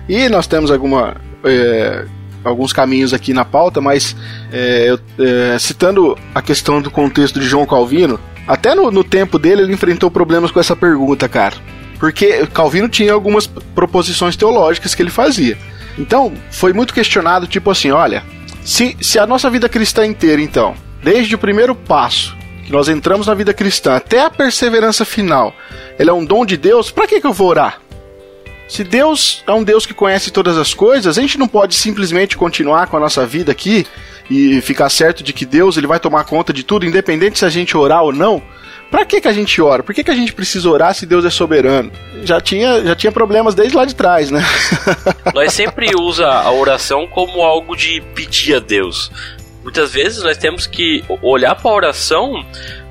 E 0.09 0.29
nós 0.29 0.47
temos 0.47 0.71
alguma, 0.71 1.17
é, 1.45 2.07
alguns 2.45 2.73
caminhos 2.73 3.13
aqui 3.13 3.35
na 3.35 3.45
pauta, 3.45 3.81
mas 3.81 4.17
é, 4.53 4.97
é, 5.19 5.59
citando 5.59 6.17
a 6.35 6.41
questão 6.41 6.81
do 6.81 6.91
contexto 6.91 7.39
de 7.39 7.47
João 7.47 7.67
Calvino, 7.67 8.19
Até 8.47 8.75
no, 8.75 8.91
no 8.91 9.05
tempo 9.05 9.39
dele 9.39 9.63
ele 9.63 9.75
enfrentou 9.75 10.11
problemas 10.11 10.51
com 10.51 10.59
essa 10.59 10.75
pergunta, 10.75 11.29
cara. 11.29 11.57
Porque 11.99 12.47
Calvino 12.47 12.89
tinha 12.89 13.13
algumas 13.13 13.47
proposições 13.47 14.37
teológicas 14.37 14.95
que 14.95 15.03
ele 15.03 15.11
fazia. 15.11 15.59
Então, 15.99 16.33
foi 16.51 16.73
muito 16.73 16.95
questionado, 16.95 17.47
tipo 17.47 17.71
assim, 17.71 17.91
olha, 17.91 18.23
se, 18.69 18.95
se 19.01 19.19
a 19.19 19.27
nossa 19.27 19.49
vida 19.49 19.67
cristã 19.67 20.05
inteira, 20.05 20.43
então, 20.43 20.75
desde 21.03 21.35
o 21.35 21.39
primeiro 21.39 21.75
passo 21.75 22.37
que 22.67 22.71
nós 22.71 22.87
entramos 22.87 23.27
na 23.27 23.33
vida 23.33 23.55
cristã 23.55 23.97
até 23.97 24.21
a 24.21 24.29
perseverança 24.29 25.07
final, 25.07 25.55
ele 25.99 26.11
é 26.11 26.13
um 26.13 26.23
dom 26.23 26.45
de 26.45 26.59
Deus, 26.59 26.91
para 26.91 27.07
que, 27.07 27.19
que 27.19 27.27
eu 27.27 27.33
vou 27.33 27.49
orar? 27.49 27.81
Se 28.69 28.85
Deus 28.85 29.43
é 29.47 29.53
um 29.53 29.65
Deus 29.65 29.87
que 29.87 29.95
conhece 29.95 30.31
todas 30.31 30.59
as 30.59 30.75
coisas, 30.75 31.17
a 31.17 31.21
gente 31.23 31.39
não 31.39 31.49
pode 31.49 31.75
simplesmente 31.75 32.37
continuar 32.37 32.89
com 32.89 32.99
a 32.99 33.01
nossa 33.01 33.25
vida 33.25 33.51
aqui 33.51 33.87
e 34.31 34.61
ficar 34.61 34.91
certo 34.91 35.25
de 35.25 35.33
que 35.33 35.47
Deus 35.47 35.79
ele 35.79 35.87
vai 35.87 35.99
tomar 35.99 36.25
conta 36.25 36.53
de 36.53 36.63
tudo, 36.63 36.85
independente 36.85 37.39
se 37.39 37.47
a 37.47 37.51
gente 37.51 37.75
orar 37.75 38.03
ou 38.03 38.13
não. 38.13 38.43
Pra 38.91 39.05
que, 39.05 39.21
que 39.21 39.29
a 39.29 39.33
gente 39.33 39.61
ora? 39.61 39.83
Por 39.83 39.95
que, 39.95 40.03
que 40.03 40.11
a 40.11 40.15
gente 40.15 40.33
precisa 40.33 40.69
orar 40.69 40.95
se 40.95 41.05
Deus 41.05 41.25
é 41.25 41.31
soberano? 41.31 41.93
Já 42.23 42.41
tinha, 42.41 42.83
já 42.83 42.95
tinha 42.95 43.13
problemas 43.13 43.55
desde 43.55 43.77
lá 43.77 43.85
de 43.85 43.95
trás, 43.95 44.31
né? 44.31 44.43
Nós 45.35 45.53
sempre 45.53 45.91
usa 45.99 46.27
a 46.27 46.51
oração 46.51 47.07
como 47.07 47.43
algo 47.43 47.77
de 47.77 48.01
pedir 48.15 48.57
a 48.57 48.61
Deus. 48.61 49.11
Muitas 49.63 49.93
vezes 49.93 50.23
nós 50.23 50.39
temos 50.39 50.67
que 50.67 51.05
olhar 51.21 51.55
para 51.55 51.71
a 51.71 51.75
oração 51.75 52.43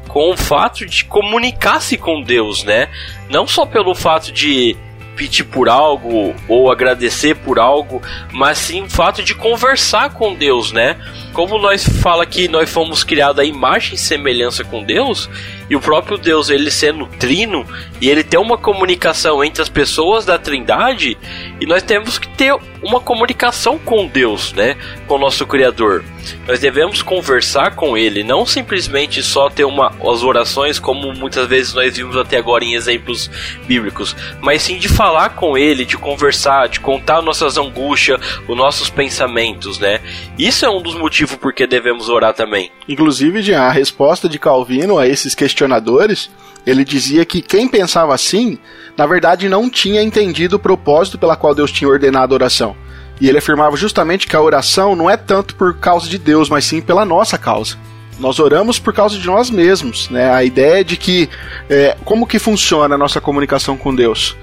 com 0.07 0.31
o 0.31 0.37
fato 0.37 0.85
de 0.85 1.05
comunicar-se 1.05 1.97
com 1.97 2.21
Deus, 2.21 2.63
né? 2.63 2.87
Não 3.29 3.47
só 3.47 3.65
pelo 3.65 3.95
fato 3.95 4.31
de 4.31 4.77
pedir 5.15 5.45
por 5.45 5.67
algo 5.67 6.35
ou 6.47 6.71
agradecer 6.71 7.35
por 7.37 7.57
algo, 7.57 8.01
mas 8.31 8.59
sim 8.59 8.83
o 8.83 8.89
fato 8.89 9.23
de 9.23 9.33
conversar 9.33 10.13
com 10.13 10.35
Deus, 10.35 10.71
né? 10.71 10.95
Como 11.33 11.57
nós 11.57 11.83
fala 11.87 12.25
que 12.25 12.47
nós 12.47 12.69
fomos 12.69 13.03
criados 13.03 13.39
à 13.39 13.43
imagem 13.43 13.95
e 13.95 13.97
semelhança 13.97 14.63
com 14.63 14.83
Deus, 14.83 15.27
e 15.69 15.75
o 15.75 15.79
próprio 15.79 16.17
Deus, 16.17 16.49
ele 16.49 16.71
sendo 16.71 17.05
trino, 17.05 17.65
e 17.99 18.09
ele 18.09 18.23
tem 18.23 18.39
uma 18.39 18.57
comunicação 18.57 19.43
entre 19.43 19.61
as 19.61 19.69
pessoas 19.69 20.25
da 20.25 20.37
Trindade, 20.37 21.17
e 21.59 21.65
nós 21.65 21.83
temos 21.83 22.17
que 22.17 22.27
ter 22.29 22.55
uma 22.81 22.99
comunicação 22.99 23.77
com 23.79 24.07
Deus, 24.07 24.53
né? 24.53 24.77
Com 25.07 25.15
o 25.15 25.19
nosso 25.19 25.45
Criador. 25.45 26.03
Nós 26.47 26.59
devemos 26.59 27.01
conversar 27.01 27.75
com 27.75 27.97
ele, 27.97 28.23
não 28.23 28.45
simplesmente 28.45 29.23
só 29.23 29.49
ter 29.49 29.63
uma, 29.63 29.93
as 30.11 30.23
orações, 30.23 30.77
como 30.77 31.13
muitas 31.13 31.47
vezes 31.47 31.73
nós 31.73 31.95
vimos 31.95 32.15
até 32.17 32.37
agora 32.37 32.63
em 32.63 32.75
exemplos 32.75 33.29
bíblicos, 33.65 34.15
mas 34.41 34.61
sim 34.61 34.77
de 34.77 34.89
falar 34.89 35.29
com 35.29 35.57
ele, 35.57 35.85
de 35.85 35.97
conversar, 35.97 36.67
de 36.67 36.79
contar 36.79 37.21
nossas 37.21 37.57
angústias, 37.57 38.19
os 38.47 38.57
nossos 38.57 38.89
pensamentos, 38.89 39.79
né? 39.79 40.01
Isso 40.37 40.65
é 40.65 40.69
um 40.69 40.81
dos 40.81 40.95
motivos 40.95 41.35
por 41.35 41.53
que 41.53 41.65
devemos 41.65 42.09
orar 42.09 42.33
também. 42.33 42.71
Inclusive, 42.87 43.53
a 43.53 43.71
resposta 43.71 44.29
de 44.29 44.37
Calvino 44.37 44.97
a 44.97 45.07
esses 45.07 45.33
questionadores, 45.33 46.29
ele 46.67 46.83
dizia 46.83 47.23
que 47.23 47.41
quem 47.41 47.65
pensava 47.65 48.13
assim, 48.13 48.57
na 48.97 49.05
verdade 49.05 49.47
não 49.47 49.69
tinha 49.69 50.03
entendido 50.03 50.57
o 50.57 50.59
propósito 50.59 51.17
pela 51.17 51.37
qual 51.37 51.55
Deus 51.55 51.71
tinha 51.71 51.89
ordenado 51.89 52.33
a 52.33 52.35
oração. 52.35 52.75
E 53.21 53.29
ele 53.29 53.37
afirmava 53.37 53.77
justamente 53.77 54.27
que 54.27 54.35
a 54.35 54.41
oração 54.41 54.93
não 54.93 55.09
é 55.09 55.15
tanto 55.15 55.55
por 55.55 55.77
causa 55.77 56.09
de 56.09 56.17
Deus, 56.17 56.49
mas 56.49 56.65
sim 56.65 56.81
pela 56.81 57.05
nossa 57.05 57.37
causa. 57.37 57.77
Nós 58.19 58.37
oramos 58.37 58.79
por 58.79 58.93
causa 58.93 59.17
de 59.17 59.25
nós 59.25 59.49
mesmos, 59.49 60.09
né? 60.09 60.29
A 60.29 60.43
ideia 60.43 60.83
de 60.83 60.97
que 60.97 61.29
é, 61.69 61.95
como 62.03 62.27
que 62.27 62.37
funciona 62.37 62.95
a 62.95 62.97
nossa 62.97 63.21
comunicação 63.21 63.77
com 63.77 63.95
Deus? 63.95 64.35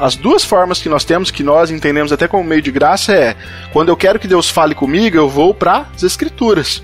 As 0.00 0.14
duas 0.14 0.44
formas 0.44 0.80
que 0.80 0.88
nós 0.88 1.04
temos, 1.04 1.32
que 1.32 1.42
nós 1.42 1.70
entendemos 1.70 2.12
até 2.12 2.28
como 2.28 2.44
meio 2.44 2.62
de 2.62 2.70
graça, 2.70 3.12
é 3.12 3.36
quando 3.72 3.88
eu 3.88 3.96
quero 3.96 4.20
que 4.20 4.28
Deus 4.28 4.48
fale 4.48 4.74
comigo, 4.74 5.16
eu 5.16 5.28
vou 5.28 5.52
para 5.52 5.86
as 5.94 6.04
Escrituras 6.04 6.82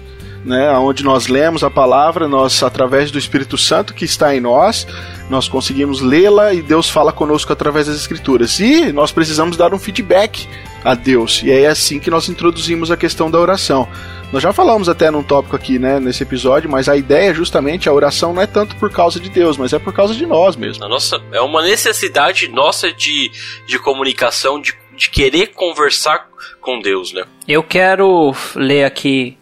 né, 0.49 0.72
onde 0.78 1.05
nós 1.05 1.26
lemos 1.26 1.62
a 1.62 1.70
palavra, 1.70 2.26
nós 2.26 2.62
através 2.62 3.11
do 3.11 3.18
Espírito 3.18 3.59
Santo 3.59 3.92
que 3.92 4.07
está 4.07 4.34
em 4.34 4.40
nós, 4.40 4.86
nós 5.28 5.46
conseguimos 5.46 6.01
lê-la 6.01 6.55
e 6.55 6.62
Deus 6.62 6.88
fala 6.88 7.12
conosco 7.12 7.53
através 7.53 7.86
das 7.86 7.96
escrituras. 7.96 8.59
E 8.59 8.90
nós 8.90 9.12
precisamos 9.12 9.57
dar 9.57 9.74
um 9.74 9.78
feedback 9.78 10.49
a 10.82 10.94
Deus. 10.94 11.42
E 11.42 11.51
é 11.51 11.66
assim 11.66 12.01
que 12.01 12.11
nós 12.11 12.28
introduzimos 12.28 12.90
a 12.90 12.96
questão 12.96 13.30
da 13.30 13.38
oração. 13.38 13.86
Nós 14.32 14.42
já 14.42 14.53
falamos 14.53 14.88
até 14.88 15.11
num 15.11 15.22
tópico 15.22 15.57
aqui, 15.57 15.78
né, 15.78 16.01
nesse 16.01 16.22
episódio, 16.22 16.70
mas 16.70 16.88
a 16.88 16.96
ideia 16.96 17.30
é 17.30 17.34
justamente 17.34 17.88
a 17.88 17.92
oração 17.92 18.32
não 18.32 18.42
é 18.42 18.46
tanto 18.46 18.76
por 18.76 18.90
causa 18.90 19.20
de 19.20 19.28
Deus, 19.28 19.57
mas 19.57 19.72
é 19.72 19.78
por 19.78 19.92
causa 19.92 20.14
de 20.14 20.26
nós 20.26 20.57
mesmo. 20.57 20.84
A 20.84 20.88
nossa, 20.88 21.20
é 21.32 21.40
uma 21.40 21.62
necessidade 21.62 22.49
nossa 22.49 22.92
de, 22.92 23.30
de 23.66 23.78
comunicação, 23.78 24.61
de, 24.61 24.74
de 24.94 25.11
querer 25.11 25.49
conversar 25.49 26.28
com 26.61 26.80
Deus, 26.80 27.12
né? 27.12 27.24
Eu 27.46 27.62
quero 27.62 28.34
ler 28.55 28.84
aqui, 28.84 29.38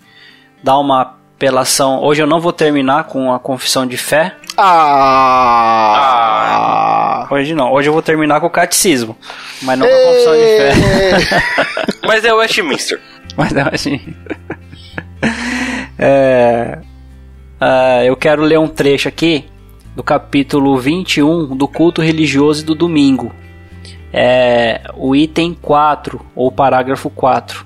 dar 0.66 0.78
uma 0.80 1.14
apelação. 1.36 2.02
Hoje 2.02 2.20
eu 2.20 2.26
não 2.26 2.40
vou 2.40 2.52
terminar 2.52 3.04
com 3.04 3.32
a 3.32 3.38
confissão 3.38 3.86
de 3.86 3.96
fé. 3.96 4.34
Ah! 4.58 5.38
Hoje 7.30 7.54
não. 7.54 7.72
Hoje 7.72 7.88
eu 7.88 7.92
vou 7.92 8.02
terminar 8.02 8.40
com 8.40 8.48
o 8.48 8.50
catecismo. 8.50 9.16
Mas 9.62 9.78
não 9.78 9.86
com 9.86 9.92
a 9.94 9.98
confissão 10.06 10.32
de 10.32 10.40
fé. 10.40 10.72
Mas 12.04 12.24
é 12.24 12.34
Westminster. 12.34 13.00
Mas 13.36 13.52
não, 13.52 13.68
assim. 13.72 14.00
É, 15.96 16.80
ah, 17.60 18.02
eu 18.04 18.16
quero 18.16 18.42
ler 18.42 18.58
um 18.58 18.66
trecho 18.66 19.06
aqui 19.08 19.44
do 19.94 20.02
capítulo 20.02 20.76
21 20.76 21.56
do 21.56 21.68
culto 21.68 22.02
religioso 22.02 22.66
do 22.66 22.74
domingo. 22.74 23.32
É 24.12 24.80
o 24.96 25.14
item 25.14 25.56
4, 25.62 26.20
ou 26.34 26.50
parágrafo 26.50 27.08
4, 27.08 27.64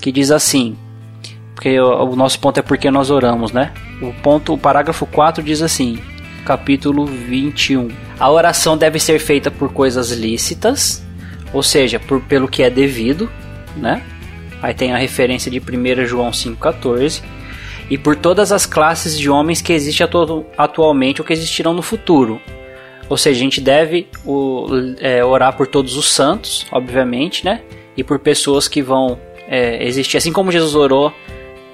que 0.00 0.10
diz 0.10 0.30
assim: 0.30 0.78
porque 1.58 1.80
o, 1.80 2.14
nosso 2.14 2.38
ponto 2.38 2.60
é 2.60 2.62
porque 2.62 2.88
nós 2.88 3.10
oramos, 3.10 3.50
né? 3.50 3.72
O 4.00 4.12
ponto, 4.12 4.54
o 4.54 4.58
parágrafo 4.58 5.04
4 5.04 5.42
diz 5.42 5.60
assim: 5.60 5.98
capítulo 6.44 7.04
21. 7.04 7.88
A 8.16 8.30
oração 8.30 8.78
deve 8.78 9.00
ser 9.00 9.18
feita 9.18 9.50
por 9.50 9.72
coisas 9.72 10.12
lícitas, 10.12 11.04
ou 11.52 11.60
seja, 11.60 11.98
por, 11.98 12.20
pelo 12.20 12.46
que 12.46 12.62
é 12.62 12.70
devido, 12.70 13.28
né? 13.76 14.04
Aí 14.62 14.72
tem 14.72 14.92
a 14.92 14.98
referência 14.98 15.50
de 15.50 15.58
1 15.58 16.06
João 16.06 16.30
5,14. 16.30 17.24
E 17.90 17.98
por 17.98 18.14
todas 18.14 18.52
as 18.52 18.64
classes 18.64 19.18
de 19.18 19.28
homens 19.28 19.60
que 19.60 19.72
existem 19.72 20.04
atu 20.04 20.46
atualmente 20.56 21.20
ou 21.20 21.26
que 21.26 21.32
existirão 21.32 21.74
no 21.74 21.82
futuro. 21.82 22.40
Ou 23.08 23.16
seja, 23.16 23.36
a 23.36 23.42
gente 23.42 23.60
deve 23.60 24.06
o, 24.24 24.68
é, 25.00 25.24
orar 25.24 25.56
por 25.56 25.66
todos 25.66 25.96
os 25.96 26.08
santos, 26.08 26.68
obviamente, 26.70 27.44
né? 27.44 27.62
E 27.96 28.04
por 28.04 28.20
pessoas 28.20 28.68
que 28.68 28.80
vão 28.80 29.18
é, 29.48 29.84
existir. 29.84 30.18
Assim 30.18 30.32
como 30.32 30.52
Jesus 30.52 30.76
orou 30.76 31.12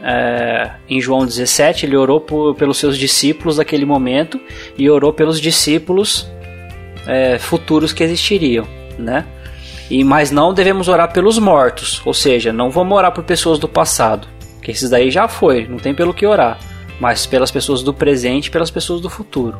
é, 0.04 0.70
em 0.86 1.00
João 1.00 1.24
17, 1.24 1.86
ele 1.86 1.96
orou 1.96 2.20
por, 2.20 2.54
pelos 2.56 2.76
seus 2.76 2.98
discípulos 2.98 3.56
daquele 3.56 3.86
momento 3.86 4.38
e 4.76 4.90
orou 4.90 5.14
pelos 5.14 5.40
discípulos 5.40 6.28
é, 7.06 7.38
futuros 7.38 7.92
que 7.92 8.04
existiriam, 8.04 8.66
né? 8.98 9.24
E 9.90 10.04
mas 10.04 10.30
não 10.30 10.52
devemos 10.52 10.88
orar 10.88 11.10
pelos 11.12 11.38
mortos, 11.38 12.02
ou 12.04 12.12
seja, 12.12 12.52
não 12.52 12.70
vamos 12.70 12.96
orar 12.96 13.12
por 13.12 13.24
pessoas 13.24 13.58
do 13.58 13.66
passado, 13.68 14.28
que 14.60 14.70
esses 14.70 14.90
daí 14.90 15.10
já 15.10 15.26
foi, 15.26 15.66
não 15.66 15.78
tem 15.78 15.94
pelo 15.94 16.12
que 16.12 16.26
orar, 16.26 16.58
mas 17.00 17.24
pelas 17.26 17.50
pessoas 17.50 17.82
do 17.82 17.92
presente, 17.92 18.46
e 18.46 18.50
pelas 18.50 18.70
pessoas 18.70 19.00
do 19.00 19.08
futuro. 19.08 19.58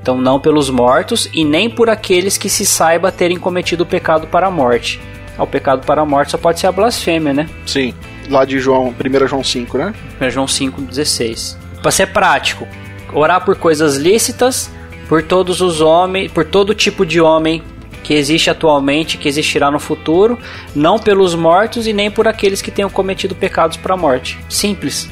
Então 0.00 0.16
não 0.18 0.38
pelos 0.38 0.70
mortos 0.70 1.28
e 1.32 1.44
nem 1.44 1.68
por 1.68 1.90
aqueles 1.90 2.38
que 2.38 2.48
se 2.48 2.64
saiba 2.64 3.10
terem 3.10 3.38
cometido 3.38 3.82
o 3.82 3.86
pecado 3.86 4.28
para 4.28 4.46
a 4.46 4.50
morte. 4.50 5.00
Ah, 5.36 5.42
O 5.42 5.46
pecado 5.46 5.84
para 5.84 6.02
a 6.02 6.06
morte 6.06 6.32
só 6.32 6.38
pode 6.38 6.60
ser 6.60 6.66
a 6.66 6.72
blasfêmia, 6.72 7.32
né? 7.32 7.48
Sim, 7.66 7.94
lá 8.30 8.44
de 8.44 8.58
João, 8.58 8.94
1 8.94 9.26
João 9.26 9.44
5, 9.44 9.78
né? 9.78 9.94
1 10.20 10.30
João 10.30 10.46
5,16. 10.46 11.56
Para 11.82 11.90
ser 11.90 12.06
prático, 12.08 12.66
orar 13.12 13.44
por 13.44 13.56
coisas 13.56 13.96
lícitas, 13.96 14.70
por 15.08 15.22
todos 15.22 15.60
os 15.60 15.80
homens, 15.80 16.30
por 16.30 16.44
todo 16.44 16.74
tipo 16.74 17.04
de 17.04 17.20
homem 17.20 17.62
que 18.02 18.14
existe 18.14 18.48
atualmente, 18.48 19.18
que 19.18 19.28
existirá 19.28 19.70
no 19.70 19.78
futuro, 19.78 20.38
não 20.74 20.98
pelos 20.98 21.34
mortos 21.34 21.86
e 21.86 21.92
nem 21.92 22.10
por 22.10 22.26
aqueles 22.26 22.62
que 22.62 22.70
tenham 22.70 22.88
cometido 22.88 23.34
pecados 23.34 23.76
para 23.76 23.94
a 23.94 23.96
morte. 23.96 24.38
Simples. 24.48 25.08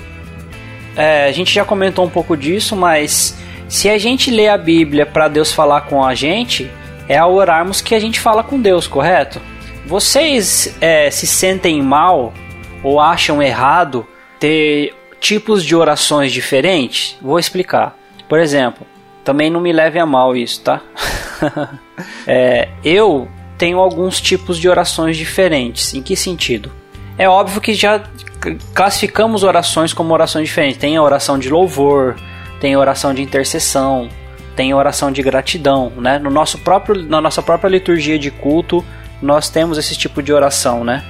É, 0.97 1.27
a 1.27 1.33
gente 1.33 1.53
já 1.53 1.65
comentou 1.65 2.05
um 2.05 2.11
pouco 2.11 2.37
disso, 2.37 2.75
mas 2.75 3.37
se 3.69 3.89
a 3.89 3.99
gente 3.99 4.31
lê 4.31 4.49
a 4.49 4.57
Bíblia 4.57 5.05
para 5.05 5.29
Deus 5.29 5.53
falar 5.53 5.83
com 5.83 6.05
a 6.05 6.15
gente, 6.15 6.71
é 7.09 7.17
ao 7.17 7.35
orarmos 7.35 7.81
que 7.81 7.95
a 7.95 8.01
gente 8.01 8.19
fala 8.19 8.43
com 8.43 8.61
Deus, 8.61 8.87
correto? 8.87 9.41
Vocês 9.87 10.77
é, 10.81 11.11
se 11.11 11.27
sentem 11.27 11.81
mal 11.83 12.33
ou 12.83 13.01
acham 13.01 13.43
errado 13.43 14.07
ter 14.39 14.95
tipos 15.21 15.65
de 15.65 15.75
orações 15.75 16.33
diferentes? 16.33 17.17
Vou 17.21 17.39
explicar. 17.39 17.97
Por 18.29 18.39
exemplo, 18.39 18.87
também 19.25 19.51
não 19.51 19.61
me 19.61 19.73
leve 19.73 19.99
a 19.99 20.07
mal 20.07 20.37
isso, 20.37 20.63
tá? 20.63 20.81
É, 22.29 22.69
eu 22.85 23.27
tenho 23.57 23.81
alguns 23.81 24.21
tipos 24.21 24.57
de 24.57 24.69
orações 24.69 25.17
diferentes. 25.17 25.95
Em 25.95 26.01
que 26.01 26.15
sentido? 26.15 26.71
É 27.19 27.29
óbvio 27.29 27.61
que 27.61 27.75
já 27.75 28.05
classificamos 28.73 29.43
orações 29.43 29.93
como 29.93 30.15
orações 30.15 30.47
diferentes. 30.47 30.79
Tem 30.79 30.97
a 30.97 31.03
oração 31.03 31.37
de 31.37 31.51
louvor, 31.51 32.15
tem 32.61 32.75
a 32.75 32.79
oração 32.79 33.13
de 33.13 33.21
intercessão, 33.21 34.09
tem 34.55 34.71
a 34.71 34.77
oração 34.77 35.11
de 35.11 35.23
gratidão, 35.23 35.93
né? 35.97 36.19
No 36.19 36.31
nosso 36.31 36.59
próprio, 36.59 37.03
na 37.03 37.21
nossa 37.21 37.43
própria 37.43 37.69
liturgia 37.69 38.19
de 38.19 38.31
culto, 38.31 38.85
nós 39.21 39.49
temos 39.49 39.77
esse 39.79 39.97
tipo 39.97 40.23
de 40.23 40.33
oração, 40.33 40.85
né? 40.85 41.05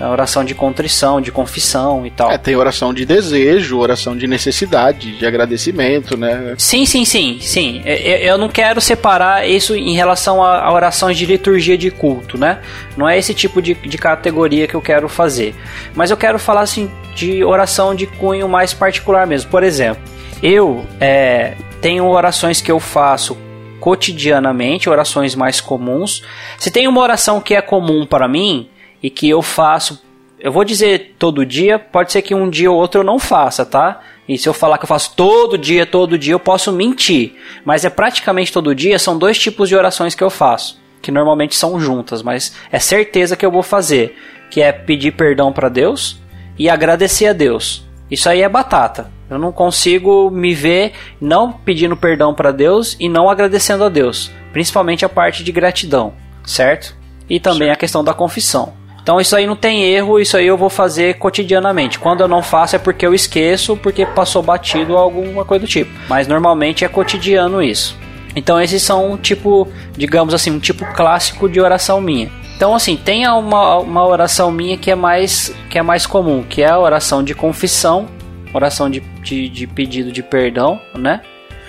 A 0.00 0.10
oração 0.10 0.44
de 0.44 0.54
contrição, 0.54 1.20
de 1.20 1.30
confissão 1.30 2.04
e 2.06 2.10
tal. 2.10 2.30
É, 2.30 2.38
tem 2.38 2.56
oração 2.56 2.92
de 2.92 3.04
desejo, 3.04 3.78
oração 3.78 4.16
de 4.16 4.26
necessidade, 4.26 5.16
de 5.16 5.24
agradecimento, 5.24 6.16
né? 6.16 6.54
Sim, 6.58 6.84
sim, 6.84 7.04
sim, 7.04 7.38
sim. 7.40 7.82
Eu, 7.84 8.16
eu 8.16 8.38
não 8.38 8.48
quero 8.48 8.80
separar 8.80 9.48
isso 9.48 9.76
em 9.76 9.94
relação 9.94 10.42
a, 10.42 10.64
a 10.64 10.72
orações 10.72 11.16
de 11.16 11.26
liturgia 11.26 11.78
de 11.78 11.90
culto, 11.90 12.36
né? 12.36 12.58
Não 12.96 13.08
é 13.08 13.18
esse 13.18 13.32
tipo 13.32 13.62
de, 13.62 13.74
de 13.74 13.98
categoria 13.98 14.66
que 14.66 14.74
eu 14.74 14.80
quero 14.80 15.08
fazer. 15.08 15.54
Mas 15.94 16.10
eu 16.10 16.16
quero 16.16 16.38
falar 16.38 16.62
assim 16.62 16.90
de 17.14 17.44
oração 17.44 17.94
de 17.94 18.06
cunho 18.06 18.48
mais 18.48 18.72
particular 18.72 19.26
mesmo. 19.26 19.50
Por 19.50 19.62
exemplo, 19.62 20.02
eu 20.42 20.84
é, 21.00 21.54
tenho 21.80 22.06
orações 22.06 22.60
que 22.60 22.72
eu 22.72 22.80
faço 22.80 23.36
cotidianamente, 23.78 24.88
orações 24.88 25.34
mais 25.34 25.60
comuns. 25.60 26.22
Se 26.56 26.70
tem 26.70 26.86
uma 26.86 27.00
oração 27.00 27.40
que 27.40 27.54
é 27.54 27.60
comum 27.60 28.06
para 28.06 28.28
mim 28.28 28.68
e 29.02 29.10
que 29.10 29.28
eu 29.28 29.42
faço, 29.42 30.02
eu 30.38 30.50
vou 30.50 30.64
dizer 30.64 31.14
todo 31.18 31.46
dia, 31.46 31.78
pode 31.78 32.12
ser 32.12 32.22
que 32.22 32.34
um 32.34 32.50
dia 32.50 32.70
ou 32.70 32.76
outro 32.76 33.00
eu 33.00 33.04
não 33.04 33.18
faça, 33.18 33.64
tá? 33.64 34.00
E 34.28 34.38
se 34.38 34.48
eu 34.48 34.54
falar 34.54 34.78
que 34.78 34.84
eu 34.84 34.88
faço 34.88 35.14
todo 35.14 35.58
dia, 35.58 35.84
todo 35.84 36.18
dia, 36.18 36.34
eu 36.34 36.40
posso 36.40 36.72
mentir. 36.72 37.34
Mas 37.64 37.84
é 37.84 37.90
praticamente 37.90 38.52
todo 38.52 38.74
dia, 38.74 38.98
são 38.98 39.18
dois 39.18 39.38
tipos 39.38 39.68
de 39.68 39.76
orações 39.76 40.14
que 40.14 40.22
eu 40.22 40.30
faço, 40.30 40.80
que 41.00 41.10
normalmente 41.10 41.54
são 41.54 41.78
juntas, 41.80 42.22
mas 42.22 42.54
é 42.70 42.78
certeza 42.78 43.36
que 43.36 43.44
eu 43.44 43.50
vou 43.50 43.62
fazer, 43.62 44.16
que 44.50 44.60
é 44.60 44.72
pedir 44.72 45.12
perdão 45.12 45.52
para 45.52 45.68
Deus 45.68 46.20
e 46.58 46.68
agradecer 46.68 47.26
a 47.26 47.32
Deus. 47.32 47.84
Isso 48.10 48.28
aí 48.28 48.42
é 48.42 48.48
batata. 48.48 49.10
Eu 49.30 49.38
não 49.38 49.50
consigo 49.50 50.30
me 50.30 50.54
ver 50.54 50.92
não 51.20 51.50
pedindo 51.50 51.96
perdão 51.96 52.34
para 52.34 52.52
Deus 52.52 52.96
e 53.00 53.08
não 53.08 53.30
agradecendo 53.30 53.84
a 53.84 53.88
Deus, 53.88 54.30
principalmente 54.52 55.04
a 55.04 55.08
parte 55.08 55.42
de 55.42 55.50
gratidão, 55.50 56.12
certo? 56.44 56.94
E 57.30 57.40
também 57.40 57.70
a 57.70 57.76
questão 57.76 58.04
da 58.04 58.12
confissão. 58.12 58.74
Então 59.02 59.20
isso 59.20 59.34
aí 59.34 59.46
não 59.46 59.56
tem 59.56 59.84
erro, 59.84 60.20
isso 60.20 60.36
aí 60.36 60.46
eu 60.46 60.56
vou 60.56 60.70
fazer 60.70 61.14
cotidianamente. 61.14 61.98
Quando 61.98 62.20
eu 62.20 62.28
não 62.28 62.40
faço 62.40 62.76
é 62.76 62.78
porque 62.78 63.04
eu 63.04 63.12
esqueço, 63.12 63.76
porque 63.76 64.06
passou 64.06 64.42
batido 64.42 64.92
ou 64.92 64.98
alguma 64.98 65.44
coisa 65.44 65.64
do 65.64 65.68
tipo. 65.68 65.90
Mas 66.08 66.28
normalmente 66.28 66.84
é 66.84 66.88
cotidiano 66.88 67.60
isso. 67.60 67.96
Então 68.34 68.60
esses 68.60 68.80
são 68.82 69.12
um 69.12 69.16
tipo, 69.16 69.68
digamos 69.96 70.32
assim, 70.32 70.52
um 70.52 70.60
tipo 70.60 70.86
clássico 70.94 71.48
de 71.48 71.60
oração 71.60 72.00
minha. 72.00 72.30
Então 72.56 72.74
assim, 72.74 72.96
tem 72.96 73.26
uma, 73.26 73.78
uma 73.78 74.06
oração 74.06 74.52
minha 74.52 74.78
que 74.78 74.90
é 74.90 74.94
mais 74.94 75.52
que 75.68 75.78
é 75.78 75.82
mais 75.82 76.06
comum, 76.06 76.44
que 76.44 76.62
é 76.62 76.70
a 76.70 76.78
oração 76.78 77.24
de 77.24 77.34
confissão, 77.34 78.06
oração 78.54 78.88
de, 78.88 79.00
de, 79.00 79.48
de 79.48 79.66
pedido 79.66 80.12
de 80.12 80.22
perdão, 80.22 80.80
né? 80.94 81.22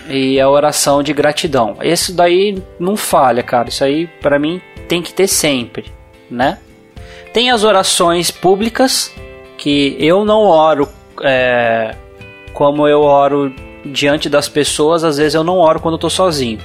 E 0.07 0.39
a 0.39 0.47
oração 0.47 1.01
de 1.01 1.13
gratidão. 1.13 1.77
Esse 1.81 2.13
daí 2.13 2.61
não 2.79 2.95
falha, 2.95 3.41
cara. 3.41 3.69
Isso 3.69 3.83
aí 3.83 4.05
para 4.21 4.37
mim 4.37 4.61
tem 4.87 5.01
que 5.01 5.11
ter 5.11 5.27
sempre, 5.27 5.85
né? 6.29 6.59
Tem 7.33 7.49
as 7.49 7.63
orações 7.63 8.29
públicas 8.29 9.11
que 9.57 9.97
eu 9.99 10.23
não 10.23 10.41
oro 10.41 10.87
é, 11.21 11.95
como 12.53 12.87
eu 12.87 13.01
oro 13.01 13.53
diante 13.85 14.29
das 14.29 14.47
pessoas. 14.47 15.03
Às 15.03 15.17
vezes 15.17 15.33
eu 15.33 15.43
não 15.43 15.57
oro 15.57 15.79
quando 15.79 15.95
eu 15.95 15.99
tô 15.99 16.09
sozinho. 16.09 16.59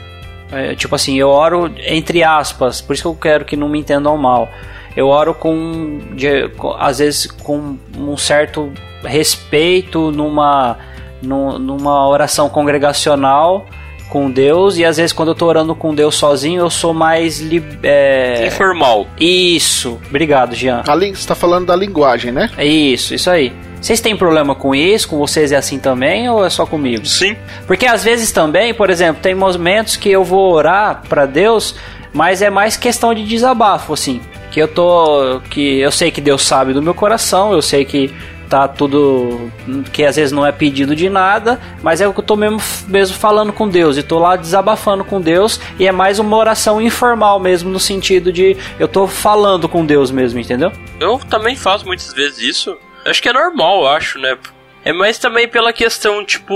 É, 0.52 0.74
tipo 0.74 0.94
assim, 0.94 1.18
eu 1.18 1.28
oro 1.28 1.70
entre 1.86 2.22
aspas, 2.22 2.80
por 2.80 2.92
isso 2.94 3.02
que 3.02 3.08
eu 3.08 3.14
quero 3.14 3.44
que 3.44 3.56
não 3.56 3.68
me 3.68 3.78
entendam 3.78 4.16
mal. 4.16 4.48
Eu 4.96 5.08
oro 5.08 5.34
com, 5.34 5.98
de, 6.14 6.48
com 6.50 6.72
às 6.78 6.98
vezes 6.98 7.26
com 7.30 7.76
um 7.96 8.16
certo 8.16 8.72
respeito 9.04 10.10
numa 10.10 10.76
nu- 11.22 11.58
numa 11.58 12.08
oração 12.08 12.48
congregacional 12.48 13.64
com 14.08 14.30
Deus 14.30 14.76
e 14.76 14.84
às 14.84 14.96
vezes 14.96 15.12
quando 15.12 15.28
eu 15.28 15.34
tô 15.34 15.46
orando 15.46 15.74
com 15.74 15.94
Deus 15.94 16.14
sozinho 16.14 16.60
eu 16.60 16.70
sou 16.70 16.92
mais 16.94 17.40
li, 17.40 17.62
é, 17.82 18.46
Informal. 18.46 19.06
isso. 19.20 20.00
Obrigado, 20.08 20.54
Jean. 20.54 20.82
A 20.86 20.94
Você 20.96 21.26
tá 21.26 21.34
falando 21.34 21.66
da 21.66 21.76
linguagem, 21.76 22.32
né? 22.32 22.50
É 22.56 22.66
isso, 22.66 23.14
isso 23.14 23.30
aí. 23.30 23.52
Vocês 23.80 24.00
têm 24.00 24.16
problema 24.16 24.54
com 24.54 24.74
isso? 24.74 25.08
Com 25.08 25.18
vocês 25.18 25.52
é 25.52 25.56
assim 25.56 25.78
também 25.78 26.28
ou 26.28 26.44
é 26.44 26.50
só 26.50 26.66
comigo? 26.66 27.06
Sim. 27.06 27.36
Porque 27.66 27.86
às 27.86 28.02
vezes 28.02 28.32
também, 28.32 28.74
por 28.74 28.90
exemplo, 28.90 29.22
tem 29.22 29.34
momentos 29.34 29.96
que 29.96 30.10
eu 30.10 30.24
vou 30.24 30.52
orar 30.52 31.02
pra 31.08 31.26
Deus, 31.26 31.76
mas 32.12 32.42
é 32.42 32.50
mais 32.50 32.76
questão 32.76 33.14
de 33.14 33.24
desabafo, 33.24 33.92
assim. 33.92 34.20
Que 34.50 34.60
eu 34.60 34.66
tô. 34.66 35.40
Que 35.50 35.78
eu 35.78 35.92
sei 35.92 36.10
que 36.10 36.20
Deus 36.20 36.42
sabe 36.42 36.72
do 36.72 36.82
meu 36.82 36.94
coração, 36.94 37.52
eu 37.52 37.62
sei 37.62 37.84
que 37.84 38.12
tá 38.48 38.66
tudo. 38.66 39.50
que 39.92 40.04
às 40.04 40.16
vezes 40.16 40.32
não 40.32 40.46
é 40.46 40.50
pedido 40.50 40.96
de 40.96 41.08
nada, 41.08 41.60
mas 41.82 42.00
é 42.00 42.08
o 42.08 42.12
que 42.12 42.20
eu 42.20 42.24
tô 42.24 42.36
mesmo, 42.36 42.60
mesmo 42.86 43.16
falando 43.16 43.52
com 43.52 43.68
Deus. 43.68 43.96
E 43.96 44.02
tô 44.02 44.18
lá 44.18 44.36
desabafando 44.36 45.04
com 45.04 45.20
Deus, 45.20 45.60
e 45.78 45.86
é 45.86 45.92
mais 45.92 46.18
uma 46.18 46.36
oração 46.36 46.80
informal 46.80 47.38
mesmo, 47.38 47.70
no 47.70 47.78
sentido 47.78 48.32
de 48.32 48.56
eu 48.78 48.88
tô 48.88 49.06
falando 49.06 49.68
com 49.68 49.84
Deus 49.84 50.10
mesmo, 50.10 50.40
entendeu? 50.40 50.72
Eu 50.98 51.18
também 51.18 51.54
faço 51.54 51.86
muitas 51.86 52.12
vezes 52.12 52.38
isso. 52.38 52.76
Acho 53.04 53.22
que 53.22 53.28
é 53.28 53.32
normal, 53.32 53.86
acho, 53.86 54.18
né? 54.18 54.36
É 54.84 54.92
mais 54.92 55.18
também 55.18 55.46
pela 55.46 55.72
questão, 55.72 56.24
tipo, 56.24 56.54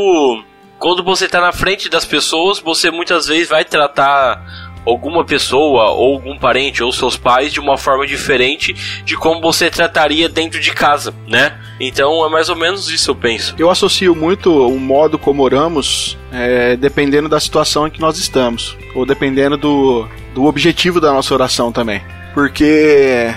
quando 0.78 1.04
você 1.04 1.28
tá 1.28 1.40
na 1.40 1.52
frente 1.52 1.88
das 1.88 2.04
pessoas, 2.04 2.58
você 2.58 2.90
muitas 2.90 3.26
vezes 3.26 3.48
vai 3.48 3.64
tratar 3.64 4.71
alguma 4.86 5.24
pessoa, 5.24 5.90
ou 5.90 6.14
algum 6.14 6.38
parente, 6.38 6.82
ou 6.82 6.92
seus 6.92 7.16
pais 7.16 7.52
de 7.52 7.60
uma 7.60 7.76
forma 7.76 8.06
diferente 8.06 8.74
de 9.04 9.16
como 9.16 9.40
você 9.40 9.70
trataria 9.70 10.28
dentro 10.28 10.60
de 10.60 10.72
casa, 10.72 11.14
né? 11.26 11.58
Então 11.80 12.24
é 12.24 12.28
mais 12.28 12.48
ou 12.48 12.56
menos 12.56 12.88
isso, 12.88 13.10
eu 13.10 13.14
penso. 13.14 13.54
Eu 13.58 13.70
associo 13.70 14.14
muito 14.14 14.66
o 14.66 14.78
modo 14.78 15.18
como 15.18 15.42
oramos 15.42 16.16
é, 16.32 16.76
dependendo 16.76 17.28
da 17.28 17.40
situação 17.40 17.86
em 17.86 17.90
que 17.90 18.00
nós 18.00 18.18
estamos, 18.18 18.76
ou 18.94 19.04
dependendo 19.04 19.56
do, 19.56 20.08
do 20.34 20.44
objetivo 20.44 21.00
da 21.00 21.12
nossa 21.12 21.34
oração 21.34 21.72
também. 21.72 22.02
Porque 22.34 23.34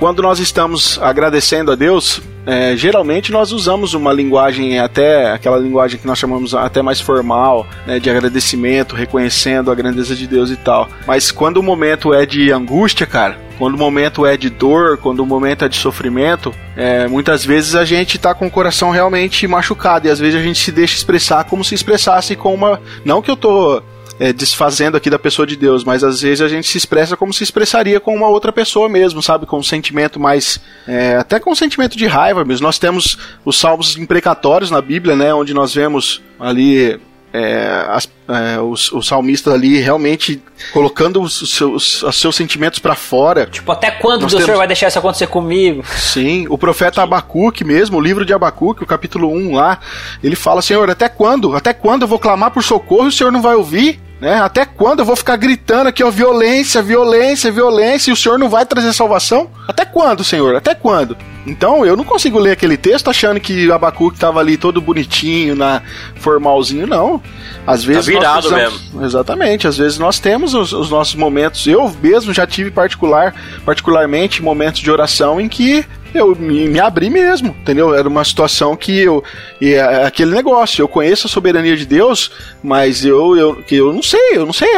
quando 0.00 0.22
nós 0.22 0.40
estamos 0.40 0.98
agradecendo 1.02 1.70
a 1.70 1.74
Deus, 1.74 2.22
é, 2.46 2.74
geralmente 2.74 3.30
nós 3.30 3.52
usamos 3.52 3.92
uma 3.92 4.14
linguagem 4.14 4.78
até 4.78 5.30
aquela 5.30 5.58
linguagem 5.58 6.00
que 6.00 6.06
nós 6.06 6.18
chamamos 6.18 6.54
até 6.54 6.80
mais 6.80 6.98
formal, 6.98 7.66
né, 7.86 8.00
de 8.00 8.08
agradecimento, 8.08 8.96
reconhecendo 8.96 9.70
a 9.70 9.74
grandeza 9.74 10.16
de 10.16 10.26
Deus 10.26 10.50
e 10.50 10.56
tal. 10.56 10.88
Mas 11.06 11.30
quando 11.30 11.58
o 11.58 11.62
momento 11.62 12.14
é 12.14 12.24
de 12.24 12.50
angústia, 12.50 13.06
cara, 13.06 13.38
quando 13.58 13.74
o 13.74 13.78
momento 13.78 14.24
é 14.24 14.38
de 14.38 14.48
dor, 14.48 14.96
quando 14.96 15.20
o 15.20 15.26
momento 15.26 15.66
é 15.66 15.68
de 15.68 15.76
sofrimento, 15.76 16.50
é, 16.74 17.06
muitas 17.06 17.44
vezes 17.44 17.74
a 17.74 17.84
gente 17.84 18.18
tá 18.18 18.32
com 18.32 18.46
o 18.46 18.50
coração 18.50 18.90
realmente 18.90 19.46
machucado 19.46 20.08
e 20.08 20.10
às 20.10 20.18
vezes 20.18 20.40
a 20.40 20.42
gente 20.42 20.58
se 20.58 20.72
deixa 20.72 20.96
expressar 20.96 21.44
como 21.44 21.62
se 21.62 21.74
expressasse 21.74 22.34
com 22.34 22.54
uma. 22.54 22.80
Não 23.04 23.20
que 23.20 23.30
eu 23.30 23.36
tô 23.36 23.82
é, 24.20 24.32
desfazendo 24.34 24.96
aqui 24.98 25.08
da 25.08 25.18
pessoa 25.18 25.46
de 25.46 25.56
Deus, 25.56 25.82
mas 25.82 26.04
às 26.04 26.20
vezes 26.20 26.42
a 26.42 26.48
gente 26.48 26.68
se 26.68 26.76
expressa 26.78 27.16
como 27.16 27.32
se 27.32 27.42
expressaria 27.42 27.98
com 27.98 28.14
uma 28.14 28.28
outra 28.28 28.52
pessoa 28.52 28.86
mesmo, 28.88 29.22
sabe? 29.22 29.46
Com 29.46 29.58
um 29.58 29.62
sentimento 29.62 30.20
mais. 30.20 30.60
é, 30.86 31.16
até 31.16 31.40
com 31.40 31.50
um 31.50 31.54
sentimento 31.56 31.96
de 31.96 32.06
raiva 32.06 32.44
mesmo. 32.44 32.66
Nós 32.66 32.78
temos 32.78 33.16
os 33.44 33.58
salmos 33.58 33.96
imprecatórios 33.96 34.70
na 34.70 34.82
Bíblia, 34.82 35.16
né? 35.16 35.32
Onde 35.34 35.54
nós 35.54 35.74
vemos 35.74 36.22
ali. 36.38 37.00
é, 37.32 37.86
as- 37.88 38.08
é, 38.28 38.60
os, 38.60 38.90
os 38.92 39.06
salmistas 39.06 39.54
ali 39.54 39.78
realmente 39.80 40.42
colocando 40.72 41.20
os, 41.22 41.40
os 41.42 41.50
seus, 41.54 42.02
os 42.02 42.16
seus 42.20 42.34
sentimentos 42.36 42.78
pra 42.80 42.94
fora. 42.96 43.46
Tipo, 43.46 43.70
até 43.72 43.90
quando 43.90 44.22
Nós 44.22 44.32
o 44.32 44.36
Senhor 44.36 44.46
temos- 44.46 44.58
vai 44.58 44.66
deixar 44.66 44.88
isso 44.88 44.98
acontecer 44.98 45.28
comigo? 45.28 45.84
Sim, 45.96 46.46
o 46.50 46.58
profeta 46.58 47.02
Abacuque 47.02 47.62
mesmo, 47.64 47.98
o 47.98 48.00
livro 48.00 48.24
de 48.24 48.32
Abacuque, 48.32 48.82
o 48.82 48.86
capítulo 48.86 49.28
1 49.32 49.54
lá, 49.54 49.78
ele 50.24 50.34
fala, 50.36 50.60
Senhor, 50.60 50.90
até 50.90 51.08
quando? 51.08 51.54
Até 51.56 51.72
quando 51.72 52.02
eu 52.02 52.08
vou 52.08 52.18
clamar 52.18 52.50
por 52.50 52.62
socorro 52.64 53.04
e 53.04 53.08
o 53.08 53.12
Senhor 53.12 53.30
não 53.32 53.40
vai 53.42 53.54
ouvir? 53.54 54.00
Né? 54.20 54.34
Até 54.40 54.66
quando 54.66 54.98
eu 54.98 55.04
vou 55.04 55.16
ficar 55.16 55.36
gritando 55.36 55.88
aqui, 55.88 56.04
ó, 56.04 56.10
violência, 56.10 56.82
violência, 56.82 57.50
violência, 57.50 58.10
e 58.10 58.12
o 58.12 58.16
Senhor 58.16 58.38
não 58.38 58.50
vai 58.50 58.66
trazer 58.66 58.92
salvação? 58.92 59.50
Até 59.66 59.84
quando, 59.84 60.22
Senhor? 60.22 60.54
Até 60.54 60.74
quando? 60.74 61.16
Então, 61.46 61.86
eu 61.86 61.96
não 61.96 62.04
consigo 62.04 62.38
ler 62.38 62.50
aquele 62.52 62.76
texto 62.76 63.08
achando 63.08 63.40
que 63.40 63.72
Abacuque 63.72 64.16
estava 64.18 64.38
ali 64.40 64.58
todo 64.58 64.78
bonitinho, 64.78 65.56
na 65.56 65.80
formalzinho, 66.16 66.86
não. 66.86 67.22
Às 67.66 67.82
vezes 67.82 68.06
nós 68.06 68.06
virado 68.06 68.48
precisamos- 68.48 69.04
Exatamente, 69.06 69.66
às 69.66 69.78
vezes 69.78 69.98
nós 69.98 70.18
temos 70.18 70.52
os, 70.52 70.72
os 70.74 70.90
nossos 70.90 71.14
momentos. 71.14 71.66
Eu 71.66 71.90
mesmo 72.02 72.34
já 72.34 72.46
tive 72.46 72.70
particular, 72.70 73.34
particularmente 73.64 74.42
momentos 74.42 74.80
de 74.82 74.90
oração 74.90 75.40
em 75.40 75.48
que 75.48 75.82
eu 76.14 76.34
me, 76.36 76.68
me 76.68 76.80
abri 76.80 77.10
mesmo, 77.10 77.48
entendeu? 77.60 77.94
Era 77.94 78.08
uma 78.08 78.24
situação 78.24 78.76
que 78.76 78.98
eu. 78.98 79.22
E 79.60 79.74
é 79.74 80.04
aquele 80.04 80.30
negócio, 80.30 80.82
eu 80.82 80.88
conheço 80.88 81.26
a 81.26 81.30
soberania 81.30 81.76
de 81.76 81.86
Deus, 81.86 82.30
mas 82.62 83.04
eu, 83.04 83.36
eu, 83.36 83.56
que 83.56 83.76
eu 83.76 83.92
não 83.92 84.02
sei, 84.02 84.32
eu 84.32 84.46
não 84.46 84.52
sei 84.52 84.68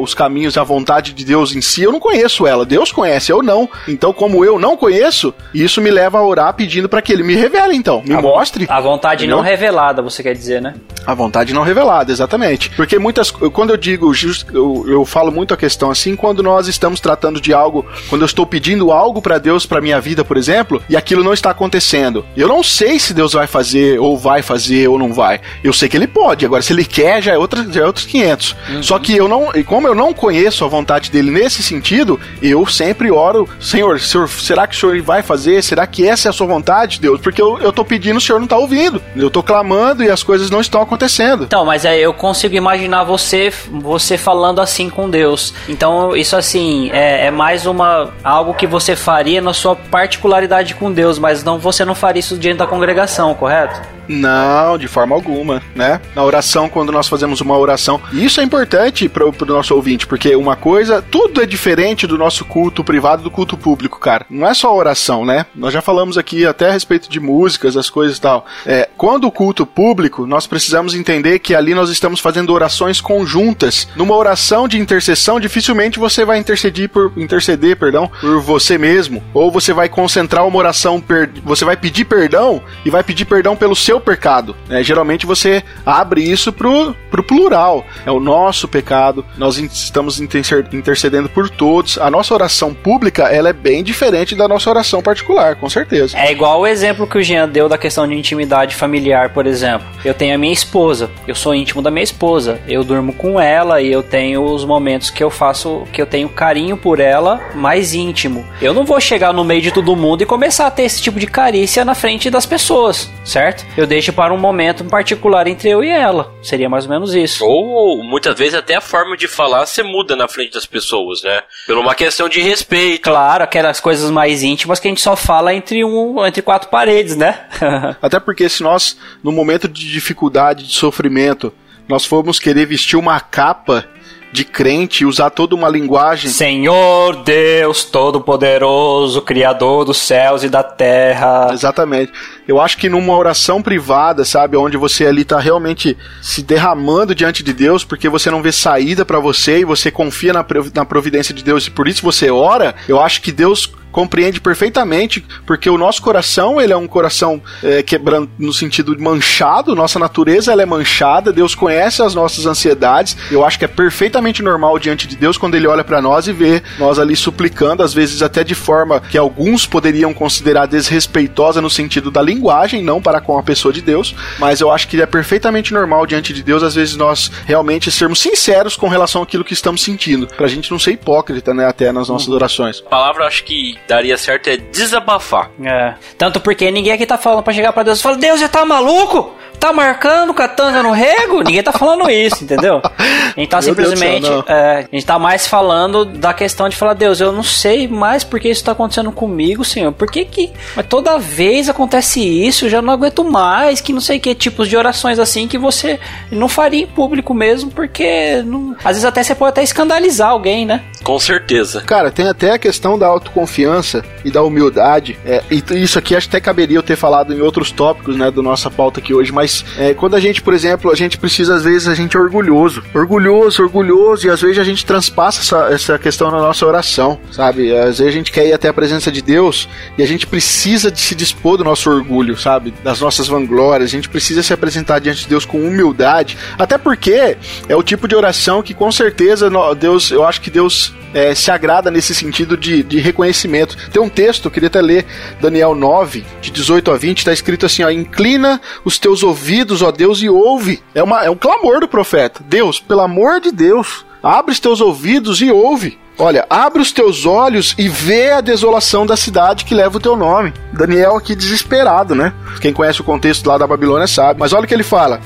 os 0.00 0.14
caminhos, 0.14 0.56
a 0.56 0.62
vontade 0.64 1.12
de 1.12 1.24
Deus 1.24 1.54
em 1.54 1.60
si, 1.60 1.82
eu 1.82 1.92
não 1.92 2.00
conheço 2.00 2.46
ela. 2.46 2.64
Deus 2.64 2.90
conhece, 2.92 3.30
eu 3.32 3.42
não. 3.42 3.68
Então, 3.88 4.12
como 4.12 4.44
eu 4.44 4.58
não 4.58 4.76
conheço, 4.76 5.34
isso 5.52 5.80
me 5.80 5.90
leva 5.90 6.18
a 6.18 6.26
orar 6.26 6.54
pedindo 6.54 6.88
para 6.88 7.02
que 7.02 7.12
ele 7.12 7.22
me 7.22 7.34
revele, 7.34 7.74
então. 7.74 8.02
Me 8.04 8.14
A 8.14 8.22
mostre. 8.22 8.66
A 8.68 8.80
vontade 8.80 9.26
não 9.26 9.38
Entendeu? 9.38 9.50
revelada, 9.50 10.02
você 10.02 10.22
quer 10.22 10.34
dizer, 10.34 10.60
né? 10.60 10.74
A 11.06 11.14
vontade 11.14 11.52
não 11.52 11.62
revelada, 11.62 12.10
exatamente. 12.10 12.70
Porque 12.70 12.98
muitas. 12.98 13.30
Quando 13.30 13.70
eu 13.70 13.76
digo, 13.76 14.12
eu, 14.52 14.84
eu 14.88 15.04
falo 15.04 15.30
muito 15.30 15.52
a 15.52 15.56
questão 15.56 15.90
assim, 15.90 16.16
quando 16.16 16.42
nós 16.42 16.66
estamos 16.68 17.00
tratando 17.00 17.40
de 17.40 17.52
algo, 17.52 17.84
quando 18.08 18.22
eu 18.22 18.26
estou 18.26 18.46
pedindo 18.46 18.90
algo 18.90 19.20
pra 19.20 19.38
Deus 19.38 19.66
pra 19.66 19.80
minha 19.80 20.00
vida, 20.00 20.24
por 20.24 20.36
exemplo, 20.36 20.73
e 20.88 20.96
aquilo 20.96 21.24
não 21.24 21.32
está 21.32 21.50
acontecendo. 21.50 22.24
Eu 22.36 22.48
não 22.48 22.62
sei 22.62 22.98
se 22.98 23.14
Deus 23.14 23.32
vai 23.32 23.46
fazer, 23.46 23.98
ou 23.98 24.16
vai 24.16 24.42
fazer, 24.42 24.88
ou 24.88 24.98
não 24.98 25.12
vai. 25.12 25.40
Eu 25.62 25.72
sei 25.72 25.88
que 25.88 25.96
ele 25.96 26.06
pode. 26.06 26.44
Agora, 26.44 26.62
se 26.62 26.72
ele 26.72 26.84
quer, 26.84 27.22
já 27.22 27.32
é, 27.32 27.38
outra, 27.38 27.64
já 27.70 27.82
é 27.82 27.86
outros 27.86 28.06
500. 28.06 28.56
Só 28.82 28.98
que 28.98 29.16
eu 29.16 29.28
não. 29.28 29.50
E 29.54 29.62
como 29.64 29.86
eu 29.86 29.94
não 29.94 30.12
conheço 30.12 30.64
a 30.64 30.68
vontade 30.68 31.10
dele 31.10 31.30
nesse 31.30 31.62
sentido, 31.62 32.18
eu 32.42 32.66
sempre 32.66 33.10
oro, 33.10 33.48
Senhor, 33.60 34.00
senhor 34.00 34.28
será 34.28 34.66
que 34.66 34.76
o 34.76 34.78
senhor 34.78 35.00
vai 35.02 35.22
fazer? 35.22 35.62
Será 35.62 35.86
que 35.86 36.06
essa 36.06 36.28
é 36.28 36.30
a 36.30 36.32
sua 36.32 36.46
vontade, 36.46 37.00
Deus? 37.00 37.20
Porque 37.20 37.40
eu, 37.40 37.58
eu 37.58 37.72
tô 37.72 37.84
pedindo, 37.84 38.16
o 38.16 38.20
senhor 38.20 38.40
não 38.40 38.46
tá 38.46 38.56
ouvindo. 38.56 39.02
Eu 39.16 39.30
tô 39.30 39.42
clamando 39.42 40.02
e 40.02 40.10
as 40.10 40.22
coisas 40.22 40.50
não 40.50 40.60
estão 40.60 40.80
acontecendo. 40.80 41.44
Então, 41.44 41.64
mas 41.64 41.84
é, 41.84 41.98
eu 41.98 42.12
consigo 42.12 42.54
imaginar 42.54 43.04
você 43.04 43.52
você 43.70 44.16
falando 44.16 44.60
assim 44.60 44.88
com 44.88 45.08
Deus. 45.08 45.54
Então, 45.68 46.16
isso 46.16 46.36
assim, 46.36 46.90
é, 46.92 47.26
é 47.26 47.30
mais 47.30 47.66
uma 47.66 48.12
algo 48.22 48.54
que 48.54 48.66
você 48.66 48.96
faria 48.96 49.40
na 49.40 49.52
sua 49.52 49.76
particularidade 49.76 50.63
com 50.72 50.92
Deus, 50.92 51.18
mas 51.18 51.42
não 51.42 51.58
você 51.58 51.84
não 51.84 51.94
faria 51.94 52.20
isso 52.20 52.38
diante 52.38 52.58
da 52.58 52.66
congregação, 52.66 53.34
correto? 53.34 53.82
Não, 54.08 54.76
de 54.78 54.86
forma 54.86 55.14
alguma, 55.14 55.62
né? 55.74 56.00
Na 56.14 56.22
oração, 56.22 56.68
quando 56.68 56.92
nós 56.92 57.08
fazemos 57.08 57.40
uma 57.40 57.56
oração, 57.56 58.00
isso 58.12 58.40
é 58.40 58.44
importante 58.44 59.08
para 59.08 59.26
o 59.26 59.34
nosso 59.46 59.74
ouvinte, 59.74 60.06
porque 60.06 60.34
uma 60.36 60.56
coisa, 60.56 61.02
tudo 61.02 61.42
é 61.42 61.46
diferente 61.46 62.06
do 62.06 62.18
nosso 62.18 62.44
culto 62.44 62.84
privado 62.84 63.22
do 63.22 63.30
culto 63.30 63.56
público, 63.56 63.98
cara. 63.98 64.26
Não 64.28 64.46
é 64.46 64.54
só 64.54 64.74
oração, 64.74 65.24
né? 65.24 65.46
Nós 65.54 65.72
já 65.72 65.80
falamos 65.80 66.18
aqui 66.18 66.46
até 66.46 66.68
a 66.68 66.72
respeito 66.72 67.08
de 67.08 67.18
músicas, 67.18 67.76
as 67.76 67.88
coisas 67.88 68.18
e 68.18 68.20
tal. 68.20 68.44
É, 68.66 68.88
quando 68.96 69.26
o 69.26 69.32
culto 69.32 69.64
público, 69.66 70.26
nós 70.26 70.46
precisamos 70.46 70.94
entender 70.94 71.38
que 71.38 71.54
ali 71.54 71.74
nós 71.74 71.90
estamos 71.90 72.20
fazendo 72.20 72.52
orações 72.52 73.00
conjuntas. 73.00 73.88
Numa 73.96 74.16
oração 74.16 74.68
de 74.68 74.78
intercessão, 74.78 75.40
dificilmente 75.40 75.98
você 75.98 76.24
vai 76.24 76.38
interceder 76.38 76.88
por 76.88 77.12
interceder, 77.16 77.76
perdão, 77.76 78.10
por 78.20 78.40
você 78.40 78.76
mesmo, 78.76 79.22
ou 79.32 79.50
você 79.50 79.72
vai 79.72 79.88
concentrar 79.88 80.46
uma 80.46 80.53
oração, 80.58 81.00
per, 81.00 81.30
você 81.44 81.64
vai 81.64 81.76
pedir 81.76 82.04
perdão 82.04 82.62
e 82.84 82.90
vai 82.90 83.02
pedir 83.02 83.24
perdão 83.24 83.56
pelo 83.56 83.74
seu 83.74 84.00
pecado. 84.00 84.56
né? 84.68 84.82
Geralmente 84.82 85.26
você 85.26 85.62
abre 85.84 86.22
isso 86.22 86.52
pro, 86.52 86.94
pro 87.10 87.22
plural. 87.22 87.84
É 88.04 88.10
o 88.10 88.20
nosso 88.20 88.68
pecado. 88.68 89.24
Nós 89.36 89.58
estamos 89.58 90.20
intercedendo 90.20 91.28
por 91.28 91.48
todos. 91.48 91.98
A 91.98 92.10
nossa 92.10 92.34
oração 92.34 92.74
pública 92.74 93.24
ela 93.24 93.48
é 93.48 93.52
bem 93.52 93.82
diferente 93.82 94.34
da 94.34 94.48
nossa 94.48 94.68
oração 94.70 95.02
particular, 95.02 95.56
com 95.56 95.68
certeza. 95.68 96.16
É 96.18 96.30
igual 96.30 96.60
o 96.60 96.66
exemplo 96.66 97.06
que 97.06 97.18
o 97.18 97.22
Jean 97.22 97.48
deu 97.48 97.68
da 97.68 97.78
questão 97.78 98.06
de 98.06 98.14
intimidade 98.14 98.74
familiar, 98.74 99.30
por 99.30 99.46
exemplo. 99.46 99.86
Eu 100.04 100.14
tenho 100.14 100.34
a 100.34 100.38
minha 100.38 100.52
esposa, 100.52 101.10
eu 101.26 101.34
sou 101.34 101.54
íntimo 101.54 101.82
da 101.82 101.90
minha 101.90 102.02
esposa, 102.04 102.60
eu 102.68 102.84
durmo 102.84 103.12
com 103.12 103.40
ela 103.40 103.80
e 103.80 103.90
eu 103.90 104.02
tenho 104.02 104.42
os 104.42 104.64
momentos 104.64 105.10
que 105.10 105.22
eu 105.22 105.30
faço, 105.30 105.84
que 105.92 106.00
eu 106.00 106.06
tenho 106.06 106.28
carinho 106.28 106.76
por 106.76 107.00
ela 107.00 107.40
mais 107.54 107.94
íntimo. 107.94 108.44
Eu 108.60 108.74
não 108.74 108.84
vou 108.84 109.00
chegar 109.00 109.32
no 109.32 109.44
meio 109.44 109.62
de 109.62 109.72
todo 109.72 109.96
mundo 109.96 110.22
e 110.22 110.26
começar 110.44 110.66
a 110.66 110.70
ter 110.70 110.82
esse 110.82 111.00
tipo 111.00 111.18
de 111.18 111.26
carícia 111.26 111.86
na 111.86 111.94
frente 111.94 112.28
das 112.28 112.44
pessoas, 112.44 113.10
certo? 113.24 113.64
Eu 113.78 113.86
deixo 113.86 114.12
para 114.12 114.34
um 114.34 114.36
momento 114.36 114.84
particular 114.84 115.46
entre 115.46 115.70
eu 115.70 115.82
e 115.82 115.88
ela. 115.88 116.30
Seria 116.42 116.68
mais 116.68 116.84
ou 116.84 116.90
menos 116.90 117.14
isso. 117.14 117.42
Ou 117.46 118.04
muitas 118.04 118.38
vezes 118.38 118.54
até 118.54 118.74
a 118.74 118.80
forma 118.82 119.16
de 119.16 119.26
falar 119.26 119.64
você 119.64 119.82
muda 119.82 120.14
na 120.14 120.28
frente 120.28 120.52
das 120.52 120.66
pessoas, 120.66 121.22
né? 121.22 121.40
Por 121.66 121.78
uma 121.78 121.94
questão 121.94 122.28
de 122.28 122.42
respeito. 122.42 123.00
Claro, 123.00 123.42
aquelas 123.42 123.80
coisas 123.80 124.10
mais 124.10 124.42
íntimas 124.42 124.78
que 124.78 124.86
a 124.86 124.90
gente 124.90 125.00
só 125.00 125.16
fala 125.16 125.54
entre 125.54 125.82
um, 125.82 126.22
entre 126.26 126.42
quatro 126.42 126.68
paredes, 126.68 127.16
né? 127.16 127.46
Até 128.02 128.20
porque 128.20 128.46
se 128.46 128.62
nós, 128.62 128.98
no 129.22 129.32
momento 129.32 129.66
de 129.66 129.90
dificuldade, 129.90 130.66
de 130.66 130.74
sofrimento, 130.74 131.54
nós 131.88 132.04
formos 132.04 132.38
querer 132.38 132.66
vestir 132.66 132.98
uma 132.98 133.18
capa 133.18 133.88
de 134.34 134.44
crente 134.44 135.06
usar 135.06 135.30
toda 135.30 135.54
uma 135.54 135.68
linguagem 135.68 136.28
Senhor 136.28 137.22
Deus 137.22 137.84
Todo-Poderoso, 137.84 139.22
Criador 139.22 139.84
dos 139.84 139.98
céus 139.98 140.42
e 140.42 140.48
da 140.48 140.60
terra. 140.60 141.50
Exatamente. 141.52 142.12
Eu 142.48 142.60
acho 142.60 142.76
que 142.76 142.88
numa 142.88 143.16
oração 143.16 143.62
privada, 143.62 144.24
sabe, 144.24 144.56
onde 144.56 144.76
você 144.76 145.06
ali 145.06 145.24
tá 145.24 145.38
realmente 145.38 145.96
se 146.20 146.42
derramando 146.42 147.14
diante 147.14 147.44
de 147.44 147.52
Deus, 147.52 147.84
porque 147.84 148.08
você 148.08 148.28
não 148.28 148.42
vê 148.42 148.50
saída 148.50 149.04
pra 149.04 149.20
você 149.20 149.60
e 149.60 149.64
você 149.64 149.88
confia 149.88 150.32
na 150.32 150.84
providência 150.84 151.32
de 151.32 151.44
Deus 151.44 151.68
e 151.68 151.70
por 151.70 151.86
isso 151.86 152.02
você 152.02 152.28
ora, 152.28 152.74
eu 152.88 153.00
acho 153.00 153.22
que 153.22 153.30
Deus 153.30 153.70
compreende 153.94 154.40
perfeitamente, 154.40 155.24
porque 155.46 155.70
o 155.70 155.78
nosso 155.78 156.02
coração, 156.02 156.60
ele 156.60 156.72
é 156.72 156.76
um 156.76 156.88
coração 156.88 157.40
é, 157.62 157.80
quebrando 157.80 158.28
no 158.36 158.52
sentido 158.52 158.96
de 158.96 159.00
manchado, 159.00 159.72
nossa 159.76 160.00
natureza 160.00 160.50
ela 160.50 160.62
é 160.62 160.66
manchada, 160.66 161.32
Deus 161.32 161.54
conhece 161.54 162.02
as 162.02 162.12
nossas 162.12 162.44
ansiedades, 162.44 163.16
eu 163.30 163.44
acho 163.44 163.56
que 163.56 163.64
é 163.64 163.68
perfeitamente 163.68 164.42
normal 164.42 164.80
diante 164.80 165.06
de 165.06 165.14
Deus 165.14 165.38
quando 165.38 165.54
ele 165.54 165.68
olha 165.68 165.84
pra 165.84 166.02
nós 166.02 166.26
e 166.26 166.32
vê 166.32 166.60
nós 166.76 166.98
ali 166.98 167.14
suplicando, 167.14 167.84
às 167.84 167.94
vezes 167.94 168.20
até 168.20 168.42
de 168.42 168.52
forma 168.56 168.98
que 168.98 169.16
alguns 169.16 169.64
poderiam 169.64 170.12
considerar 170.12 170.66
desrespeitosa 170.66 171.60
no 171.60 171.70
sentido 171.70 172.10
da 172.10 172.20
linguagem, 172.20 172.82
não 172.82 173.00
para 173.00 173.20
com 173.20 173.38
a 173.38 173.44
pessoa 173.44 173.72
de 173.72 173.80
Deus, 173.80 174.12
mas 174.40 174.60
eu 174.60 174.72
acho 174.72 174.88
que 174.88 175.00
é 175.00 175.06
perfeitamente 175.06 175.72
normal 175.72 176.04
diante 176.04 176.32
de 176.32 176.42
Deus, 176.42 176.64
às 176.64 176.74
vezes 176.74 176.96
nós 176.96 177.30
realmente 177.46 177.92
sermos 177.92 178.18
sinceros 178.18 178.74
com 178.74 178.88
relação 178.88 179.22
àquilo 179.22 179.44
que 179.44 179.52
estamos 179.52 179.82
sentindo, 179.82 180.26
pra 180.26 180.48
gente 180.48 180.72
não 180.72 180.80
ser 180.80 180.90
hipócrita, 180.90 181.54
né, 181.54 181.68
até 181.68 181.92
nas 181.92 182.08
nossas 182.08 182.28
orações. 182.28 182.82
A 182.84 182.90
palavra 182.90 183.22
eu 183.22 183.28
acho 183.28 183.44
que 183.44 183.83
daria 183.86 184.16
certo 184.16 184.48
é 184.48 184.56
desabafar. 184.56 185.50
É. 185.62 185.94
Tanto 186.16 186.40
porque 186.40 186.70
ninguém 186.70 186.92
aqui 186.92 187.06
tá 187.06 187.18
falando 187.18 187.42
pra 187.42 187.52
chegar 187.52 187.72
pra 187.72 187.82
Deus 187.82 187.98
e 187.98 188.02
falar: 188.02 188.16
Deus, 188.16 188.40
você 188.40 188.48
tá 188.48 188.64
maluco? 188.64 189.32
Tá 189.58 189.72
marcando 189.72 190.34
catanga 190.34 190.82
no 190.82 190.90
rego? 190.90 191.42
Ninguém 191.42 191.62
tá 191.62 191.72
falando 191.72 192.10
isso, 192.10 192.44
entendeu? 192.44 192.82
A 192.84 193.40
gente 193.40 193.48
tá 193.48 193.56
Meu 193.56 193.62
céu, 193.62 193.74
simplesmente. 193.74 194.28
é, 194.46 194.86
a 194.90 194.94
gente 194.94 195.06
tá 195.06 195.18
mais 195.18 195.46
falando 195.46 196.04
da 196.04 196.34
questão 196.34 196.68
de 196.68 196.76
falar: 196.76 196.92
Deus, 196.94 197.20
eu 197.20 197.32
não 197.32 197.42
sei 197.42 197.88
mais 197.88 198.24
por 198.24 198.40
que 198.40 198.48
isso 198.48 198.64
tá 198.64 198.72
acontecendo 198.72 199.10
comigo, 199.12 199.64
Senhor. 199.64 199.92
Por 199.92 200.10
que 200.10 200.24
que. 200.24 200.52
Mas 200.76 200.86
toda 200.86 201.18
vez 201.18 201.68
acontece 201.68 202.20
isso, 202.20 202.66
eu 202.66 202.70
já 202.70 202.82
não 202.82 202.92
aguento 202.92 203.24
mais. 203.24 203.80
Que 203.80 203.92
não 203.92 204.00
sei 204.00 204.18
que 204.18 204.34
tipos 204.34 204.68
de 204.68 204.76
orações 204.76 205.18
assim 205.18 205.46
que 205.48 205.56
você 205.56 205.98
não 206.30 206.48
faria 206.48 206.82
em 206.82 206.86
público 206.86 207.32
mesmo, 207.32 207.70
porque. 207.70 208.42
Não... 208.44 208.74
Às 208.78 208.96
vezes 208.96 209.04
até 209.04 209.22
você 209.22 209.34
pode 209.34 209.50
até 209.50 209.62
escandalizar 209.62 210.30
alguém, 210.30 210.66
né? 210.66 210.82
Com 211.04 211.18
certeza. 211.18 211.82
Cara, 211.82 212.10
tem 212.10 212.26
até 212.26 212.52
a 212.52 212.58
questão 212.58 212.98
da 212.98 213.06
autoconfiança 213.06 214.02
e 214.24 214.30
da 214.30 214.42
humildade. 214.42 215.18
É, 215.24 215.42
e 215.50 215.62
isso 215.82 215.98
aqui 215.98 216.16
acho 216.16 216.28
que 216.28 216.36
até 216.36 216.44
caberia 216.44 216.78
eu 216.78 216.82
ter 216.82 216.96
falado 216.96 217.34
em 217.34 217.42
outros 217.42 217.70
tópicos, 217.70 218.16
né, 218.16 218.30
da 218.30 218.40
nossa 218.42 218.70
pauta 218.70 219.00
aqui 219.00 219.12
hoje. 219.12 219.30
Mas 219.30 219.64
é, 219.76 219.92
quando 219.92 220.16
a 220.16 220.20
gente, 220.20 220.40
por 220.40 220.54
exemplo, 220.54 220.90
a 220.90 220.94
gente 220.94 221.18
precisa, 221.18 221.56
às 221.56 221.64
vezes, 221.64 221.86
a 221.86 221.94
gente 221.94 222.16
é 222.16 222.20
orgulhoso. 222.20 222.82
Orgulhoso, 222.94 223.62
orgulhoso. 223.62 224.26
E 224.26 224.30
às 224.30 224.40
vezes 224.40 224.58
a 224.58 224.64
gente 224.64 224.86
transpassa 224.86 225.40
essa, 225.42 225.74
essa 225.74 225.98
questão 225.98 226.30
na 226.30 226.38
nossa 226.38 226.64
oração, 226.64 227.20
sabe? 227.30 227.76
Às 227.76 227.98
vezes 227.98 228.06
a 228.06 228.16
gente 228.16 228.32
quer 228.32 228.46
ir 228.46 228.54
até 228.54 228.68
a 228.68 228.72
presença 228.72 229.12
de 229.12 229.20
Deus 229.20 229.68
e 229.98 230.02
a 230.02 230.06
gente 230.06 230.26
precisa 230.26 230.90
de 230.90 231.00
se 231.00 231.14
dispor 231.14 231.58
do 231.58 231.64
nosso 231.64 231.90
orgulho, 231.90 232.34
sabe? 232.34 232.72
Das 232.82 233.00
nossas 233.00 233.28
vanglórias. 233.28 233.90
A 233.90 233.92
gente 233.92 234.08
precisa 234.08 234.42
se 234.42 234.54
apresentar 234.54 235.00
diante 235.00 235.24
de 235.24 235.28
Deus 235.28 235.44
com 235.44 235.58
humildade. 235.58 236.38
Até 236.58 236.78
porque 236.78 237.36
é 237.68 237.76
o 237.76 237.82
tipo 237.82 238.08
de 238.08 238.16
oração 238.16 238.62
que 238.62 238.72
com 238.72 238.90
certeza 238.90 239.50
Deus, 239.78 240.10
eu 240.10 240.24
acho 240.24 240.40
que 240.40 240.50
Deus 240.50 240.93
é, 241.14 241.34
se 241.34 241.50
agrada 241.50 241.90
nesse 241.90 242.14
sentido 242.14 242.56
de, 242.56 242.82
de 242.82 242.98
reconhecimento. 242.98 243.76
Tem 243.90 244.02
um 244.02 244.08
texto, 244.08 244.46
eu 244.46 244.50
queria 244.50 244.66
até 244.66 244.82
ler 244.82 245.06
Daniel 245.40 245.74
9, 245.74 246.24
de 246.42 246.50
18 246.50 246.90
a 246.90 246.96
20, 246.96 247.18
está 247.18 247.32
escrito 247.32 247.64
assim: 247.64 247.84
ó, 247.84 247.90
inclina 247.90 248.60
os 248.84 248.98
teus 248.98 249.22
ouvidos, 249.22 249.80
ó 249.80 249.92
Deus, 249.92 250.20
e 250.20 250.28
ouve. 250.28 250.82
É, 250.94 251.02
uma, 251.02 251.24
é 251.24 251.30
um 251.30 251.36
clamor 251.36 251.80
do 251.80 251.88
profeta. 251.88 252.44
Deus, 252.46 252.80
pelo 252.80 253.00
amor 253.00 253.40
de 253.40 253.52
Deus, 253.52 254.04
abre 254.22 254.52
os 254.52 254.60
teus 254.60 254.80
ouvidos 254.80 255.40
e 255.40 255.50
ouve. 255.50 255.98
Olha, 256.16 256.46
abre 256.48 256.80
os 256.80 256.92
teus 256.92 257.26
olhos 257.26 257.74
e 257.76 257.88
vê 257.88 258.30
a 258.30 258.40
desolação 258.40 259.04
da 259.04 259.16
cidade 259.16 259.64
que 259.64 259.74
leva 259.74 259.96
o 259.96 260.00
teu 260.00 260.16
nome. 260.16 260.52
Daniel 260.72 261.16
aqui 261.16 261.34
desesperado, 261.34 262.14
né? 262.14 262.32
Quem 262.60 262.72
conhece 262.72 263.00
o 263.00 263.04
contexto 263.04 263.48
lá 263.48 263.58
da 263.58 263.66
Babilônia 263.66 264.06
sabe. 264.06 264.38
Mas 264.38 264.52
olha 264.52 264.64
o 264.64 264.68
que 264.68 264.74
ele 264.74 264.84
fala: 264.84 265.20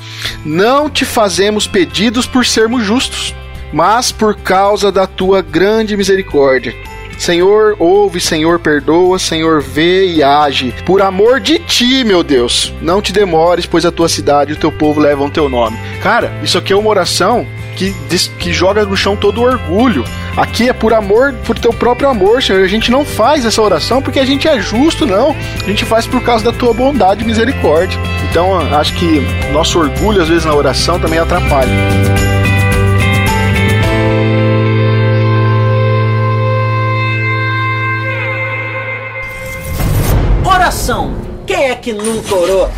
Não 0.47 0.89
te 0.89 1.05
fazemos 1.05 1.67
pedidos 1.67 2.27
por 2.27 2.47
sermos 2.47 2.85
justos, 2.85 3.35
mas 3.73 4.13
por 4.13 4.37
causa 4.37 4.91
da 4.91 5.07
tua 5.07 5.43
grande 5.43 5.97
misericórdia. 5.97 6.75
Senhor, 7.19 7.75
ouve, 7.81 8.21
Senhor, 8.21 8.61
perdoa, 8.61 9.19
Senhor, 9.19 9.61
vê 9.61 10.07
e 10.07 10.23
age. 10.23 10.73
Por 10.87 11.03
amor 11.03 11.41
de 11.41 11.59
ti, 11.59 12.05
meu 12.05 12.23
Deus, 12.23 12.73
não 12.81 13.03
te 13.03 13.13
demores, 13.13 13.67
pois 13.67 13.85
a 13.85 13.91
tua 13.91 14.09
cidade 14.09 14.53
e 14.53 14.55
o 14.55 14.59
teu 14.59 14.71
povo 14.71 15.01
levam 15.01 15.29
teu 15.29 15.49
nome. 15.49 15.77
Cara, 16.01 16.33
isso 16.45 16.57
aqui 16.57 16.73
é 16.73 16.77
uma 16.77 16.89
oração 16.89 17.45
que, 17.77 17.95
que 18.39 18.53
joga 18.53 18.85
no 18.85 18.97
chão 18.97 19.17
todo 19.17 19.41
o 19.41 19.45
orgulho. 19.45 20.05
Aqui 20.37 20.69
é 20.69 20.73
por 20.73 20.95
amor, 20.95 21.35
por 21.45 21.59
teu 21.59 21.73
próprio 21.73 22.09
amor, 22.09 22.41
Senhor. 22.41 22.63
A 22.63 22.69
gente 22.69 22.91
não 22.91 23.05
faz 23.05 23.45
essa 23.45 23.61
oração 23.61 24.01
porque 24.01 24.21
a 24.21 24.25
gente 24.25 24.47
é 24.47 24.61
justo, 24.61 25.05
não. 25.05 25.35
A 25.61 25.69
gente 25.69 25.85
faz 25.85 26.07
por 26.07 26.23
causa 26.23 26.45
da 26.45 26.53
tua 26.53 26.73
bondade 26.73 27.25
e 27.25 27.27
misericórdia. 27.27 27.99
Então, 28.31 28.57
acho 28.77 28.95
que 28.95 29.21
nosso 29.53 29.81
orgulho, 29.81 30.23
às 30.23 30.29
vezes, 30.29 30.45
na 30.45 30.55
oração 30.55 31.01
também 31.01 31.19
atrapalha. 31.19 31.69
Oração. 40.89 41.13
Quem 41.47 41.69
é 41.69 41.75
que 41.75 41.93
nunca 41.93 42.35
orou? 42.35 42.71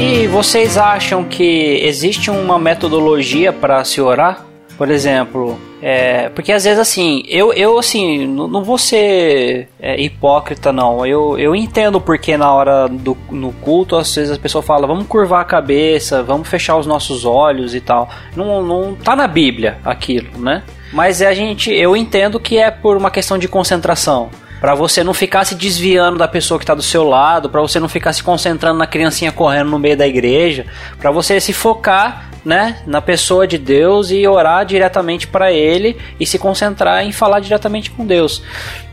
E 0.00 0.26
vocês 0.26 0.76
acham 0.76 1.22
que 1.22 1.80
existe 1.84 2.28
uma 2.28 2.58
metodologia 2.58 3.52
para 3.52 3.84
se 3.84 4.00
orar? 4.00 4.44
Por 4.76 4.90
exemplo, 4.90 5.60
é, 5.80 6.28
porque 6.30 6.52
às 6.52 6.64
vezes 6.64 6.78
assim, 6.78 7.22
eu, 7.28 7.52
eu 7.52 7.78
assim, 7.78 8.26
não, 8.26 8.48
não 8.48 8.64
vou 8.64 8.78
ser 8.78 9.68
é, 9.80 10.00
hipócrita 10.00 10.72
não. 10.72 11.06
Eu, 11.06 11.38
eu 11.38 11.54
entendo 11.54 12.00
porque 12.00 12.36
na 12.36 12.52
hora 12.52 12.88
do 12.88 13.16
no 13.30 13.52
culto, 13.52 13.96
às 13.96 14.14
vezes 14.14 14.36
a 14.36 14.40
pessoa 14.40 14.62
fala, 14.62 14.86
vamos 14.86 15.06
curvar 15.06 15.42
a 15.42 15.44
cabeça, 15.44 16.22
vamos 16.22 16.48
fechar 16.48 16.76
os 16.76 16.86
nossos 16.86 17.24
olhos 17.24 17.74
e 17.74 17.80
tal. 17.80 18.08
Não, 18.34 18.62
não 18.62 18.94
tá 18.94 19.14
na 19.14 19.26
Bíblia 19.26 19.78
aquilo, 19.84 20.38
né? 20.38 20.62
Mas 20.92 21.22
a 21.22 21.34
gente, 21.34 21.70
eu 21.72 21.96
entendo 21.96 22.40
que 22.40 22.56
é 22.56 22.70
por 22.70 22.96
uma 22.96 23.10
questão 23.10 23.38
de 23.38 23.46
concentração. 23.46 24.30
Pra 24.60 24.74
você 24.74 25.04
não 25.04 25.14
ficar 25.14 25.44
se 25.44 25.54
desviando 25.54 26.18
da 26.18 26.26
pessoa 26.26 26.58
que 26.58 26.66
tá 26.66 26.74
do 26.74 26.82
seu 26.82 27.04
lado, 27.04 27.48
pra 27.48 27.60
você 27.60 27.78
não 27.78 27.88
ficar 27.88 28.12
se 28.12 28.24
concentrando 28.24 28.78
na 28.78 28.88
criancinha 28.88 29.30
correndo 29.30 29.70
no 29.70 29.78
meio 29.78 29.96
da 29.96 30.06
igreja, 30.06 30.66
pra 30.98 31.12
você 31.12 31.40
se 31.40 31.52
focar, 31.52 32.27
né, 32.48 32.78
na 32.86 33.02
pessoa 33.02 33.46
de 33.46 33.58
Deus 33.58 34.10
e 34.10 34.26
orar 34.26 34.64
diretamente 34.64 35.26
pra 35.26 35.52
ele 35.52 35.98
e 36.18 36.24
se 36.24 36.38
concentrar 36.38 37.04
em 37.04 37.12
falar 37.12 37.40
diretamente 37.40 37.90
com 37.90 38.06
Deus. 38.06 38.42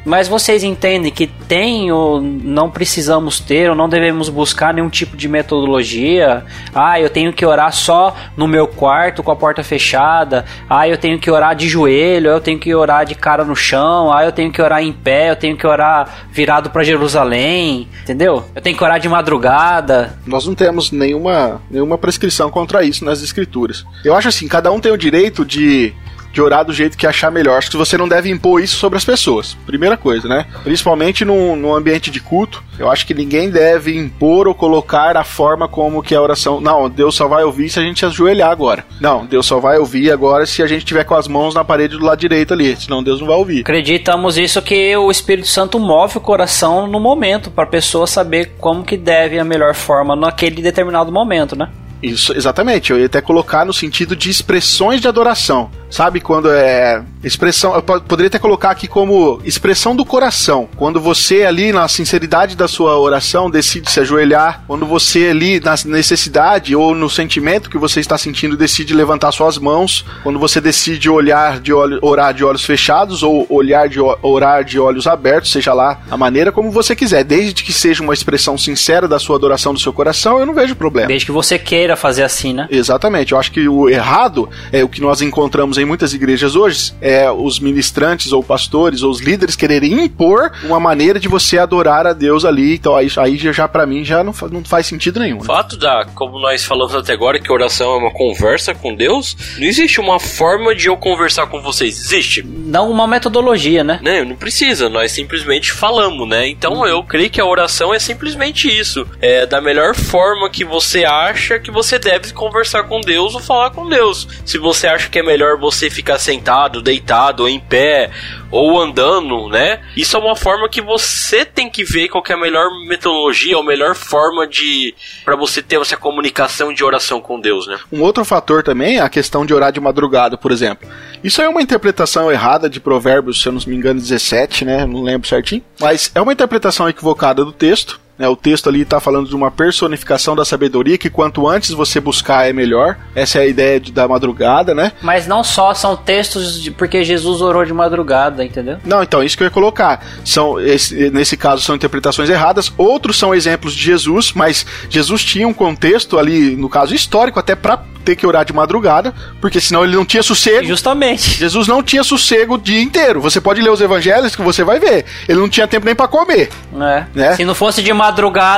Mas 0.05 0.27
vocês 0.27 0.63
entendem 0.63 1.11
que 1.11 1.25
tem 1.25 1.91
ou 1.91 2.21
não 2.21 2.69
precisamos 2.69 3.39
ter 3.39 3.69
ou 3.69 3.75
não 3.75 3.89
devemos 3.89 4.29
buscar 4.29 4.73
nenhum 4.73 4.89
tipo 4.89 5.17
de 5.17 5.27
metodologia? 5.27 6.45
Ah, 6.73 6.99
eu 6.99 7.09
tenho 7.09 7.33
que 7.33 7.45
orar 7.45 7.73
só 7.73 8.15
no 8.37 8.47
meu 8.47 8.67
quarto 8.67 9.23
com 9.23 9.31
a 9.31 9.35
porta 9.35 9.63
fechada. 9.63 10.45
Ah, 10.69 10.87
eu 10.87 10.97
tenho 10.97 11.17
que 11.17 11.31
orar 11.31 11.55
de 11.55 11.67
joelho, 11.67 12.29
eu 12.29 12.39
tenho 12.39 12.59
que 12.59 12.73
orar 12.75 13.05
de 13.05 13.15
cara 13.15 13.43
no 13.43 13.55
chão. 13.55 14.13
Ah, 14.13 14.23
eu 14.23 14.31
tenho 14.31 14.51
que 14.51 14.61
orar 14.61 14.83
em 14.83 14.93
pé, 14.93 15.31
eu 15.31 15.35
tenho 15.35 15.57
que 15.57 15.65
orar 15.65 16.27
virado 16.31 16.69
para 16.69 16.83
Jerusalém, 16.83 17.87
entendeu? 18.03 18.45
Eu 18.53 18.61
tenho 18.61 18.77
que 18.77 18.83
orar 18.83 18.99
de 18.99 19.09
madrugada. 19.09 20.17
Nós 20.25 20.45
não 20.45 20.53
temos 20.53 20.91
nenhuma, 20.91 21.61
nenhuma 21.69 21.97
prescrição 21.97 22.51
contra 22.51 22.83
isso 22.83 23.03
nas 23.03 23.23
escrituras. 23.23 23.83
Eu 24.03 24.15
acho 24.15 24.27
assim, 24.27 24.47
cada 24.47 24.71
um 24.71 24.79
tem 24.79 24.91
o 24.91 24.97
direito 24.97 25.43
de, 25.43 25.93
de 26.35 26.41
orar 26.41 26.65
do 26.65 26.73
jeito 26.73 26.97
que 26.97 27.07
achar 27.07 27.31
melhor. 27.31 27.57
Acho 27.57 27.71
que 27.71 27.77
você 27.77 27.97
não 27.97 28.09
deve 28.09 28.29
impor 28.29 28.61
isso 28.61 28.75
sobre 28.75 28.97
as 28.97 29.05
pessoas. 29.05 29.55
Primeira 29.65 29.95
coisa, 29.95 30.27
né? 30.27 30.45
Principalmente 30.63 31.23
num, 31.23 31.55
num 31.55 31.73
ambiente 31.73 32.11
de 32.11 32.19
culto. 32.19 32.61
Eu 32.77 32.91
acho 32.91 33.07
que 33.07 33.13
ninguém 33.13 33.49
deve 33.49 33.97
impor 33.97 34.45
ou 34.45 34.53
colocar 34.53 35.15
a 35.15 35.23
forma 35.23 35.65
como 35.65 36.03
que 36.03 36.13
a 36.13 36.21
oração. 36.21 36.59
Não, 36.59 36.89
Deus 36.89 37.15
só 37.15 37.25
vai 37.25 37.45
ouvir 37.45 37.69
se 37.69 37.79
a 37.79 37.81
gente 37.81 37.99
se 37.99 38.05
ajoelhar 38.05 38.51
agora. 38.51 38.85
Não, 38.99 39.25
Deus 39.25 39.45
só 39.45 39.59
vai 39.59 39.77
ouvir 39.77 40.11
agora 40.11 40.45
se 40.45 40.61
a 40.61 40.67
gente 40.67 40.83
tiver 40.83 41.05
com 41.05 41.15
as 41.15 41.27
mãos 41.27 41.55
na 41.55 41.63
parede 41.63 41.97
do 41.97 42.03
lado 42.03 42.19
direito 42.19 42.53
ali. 42.53 42.75
Senão 42.75 43.01
Deus 43.01 43.21
não 43.21 43.27
vai 43.27 43.37
ouvir. 43.37 43.61
Acreditamos 43.61 44.37
isso 44.37 44.61
que 44.61 44.95
o 44.97 45.09
Espírito 45.09 45.47
Santo 45.47 45.79
move 45.79 46.17
o 46.17 46.21
coração 46.21 46.85
no 46.85 46.99
momento 46.99 47.49
para 47.49 47.63
a 47.63 47.67
pessoa 47.67 48.05
saber 48.05 48.55
como 48.59 48.83
que 48.83 48.97
deve 48.97 49.39
a 49.39 49.45
melhor 49.45 49.73
forma 49.73 50.13
naquele 50.13 50.61
determinado 50.61 51.13
momento, 51.13 51.55
né? 51.55 51.69
Isso, 52.11 52.33
exatamente. 52.35 52.91
Eu 52.91 52.99
ia 52.99 53.05
até 53.05 53.21
colocar 53.21 53.65
no 53.65 53.73
sentido 53.73 54.15
de 54.15 54.29
expressões 54.29 55.01
de 55.01 55.07
adoração. 55.07 55.69
Sabe 55.89 56.19
quando 56.19 56.51
é 56.51 57.01
expressão, 57.23 57.73
eu 57.73 57.81
po- 57.81 58.01
poderia 58.01 58.27
até 58.27 58.37
colocar 58.39 58.69
aqui 58.71 58.87
como 58.87 59.39
expressão 59.45 59.95
do 59.95 60.03
coração. 60.03 60.67
Quando 60.75 60.99
você 60.99 61.43
ali 61.45 61.71
na 61.71 61.87
sinceridade 61.87 62.55
da 62.55 62.67
sua 62.67 62.97
oração 62.99 63.49
decide 63.49 63.89
se 63.89 63.99
ajoelhar, 64.01 64.63
quando 64.67 64.85
você 64.85 65.27
ali 65.27 65.59
na 65.59 65.75
necessidade 65.85 66.75
ou 66.75 66.93
no 66.93 67.09
sentimento 67.09 67.69
que 67.69 67.77
você 67.77 67.99
está 67.99 68.17
sentindo 68.17 68.57
decide 68.57 68.93
levantar 68.93 69.31
suas 69.31 69.57
mãos, 69.57 70.05
quando 70.23 70.37
você 70.37 70.59
decide 70.61 71.09
olhar 71.09 71.59
de 71.59 71.71
olho, 71.73 71.99
orar 72.01 72.33
de 72.33 72.43
olhos 72.43 72.63
fechados 72.63 73.23
ou 73.23 73.45
olhar 73.49 73.87
de 73.89 73.99
orar 74.21 74.63
de 74.63 74.79
olhos 74.79 75.07
abertos, 75.07 75.51
seja 75.51 75.73
lá 75.73 75.99
a 76.11 76.17
maneira 76.17 76.51
como 76.51 76.71
você 76.71 76.95
quiser, 76.95 77.23
desde 77.23 77.63
que 77.63 77.73
seja 77.73 78.03
uma 78.03 78.13
expressão 78.13 78.57
sincera 78.57 79.07
da 79.07 79.19
sua 79.19 79.35
adoração 79.37 79.73
do 79.73 79.79
seu 79.79 79.93
coração, 79.93 80.39
eu 80.39 80.45
não 80.45 80.53
vejo 80.53 80.75
problema. 80.75 81.07
Desde 81.07 81.25
que 81.25 81.31
você 81.31 81.57
queira 81.57 81.94
fazer 81.95 82.23
assim, 82.23 82.53
né? 82.53 82.67
Exatamente, 82.69 83.31
eu 83.31 83.39
acho 83.39 83.51
que 83.51 83.67
o 83.67 83.89
errado 83.89 84.49
é 84.71 84.83
o 84.83 84.89
que 84.89 85.01
nós 85.01 85.21
encontramos 85.21 85.77
em 85.77 85.85
muitas 85.85 86.13
igrejas 86.13 86.55
hoje, 86.55 86.93
é 87.01 87.29
os 87.31 87.59
ministrantes 87.59 88.31
ou 88.31 88.43
pastores 88.43 89.03
ou 89.03 89.11
os 89.11 89.21
líderes 89.21 89.55
quererem 89.55 90.03
impor 90.03 90.51
uma 90.63 90.79
maneira 90.79 91.19
de 91.19 91.27
você 91.27 91.57
adorar 91.57 92.07
a 92.07 92.13
Deus 92.13 92.45
ali, 92.45 92.75
então 92.75 92.95
aí, 92.95 93.07
aí 93.17 93.37
já, 93.37 93.51
já 93.51 93.67
para 93.67 93.85
mim 93.85 94.03
já 94.03 94.23
não, 94.23 94.33
não 94.51 94.63
faz 94.63 94.87
sentido 94.87 95.19
nenhum. 95.19 95.37
O 95.37 95.41
né? 95.41 95.45
fato 95.45 95.77
da, 95.77 96.05
como 96.13 96.39
nós 96.39 96.63
falamos 96.65 96.95
até 96.95 97.13
agora, 97.13 97.39
que 97.39 97.51
oração 97.51 97.93
é 97.93 97.97
uma 97.97 98.11
conversa 98.11 98.73
com 98.73 98.93
Deus, 98.95 99.35
não 99.57 99.65
existe 99.65 99.99
uma 99.99 100.19
forma 100.19 100.75
de 100.75 100.87
eu 100.87 100.97
conversar 100.97 101.47
com 101.47 101.61
vocês. 101.61 101.99
Existe? 101.99 102.43
Não 102.43 102.89
uma 102.89 103.07
metodologia, 103.07 103.83
né? 103.83 103.99
Né? 104.01 104.23
Não 104.23 104.35
precisa, 104.35 104.89
nós 104.89 105.11
simplesmente 105.11 105.71
falamos, 105.71 106.27
né? 106.27 106.47
Então 106.47 106.85
eu 106.85 107.03
creio 107.03 107.29
que 107.29 107.41
a 107.41 107.45
oração 107.45 107.93
é 107.93 107.99
simplesmente 107.99 108.67
isso. 108.67 109.07
É 109.21 109.45
da 109.45 109.61
melhor 109.61 109.95
forma 109.95 110.49
que 110.49 110.63
você 110.63 111.05
acha 111.05 111.59
que 111.59 111.71
você 111.71 111.84
deve 111.99 112.33
conversar 112.33 112.83
com 112.83 112.99
Deus 112.99 113.35
ou 113.35 113.39
falar 113.39 113.69
com 113.71 113.87
Deus. 113.87 114.27
Se 114.45 114.57
você 114.57 114.87
acha 114.87 115.09
que 115.09 115.19
é 115.19 115.23
melhor 115.23 115.57
você 115.57 115.89
ficar 115.89 116.17
sentado, 116.17 116.81
deitado, 116.81 117.43
ou 117.43 117.49
em 117.49 117.59
pé, 117.59 118.11
ou 118.51 118.79
andando, 118.81 119.49
né? 119.49 119.81
Isso 119.95 120.15
é 120.15 120.19
uma 120.19 120.35
forma 120.35 120.69
que 120.69 120.81
você 120.81 121.45
tem 121.45 121.69
que 121.69 121.83
ver 121.83 122.09
qual 122.09 122.23
que 122.23 122.31
é 122.31 122.35
a 122.35 122.39
melhor 122.39 122.69
metodologia, 122.87 123.57
ou 123.57 123.63
melhor 123.63 123.95
forma 123.95 124.47
de 124.47 124.93
para 125.23 125.35
você 125.35 125.61
ter 125.61 125.79
essa 125.79 125.97
comunicação 125.97 126.73
de 126.73 126.83
oração 126.83 127.21
com 127.21 127.39
Deus, 127.39 127.67
né? 127.67 127.77
Um 127.91 128.01
outro 128.01 128.23
fator 128.25 128.63
também 128.63 128.97
é 128.97 129.01
a 129.01 129.09
questão 129.09 129.45
de 129.45 129.53
orar 129.53 129.71
de 129.71 129.79
madrugada, 129.79 130.37
por 130.37 130.51
exemplo. 130.51 130.87
Isso 131.23 131.41
é 131.41 131.49
uma 131.49 131.61
interpretação 131.61 132.31
errada 132.31 132.69
de 132.69 132.79
Provérbios, 132.79 133.41
se 133.41 133.47
eu 133.47 133.53
não 133.53 133.61
me 133.65 133.75
engano, 133.75 133.99
17, 133.99 134.65
né? 134.65 134.85
Não 134.85 135.03
lembro 135.03 135.27
certinho. 135.27 135.63
Mas 135.79 136.11
é 136.15 136.21
uma 136.21 136.33
interpretação 136.33 136.87
equivocada 136.87 137.43
do 137.43 137.51
texto. 137.51 137.99
Né? 138.17 138.27
O 138.27 138.35
texto 138.35 138.69
ali 138.69 138.81
está 138.81 138.99
falando 138.99 139.27
de 139.27 139.35
uma 139.35 139.51
personificação 139.51 140.35
da 140.35 140.45
sabedoria 140.45 140.97
que 140.97 141.09
quanto 141.09 141.47
antes 141.47 141.71
você 141.71 141.99
buscar 141.99 142.47
é 142.49 142.53
melhor. 142.53 142.97
Essa 143.13 143.39
é 143.39 143.41
a 143.41 143.45
ideia 143.45 143.79
de- 143.79 143.91
da 143.91 144.07
madrugada, 144.07 144.73
né? 144.73 144.91
Mas 145.01 145.27
não 145.27 145.43
só 145.43 145.73
são 145.73 145.95
textos 145.95 146.61
de, 146.61 146.71
porque 146.71 147.03
Jesus 147.03 147.41
orou 147.41 147.65
de 147.65 147.73
madrugada, 147.73 148.43
entendeu? 148.43 148.77
Não, 148.85 149.03
então, 149.03 149.23
isso 149.23 149.35
que 149.35 149.43
eu 149.43 149.47
ia 149.47 149.51
colocar. 149.51 150.05
São, 150.23 150.59
esse- 150.59 151.09
nesse 151.09 151.35
caso, 151.35 151.61
são 151.61 151.75
interpretações 151.75 152.29
erradas. 152.29 152.71
Outros 152.77 153.17
são 153.17 153.33
exemplos 153.35 153.73
de 153.73 153.83
Jesus, 153.83 154.31
mas 154.33 154.65
Jesus 154.89 155.23
tinha 155.23 155.47
um 155.47 155.53
contexto 155.53 156.17
ali, 156.17 156.55
no 156.55 156.69
caso 156.69 156.95
histórico, 156.95 157.39
até 157.39 157.55
para 157.55 157.81
ter 158.05 158.15
que 158.15 158.27
orar 158.27 158.45
de 158.45 158.53
madrugada, 158.53 159.15
porque 159.41 159.59
senão 159.59 159.83
ele 159.83 159.95
não 159.95 160.05
tinha 160.05 160.21
sossego. 160.21 160.67
Justamente. 160.67 161.39
Jesus 161.39 161.67
não 161.67 161.81
tinha 161.81 162.03
sossego 162.03 162.53
o 162.53 162.57
dia 162.57 162.79
inteiro. 162.79 163.19
Você 163.19 163.41
pode 163.41 163.59
ler 163.61 163.71
os 163.71 163.81
evangelhos 163.81 164.35
que 164.35 164.43
você 164.43 164.63
vai 164.63 164.79
ver. 164.79 165.05
Ele 165.27 165.39
não 165.39 165.49
tinha 165.49 165.67
tempo 165.67 165.87
nem 165.87 165.95
para 165.95 166.07
comer. 166.07 166.49
É. 166.79 167.05
Né? 167.15 167.35
Se 167.35 167.43
não 167.43 167.55
fosse 167.55 167.81
de 167.81 167.91
madrugada, 167.91 168.04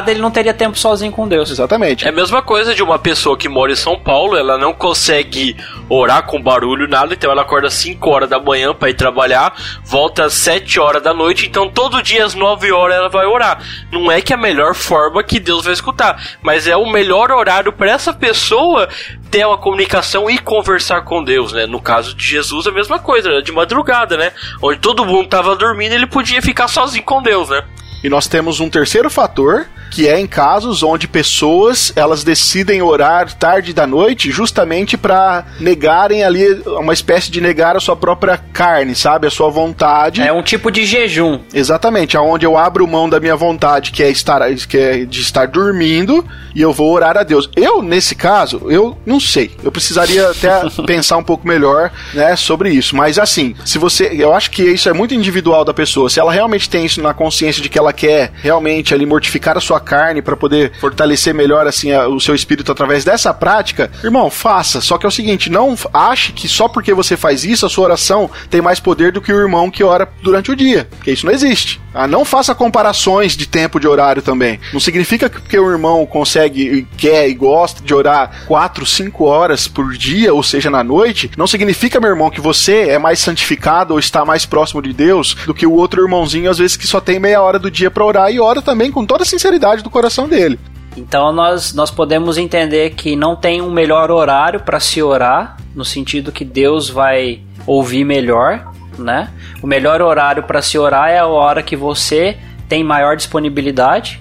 ele 0.08 0.22
não 0.22 0.32
teria 0.32 0.54
tempo 0.54 0.78
sozinho 0.78 1.12
com 1.12 1.28
Deus. 1.28 1.50
Exatamente. 1.52 2.06
É 2.06 2.10
a 2.10 2.12
mesma 2.12 2.42
coisa 2.42 2.74
de 2.74 2.84
uma 2.84 3.00
pessoa 3.00 3.38
que 3.38 3.48
mora 3.48 3.72
em 3.72 3.76
São 3.76 4.00
Paulo, 4.00 4.38
ela 4.38 4.58
não 4.58 4.74
consegue 4.74 5.56
orar 5.90 6.26
com 6.26 6.42
barulho, 6.42 6.88
nada, 6.88 7.14
então 7.14 7.32
ela 7.32 7.42
acorda 7.42 7.68
às 7.68 7.74
5 7.74 8.10
horas 8.10 8.30
da 8.30 8.40
manhã 8.40 8.74
para 8.74 8.90
ir 8.90 8.94
trabalhar, 8.94 9.54
volta 9.84 10.26
às 10.26 10.34
7 10.34 10.80
horas 10.80 11.02
da 11.02 11.14
noite, 11.14 11.48
então 11.48 11.70
todo 11.70 12.02
dia 12.02 12.26
às 12.26 12.34
9 12.34 12.72
horas 12.72 12.98
ela 12.98 13.10
vai 13.10 13.26
orar. 13.26 13.60
Não 13.92 14.12
é 14.12 14.22
que 14.22 14.34
é 14.34 14.36
a 14.36 14.40
melhor 14.40 14.74
forma 14.76 15.24
que 15.24 15.40
Deus 15.40 15.66
vai 15.66 15.74
escutar, 15.74 16.22
mas 16.42 16.68
é 16.68 16.76
o 16.76 16.90
melhor 16.90 17.32
horário 17.32 17.72
para 17.72 17.92
essa 17.92 18.14
pessoa 18.14 18.90
ter 19.30 19.46
uma 19.46 19.58
comunicação 19.58 20.30
e 20.30 20.38
conversar 20.38 21.02
com 21.02 21.24
Deus, 21.24 21.52
né? 21.54 21.66
No 21.66 21.82
caso 21.82 22.16
de 22.16 22.26
Jesus, 22.26 22.68
a 22.68 22.72
mesma 22.72 23.00
coisa, 23.00 23.30
era 23.30 23.42
de 23.42 23.52
madrugada, 23.52 24.18
né? 24.18 24.32
Onde 24.62 24.80
todo 24.80 25.06
mundo 25.06 25.28
tava 25.28 25.56
dormindo, 25.56 25.94
ele 25.94 26.08
podia 26.08 26.42
ficar 26.42 26.68
sozinho 26.68 27.04
com 27.04 27.22
Deus, 27.22 27.50
né? 27.50 27.64
E 28.04 28.10
nós 28.10 28.28
temos 28.28 28.60
um 28.60 28.70
terceiro 28.70 29.10
fator, 29.10 29.68
que 29.92 30.08
é 30.08 30.20
em 30.20 30.28
casos 30.28 30.84
onde 30.84 31.08
pessoas 31.08 31.92
elas 31.96 32.24
decidem 32.24 32.82
orar 32.82 33.34
tarde 33.34 33.74
da 33.74 33.88
noite 33.88 34.32
justamente 34.32 34.98
para 34.98 35.46
negarem 35.60 36.24
ali 36.24 36.62
uma 36.66 36.94
espécie 36.94 37.32
de 37.32 37.42
negar 37.42 37.76
a 37.76 37.80
sua 37.80 37.96
própria 37.96 38.38
carne, 38.38 38.96
sabe? 38.96 39.28
A 39.28 39.32
sua 39.32 39.50
vontade. 39.50 40.22
É 40.22 40.32
um 40.32 40.44
tipo 40.44 40.72
de 40.72 40.86
jejum. 40.86 41.40
Exatamente, 41.54 42.18
aonde 42.18 42.46
eu 42.46 42.58
abro 42.58 42.88
mão 42.88 43.10
da 43.10 43.20
minha 43.20 43.36
vontade, 43.36 43.92
que 43.92 44.04
é 44.04 44.10
estar 44.10 44.38
que 44.68 44.78
é 44.78 45.06
de 45.06 45.22
estar 45.22 45.48
dormindo, 45.48 46.26
e 46.54 46.62
eu 46.62 46.72
vou 46.72 46.92
orar 46.94 47.18
a 47.18 47.24
Deus. 47.24 47.50
Eu 47.56 47.82
nesse 47.82 48.16
caso, 48.16 48.62
eu 48.70 48.98
não 49.06 49.20
sei. 49.20 49.52
Eu 49.64 49.72
precisaria 49.72 50.30
até 50.30 50.62
pensar 50.86 51.18
um 51.18 51.24
pouco 51.24 51.48
melhor, 51.48 51.92
né, 52.14 52.36
sobre 52.36 52.70
isso. 52.70 52.96
Mas 52.96 53.18
assim, 53.18 53.56
se 53.66 53.78
você, 53.78 54.10
eu 54.14 54.34
acho 54.34 54.52
que 54.52 54.64
isso 54.64 54.90
é 54.90 54.94
muito 54.94 55.14
individual 55.14 55.66
da 55.66 55.74
pessoa. 55.74 56.10
Se 56.10 56.20
ela 56.20 56.32
realmente 56.32 56.70
tem 56.70 56.86
isso 56.86 57.02
na 57.02 57.14
consciência 57.14 57.62
de 57.62 57.70
que 57.70 57.78
ela 57.78 57.94
quer 57.94 58.32
realmente 58.42 58.94
ali 58.94 59.06
mortificar 59.06 59.58
a 59.58 59.62
sua 59.62 59.77
sua 59.78 59.80
carne 59.80 60.22
para 60.22 60.36
poder 60.36 60.72
fortalecer 60.80 61.34
melhor 61.34 61.68
assim 61.68 61.92
a- 61.92 62.08
o 62.08 62.20
seu 62.20 62.34
espírito 62.34 62.72
através 62.72 63.04
dessa 63.06 63.34
prática, 63.34 63.90
irmão, 64.04 64.30
faça. 64.30 64.82
Só 64.82 64.98
que 64.98 65.06
é 65.06 65.10
o 65.10 65.12
seguinte, 65.12 65.50
não 65.50 65.76
ache 65.94 66.32
que 66.34 66.48
só 66.48 66.68
porque 66.68 66.94
você 66.94 67.16
faz 67.16 67.44
isso 67.44 67.66
a 67.66 67.70
sua 67.70 67.86
oração 67.86 68.30
tem 68.50 68.62
mais 68.62 68.80
poder 68.80 69.12
do 69.12 69.22
que 69.22 69.32
o 69.32 69.40
irmão 69.40 69.70
que 69.70 69.84
ora 69.84 70.08
durante 70.24 70.52
o 70.52 70.56
dia, 70.56 70.88
porque 70.90 71.12
isso 71.12 71.26
não 71.26 71.34
existe. 71.34 71.80
Ah, 71.94 72.08
não 72.08 72.24
faça 72.26 72.54
comparações 72.54 73.36
de 73.36 73.48
tempo 73.48 73.80
de 73.80 73.88
horário 73.88 74.22
também. 74.22 74.60
Não 74.72 74.80
significa 74.80 75.30
que 75.30 75.40
porque 75.42 75.58
o 75.60 75.72
irmão 75.72 76.06
consegue, 76.06 76.88
quer 76.98 77.28
e 77.28 77.34
gosta 77.34 77.82
de 77.84 77.94
orar 77.94 78.44
4, 78.48 78.86
5 78.86 79.26
horas 79.26 79.68
por 79.68 79.94
dia, 79.94 80.34
ou 80.34 80.44
seja, 80.44 80.70
na 80.70 80.84
noite, 80.84 81.32
não 81.38 81.48
significa, 81.48 82.00
meu 82.00 82.10
irmão, 82.10 82.30
que 82.30 82.42
você 82.42 82.90
é 82.90 83.00
mais 83.00 83.20
santificado 83.20 83.94
ou 83.94 84.00
está 84.00 84.24
mais 84.26 84.46
próximo 84.46 84.82
de 84.82 84.94
Deus 84.94 85.36
do 85.46 85.54
que 85.54 85.66
o 85.66 85.74
outro 85.74 86.02
irmãozinho, 86.04 86.50
às 86.52 86.58
vezes 86.60 86.78
que 86.78 86.86
só 86.88 87.00
tem 87.00 87.20
meia 87.20 87.42
hora 87.42 87.58
do 87.60 87.72
dia 87.72 87.90
para 87.90 88.06
orar 88.06 88.32
e 88.32 88.40
ora 88.40 88.62
também 88.62 88.92
com 88.92 89.06
toda 89.06 89.24
a 89.24 89.26
sinceridade 89.68 89.84
do 89.84 89.90
coração 89.90 90.28
dele. 90.28 90.60
Então 90.96 91.32
nós, 91.32 91.74
nós 91.74 91.92
podemos 91.92 92.38
entender 92.38 92.92
que 92.92 93.16
não 93.16 93.36
tem 93.36 93.62
um 93.62 93.70
melhor 93.70 94.10
horário 94.10 94.62
para 94.62 94.80
se 94.80 95.02
orar, 95.02 95.58
no 95.76 95.86
sentido 95.86 96.32
que 96.32 96.46
Deus 96.46 96.90
vai 96.90 97.42
ouvir 97.66 98.04
melhor, 98.04 98.72
né? 98.98 99.30
O 99.62 99.68
melhor 99.68 100.02
horário 100.02 100.44
para 100.44 100.62
se 100.62 100.78
orar 100.78 101.10
é 101.10 101.20
a 101.20 101.28
hora 101.28 101.62
que 101.62 101.76
você 101.76 102.38
tem 102.68 102.84
maior 102.84 103.16
disponibilidade, 103.16 104.20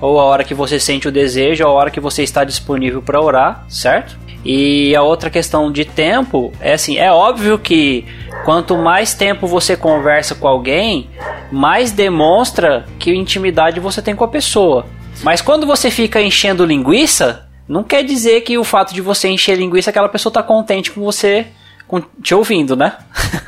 ou 0.00 0.18
a 0.18 0.24
hora 0.24 0.44
que 0.44 0.54
você 0.54 0.80
sente 0.80 1.06
o 1.06 1.12
desejo, 1.12 1.64
ou 1.64 1.70
a 1.70 1.72
hora 1.72 1.90
que 1.90 2.00
você 2.00 2.22
está 2.22 2.42
disponível 2.42 3.02
para 3.02 3.20
orar, 3.20 3.64
certo? 3.68 4.16
E 4.44 4.94
a 4.96 5.02
outra 5.02 5.30
questão 5.30 5.70
de 5.70 5.84
tempo 5.84 6.52
é 6.60 6.72
assim, 6.72 6.98
é 6.98 7.12
óbvio 7.12 7.58
que 7.58 8.04
quanto 8.44 8.76
mais 8.76 9.14
tempo 9.14 9.46
você 9.46 9.76
conversa 9.76 10.34
com 10.34 10.48
alguém, 10.48 11.08
mais 11.50 11.92
demonstra 11.92 12.86
que 12.98 13.14
intimidade 13.14 13.78
você 13.78 14.02
tem 14.02 14.16
com 14.16 14.24
a 14.24 14.28
pessoa. 14.28 14.86
Mas 15.22 15.40
quando 15.40 15.66
você 15.66 15.90
fica 15.90 16.20
enchendo 16.20 16.64
linguiça, 16.64 17.48
não 17.68 17.84
quer 17.84 18.02
dizer 18.02 18.40
que 18.40 18.58
o 18.58 18.64
fato 18.64 18.92
de 18.92 19.00
você 19.00 19.28
encher 19.28 19.56
linguiça 19.56 19.90
aquela 19.90 20.08
pessoa 20.08 20.32
tá 20.32 20.42
contente 20.42 20.90
com 20.90 21.00
você 21.00 21.46
te 22.22 22.34
ouvindo, 22.34 22.74
né? 22.74 22.94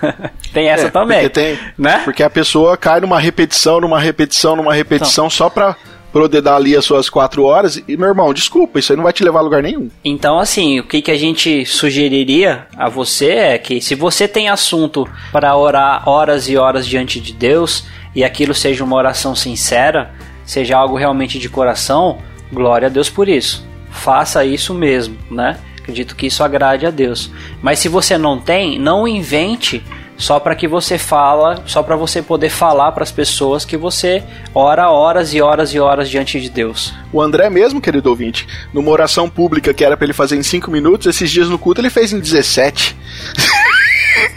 tem 0.53 0.69
essa 0.69 0.89
É, 0.89 0.91
também. 0.91 1.21
Porque, 1.23 1.31
tem, 1.31 1.59
né? 1.79 2.03
porque 2.05 2.23
a 2.23 2.29
pessoa 2.29 2.77
cai 2.77 3.01
numa 3.01 3.19
repetição, 3.19 3.81
numa 3.81 3.99
repetição, 3.99 4.55
numa 4.55 4.75
repetição 4.75 5.31
só 5.31 5.49
pra 5.49 5.75
poder 6.15 6.47
ali 6.47 6.77
as 6.77 6.85
suas 6.85 7.11
quatro 7.11 7.43
horas. 7.43 7.83
E, 7.89 7.97
meu 7.97 8.07
irmão, 8.07 8.33
desculpa, 8.33 8.79
isso 8.79 8.93
aí 8.93 8.97
não 8.97 9.03
vai 9.03 9.13
te 9.13 9.25
levar 9.25 9.41
a 9.41 9.43
lugar 9.43 9.61
nenhum. 9.61 9.89
Então, 10.05 10.39
assim, 10.39 10.79
o 10.79 10.85
que, 10.85 11.03
que 11.03 11.11
a 11.11 11.17
gente 11.17 11.67
sugeriria 11.67 12.69
a 12.77 12.89
você 12.89 13.31
é 13.31 13.59
que 13.59 13.81
se 13.81 13.97
você 13.97 14.29
tem 14.29 14.49
assunto 14.49 15.09
para 15.33 15.57
orar 15.57 16.09
horas 16.09 16.49
e 16.49 16.57
horas 16.57 16.87
diante 16.87 17.19
de 17.19 17.33
Deus 17.33 17.85
e 18.15 18.23
aquilo 18.23 18.55
seja 18.55 18.85
uma 18.85 18.95
oração 18.95 19.35
sincera, 19.35 20.15
seja 20.45 20.77
algo 20.77 20.97
realmente 20.97 21.37
de 21.37 21.49
coração, 21.49 22.19
glória 22.53 22.87
a 22.87 22.91
Deus 22.91 23.11
por 23.11 23.29
isso. 23.29 23.67
Faça 23.91 24.45
isso 24.45 24.73
mesmo, 24.73 25.17
né? 25.29 25.59
Acredito 25.81 26.15
que 26.15 26.27
isso 26.27 26.45
agrade 26.45 26.87
a 26.87 26.91
Deus. 26.91 27.29
Mas 27.61 27.81
se 27.81 27.89
você 27.89 28.17
não 28.17 28.39
tem, 28.39 28.79
não 28.79 29.07
invente 29.07 29.83
só 30.17 30.39
para 30.39 30.55
que 30.55 30.69
você 30.69 30.97
fala, 30.97 31.63
só 31.67 31.83
para 31.83 31.97
você 31.97 32.23
poder 32.23 32.49
falar 32.49 32.93
para 32.93 33.03
as 33.03 33.13
pessoas 33.13 33.65
que 33.65 33.77
você 33.77 34.23
ora 34.55 34.91
horas 34.91 35.35
e 35.35 35.41
horas 35.41 35.75
e 35.75 35.81
horas 35.81 36.09
diante 36.09 36.41
de 36.41 36.49
Deus. 36.49 36.95
O 37.13 37.21
André 37.21 37.51
mesmo, 37.51 37.81
querido 37.81 38.11
ouvinte, 38.11 38.47
numa 38.73 38.91
oração 38.91 39.29
pública 39.29 39.75
que 39.75 39.85
era 39.85 39.97
pra 39.97 40.05
ele 40.05 40.13
fazer 40.13 40.37
em 40.37 40.43
cinco 40.43 40.71
minutos, 40.71 41.07
esses 41.07 41.31
dias 41.31 41.49
no 41.49 41.59
culto 41.59 41.81
ele 41.81 41.91
fez 41.91 42.13
em 42.13 42.21
17. 42.21 42.97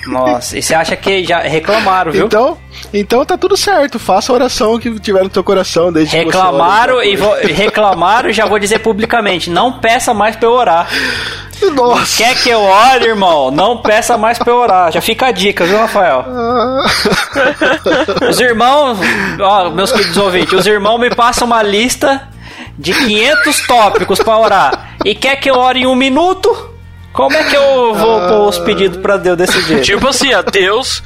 Nossa, 0.07 0.57
e 0.57 0.61
você 0.61 0.73
acha 0.73 0.95
que 0.95 1.23
já 1.23 1.39
reclamaram, 1.41 2.11
viu? 2.11 2.25
Então, 2.25 2.57
então 2.93 3.25
tá 3.25 3.37
tudo 3.37 3.55
certo. 3.57 3.99
Faça 3.99 4.31
a 4.31 4.35
oração 4.35 4.79
que 4.79 4.99
tiver 4.99 5.23
no 5.23 5.29
teu 5.29 5.43
coração 5.43 5.91
desde 5.91 6.15
que 6.15 6.23
você 6.23 6.25
Reclamaram 6.25 7.03
e 7.03 7.15
reclamaram, 7.51 8.31
já 8.31 8.45
vou 8.45 8.59
dizer 8.59 8.79
publicamente, 8.79 9.49
não 9.49 9.73
peça 9.79 10.13
mais 10.13 10.35
pra 10.35 10.47
eu 10.47 10.53
orar. 10.53 10.87
Nossa. 11.73 12.17
Quer 12.17 12.35
que 12.35 12.49
eu 12.49 12.61
ore, 12.61 13.05
irmão? 13.05 13.49
Não 13.49 13.77
peça 13.77 14.17
mais 14.17 14.37
pra 14.37 14.51
eu 14.51 14.57
orar. 14.57 14.91
Já 14.91 15.01
fica 15.01 15.27
a 15.27 15.31
dica, 15.31 15.65
viu, 15.65 15.77
Rafael? 15.77 16.25
Os 18.29 18.39
irmãos, 18.39 18.99
ó, 19.39 19.69
meus 19.71 19.91
queridos 19.91 20.17
ouvintes, 20.17 20.53
os 20.53 20.67
irmãos 20.67 20.99
me 20.99 21.09
passam 21.09 21.47
uma 21.47 21.63
lista 21.63 22.27
de 22.77 22.93
500 22.93 23.67
tópicos 23.67 24.19
pra 24.19 24.37
orar. 24.37 24.89
E 25.03 25.15
quer 25.15 25.37
que 25.37 25.49
eu 25.49 25.55
ore 25.55 25.81
em 25.81 25.87
um 25.87 25.95
minuto? 25.95 26.55
Como 27.11 27.35
é 27.35 27.43
que 27.45 27.55
eu 27.55 27.95
vou 27.95 28.27
pôr 28.27 28.47
os 28.49 28.59
pedidos 28.59 28.99
pra 28.99 29.17
Deus 29.17 29.35
desse 29.35 29.59
jeito? 29.63 29.83
Tipo 29.83 30.09
assim, 30.09 30.31
ó, 30.35 30.43
Deus 30.43 31.01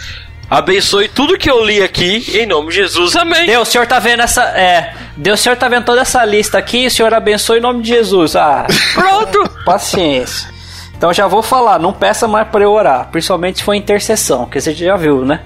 abençoe 0.52 1.08
tudo 1.08 1.38
que 1.38 1.50
eu 1.50 1.64
li 1.64 1.82
aqui, 1.82 2.38
em 2.38 2.46
nome 2.46 2.70
de 2.70 2.76
Jesus, 2.76 3.16
amém. 3.16 3.46
Deus, 3.46 3.70
o 3.70 3.72
senhor 3.72 3.88
tá 3.88 3.98
vendo 4.00 4.22
essa. 4.22 4.44
É. 4.50 4.94
Deus, 5.16 5.40
o 5.40 5.44
senhor 5.44 5.56
tá 5.56 5.70
vendo 5.70 5.86
toda 5.86 6.02
essa 6.02 6.24
lista 6.26 6.58
aqui, 6.58 6.88
o 6.88 6.92
senhor 6.92 7.14
abençoe 7.14 7.60
em 7.60 7.62
nome 7.62 7.82
de 7.82 7.88
Jesus. 7.88 8.36
Ah, 8.36 8.68
Pronto. 8.94 9.50
paciência. 9.64 10.50
Então 10.96 11.14
já 11.14 11.26
vou 11.26 11.42
falar, 11.42 11.80
não 11.80 11.94
peça 11.94 12.28
mais 12.28 12.48
pra 12.50 12.62
eu 12.62 12.72
orar, 12.72 13.08
principalmente 13.12 13.60
se 13.60 13.64
for 13.64 13.74
intercessão, 13.74 14.46
que 14.46 14.60
você 14.60 14.74
já 14.74 14.96
viu, 14.98 15.26
né? 15.26 15.40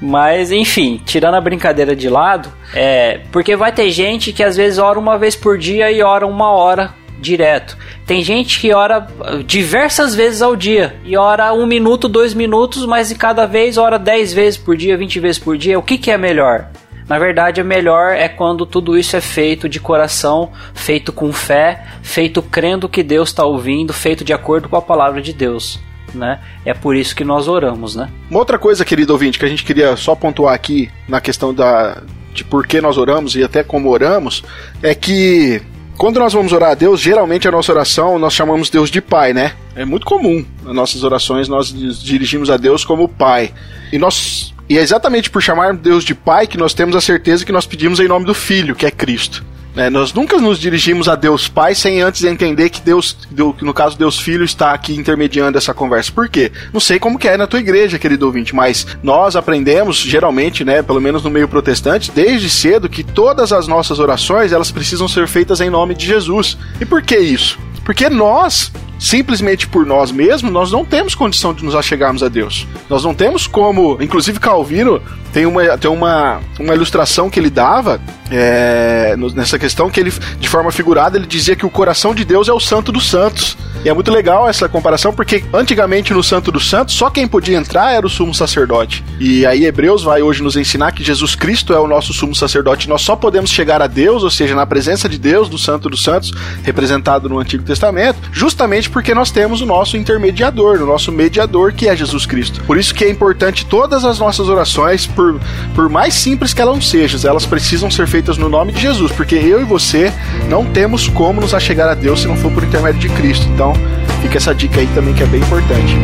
Mas 0.00 0.50
enfim, 0.50 1.00
tirando 1.06 1.34
a 1.36 1.40
brincadeira 1.40 1.94
de 1.94 2.08
lado, 2.08 2.52
é. 2.74 3.20
Porque 3.30 3.54
vai 3.54 3.70
ter 3.70 3.90
gente 3.90 4.32
que 4.32 4.42
às 4.42 4.56
vezes 4.56 4.78
ora 4.78 4.98
uma 4.98 5.16
vez 5.18 5.36
por 5.36 5.56
dia 5.58 5.92
e 5.92 6.02
ora 6.02 6.26
uma 6.26 6.50
hora 6.50 6.92
direto. 7.22 7.78
Tem 8.06 8.22
gente 8.22 8.60
que 8.60 8.74
ora 8.74 9.06
diversas 9.46 10.14
vezes 10.14 10.42
ao 10.42 10.54
dia 10.54 10.96
e 11.04 11.16
ora 11.16 11.52
um 11.54 11.66
minuto, 11.66 12.08
dois 12.08 12.34
minutos, 12.34 12.84
mas 12.84 13.10
e 13.10 13.14
cada 13.14 13.46
vez 13.46 13.78
ora 13.78 13.98
10 13.98 14.32
vezes 14.32 14.58
por 14.58 14.76
dia, 14.76 14.96
20 14.96 15.20
vezes 15.20 15.38
por 15.38 15.56
dia. 15.56 15.78
O 15.78 15.82
que, 15.82 15.96
que 15.96 16.10
é 16.10 16.18
melhor? 16.18 16.68
Na 17.08 17.18
verdade, 17.18 17.60
é 17.60 17.64
melhor 17.64 18.12
é 18.12 18.28
quando 18.28 18.64
tudo 18.64 18.96
isso 18.96 19.16
é 19.16 19.20
feito 19.20 19.68
de 19.68 19.80
coração, 19.80 20.50
feito 20.74 21.12
com 21.12 21.32
fé, 21.32 21.84
feito 22.02 22.42
crendo 22.42 22.88
que 22.88 23.02
Deus 23.02 23.30
está 23.30 23.44
ouvindo, 23.44 23.92
feito 23.92 24.24
de 24.24 24.32
acordo 24.32 24.68
com 24.68 24.76
a 24.76 24.82
palavra 24.82 25.20
de 25.20 25.32
Deus. 25.32 25.80
Né? 26.14 26.40
É 26.64 26.74
por 26.74 26.94
isso 26.94 27.16
que 27.16 27.24
nós 27.24 27.48
oramos, 27.48 27.96
né? 27.96 28.10
Uma 28.30 28.38
outra 28.38 28.58
coisa, 28.58 28.84
querido 28.84 29.12
ouvinte, 29.14 29.38
que 29.38 29.44
a 29.46 29.48
gente 29.48 29.64
queria 29.64 29.96
só 29.96 30.14
pontuar 30.14 30.54
aqui 30.54 30.90
na 31.08 31.22
questão 31.22 31.54
da, 31.54 32.02
de 32.32 32.44
por 32.44 32.66
que 32.66 32.80
nós 32.80 32.98
oramos 32.98 33.34
e 33.34 33.42
até 33.42 33.62
como 33.62 33.88
oramos, 33.90 34.42
é 34.82 34.94
que 34.94 35.62
quando 35.96 36.18
nós 36.18 36.32
vamos 36.32 36.52
orar 36.52 36.70
a 36.70 36.74
Deus, 36.74 37.00
geralmente 37.00 37.46
a 37.46 37.50
nossa 37.50 37.72
oração 37.72 38.18
nós 38.18 38.32
chamamos 38.32 38.70
Deus 38.70 38.90
de 38.90 39.00
Pai, 39.00 39.32
né? 39.32 39.52
É 39.74 39.84
muito 39.84 40.06
comum 40.06 40.44
nas 40.64 40.74
nossas 40.74 41.04
orações 41.04 41.48
nós 41.48 41.72
nos 41.72 42.02
dirigimos 42.02 42.50
a 42.50 42.56
Deus 42.56 42.84
como 42.84 43.08
Pai. 43.08 43.52
E 43.92 43.98
nós 43.98 44.52
e 44.68 44.78
é 44.78 44.80
exatamente 44.80 45.28
por 45.28 45.42
chamar 45.42 45.74
Deus 45.74 46.04
de 46.04 46.14
Pai 46.14 46.46
que 46.46 46.56
nós 46.56 46.72
temos 46.72 46.96
a 46.96 47.00
certeza 47.00 47.44
que 47.44 47.52
nós 47.52 47.66
pedimos 47.66 48.00
em 48.00 48.08
nome 48.08 48.24
do 48.24 48.34
Filho, 48.34 48.74
que 48.74 48.86
é 48.86 48.90
Cristo. 48.90 49.44
Né? 49.74 49.88
nós 49.90 50.12
nunca 50.12 50.38
nos 50.38 50.58
dirigimos 50.58 51.08
a 51.08 51.14
Deus 51.14 51.48
Pai 51.48 51.74
sem 51.74 52.00
antes 52.02 52.24
entender 52.24 52.68
que 52.70 52.80
Deus, 52.80 53.16
Deu- 53.30 53.52
que 53.52 53.64
no 53.64 53.72
caso 53.74 53.96
Deus 53.98 54.18
Filho, 54.18 54.44
está 54.44 54.72
aqui 54.72 54.94
intermediando 54.94 55.56
essa 55.58 55.72
conversa. 55.74 56.12
Por 56.12 56.28
quê? 56.28 56.52
Não 56.72 56.80
sei 56.80 56.98
como 56.98 57.18
que 57.18 57.28
é 57.28 57.36
na 57.36 57.46
tua 57.46 57.60
igreja, 57.60 57.98
querido 57.98 58.26
ouvinte, 58.26 58.54
mas 58.54 58.86
nós 59.02 59.36
aprendemos, 59.36 59.96
geralmente, 59.98 60.64
né, 60.64 60.82
pelo 60.82 61.00
menos 61.00 61.22
no 61.22 61.30
meio 61.30 61.48
protestante, 61.48 62.10
desde 62.10 62.48
cedo, 62.50 62.88
que 62.88 63.02
todas 63.02 63.52
as 63.52 63.66
nossas 63.66 63.98
orações 63.98 64.52
elas 64.52 64.70
precisam 64.70 65.08
ser 65.08 65.26
feitas 65.26 65.60
em 65.60 65.70
nome 65.70 65.94
de 65.94 66.06
Jesus. 66.06 66.56
E 66.80 66.84
por 66.84 67.02
que 67.02 67.16
isso? 67.18 67.58
Porque 67.84 68.08
nós, 68.08 68.70
simplesmente 69.02 69.66
por 69.66 69.84
nós 69.84 70.12
mesmos, 70.12 70.52
nós 70.52 70.70
não 70.70 70.84
temos 70.84 71.14
condição 71.16 71.52
de 71.52 71.64
nos 71.64 71.74
achegarmos 71.74 72.22
a 72.22 72.28
Deus. 72.28 72.68
Nós 72.88 73.02
não 73.02 73.12
temos 73.12 73.48
como. 73.48 73.98
Inclusive, 74.00 74.38
Calvino 74.38 75.02
tem 75.32 75.44
uma, 75.44 75.76
tem 75.76 75.90
uma, 75.90 76.40
uma 76.60 76.74
ilustração 76.74 77.28
que 77.28 77.40
ele 77.40 77.50
dava 77.50 78.00
é, 78.30 79.16
nessa 79.34 79.58
questão 79.58 79.90
que 79.90 79.98
ele, 79.98 80.12
de 80.38 80.48
forma 80.48 80.70
figurada, 80.70 81.18
ele 81.18 81.26
dizia 81.26 81.56
que 81.56 81.66
o 81.66 81.70
coração 81.70 82.14
de 82.14 82.24
Deus 82.24 82.48
é 82.48 82.52
o 82.52 82.60
santo 82.60 82.92
dos 82.92 83.10
santos. 83.10 83.56
E 83.84 83.88
é 83.88 83.92
muito 83.92 84.12
legal 84.12 84.48
essa 84.48 84.68
comparação, 84.68 85.12
porque 85.12 85.42
antigamente 85.52 86.14
no 86.14 86.22
Santo 86.22 86.52
dos 86.52 86.70
Santos, 86.70 86.94
só 86.94 87.10
quem 87.10 87.26
podia 87.26 87.58
entrar 87.58 87.92
era 87.92 88.06
o 88.06 88.10
sumo 88.10 88.32
sacerdote. 88.32 89.02
E 89.18 89.44
aí 89.44 89.64
Hebreus 89.64 90.04
vai 90.04 90.22
hoje 90.22 90.40
nos 90.40 90.56
ensinar 90.56 90.92
que 90.92 91.02
Jesus 91.02 91.34
Cristo 91.34 91.72
é 91.74 91.80
o 91.80 91.88
nosso 91.88 92.12
sumo 92.12 92.32
sacerdote. 92.32 92.88
Nós 92.88 93.02
só 93.02 93.16
podemos 93.16 93.50
chegar 93.50 93.82
a 93.82 93.88
Deus, 93.88 94.22
ou 94.22 94.30
seja, 94.30 94.54
na 94.54 94.64
presença 94.64 95.08
de 95.08 95.18
Deus, 95.18 95.48
do 95.48 95.58
Santo 95.58 95.90
dos 95.90 96.04
Santos, 96.04 96.32
representado 96.62 97.28
no 97.28 97.40
Antigo 97.40 97.64
Testamento, 97.64 98.20
justamente 98.30 98.88
porque 98.92 99.14
nós 99.14 99.30
temos 99.30 99.62
o 99.62 99.66
nosso 99.66 99.96
intermediador, 99.96 100.82
o 100.82 100.86
nosso 100.86 101.10
mediador, 101.10 101.72
que 101.72 101.88
é 101.88 101.96
Jesus 101.96 102.26
Cristo. 102.26 102.62
Por 102.64 102.76
isso 102.76 102.94
que 102.94 103.04
é 103.04 103.10
importante 103.10 103.64
todas 103.64 104.04
as 104.04 104.18
nossas 104.18 104.48
orações, 104.48 105.06
por, 105.06 105.40
por 105.74 105.88
mais 105.88 106.14
simples 106.14 106.52
que 106.52 106.60
elas 106.60 106.86
sejam, 106.86 107.18
elas 107.28 107.46
precisam 107.46 107.90
ser 107.90 108.06
feitas 108.06 108.36
no 108.36 108.48
nome 108.48 108.72
de 108.72 108.82
Jesus, 108.82 109.10
porque 109.12 109.34
eu 109.34 109.60
e 109.60 109.64
você 109.64 110.12
não 110.48 110.64
temos 110.64 111.08
como 111.08 111.40
nos 111.40 111.54
achegar 111.54 111.88
a 111.88 111.94
Deus 111.94 112.20
se 112.20 112.28
não 112.28 112.36
for 112.36 112.52
por 112.52 112.62
intermédio 112.62 113.00
de 113.00 113.08
Cristo. 113.08 113.46
Então, 113.48 113.72
fica 114.20 114.36
essa 114.36 114.54
dica 114.54 114.80
aí 114.80 114.86
também 114.94 115.14
que 115.14 115.22
é 115.22 115.26
bem 115.26 115.40
importante. 115.40 115.96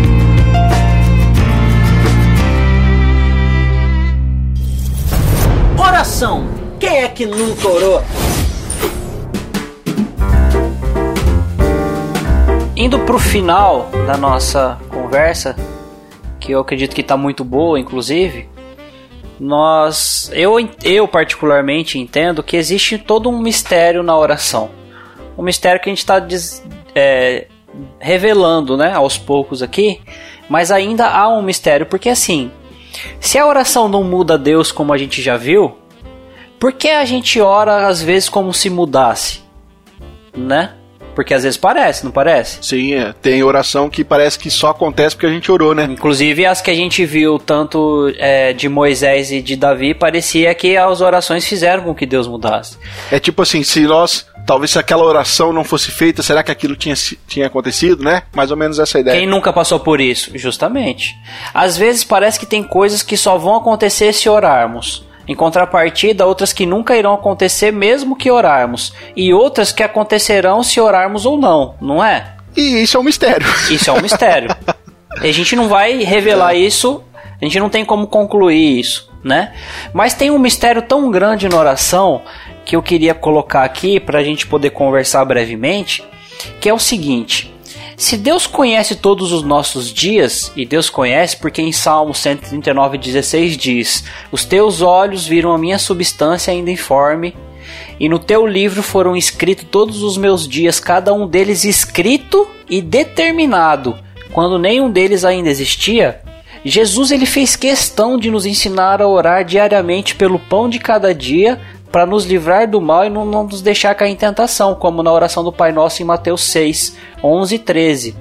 Oração. 5.77 6.47
Quem 6.81 7.03
é 7.03 7.09
que 7.09 7.27
nunca 7.27 7.69
orou? 7.69 8.05
Indo 12.81 13.01
pro 13.01 13.19
final 13.19 13.91
da 14.07 14.17
nossa 14.17 14.79
conversa, 14.89 15.57
que 16.39 16.53
eu 16.53 16.61
acredito 16.61 16.95
que 16.95 17.03
tá 17.03 17.17
muito 17.17 17.43
boa, 17.43 17.77
inclusive, 17.81 18.49
nós, 19.41 20.31
eu, 20.33 20.55
eu 20.85 21.09
particularmente 21.09 21.99
entendo 21.99 22.41
que 22.41 22.57
existe 22.57 22.97
todo 22.97 23.29
um 23.29 23.41
mistério 23.41 24.05
na 24.05 24.17
oração. 24.17 24.71
Um 25.37 25.43
mistério 25.43 25.81
que 25.81 25.89
a 25.89 25.93
gente 25.93 25.99
está 25.99 26.25
é, 26.95 27.49
revelando, 27.99 28.77
né, 28.77 28.93
aos 28.93 29.19
poucos 29.19 29.61
aqui, 29.61 30.01
mas 30.49 30.71
ainda 30.71 31.09
há 31.09 31.29
um 31.29 31.43
mistério, 31.43 31.85
porque 31.85 32.09
assim, 32.09 32.49
se 33.19 33.37
a 33.39 33.45
oração 33.45 33.89
não 33.89 34.05
muda 34.05 34.39
Deus 34.39 34.71
como 34.71 34.93
a 34.93 34.97
gente 34.97 35.21
já 35.21 35.37
viu, 35.37 35.77
por 36.61 36.73
que 36.73 36.91
a 36.91 37.05
gente 37.05 37.41
ora 37.41 37.89
às 37.89 38.01
vezes 38.01 38.29
como 38.29 38.55
se 38.55 38.71
mudasse? 38.71 39.43
Né? 40.33 40.78
Porque 41.19 41.35
às 41.35 41.43
vezes 41.43 41.57
parece, 41.57 42.05
não 42.05 42.13
parece? 42.13 42.59
Sim, 42.63 42.95
é. 42.95 43.13
tem 43.21 43.43
oração 43.43 43.91
que 43.91 44.05
parece 44.05 44.39
que 44.39 44.49
só 44.49 44.69
acontece 44.69 45.17
porque 45.17 45.27
a 45.27 45.31
gente 45.31 45.51
orou, 45.51 45.75
né? 45.75 45.83
Inclusive 45.91 46.47
as 46.47 46.61
que 46.61 46.71
a 46.71 46.75
gente 46.75 47.05
viu 47.05 47.41
tanto 47.41 48.13
é, 48.19 48.53
de 48.53 48.69
Moisés 48.69 49.33
e 49.33 49.43
de 49.43 49.57
Davi, 49.57 49.95
parecia 49.95 50.55
que 50.55 50.77
as 50.77 51.01
orações 51.01 51.45
fizeram 51.45 51.83
com 51.83 51.93
que 51.93 52.07
Deus 52.07 52.29
mudasse. 52.29 52.79
É 53.11 53.19
tipo 53.19 53.43
assim, 53.43 53.65
se 53.65 53.81
nós 53.81 54.29
talvez 54.47 54.71
se 54.71 54.79
aquela 54.79 55.03
oração 55.03 55.53
não 55.53 55.65
fosse 55.65 55.91
feita, 55.91 56.23
será 56.23 56.45
que 56.45 56.53
aquilo 56.53 56.77
tinha, 56.77 56.95
tinha 57.27 57.49
acontecido, 57.49 58.05
né? 58.05 58.23
Mais 58.33 58.53
ou 58.53 58.57
menos 58.57 58.79
essa 58.79 59.01
ideia. 59.01 59.19
Quem 59.19 59.27
nunca 59.27 59.53
passou 59.53 59.81
por 59.81 60.01
isso? 60.01 60.31
Justamente. 60.39 61.17
Às 61.53 61.77
vezes 61.77 62.05
parece 62.05 62.39
que 62.39 62.47
tem 62.47 62.63
coisas 62.63 63.03
que 63.03 63.17
só 63.17 63.37
vão 63.37 63.57
acontecer 63.57 64.13
se 64.13 64.29
orarmos. 64.29 65.08
Em 65.29 65.35
contrapartida, 65.35 66.27
outras 66.27 66.53
que 66.53 66.65
nunca 66.65 66.97
irão 66.97 67.13
acontecer 67.13 67.71
mesmo 67.71 68.17
que 68.17 68.31
orarmos. 68.31 68.95
E 69.15 69.35
outras 69.35 69.71
que 69.71 69.83
acontecerão 69.83 70.63
se 70.63 70.81
orarmos 70.81 71.27
ou 71.27 71.37
não, 71.37 71.75
não 71.81 72.03
é? 72.03 72.35
E 72.57 72.83
isso 72.83 72.97
é 72.97 73.01
um 73.01 73.05
mistério. 73.05 73.47
Isso 73.71 73.91
é 73.91 73.93
um 73.93 74.01
mistério. 74.01 74.49
a 75.21 75.27
gente 75.27 75.55
não 75.55 75.69
vai 75.69 76.03
revelar 76.03 76.55
é. 76.55 76.59
isso, 76.59 77.03
a 77.41 77.45
gente 77.45 77.61
não 77.61 77.69
tem 77.69 77.85
como 77.85 78.07
concluir 78.07 78.81
isso, 78.81 79.11
né? 79.23 79.53
Mas 79.93 80.15
tem 80.15 80.31
um 80.31 80.39
mistério 80.39 80.83
tão 80.83 81.11
grande 81.11 81.49
na 81.49 81.57
oração 81.57 82.23
que 82.65 82.75
eu 82.75 82.83
queria 82.83 83.15
colocar 83.15 83.65
aqui 83.65 84.01
para 84.01 84.19
a 84.19 84.25
gente 84.25 84.47
poder 84.47 84.71
conversar 84.71 85.25
brevemente, 85.25 86.05
que 86.61 86.69
é 86.69 86.75
o 86.75 86.79
seguinte: 86.79 87.55
se 87.99 88.17
Deus 88.17 88.47
conhece 88.47 88.95
todos 88.95 89.33
os 89.33 89.43
nossos 89.43 89.93
dias, 89.93 90.53
e 90.55 90.65
Deus 90.65 90.89
conhece 90.89 91.37
porque 91.37 91.61
em 91.61 91.73
Salmo 91.73 92.13
139,16 92.13 93.57
diz: 93.57 94.05
Os 94.31 94.45
teus 94.45 94.81
olhos 94.81 95.27
viram 95.27 95.51
a 95.51 95.59
minha 95.59 95.81
substância 95.81 96.53
ainda 96.53 96.71
informe, 96.71 97.37
e 97.99 98.09
no 98.09 98.21
teu 98.21 98.47
livro 98.47 98.85
foram 98.85 99.17
escritos 99.17 99.67
todos 99.69 100.01
os 100.05 100.17
meus 100.17 100.47
dias, 100.47 100.79
cada 100.79 101.13
um 101.13 101.27
deles 101.27 101.65
escrito 101.65 102.47
e 102.71 102.81
determinado, 102.81 103.99
quando 104.33 104.61
nenhum 104.61 104.89
deles 104.89 105.25
ainda 105.25 105.51
existia. 105.51 106.21
Jesus 106.65 107.11
ele 107.11 107.27
fez 107.27 107.57
questão 107.57 108.17
de 108.17 108.31
nos 108.31 108.47
ensinar 108.47 109.03
a 109.03 109.09
orar 109.09 109.45
diariamente 109.45 110.15
pelo 110.15 110.39
pão 110.39 110.69
de 110.69 110.79
cada 110.79 111.13
dia, 111.13 111.61
para 111.91 112.07
nos 112.07 112.25
livrar 112.25 112.69
do 112.69 112.81
mal 112.81 113.05
e 113.05 113.11
não, 113.11 113.25
não, 113.25 113.45
nos 113.45 113.63
deixar 113.63 113.95
cair 113.95 114.13
em 114.13 114.17
tentação, 114.17 114.75
como 114.75 115.03
na 115.03 115.13
oração 115.13 115.43
do 115.43 115.53
Pai 115.53 115.73
Nosso 115.73 116.03
em 116.03 116.05
Mateus 116.05 116.43
6, 116.45 116.97
11 117.23 117.55
e 117.55 117.59
13, 117.59 118.17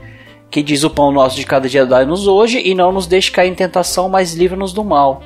que 0.49 0.63
diz: 0.63 0.83
O 0.83 0.89
pão 0.89 1.11
nosso 1.11 1.35
de 1.35 1.45
cada 1.45 1.67
dia 1.67 1.85
dai-nos 1.85 2.27
hoje 2.27 2.61
e 2.63 2.73
não 2.73 2.91
nos 2.91 3.07
deixe 3.07 3.31
cair 3.31 3.49
em 3.49 3.55
tentação, 3.55 4.09
mas 4.09 4.33
livra-nos 4.33 4.73
do 4.73 4.83
mal. 4.83 5.21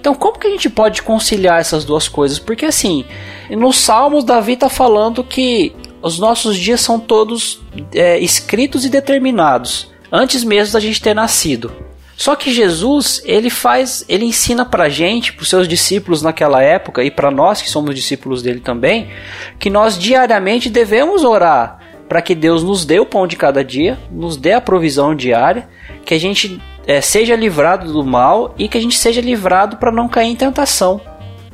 Então, 0.00 0.14
como 0.14 0.38
que 0.38 0.46
a 0.46 0.50
gente 0.50 0.68
pode 0.68 1.02
conciliar 1.02 1.60
essas 1.60 1.84
duas 1.84 2.08
coisas? 2.08 2.38
Porque 2.38 2.66
assim, 2.66 3.04
nos 3.50 3.76
Salmos, 3.76 4.24
Davi 4.24 4.54
está 4.54 4.68
falando 4.68 5.22
que 5.22 5.74
os 6.02 6.18
nossos 6.18 6.56
dias 6.56 6.80
são 6.80 6.98
todos 6.98 7.60
é, 7.92 8.18
escritos 8.18 8.84
e 8.84 8.88
determinados, 8.88 9.92
antes 10.10 10.42
mesmo 10.44 10.72
da 10.72 10.80
gente 10.80 11.00
ter 11.00 11.14
nascido. 11.14 11.87
Só 12.18 12.34
que 12.34 12.52
Jesus, 12.52 13.22
ele 13.24 13.48
faz, 13.48 14.04
ele 14.08 14.24
ensina 14.24 14.64
pra 14.64 14.88
gente, 14.88 15.32
pros 15.32 15.48
seus 15.48 15.68
discípulos 15.68 16.20
naquela 16.20 16.60
época 16.60 17.04
e 17.04 17.12
para 17.12 17.30
nós 17.30 17.62
que 17.62 17.70
somos 17.70 17.94
discípulos 17.94 18.42
dele 18.42 18.58
também, 18.58 19.08
que 19.56 19.70
nós 19.70 19.96
diariamente 19.96 20.68
devemos 20.68 21.22
orar 21.22 21.78
para 22.08 22.20
que 22.20 22.34
Deus 22.34 22.64
nos 22.64 22.84
dê 22.84 22.98
o 22.98 23.06
pão 23.06 23.24
de 23.24 23.36
cada 23.36 23.62
dia, 23.62 23.96
nos 24.10 24.36
dê 24.36 24.52
a 24.52 24.60
provisão 24.60 25.14
diária, 25.14 25.68
que 26.04 26.12
a 26.12 26.18
gente 26.18 26.60
é, 26.88 27.00
seja 27.00 27.36
livrado 27.36 27.92
do 27.92 28.04
mal 28.04 28.52
e 28.58 28.66
que 28.66 28.76
a 28.76 28.80
gente 28.80 28.98
seja 28.98 29.20
livrado 29.20 29.76
para 29.76 29.92
não 29.92 30.08
cair 30.08 30.30
em 30.30 30.34
tentação. 30.34 31.00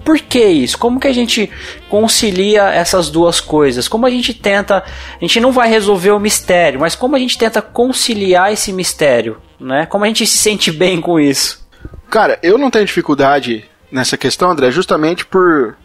Por 0.02 0.18
que 0.18 0.46
isso? 0.46 0.78
Como 0.78 0.98
que 0.98 1.08
a 1.08 1.12
gente 1.12 1.50
concilia 1.90 2.70
essas 2.70 3.10
duas 3.10 3.38
coisas? 3.38 3.86
Como 3.86 4.06
a 4.06 4.10
gente 4.10 4.32
tenta, 4.32 4.78
a 4.78 5.20
gente 5.20 5.40
não 5.40 5.52
vai 5.52 5.68
resolver 5.68 6.12
o 6.12 6.20
mistério, 6.20 6.80
mas 6.80 6.96
como 6.96 7.16
a 7.16 7.18
gente 7.18 7.36
tenta 7.36 7.60
conciliar 7.60 8.50
esse 8.50 8.72
mistério? 8.72 9.42
Né? 9.60 9.86
Como 9.86 10.04
a 10.04 10.06
gente 10.08 10.26
se 10.26 10.38
sente 10.38 10.70
bem 10.70 11.00
com 11.00 11.18
isso? 11.18 11.66
Cara, 12.10 12.38
eu 12.42 12.58
não 12.58 12.70
tenho 12.70 12.84
dificuldade 12.84 13.64
nessa 13.90 14.16
questão, 14.16 14.50
André, 14.50 14.70
justamente 14.70 15.24
por. 15.24 15.76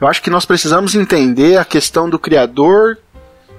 Eu 0.00 0.08
acho 0.08 0.22
que 0.22 0.30
nós 0.30 0.44
precisamos 0.44 0.94
entender 0.94 1.56
a 1.56 1.64
questão 1.64 2.10
do 2.10 2.18
Criador 2.18 2.98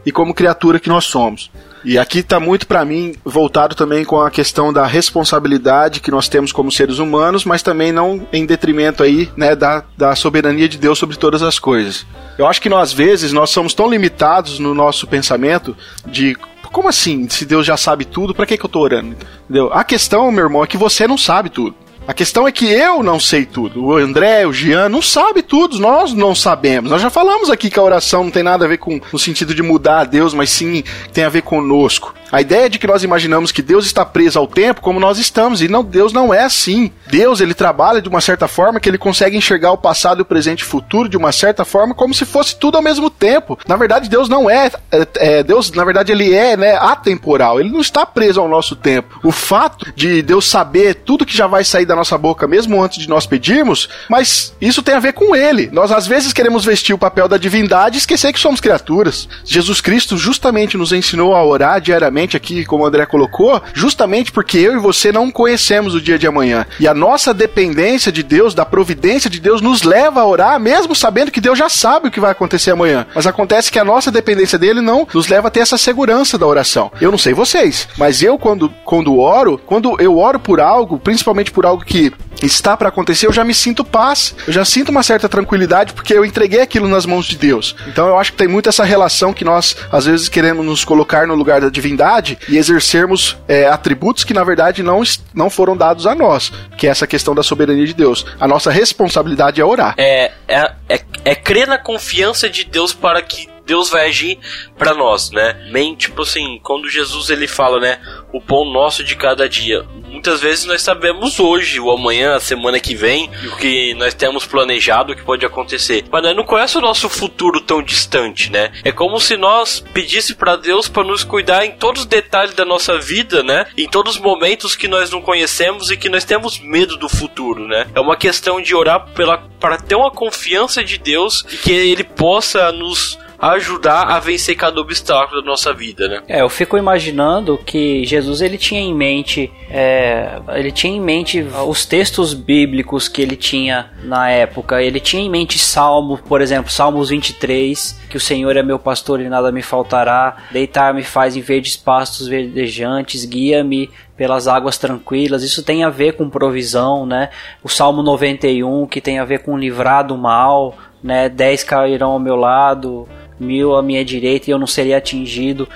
e 0.05 0.11
como 0.11 0.33
criatura 0.33 0.79
que 0.79 0.89
nós 0.89 1.05
somos. 1.05 1.49
E 1.83 1.99
aqui 1.99 2.19
está 2.19 2.39
muito 2.39 2.65
para 2.65 2.83
mim 2.83 3.13
voltado 3.23 3.75
também 3.75 4.03
com 4.03 4.19
a 4.19 4.31
questão 4.31 4.73
da 4.73 4.87
responsabilidade 4.87 5.99
que 5.99 6.09
nós 6.09 6.27
temos 6.27 6.51
como 6.51 6.71
seres 6.71 6.97
humanos, 6.97 7.45
mas 7.45 7.61
também 7.61 7.91
não 7.91 8.27
em 8.33 8.43
detrimento 8.43 9.03
aí, 9.03 9.29
né, 9.37 9.55
da, 9.55 9.83
da 9.95 10.15
soberania 10.15 10.67
de 10.67 10.79
Deus 10.79 10.97
sobre 10.97 11.15
todas 11.15 11.43
as 11.43 11.59
coisas. 11.59 12.03
Eu 12.39 12.47
acho 12.47 12.59
que 12.59 12.69
nós, 12.69 12.89
às 12.89 12.93
vezes 12.93 13.31
nós 13.31 13.51
somos 13.51 13.75
tão 13.75 13.87
limitados 13.87 14.57
no 14.57 14.73
nosso 14.73 15.05
pensamento 15.05 15.77
de 16.07 16.35
como 16.71 16.89
assim? 16.89 17.27
Se 17.29 17.45
Deus 17.45 17.65
já 17.65 17.77
sabe 17.77 18.05
tudo, 18.05 18.33
para 18.33 18.45
que, 18.45 18.57
que 18.57 18.65
eu 18.65 18.69
tô 18.69 18.79
orando? 18.79 19.15
Entendeu? 19.43 19.71
A 19.73 19.83
questão, 19.83 20.31
meu 20.31 20.45
irmão, 20.45 20.63
é 20.63 20.67
que 20.67 20.77
você 20.77 21.07
não 21.07 21.17
sabe 21.17 21.49
tudo. 21.49 21.75
A 22.07 22.13
questão 22.13 22.47
é 22.47 22.51
que 22.51 22.65
eu 22.65 23.01
não 23.01 23.19
sei 23.19 23.45
tudo. 23.45 23.83
O 23.83 23.97
André, 23.97 24.45
o 24.45 24.53
Jean 24.53 24.89
não 24.89 25.01
sabe 25.01 25.41
tudo. 25.41 25.79
Nós 25.79 26.13
não 26.13 26.35
sabemos. 26.35 26.91
Nós 26.91 27.01
já 27.01 27.09
falamos 27.09 27.49
aqui 27.49 27.67
que 27.67 27.79
a 27.79 27.83
oração 27.83 28.25
não 28.25 28.31
tem 28.31 28.43
nada 28.43 28.63
a 28.63 28.67
ver 28.67 28.77
com 28.77 29.01
no 29.11 29.17
sentido 29.17 29.55
de 29.55 29.63
mudar 29.63 30.01
a 30.01 30.05
Deus, 30.05 30.33
mas 30.33 30.51
sim 30.51 30.83
tem 31.11 31.23
a 31.23 31.29
ver 31.29 31.41
conosco. 31.41 32.13
A 32.31 32.41
ideia 32.41 32.69
de 32.69 32.77
que 32.77 32.87
nós 32.87 33.03
imaginamos 33.03 33.51
que 33.51 33.61
Deus 33.61 33.85
está 33.85 34.03
preso 34.03 34.37
ao 34.37 34.47
tempo 34.47 34.81
como 34.81 34.99
nós 34.99 35.17
estamos, 35.17 35.61
e 35.61 35.67
não, 35.67 35.83
Deus 35.83 36.11
não 36.11 36.33
é 36.33 36.43
assim. 36.43 36.91
Deus, 37.07 37.39
ele 37.39 37.53
trabalha 37.53 38.01
de 38.01 38.09
uma 38.09 38.19
certa 38.19 38.47
forma 38.47 38.79
que 38.79 38.89
ele 38.89 38.97
consegue 38.97 39.37
enxergar 39.37 39.71
o 39.71 39.77
passado, 39.77 40.19
o 40.19 40.25
presente 40.25 40.59
e 40.59 40.63
o 40.63 40.67
futuro 40.67 41.07
de 41.07 41.17
uma 41.17 41.31
certa 41.31 41.63
forma 41.63 41.95
como 41.95 42.13
se 42.13 42.25
fosse 42.25 42.57
tudo 42.57 42.75
ao 42.75 42.83
mesmo 42.83 43.09
tempo. 43.09 43.57
Na 43.67 43.77
verdade, 43.77 44.09
Deus 44.09 44.27
não 44.27 44.49
é, 44.49 44.69
é, 44.91 45.07
é 45.15 45.43
Deus, 45.43 45.71
na 45.71 45.85
verdade, 45.85 46.11
ele 46.11 46.33
é, 46.33 46.57
né, 46.57 46.75
atemporal. 46.75 47.59
Ele 47.59 47.69
não 47.69 47.79
está 47.79 48.05
preso 48.05 48.41
ao 48.41 48.49
nosso 48.49 48.75
tempo. 48.75 49.19
O 49.23 49.31
fato 49.31 49.93
de 49.95 50.21
Deus 50.21 50.45
saber 50.45 50.95
tudo 50.95 51.25
que 51.25 51.35
já 51.35 51.47
vai 51.47 51.63
sair 51.63 51.85
da 51.85 51.94
nossa 51.95 52.17
boca 52.17 52.47
mesmo 52.47 52.81
antes 52.81 52.99
de 52.99 53.09
nós 53.09 53.25
pedirmos, 53.25 53.89
mas 54.09 54.53
isso 54.59 54.83
tem 54.83 54.95
a 54.95 54.99
ver 54.99 55.13
com 55.13 55.35
ele. 55.35 55.69
Nós 55.71 55.91
às 55.91 56.07
vezes 56.07 56.33
queremos 56.33 56.65
vestir 56.65 56.93
o 56.93 56.97
papel 56.97 57.27
da 57.27 57.37
divindade 57.37 57.95
e 57.95 57.99
esquecer 57.99 58.33
que 58.33 58.39
somos 58.39 58.59
criaturas. 58.59 59.27
Jesus 59.43 59.81
Cristo 59.81 60.17
justamente 60.17 60.77
nos 60.77 60.91
ensinou 60.91 61.35
a 61.35 61.43
orar 61.43 61.79
diariamente 61.79 62.35
aqui, 62.35 62.65
como 62.65 62.83
o 62.83 62.87
André 62.87 63.05
colocou, 63.05 63.61
justamente 63.73 64.31
porque 64.31 64.57
eu 64.57 64.73
e 64.73 64.79
você 64.79 65.11
não 65.11 65.31
conhecemos 65.31 65.93
o 65.95 66.01
dia 66.01 66.19
de 66.19 66.27
amanhã. 66.27 66.65
E 66.79 66.87
a 66.87 66.93
nossa 66.93 67.33
dependência 67.33 68.11
de 68.11 68.23
Deus, 68.23 68.53
da 68.53 68.65
providência 68.65 69.29
de 69.29 69.39
Deus, 69.39 69.61
nos 69.61 69.83
leva 69.83 70.21
a 70.21 70.25
orar, 70.25 70.59
mesmo 70.59 70.95
sabendo 70.95 71.31
que 71.31 71.41
Deus 71.41 71.57
já 71.57 71.69
sabe 71.69 72.07
o 72.07 72.11
que 72.11 72.19
vai 72.19 72.31
acontecer 72.31 72.71
amanhã. 72.71 73.05
Mas 73.13 73.27
acontece 73.27 73.71
que 73.71 73.79
a 73.79 73.85
nossa 73.85 74.11
dependência 74.11 74.57
dele 74.57 74.81
não 74.81 75.07
nos 75.13 75.27
leva 75.27 75.47
a 75.47 75.51
ter 75.51 75.61
essa 75.61 75.77
segurança 75.77 76.37
da 76.37 76.47
oração. 76.47 76.91
Eu 76.99 77.11
não 77.11 77.17
sei 77.17 77.33
vocês, 77.33 77.87
mas 77.97 78.21
eu, 78.21 78.37
quando, 78.37 78.69
quando 78.83 79.17
oro, 79.17 79.59
quando 79.65 79.99
eu 80.01 80.17
oro 80.17 80.39
por 80.39 80.59
algo, 80.59 80.99
principalmente 80.99 81.51
por 81.51 81.65
algo 81.65 81.84
que 81.85 82.11
está 82.41 82.75
para 82.75 82.89
acontecer, 82.89 83.27
eu 83.27 83.33
já 83.33 83.43
me 83.43 83.53
sinto 83.53 83.83
paz, 83.83 84.35
eu 84.47 84.53
já 84.53 84.65
sinto 84.65 84.89
uma 84.89 85.03
certa 85.03 85.29
tranquilidade 85.29 85.93
porque 85.93 86.13
eu 86.13 86.25
entreguei 86.25 86.61
aquilo 86.61 86.87
nas 86.87 87.05
mãos 87.05 87.25
de 87.25 87.37
Deus. 87.37 87.75
Então 87.87 88.07
eu 88.07 88.17
acho 88.17 88.31
que 88.31 88.37
tem 88.37 88.47
muito 88.47 88.69
essa 88.69 88.83
relação 88.83 89.33
que 89.33 89.45
nós 89.45 89.75
às 89.91 90.05
vezes 90.05 90.27
queremos 90.27 90.65
nos 90.65 90.83
colocar 90.83 91.27
no 91.27 91.35
lugar 91.35 91.61
da 91.61 91.69
divindade 91.69 92.37
e 92.49 92.57
exercermos 92.57 93.37
é, 93.47 93.67
atributos 93.67 94.23
que 94.23 94.33
na 94.33 94.43
verdade 94.43 94.83
não, 94.83 95.01
não 95.33 95.49
foram 95.49 95.77
dados 95.77 96.05
a 96.05 96.13
nós, 96.13 96.51
que 96.77 96.87
é 96.87 96.89
essa 96.89 97.07
questão 97.07 97.33
da 97.33 97.43
soberania 97.43 97.85
de 97.85 97.93
Deus. 97.93 98.25
A 98.39 98.47
nossa 98.47 98.71
responsabilidade 98.71 99.61
é 99.61 99.65
orar. 99.65 99.95
É, 99.97 100.31
é, 100.47 100.71
é, 100.89 101.01
é 101.23 101.35
crer 101.35 101.67
na 101.67 101.77
confiança 101.77 102.49
de 102.49 102.65
Deus 102.65 102.93
para 102.93 103.21
que 103.21 103.54
Deus 103.65 103.89
vai 103.89 104.07
agir 104.07 104.37
para 104.77 104.93
nós, 104.93 105.31
né? 105.31 105.53
Bem, 105.71 105.95
tipo 105.95 106.21
assim, 106.21 106.59
quando 106.61 106.89
Jesus 106.89 107.29
ele 107.29 107.47
fala, 107.47 107.79
né, 107.79 107.99
o 108.31 108.39
pão 108.39 108.65
nosso 108.65 109.03
de 109.03 109.15
cada 109.15 109.49
dia. 109.49 109.83
Muitas 110.07 110.39
vezes 110.39 110.65
nós 110.65 110.81
sabemos 110.81 111.39
hoje, 111.39 111.79
o 111.79 111.91
amanhã, 111.91 112.35
a 112.35 112.39
semana 112.39 112.79
que 112.79 112.95
vem, 112.95 113.29
o 113.51 113.57
que 113.57 113.93
nós 113.95 114.13
temos 114.13 114.45
planejado, 114.45 115.13
o 115.13 115.15
que 115.15 115.23
pode 115.23 115.45
acontecer. 115.45 116.05
Mas 116.11 116.23
nós 116.23 116.35
não 116.35 116.43
conhece 116.43 116.77
o 116.77 116.81
nosso 116.81 117.09
futuro 117.09 117.59
tão 117.59 117.81
distante, 117.81 118.51
né? 118.51 118.71
É 118.83 118.91
como 118.91 119.19
se 119.19 119.35
nós 119.35 119.83
pedisse 119.93 120.35
para 120.35 120.55
Deus 120.55 120.87
para 120.87 121.03
nos 121.03 121.23
cuidar 121.23 121.65
em 121.65 121.71
todos 121.71 122.03
os 122.03 122.07
detalhes 122.07 122.53
da 122.53 122.63
nossa 122.63 122.99
vida, 122.99 123.43
né? 123.43 123.65
Em 123.77 123.87
todos 123.87 124.15
os 124.15 124.21
momentos 124.21 124.75
que 124.75 124.87
nós 124.87 125.09
não 125.09 125.21
conhecemos 125.21 125.91
e 125.91 125.97
que 125.97 126.09
nós 126.09 126.23
temos 126.23 126.59
medo 126.59 126.97
do 126.97 127.09
futuro, 127.09 127.67
né? 127.67 127.87
É 127.95 127.99
uma 127.99 128.15
questão 128.15 128.61
de 128.61 128.75
orar 128.75 129.07
pela 129.13 129.37
para 129.59 129.77
ter 129.77 129.95
uma 129.95 130.11
confiança 130.11 130.83
de 130.83 130.97
Deus 130.97 131.43
e 131.51 131.57
que 131.57 131.71
ele 131.71 132.03
possa 132.03 132.71
nos 132.71 133.17
ajudar 133.39 134.03
a 134.03 134.19
vencer 134.19 134.55
cada 134.55 134.79
obstáculo 134.79 135.41
da 135.41 135.47
nossa 135.47 135.73
vida, 135.73 136.07
né? 136.07 136.21
É, 136.27 136.41
eu 136.41 136.49
fico 136.49 136.77
imaginando 136.77 137.57
que 137.57 138.05
Jesus 138.05 138.41
ele 138.41 138.57
tinha 138.57 138.81
em 138.81 138.93
mente, 138.93 139.51
é, 139.69 140.39
ele 140.53 140.71
tinha 140.71 140.95
em 140.95 141.01
mente 141.01 141.45
os 141.67 141.85
textos 141.85 142.33
bíblicos 142.33 143.07
que 143.07 143.21
ele 143.21 143.35
tinha 143.35 143.91
na 144.03 144.29
época. 144.29 144.81
Ele 144.81 144.99
tinha 144.99 145.23
em 145.23 145.29
mente 145.29 145.59
Salmo, 145.59 146.17
por 146.17 146.41
exemplo, 146.41 146.71
Salmos 146.71 147.09
23, 147.09 148.01
que 148.09 148.17
o 148.17 148.19
Senhor 148.19 148.55
é 148.55 148.63
meu 148.63 148.79
pastor 148.79 149.19
e 149.19 149.29
nada 149.29 149.51
me 149.51 149.61
faltará. 149.61 150.37
Deitar-me 150.51 151.03
faz 151.03 151.35
em 151.35 151.41
verdes 151.41 151.75
pastos 151.75 152.27
verdejantes, 152.27 153.25
guia-me 153.25 153.89
pelas 154.17 154.47
águas 154.47 154.77
tranquilas. 154.77 155.43
Isso 155.43 155.63
tem 155.63 155.83
a 155.83 155.89
ver 155.89 156.13
com 156.13 156.29
provisão, 156.29 157.05
né? 157.05 157.29
O 157.63 157.69
Salmo 157.69 158.01
91 158.01 158.87
que 158.87 159.01
tem 159.01 159.19
a 159.19 159.25
ver 159.25 159.39
com 159.39 159.57
livrar 159.57 160.05
do 160.05 160.17
mal, 160.17 160.75
né? 161.03 161.29
Dez 161.29 161.63
cairão 161.63 162.11
ao 162.11 162.19
meu 162.19 162.35
lado, 162.35 163.07
mil 163.39 163.75
à 163.75 163.81
minha 163.81 164.03
direita 164.03 164.49
e 164.49 164.53
eu 164.53 164.59
não 164.59 164.67
seria 164.67 164.97
atingido. 164.97 165.67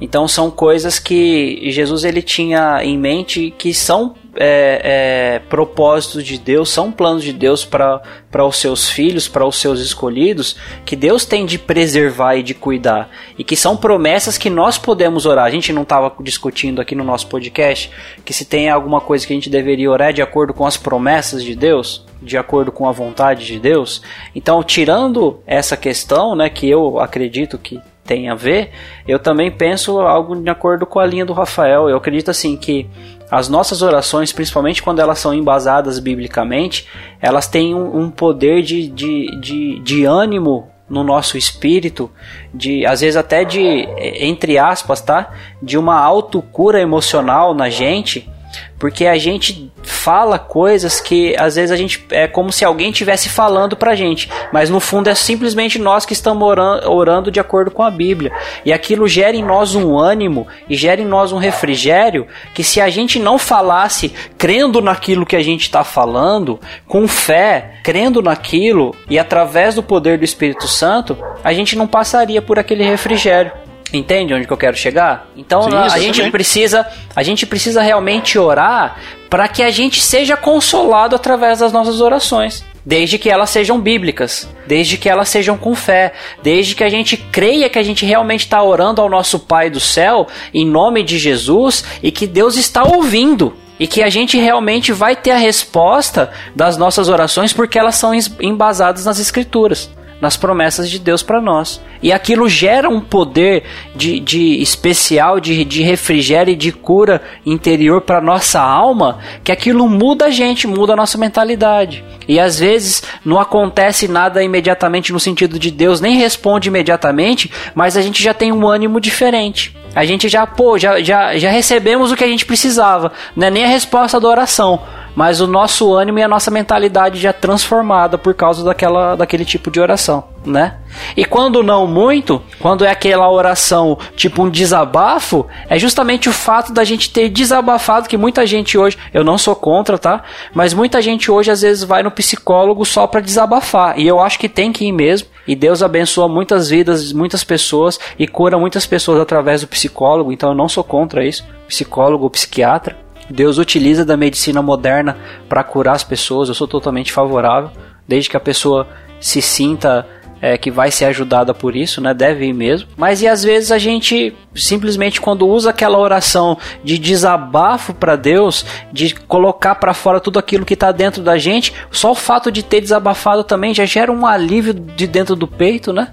Então 0.00 0.28
são 0.28 0.50
coisas 0.50 0.98
que 0.98 1.70
Jesus 1.70 2.04
ele 2.04 2.22
tinha 2.22 2.82
em 2.84 2.98
mente 2.98 3.52
que 3.56 3.74
são 3.74 4.14
é, 4.40 4.80
é, 4.84 5.38
propósitos 5.48 6.24
de 6.24 6.38
Deus, 6.38 6.70
são 6.70 6.92
planos 6.92 7.24
de 7.24 7.32
Deus 7.32 7.64
para 7.64 8.00
os 8.46 8.56
seus 8.56 8.88
filhos, 8.88 9.26
para 9.26 9.44
os 9.44 9.56
seus 9.56 9.80
escolhidos, 9.80 10.56
que 10.84 10.94
Deus 10.94 11.24
tem 11.24 11.44
de 11.44 11.58
preservar 11.58 12.36
e 12.36 12.42
de 12.42 12.54
cuidar. 12.54 13.10
E 13.36 13.42
que 13.42 13.56
são 13.56 13.76
promessas 13.76 14.38
que 14.38 14.48
nós 14.48 14.78
podemos 14.78 15.26
orar. 15.26 15.44
A 15.44 15.50
gente 15.50 15.72
não 15.72 15.82
estava 15.82 16.12
discutindo 16.20 16.80
aqui 16.80 16.94
no 16.94 17.02
nosso 17.02 17.26
podcast 17.26 17.90
que 18.24 18.32
se 18.32 18.44
tem 18.44 18.70
alguma 18.70 19.00
coisa 19.00 19.26
que 19.26 19.32
a 19.32 19.36
gente 19.36 19.50
deveria 19.50 19.90
orar 19.90 20.12
de 20.12 20.22
acordo 20.22 20.54
com 20.54 20.64
as 20.64 20.76
promessas 20.76 21.42
de 21.42 21.56
Deus, 21.56 22.06
de 22.22 22.38
acordo 22.38 22.70
com 22.70 22.88
a 22.88 22.92
vontade 22.92 23.44
de 23.44 23.58
Deus. 23.58 24.02
Então, 24.34 24.62
tirando 24.62 25.40
essa 25.46 25.76
questão, 25.76 26.36
né, 26.36 26.48
que 26.48 26.68
eu 26.68 27.00
acredito 27.00 27.58
que 27.58 27.80
tem 28.08 28.30
a 28.30 28.34
ver, 28.34 28.70
eu 29.06 29.18
também 29.18 29.50
penso 29.50 30.00
algo 30.00 30.34
de 30.34 30.48
acordo 30.48 30.86
com 30.86 30.98
a 30.98 31.04
linha 31.04 31.26
do 31.26 31.34
Rafael. 31.34 31.90
Eu 31.90 31.98
acredito 31.98 32.30
assim 32.30 32.56
que 32.56 32.88
as 33.30 33.48
nossas 33.48 33.82
orações, 33.82 34.32
principalmente 34.32 34.82
quando 34.82 35.00
elas 35.00 35.18
são 35.18 35.34
embasadas 35.34 35.98
biblicamente, 35.98 36.86
elas 37.20 37.46
têm 37.46 37.74
um, 37.74 38.04
um 38.04 38.10
poder 38.10 38.62
de, 38.62 38.88
de, 38.88 39.40
de, 39.40 39.78
de 39.80 40.04
ânimo 40.04 40.68
no 40.88 41.04
nosso 41.04 41.36
espírito, 41.36 42.10
de 42.52 42.86
às 42.86 43.02
vezes 43.02 43.16
até 43.16 43.44
de 43.44 43.60
entre 43.60 44.56
aspas, 44.56 45.00
tá? 45.00 45.30
De 45.62 45.76
uma 45.76 46.00
autocura 46.00 46.80
emocional 46.80 47.52
na 47.52 47.68
gente, 47.68 48.30
porque 48.78 49.06
a 49.06 49.18
gente 49.18 49.70
fala 49.82 50.38
coisas 50.38 51.00
que 51.00 51.34
às 51.36 51.56
vezes 51.56 51.70
a 51.70 51.76
gente 51.76 52.04
é 52.10 52.26
como 52.26 52.52
se 52.52 52.64
alguém 52.64 52.92
tivesse 52.92 53.28
falando 53.28 53.76
pra 53.76 53.94
gente, 53.94 54.30
mas 54.52 54.70
no 54.70 54.80
fundo 54.80 55.08
é 55.08 55.14
simplesmente 55.14 55.78
nós 55.78 56.06
que 56.06 56.12
estamos 56.12 56.46
orando, 56.46 56.90
orando 56.90 57.30
de 57.30 57.40
acordo 57.40 57.70
com 57.70 57.82
a 57.82 57.90
Bíblia. 57.90 58.32
E 58.64 58.72
aquilo 58.72 59.08
gera 59.08 59.36
em 59.36 59.44
nós 59.44 59.74
um 59.74 59.98
ânimo 59.98 60.46
e 60.68 60.76
gera 60.76 61.00
em 61.00 61.06
nós 61.06 61.32
um 61.32 61.38
refrigério 61.38 62.26
que 62.54 62.62
se 62.62 62.80
a 62.80 62.88
gente 62.88 63.18
não 63.18 63.38
falasse 63.38 64.12
crendo 64.36 64.80
naquilo 64.80 65.26
que 65.26 65.36
a 65.36 65.42
gente 65.42 65.62
está 65.62 65.82
falando, 65.82 66.60
com 66.86 67.08
fé, 67.08 67.80
crendo 67.82 68.22
naquilo 68.22 68.94
e 69.10 69.18
através 69.18 69.74
do 69.74 69.82
poder 69.82 70.18
do 70.18 70.24
Espírito 70.24 70.68
Santo, 70.68 71.16
a 71.42 71.52
gente 71.52 71.76
não 71.76 71.86
passaria 71.86 72.40
por 72.40 72.58
aquele 72.58 72.84
refrigério. 72.84 73.67
Entende 73.92 74.34
onde 74.34 74.46
que 74.46 74.52
eu 74.52 74.56
quero 74.56 74.76
chegar? 74.76 75.28
Então 75.36 75.62
Sim, 75.62 75.74
a, 75.74 75.98
gente 75.98 76.30
precisa, 76.30 76.86
a 77.14 77.22
gente 77.22 77.46
precisa 77.46 77.80
realmente 77.80 78.38
orar 78.38 78.98
para 79.30 79.48
que 79.48 79.62
a 79.62 79.70
gente 79.70 80.02
seja 80.02 80.36
consolado 80.36 81.16
através 81.16 81.60
das 81.60 81.72
nossas 81.72 82.00
orações. 82.00 82.64
Desde 82.84 83.18
que 83.18 83.28
elas 83.28 83.50
sejam 83.50 83.78
bíblicas, 83.78 84.48
desde 84.66 84.96
que 84.96 85.08
elas 85.08 85.28
sejam 85.28 85.58
com 85.58 85.74
fé, 85.74 86.14
desde 86.42 86.74
que 86.74 86.82
a 86.82 86.88
gente 86.88 87.16
creia 87.16 87.68
que 87.68 87.78
a 87.78 87.82
gente 87.82 88.06
realmente 88.06 88.44
está 88.44 88.62
orando 88.62 89.02
ao 89.02 89.10
nosso 89.10 89.38
Pai 89.40 89.68
do 89.68 89.80
céu, 89.80 90.26
em 90.54 90.66
nome 90.66 91.02
de 91.02 91.18
Jesus, 91.18 91.84
e 92.02 92.10
que 92.10 92.26
Deus 92.26 92.56
está 92.56 92.84
ouvindo. 92.84 93.54
E 93.78 93.86
que 93.86 94.02
a 94.02 94.08
gente 94.08 94.36
realmente 94.36 94.90
vai 94.90 95.14
ter 95.14 95.30
a 95.30 95.36
resposta 95.36 96.32
das 96.54 96.76
nossas 96.76 97.08
orações 97.08 97.52
porque 97.52 97.78
elas 97.78 97.94
são 97.94 98.12
embasadas 98.40 99.04
nas 99.04 99.20
Escrituras 99.20 99.88
nas 100.20 100.36
promessas 100.36 100.90
de 100.90 100.98
Deus 100.98 101.22
para 101.22 101.40
nós. 101.40 101.80
E 102.02 102.12
aquilo 102.12 102.48
gera 102.48 102.88
um 102.88 103.00
poder 103.00 103.64
de, 103.94 104.20
de 104.20 104.60
especial, 104.60 105.40
de, 105.40 105.64
de 105.64 105.82
refrigério 105.82 106.52
e 106.52 106.56
de 106.56 106.72
cura 106.72 107.22
interior 107.44 108.00
para 108.00 108.20
nossa 108.20 108.60
alma, 108.60 109.18
que 109.42 109.52
aquilo 109.52 109.88
muda 109.88 110.26
a 110.26 110.30
gente, 110.30 110.66
muda 110.66 110.92
a 110.92 110.96
nossa 110.96 111.18
mentalidade. 111.18 112.04
E 112.26 112.38
às 112.38 112.58
vezes 112.58 113.02
não 113.24 113.40
acontece 113.40 114.06
nada 114.06 114.42
imediatamente 114.42 115.12
no 115.12 115.20
sentido 115.20 115.58
de 115.58 115.70
Deus 115.70 116.00
nem 116.00 116.16
responde 116.16 116.68
imediatamente, 116.68 117.50
mas 117.74 117.96
a 117.96 118.02
gente 118.02 118.22
já 118.22 118.34
tem 118.34 118.52
um 118.52 118.66
ânimo 118.66 119.00
diferente. 119.00 119.76
A 119.94 120.04
gente 120.04 120.28
já, 120.28 120.46
pô, 120.46 120.78
já, 120.78 121.00
já, 121.02 121.36
já 121.38 121.50
recebemos 121.50 122.12
o 122.12 122.16
que 122.16 122.24
a 122.24 122.28
gente 122.28 122.44
precisava. 122.44 123.12
Não 123.34 123.46
é 123.46 123.50
nem 123.50 123.64
a 123.64 123.68
resposta 123.68 124.20
da 124.20 124.28
oração, 124.28 124.80
mas 125.18 125.40
o 125.40 125.48
nosso 125.48 125.92
ânimo 125.92 126.20
e 126.20 126.22
a 126.22 126.28
nossa 126.28 126.48
mentalidade 126.48 127.18
já 127.18 127.32
transformada 127.32 128.16
por 128.16 128.34
causa 128.34 128.62
daquela, 128.62 129.16
daquele 129.16 129.44
tipo 129.44 129.68
de 129.68 129.80
oração, 129.80 130.22
né? 130.46 130.76
E 131.16 131.24
quando 131.24 131.60
não 131.60 131.88
muito, 131.88 132.40
quando 132.60 132.84
é 132.84 132.90
aquela 132.92 133.28
oração 133.28 133.98
tipo 134.14 134.44
um 134.44 134.48
desabafo, 134.48 135.44
é 135.68 135.76
justamente 135.76 136.28
o 136.28 136.32
fato 136.32 136.72
da 136.72 136.84
gente 136.84 137.10
ter 137.10 137.28
desabafado 137.30 138.08
que 138.08 138.16
muita 138.16 138.46
gente 138.46 138.78
hoje, 138.78 138.96
eu 139.12 139.24
não 139.24 139.36
sou 139.36 139.56
contra, 139.56 139.98
tá? 139.98 140.22
Mas 140.54 140.72
muita 140.72 141.02
gente 141.02 141.32
hoje 141.32 141.50
às 141.50 141.62
vezes 141.62 141.82
vai 141.82 142.04
no 142.04 142.12
psicólogo 142.12 142.84
só 142.84 143.04
para 143.08 143.20
desabafar, 143.20 143.98
e 143.98 144.06
eu 144.06 144.20
acho 144.20 144.38
que 144.38 144.48
tem 144.48 144.70
que 144.70 144.84
ir 144.84 144.92
mesmo. 144.92 145.26
E 145.48 145.56
Deus 145.56 145.82
abençoa 145.82 146.28
muitas 146.28 146.70
vidas, 146.70 147.12
muitas 147.12 147.42
pessoas 147.42 147.98
e 148.16 148.28
cura 148.28 148.56
muitas 148.56 148.86
pessoas 148.86 149.18
através 149.18 149.62
do 149.62 149.66
psicólogo, 149.66 150.30
então 150.30 150.50
eu 150.50 150.54
não 150.54 150.68
sou 150.68 150.84
contra 150.84 151.26
isso, 151.26 151.44
psicólogo 151.66 152.22
ou 152.22 152.30
psiquiatra. 152.30 153.07
Deus 153.30 153.58
utiliza 153.58 154.04
da 154.04 154.16
medicina 154.16 154.62
moderna 154.62 155.16
para 155.48 155.64
curar 155.64 155.94
as 155.94 156.04
pessoas, 156.04 156.48
eu 156.48 156.54
sou 156.54 156.68
totalmente 156.68 157.12
favorável, 157.12 157.70
desde 158.06 158.30
que 158.30 158.36
a 158.36 158.40
pessoa 158.40 158.86
se 159.20 159.42
sinta 159.42 160.06
é, 160.40 160.56
que 160.56 160.70
vai 160.70 160.90
ser 160.90 161.06
ajudada 161.06 161.52
por 161.52 161.74
isso, 161.74 162.00
né? 162.00 162.14
Deve 162.14 162.46
ir 162.46 162.52
mesmo. 162.52 162.88
Mas 162.96 163.22
e 163.22 163.28
às 163.28 163.42
vezes 163.42 163.72
a 163.72 163.78
gente 163.78 164.34
simplesmente 164.54 165.20
quando 165.20 165.46
usa 165.46 165.70
aquela 165.70 165.98
oração 165.98 166.56
de 166.82 166.98
desabafo 166.98 167.92
para 167.92 168.16
Deus, 168.16 168.64
de 168.92 169.14
colocar 169.14 169.74
para 169.76 169.94
fora 169.94 170.20
tudo 170.20 170.38
aquilo 170.38 170.64
que 170.64 170.76
tá 170.76 170.92
dentro 170.92 171.22
da 171.22 171.36
gente, 171.38 171.72
só 171.90 172.12
o 172.12 172.14
fato 172.14 172.50
de 172.50 172.62
ter 172.62 172.80
desabafado 172.80 173.42
também 173.42 173.74
já 173.74 173.84
gera 173.84 174.12
um 174.12 174.26
alívio 174.26 174.72
de 174.72 175.06
dentro 175.06 175.34
do 175.34 175.46
peito, 175.46 175.92
né? 175.92 176.08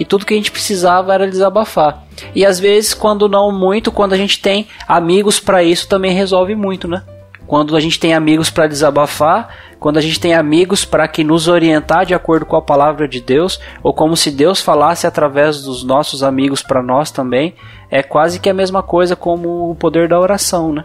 E 0.00 0.04
tudo 0.06 0.24
que 0.24 0.32
a 0.32 0.36
gente 0.36 0.50
precisava 0.50 1.12
era 1.12 1.28
desabafar. 1.28 2.04
E 2.34 2.46
às 2.46 2.58
vezes, 2.58 2.94
quando 2.94 3.28
não 3.28 3.52
muito, 3.52 3.92
quando 3.92 4.14
a 4.14 4.16
gente 4.16 4.40
tem 4.40 4.66
amigos 4.88 5.38
para 5.38 5.62
isso, 5.62 5.86
também 5.86 6.12
resolve 6.12 6.54
muito, 6.54 6.88
né? 6.88 7.02
Quando 7.46 7.76
a 7.76 7.80
gente 7.80 8.00
tem 8.00 8.14
amigos 8.14 8.48
para 8.48 8.66
desabafar, 8.66 9.54
quando 9.78 9.98
a 9.98 10.00
gente 10.00 10.18
tem 10.18 10.34
amigos 10.34 10.86
para 10.86 11.06
que 11.06 11.22
nos 11.22 11.48
orientar 11.48 12.06
de 12.06 12.14
acordo 12.14 12.46
com 12.46 12.56
a 12.56 12.62
palavra 12.62 13.06
de 13.06 13.20
Deus, 13.20 13.60
ou 13.82 13.92
como 13.92 14.16
se 14.16 14.30
Deus 14.30 14.62
falasse 14.62 15.06
através 15.06 15.62
dos 15.62 15.84
nossos 15.84 16.22
amigos 16.22 16.62
para 16.62 16.82
nós 16.82 17.10
também, 17.10 17.54
é 17.90 18.02
quase 18.02 18.40
que 18.40 18.48
a 18.48 18.54
mesma 18.54 18.82
coisa 18.82 19.14
como 19.14 19.70
o 19.70 19.74
poder 19.74 20.08
da 20.08 20.18
oração, 20.18 20.72
né? 20.72 20.84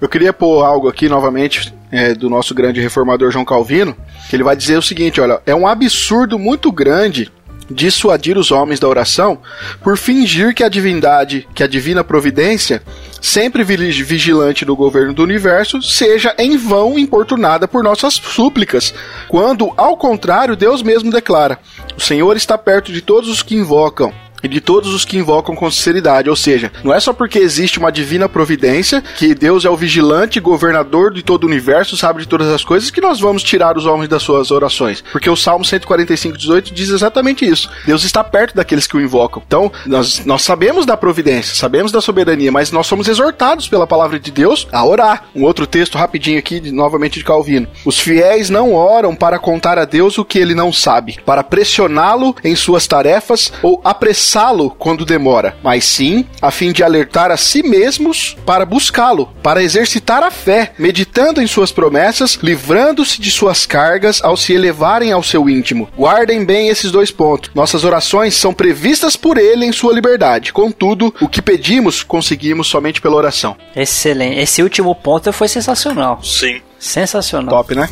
Eu 0.00 0.08
queria 0.08 0.32
pôr 0.32 0.64
algo 0.64 0.88
aqui 0.88 1.08
novamente 1.08 1.72
é, 1.92 2.14
do 2.14 2.28
nosso 2.28 2.52
grande 2.52 2.80
reformador 2.80 3.30
João 3.30 3.44
Calvino, 3.44 3.96
que 4.28 4.34
ele 4.34 4.42
vai 4.42 4.56
dizer 4.56 4.76
o 4.76 4.82
seguinte: 4.82 5.20
olha, 5.20 5.40
é 5.46 5.54
um 5.54 5.66
absurdo 5.66 6.36
muito 6.36 6.72
grande 6.72 7.30
dissuadir 7.70 8.36
os 8.36 8.50
homens 8.50 8.80
da 8.80 8.88
oração 8.88 9.38
por 9.82 9.96
fingir 9.96 10.54
que 10.54 10.62
a 10.62 10.68
divindade, 10.68 11.46
que 11.54 11.62
a 11.62 11.66
divina 11.66 12.04
providência, 12.04 12.82
sempre 13.20 13.64
vigi- 13.64 14.02
vigilante 14.02 14.64
do 14.64 14.76
governo 14.76 15.12
do 15.12 15.22
universo, 15.22 15.80
seja 15.82 16.34
em 16.38 16.56
vão 16.56 16.98
importunada 16.98 17.66
por 17.66 17.82
nossas 17.82 18.14
súplicas, 18.14 18.94
quando, 19.28 19.72
ao 19.76 19.96
contrário, 19.96 20.56
Deus 20.56 20.82
mesmo 20.82 21.10
declara: 21.10 21.58
o 21.96 22.00
Senhor 22.00 22.36
está 22.36 22.58
perto 22.58 22.92
de 22.92 23.00
todos 23.00 23.28
os 23.28 23.42
que 23.42 23.54
invocam 23.56 24.12
e 24.44 24.48
de 24.48 24.60
todos 24.60 24.94
os 24.94 25.04
que 25.04 25.16
invocam 25.18 25.54
com 25.56 25.70
sinceridade. 25.70 26.30
Ou 26.30 26.36
seja, 26.36 26.70
não 26.84 26.94
é 26.94 27.00
só 27.00 27.12
porque 27.12 27.38
existe 27.38 27.78
uma 27.78 27.90
divina 27.90 28.28
providência, 28.28 29.02
que 29.16 29.34
Deus 29.34 29.64
é 29.64 29.70
o 29.70 29.76
vigilante, 29.76 30.38
governador 30.38 31.12
de 31.12 31.22
todo 31.22 31.44
o 31.44 31.46
universo, 31.46 31.96
sabe 31.96 32.20
de 32.22 32.28
todas 32.28 32.48
as 32.48 32.62
coisas, 32.64 32.90
que 32.90 33.00
nós 33.00 33.18
vamos 33.20 33.42
tirar 33.42 33.76
os 33.76 33.86
homens 33.86 34.08
das 34.08 34.22
suas 34.22 34.50
orações. 34.50 35.02
Porque 35.12 35.28
o 35.30 35.36
Salmo 35.36 35.64
145, 35.64 36.36
18 36.36 36.74
diz 36.74 36.90
exatamente 36.90 37.44
isso. 37.44 37.70
Deus 37.86 38.04
está 38.04 38.22
perto 38.22 38.54
daqueles 38.54 38.86
que 38.86 38.96
o 38.96 39.00
invocam. 39.00 39.42
Então, 39.46 39.72
nós, 39.86 40.24
nós 40.24 40.42
sabemos 40.42 40.84
da 40.86 40.96
providência, 40.96 41.54
sabemos 41.54 41.90
da 41.90 42.00
soberania, 42.00 42.52
mas 42.52 42.70
nós 42.70 42.86
somos 42.86 43.08
exortados 43.08 43.66
pela 43.68 43.86
palavra 43.86 44.20
de 44.20 44.30
Deus 44.30 44.68
a 44.70 44.84
orar. 44.84 45.24
Um 45.34 45.42
outro 45.44 45.66
texto 45.66 45.96
rapidinho 45.96 46.38
aqui, 46.38 46.60
de- 46.60 46.70
novamente 46.72 47.18
de 47.18 47.24
Calvino. 47.24 47.66
Os 47.84 47.98
fiéis 47.98 48.50
não 48.50 48.74
oram 48.74 49.14
para 49.14 49.38
contar 49.38 49.78
a 49.78 49.84
Deus 49.84 50.18
o 50.18 50.24
que 50.24 50.38
ele 50.38 50.54
não 50.54 50.72
sabe, 50.72 51.18
para 51.24 51.42
pressioná-lo 51.42 52.34
em 52.44 52.54
suas 52.54 52.86
tarefas 52.86 53.52
ou 53.62 53.80
apressar 53.84 54.33
apressá-lo 54.34 54.70
quando 54.70 55.04
demora, 55.04 55.56
mas 55.62 55.84
sim 55.84 56.26
a 56.42 56.50
fim 56.50 56.72
de 56.72 56.82
alertar 56.82 57.30
a 57.30 57.36
si 57.36 57.62
mesmos 57.62 58.36
para 58.44 58.64
buscá-lo, 58.64 59.28
para 59.42 59.62
exercitar 59.62 60.22
a 60.22 60.30
fé, 60.30 60.72
meditando 60.76 61.40
em 61.40 61.46
suas 61.46 61.70
promessas, 61.70 62.38
livrando-se 62.42 63.20
de 63.20 63.30
suas 63.30 63.64
cargas 63.64 64.20
ao 64.22 64.36
se 64.36 64.52
elevarem 64.52 65.12
ao 65.12 65.22
seu 65.22 65.48
íntimo. 65.48 65.88
Guardem 65.96 66.44
bem 66.44 66.68
esses 66.68 66.90
dois 66.90 67.10
pontos. 67.10 67.50
Nossas 67.54 67.84
orações 67.84 68.34
são 68.34 68.52
previstas 68.52 69.16
por 69.16 69.38
ele 69.38 69.64
em 69.64 69.72
sua 69.72 69.92
liberdade. 69.92 70.52
Contudo, 70.52 71.14
o 71.20 71.28
que 71.28 71.40
pedimos, 71.40 72.02
conseguimos 72.02 72.66
somente 72.66 73.00
pela 73.00 73.16
oração. 73.16 73.56
Excelente. 73.76 74.40
Esse 74.40 74.62
último 74.62 74.94
ponto 74.94 75.32
foi 75.32 75.46
sensacional. 75.48 76.20
Sim. 76.22 76.60
Sensacional. 76.78 77.54
Top, 77.54 77.74
né? 77.74 77.88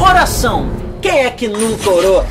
Oração. 0.00 0.68
Quem 1.00 1.20
é 1.20 1.30
que 1.30 1.46
nunca 1.46 1.90
orou? 1.90 2.24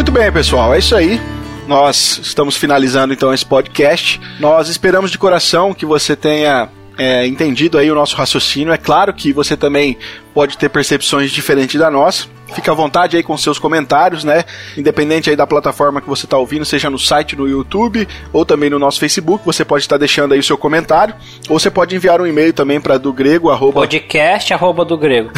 Muito 0.00 0.12
bem, 0.12 0.32
pessoal, 0.32 0.74
é 0.74 0.78
isso 0.78 0.96
aí. 0.96 1.20
Nós 1.68 2.18
estamos 2.22 2.56
finalizando 2.56 3.12
então 3.12 3.34
esse 3.34 3.44
podcast. 3.44 4.18
Nós 4.40 4.70
esperamos 4.70 5.10
de 5.10 5.18
coração 5.18 5.74
que 5.74 5.84
você 5.84 6.16
tenha 6.16 6.70
é, 6.96 7.26
entendido 7.26 7.76
aí 7.76 7.92
o 7.92 7.94
nosso 7.94 8.16
raciocínio. 8.16 8.72
É 8.72 8.78
claro 8.78 9.12
que 9.12 9.30
você 9.30 9.58
também 9.58 9.98
pode 10.32 10.56
ter 10.56 10.70
percepções 10.70 11.30
diferentes 11.30 11.78
da 11.78 11.90
nossa. 11.90 12.26
Fica 12.54 12.72
à 12.72 12.74
vontade 12.74 13.16
aí 13.16 13.22
com 13.22 13.36
seus 13.36 13.58
comentários, 13.58 14.24
né? 14.24 14.44
Independente 14.76 15.30
aí 15.30 15.36
da 15.36 15.46
plataforma 15.46 16.00
que 16.00 16.08
você 16.08 16.26
está 16.26 16.36
ouvindo, 16.36 16.64
seja 16.64 16.90
no 16.90 16.98
site, 16.98 17.36
no 17.36 17.48
YouTube 17.48 18.06
ou 18.32 18.44
também 18.44 18.70
no 18.70 18.78
nosso 18.78 18.98
Facebook, 19.00 19.44
você 19.44 19.64
pode 19.64 19.84
estar 19.84 19.96
deixando 19.96 20.32
aí 20.32 20.40
o 20.40 20.42
seu 20.42 20.58
comentário. 20.58 21.14
Ou 21.48 21.58
você 21.58 21.70
pode 21.70 21.94
enviar 21.94 22.20
um 22.20 22.26
e-mail 22.26 22.52
também 22.52 22.80
para 22.80 22.98
do 22.98 23.12
grego 23.12 23.50
arroba 23.50 23.80
Podcast 23.80 24.52
arroba 24.52 24.84
do 24.84 24.96
grego. 24.96 25.30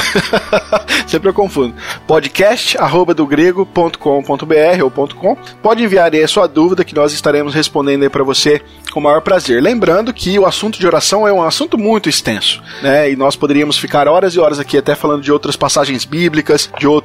Sempre 1.07 1.29
eu 1.29 1.35
confundo. 1.35 1.75
Podcast 2.07 2.79
arroba 2.79 3.15
do 3.15 3.27
grego.com.br 3.27 4.83
ou 4.83 4.91
ponto 4.91 5.17
.com. 5.17 5.37
Pode 5.63 5.83
enviar 5.83 6.13
aí 6.13 6.23
a 6.23 6.29
sua 6.29 6.47
dúvida 6.47 6.85
que 6.85 6.95
nós 6.95 7.13
estaremos 7.13 7.55
respondendo 7.55 8.03
aí 8.03 8.09
para 8.09 8.25
você 8.25 8.63
com 8.91 9.01
o 9.01 9.03
maior 9.03 9.21
prazer. 9.21 9.63
Lembrando 9.63 10.13
que 10.13 10.39
o 10.39 10.47
assunto 10.47 10.79
de 10.79 10.87
oração 10.87 11.27
é 11.27 11.33
um 11.33 11.43
assunto 11.43 11.77
muito 11.77 12.09
extenso, 12.09 12.63
né? 12.83 13.11
E 13.11 13.17
nós 13.17 13.37
poderíamos 13.37 13.77
ficar 13.77 14.09
horas 14.09 14.35
e 14.35 14.41
horas 14.41 14.59
aqui 14.59 14.79
até 14.79 14.95
falando 14.95 15.23
de 15.23 15.33
outras 15.33 15.57
passagens 15.57 16.05
bíblicas, 16.05 16.71
de 16.79 16.87
outros 16.87 17.02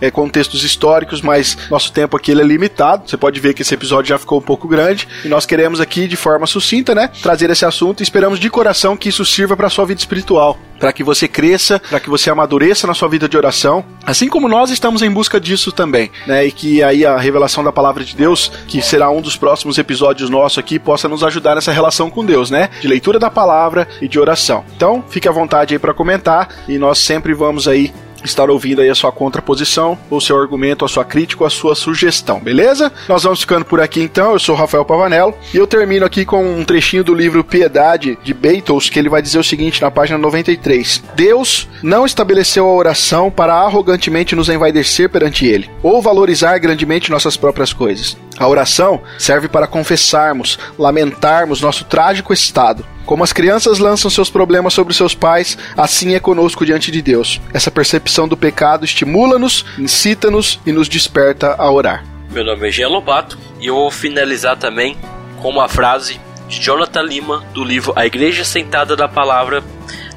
é, 0.00 0.10
contextos 0.10 0.64
históricos, 0.64 1.20
mas 1.20 1.56
nosso 1.70 1.92
tempo 1.92 2.16
aqui 2.16 2.30
ele 2.30 2.42
é 2.42 2.44
limitado. 2.44 3.08
Você 3.08 3.16
pode 3.16 3.40
ver 3.40 3.54
que 3.54 3.62
esse 3.62 3.74
episódio 3.74 4.08
já 4.08 4.18
ficou 4.18 4.38
um 4.38 4.42
pouco 4.42 4.68
grande 4.68 5.08
e 5.24 5.28
nós 5.28 5.46
queremos 5.46 5.80
aqui 5.80 6.06
de 6.06 6.16
forma 6.16 6.46
sucinta, 6.46 6.94
né, 6.94 7.10
trazer 7.22 7.50
esse 7.50 7.64
assunto 7.64 8.00
e 8.00 8.02
esperamos 8.02 8.38
de 8.38 8.48
coração 8.50 8.96
que 8.96 9.08
isso 9.08 9.24
sirva 9.24 9.56
para 9.56 9.68
sua 9.70 9.84
vida 9.84 10.00
espiritual, 10.00 10.58
para 10.78 10.92
que 10.92 11.02
você 11.02 11.28
cresça, 11.28 11.78
para 11.78 12.00
que 12.00 12.08
você 12.08 12.30
amadureça 12.30 12.86
na 12.86 12.94
sua 12.94 13.08
vida 13.08 13.28
de 13.28 13.36
oração, 13.36 13.84
assim 14.04 14.28
como 14.28 14.48
nós 14.48 14.70
estamos 14.70 15.02
em 15.02 15.10
busca 15.10 15.40
disso 15.40 15.72
também, 15.72 16.10
né? 16.26 16.46
E 16.46 16.52
que 16.52 16.82
aí 16.82 17.04
a 17.04 17.18
revelação 17.18 17.62
da 17.62 17.72
palavra 17.72 18.04
de 18.04 18.16
Deus, 18.16 18.50
que 18.66 18.82
será 18.82 19.10
um 19.10 19.20
dos 19.20 19.36
próximos 19.36 19.78
episódios 19.78 20.30
nossos 20.30 20.58
aqui, 20.58 20.78
possa 20.78 21.08
nos 21.08 21.22
ajudar 21.22 21.54
nessa 21.54 21.72
relação 21.72 22.10
com 22.10 22.24
Deus, 22.24 22.50
né? 22.50 22.70
De 22.80 22.88
leitura 22.88 23.18
da 23.18 23.30
palavra 23.30 23.86
e 24.00 24.08
de 24.08 24.18
oração. 24.18 24.64
Então, 24.76 25.04
fique 25.08 25.28
à 25.28 25.32
vontade 25.32 25.74
aí 25.74 25.78
para 25.78 25.94
comentar 25.94 26.48
e 26.68 26.78
nós 26.78 26.98
sempre 26.98 27.34
vamos 27.34 27.68
aí 27.68 27.92
estar 28.24 28.50
ouvindo 28.50 28.80
aí 28.80 28.88
a 28.88 28.94
sua 28.94 29.12
contraposição, 29.12 29.98
o 30.10 30.20
seu 30.20 30.38
argumento, 30.38 30.84
a 30.84 30.88
sua 30.88 31.04
crítica, 31.04 31.46
a 31.46 31.50
sua 31.50 31.74
sugestão, 31.74 32.40
beleza? 32.40 32.92
Nós 33.08 33.22
vamos 33.22 33.40
ficando 33.40 33.64
por 33.64 33.80
aqui 33.80 34.00
então. 34.02 34.32
Eu 34.32 34.38
sou 34.38 34.54
Rafael 34.54 34.84
Pavanello 34.84 35.34
e 35.52 35.56
eu 35.56 35.66
termino 35.66 36.04
aqui 36.04 36.24
com 36.24 36.44
um 36.44 36.64
trechinho 36.64 37.04
do 37.04 37.14
livro 37.14 37.44
Piedade 37.44 38.18
de 38.22 38.34
Beatles, 38.34 38.88
que 38.88 38.98
ele 38.98 39.08
vai 39.08 39.22
dizer 39.22 39.38
o 39.38 39.44
seguinte 39.44 39.82
na 39.82 39.90
página 39.90 40.18
93: 40.18 41.02
Deus 41.14 41.68
não 41.82 42.06
estabeleceu 42.06 42.66
a 42.66 42.74
oração 42.74 43.30
para 43.30 43.54
arrogantemente 43.54 44.36
nos 44.36 44.48
envaidecer 44.48 45.08
perante 45.08 45.46
ele 45.46 45.70
ou 45.82 46.02
valorizar 46.02 46.58
grandemente 46.58 47.10
nossas 47.10 47.36
próprias 47.36 47.72
coisas. 47.72 48.16
A 48.38 48.48
oração 48.48 49.02
serve 49.18 49.48
para 49.48 49.66
confessarmos, 49.66 50.58
lamentarmos 50.78 51.60
nosso 51.60 51.84
trágico 51.84 52.32
estado. 52.32 52.84
Como 53.10 53.24
as 53.24 53.32
crianças 53.32 53.80
lançam 53.80 54.08
seus 54.08 54.30
problemas 54.30 54.72
sobre 54.72 54.94
seus 54.94 55.16
pais, 55.16 55.58
assim 55.76 56.14
é 56.14 56.20
conosco 56.20 56.64
diante 56.64 56.92
de 56.92 57.02
Deus. 57.02 57.40
Essa 57.52 57.68
percepção 57.68 58.28
do 58.28 58.36
pecado 58.36 58.84
estimula-nos, 58.84 59.64
incita-nos 59.76 60.60
e 60.64 60.70
nos 60.70 60.88
desperta 60.88 61.56
a 61.58 61.68
orar. 61.72 62.04
Meu 62.30 62.44
nome 62.44 62.68
é 62.68 62.70
Jean 62.70 62.86
Lobato 62.86 63.36
e 63.58 63.66
eu 63.66 63.74
vou 63.74 63.90
finalizar 63.90 64.56
também 64.56 64.96
com 65.42 65.48
uma 65.48 65.68
frase 65.68 66.20
de 66.46 66.62
Jonathan 66.62 67.02
Lima 67.02 67.44
do 67.52 67.64
livro 67.64 67.92
A 67.96 68.06
Igreja 68.06 68.44
Sentada 68.44 68.94
da 68.94 69.08
Palavra, 69.08 69.60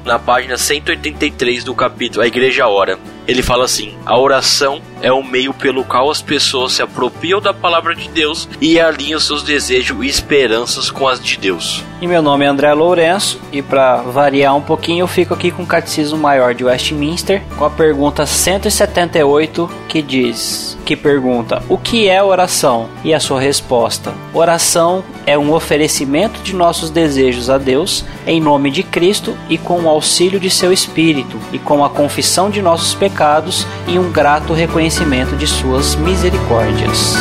na 0.04 0.16
página 0.16 0.56
183 0.56 1.64
do 1.64 1.74
capítulo 1.74 2.22
A 2.22 2.28
Igreja 2.28 2.68
Ora. 2.68 2.96
Ele 3.26 3.42
fala 3.42 3.64
assim: 3.64 3.94
A 4.04 4.18
oração 4.18 4.80
é 5.04 5.12
o 5.12 5.22
meio 5.22 5.52
pelo 5.52 5.84
qual 5.84 6.10
as 6.10 6.22
pessoas 6.22 6.72
se 6.72 6.82
apropriam 6.82 7.40
da 7.40 7.52
palavra 7.52 7.94
de 7.94 8.08
Deus 8.08 8.48
e 8.60 8.80
alinham 8.80 9.20
seus 9.20 9.42
desejos 9.42 10.02
e 10.02 10.08
esperanças 10.08 10.90
com 10.90 11.06
as 11.06 11.22
de 11.22 11.36
Deus. 11.36 11.82
E 12.00 12.06
meu 12.06 12.22
nome 12.22 12.44
é 12.44 12.48
André 12.48 12.72
Lourenço 12.72 13.40
e 13.52 13.62
para 13.62 13.98
variar 14.02 14.54
um 14.56 14.62
pouquinho 14.62 15.02
eu 15.02 15.06
fico 15.06 15.34
aqui 15.34 15.50
com 15.50 15.62
o 15.62 15.66
Catecismo 15.66 16.18
Maior 16.18 16.54
de 16.54 16.64
Westminster 16.64 17.42
com 17.56 17.64
a 17.64 17.70
pergunta 17.70 18.26
178 18.26 19.70
que 19.88 20.02
diz, 20.02 20.76
que 20.84 20.96
pergunta: 20.96 21.62
O 21.68 21.78
que 21.78 22.08
é 22.08 22.22
oração? 22.22 22.88
E 23.04 23.14
a 23.14 23.20
sua 23.20 23.40
resposta: 23.40 24.12
Oração 24.32 25.04
é 25.26 25.38
um 25.38 25.52
oferecimento 25.52 26.40
de 26.42 26.54
nossos 26.54 26.90
desejos 26.90 27.48
a 27.48 27.58
Deus 27.58 28.04
em 28.26 28.40
nome 28.40 28.70
de 28.70 28.82
Cristo 28.82 29.36
e 29.48 29.56
com 29.58 29.82
o 29.82 29.88
auxílio 29.88 30.40
de 30.40 30.50
seu 30.50 30.72
Espírito 30.72 31.38
e 31.52 31.58
com 31.58 31.84
a 31.84 31.90
confissão 31.90 32.50
de 32.50 32.60
nossos 32.60 32.94
pecados 33.14 33.64
e 33.86 33.96
um 33.96 34.10
grato 34.10 34.52
reconhecimento 34.52 35.36
de 35.36 35.46
suas 35.46 35.94
misericórdias. 35.94 37.14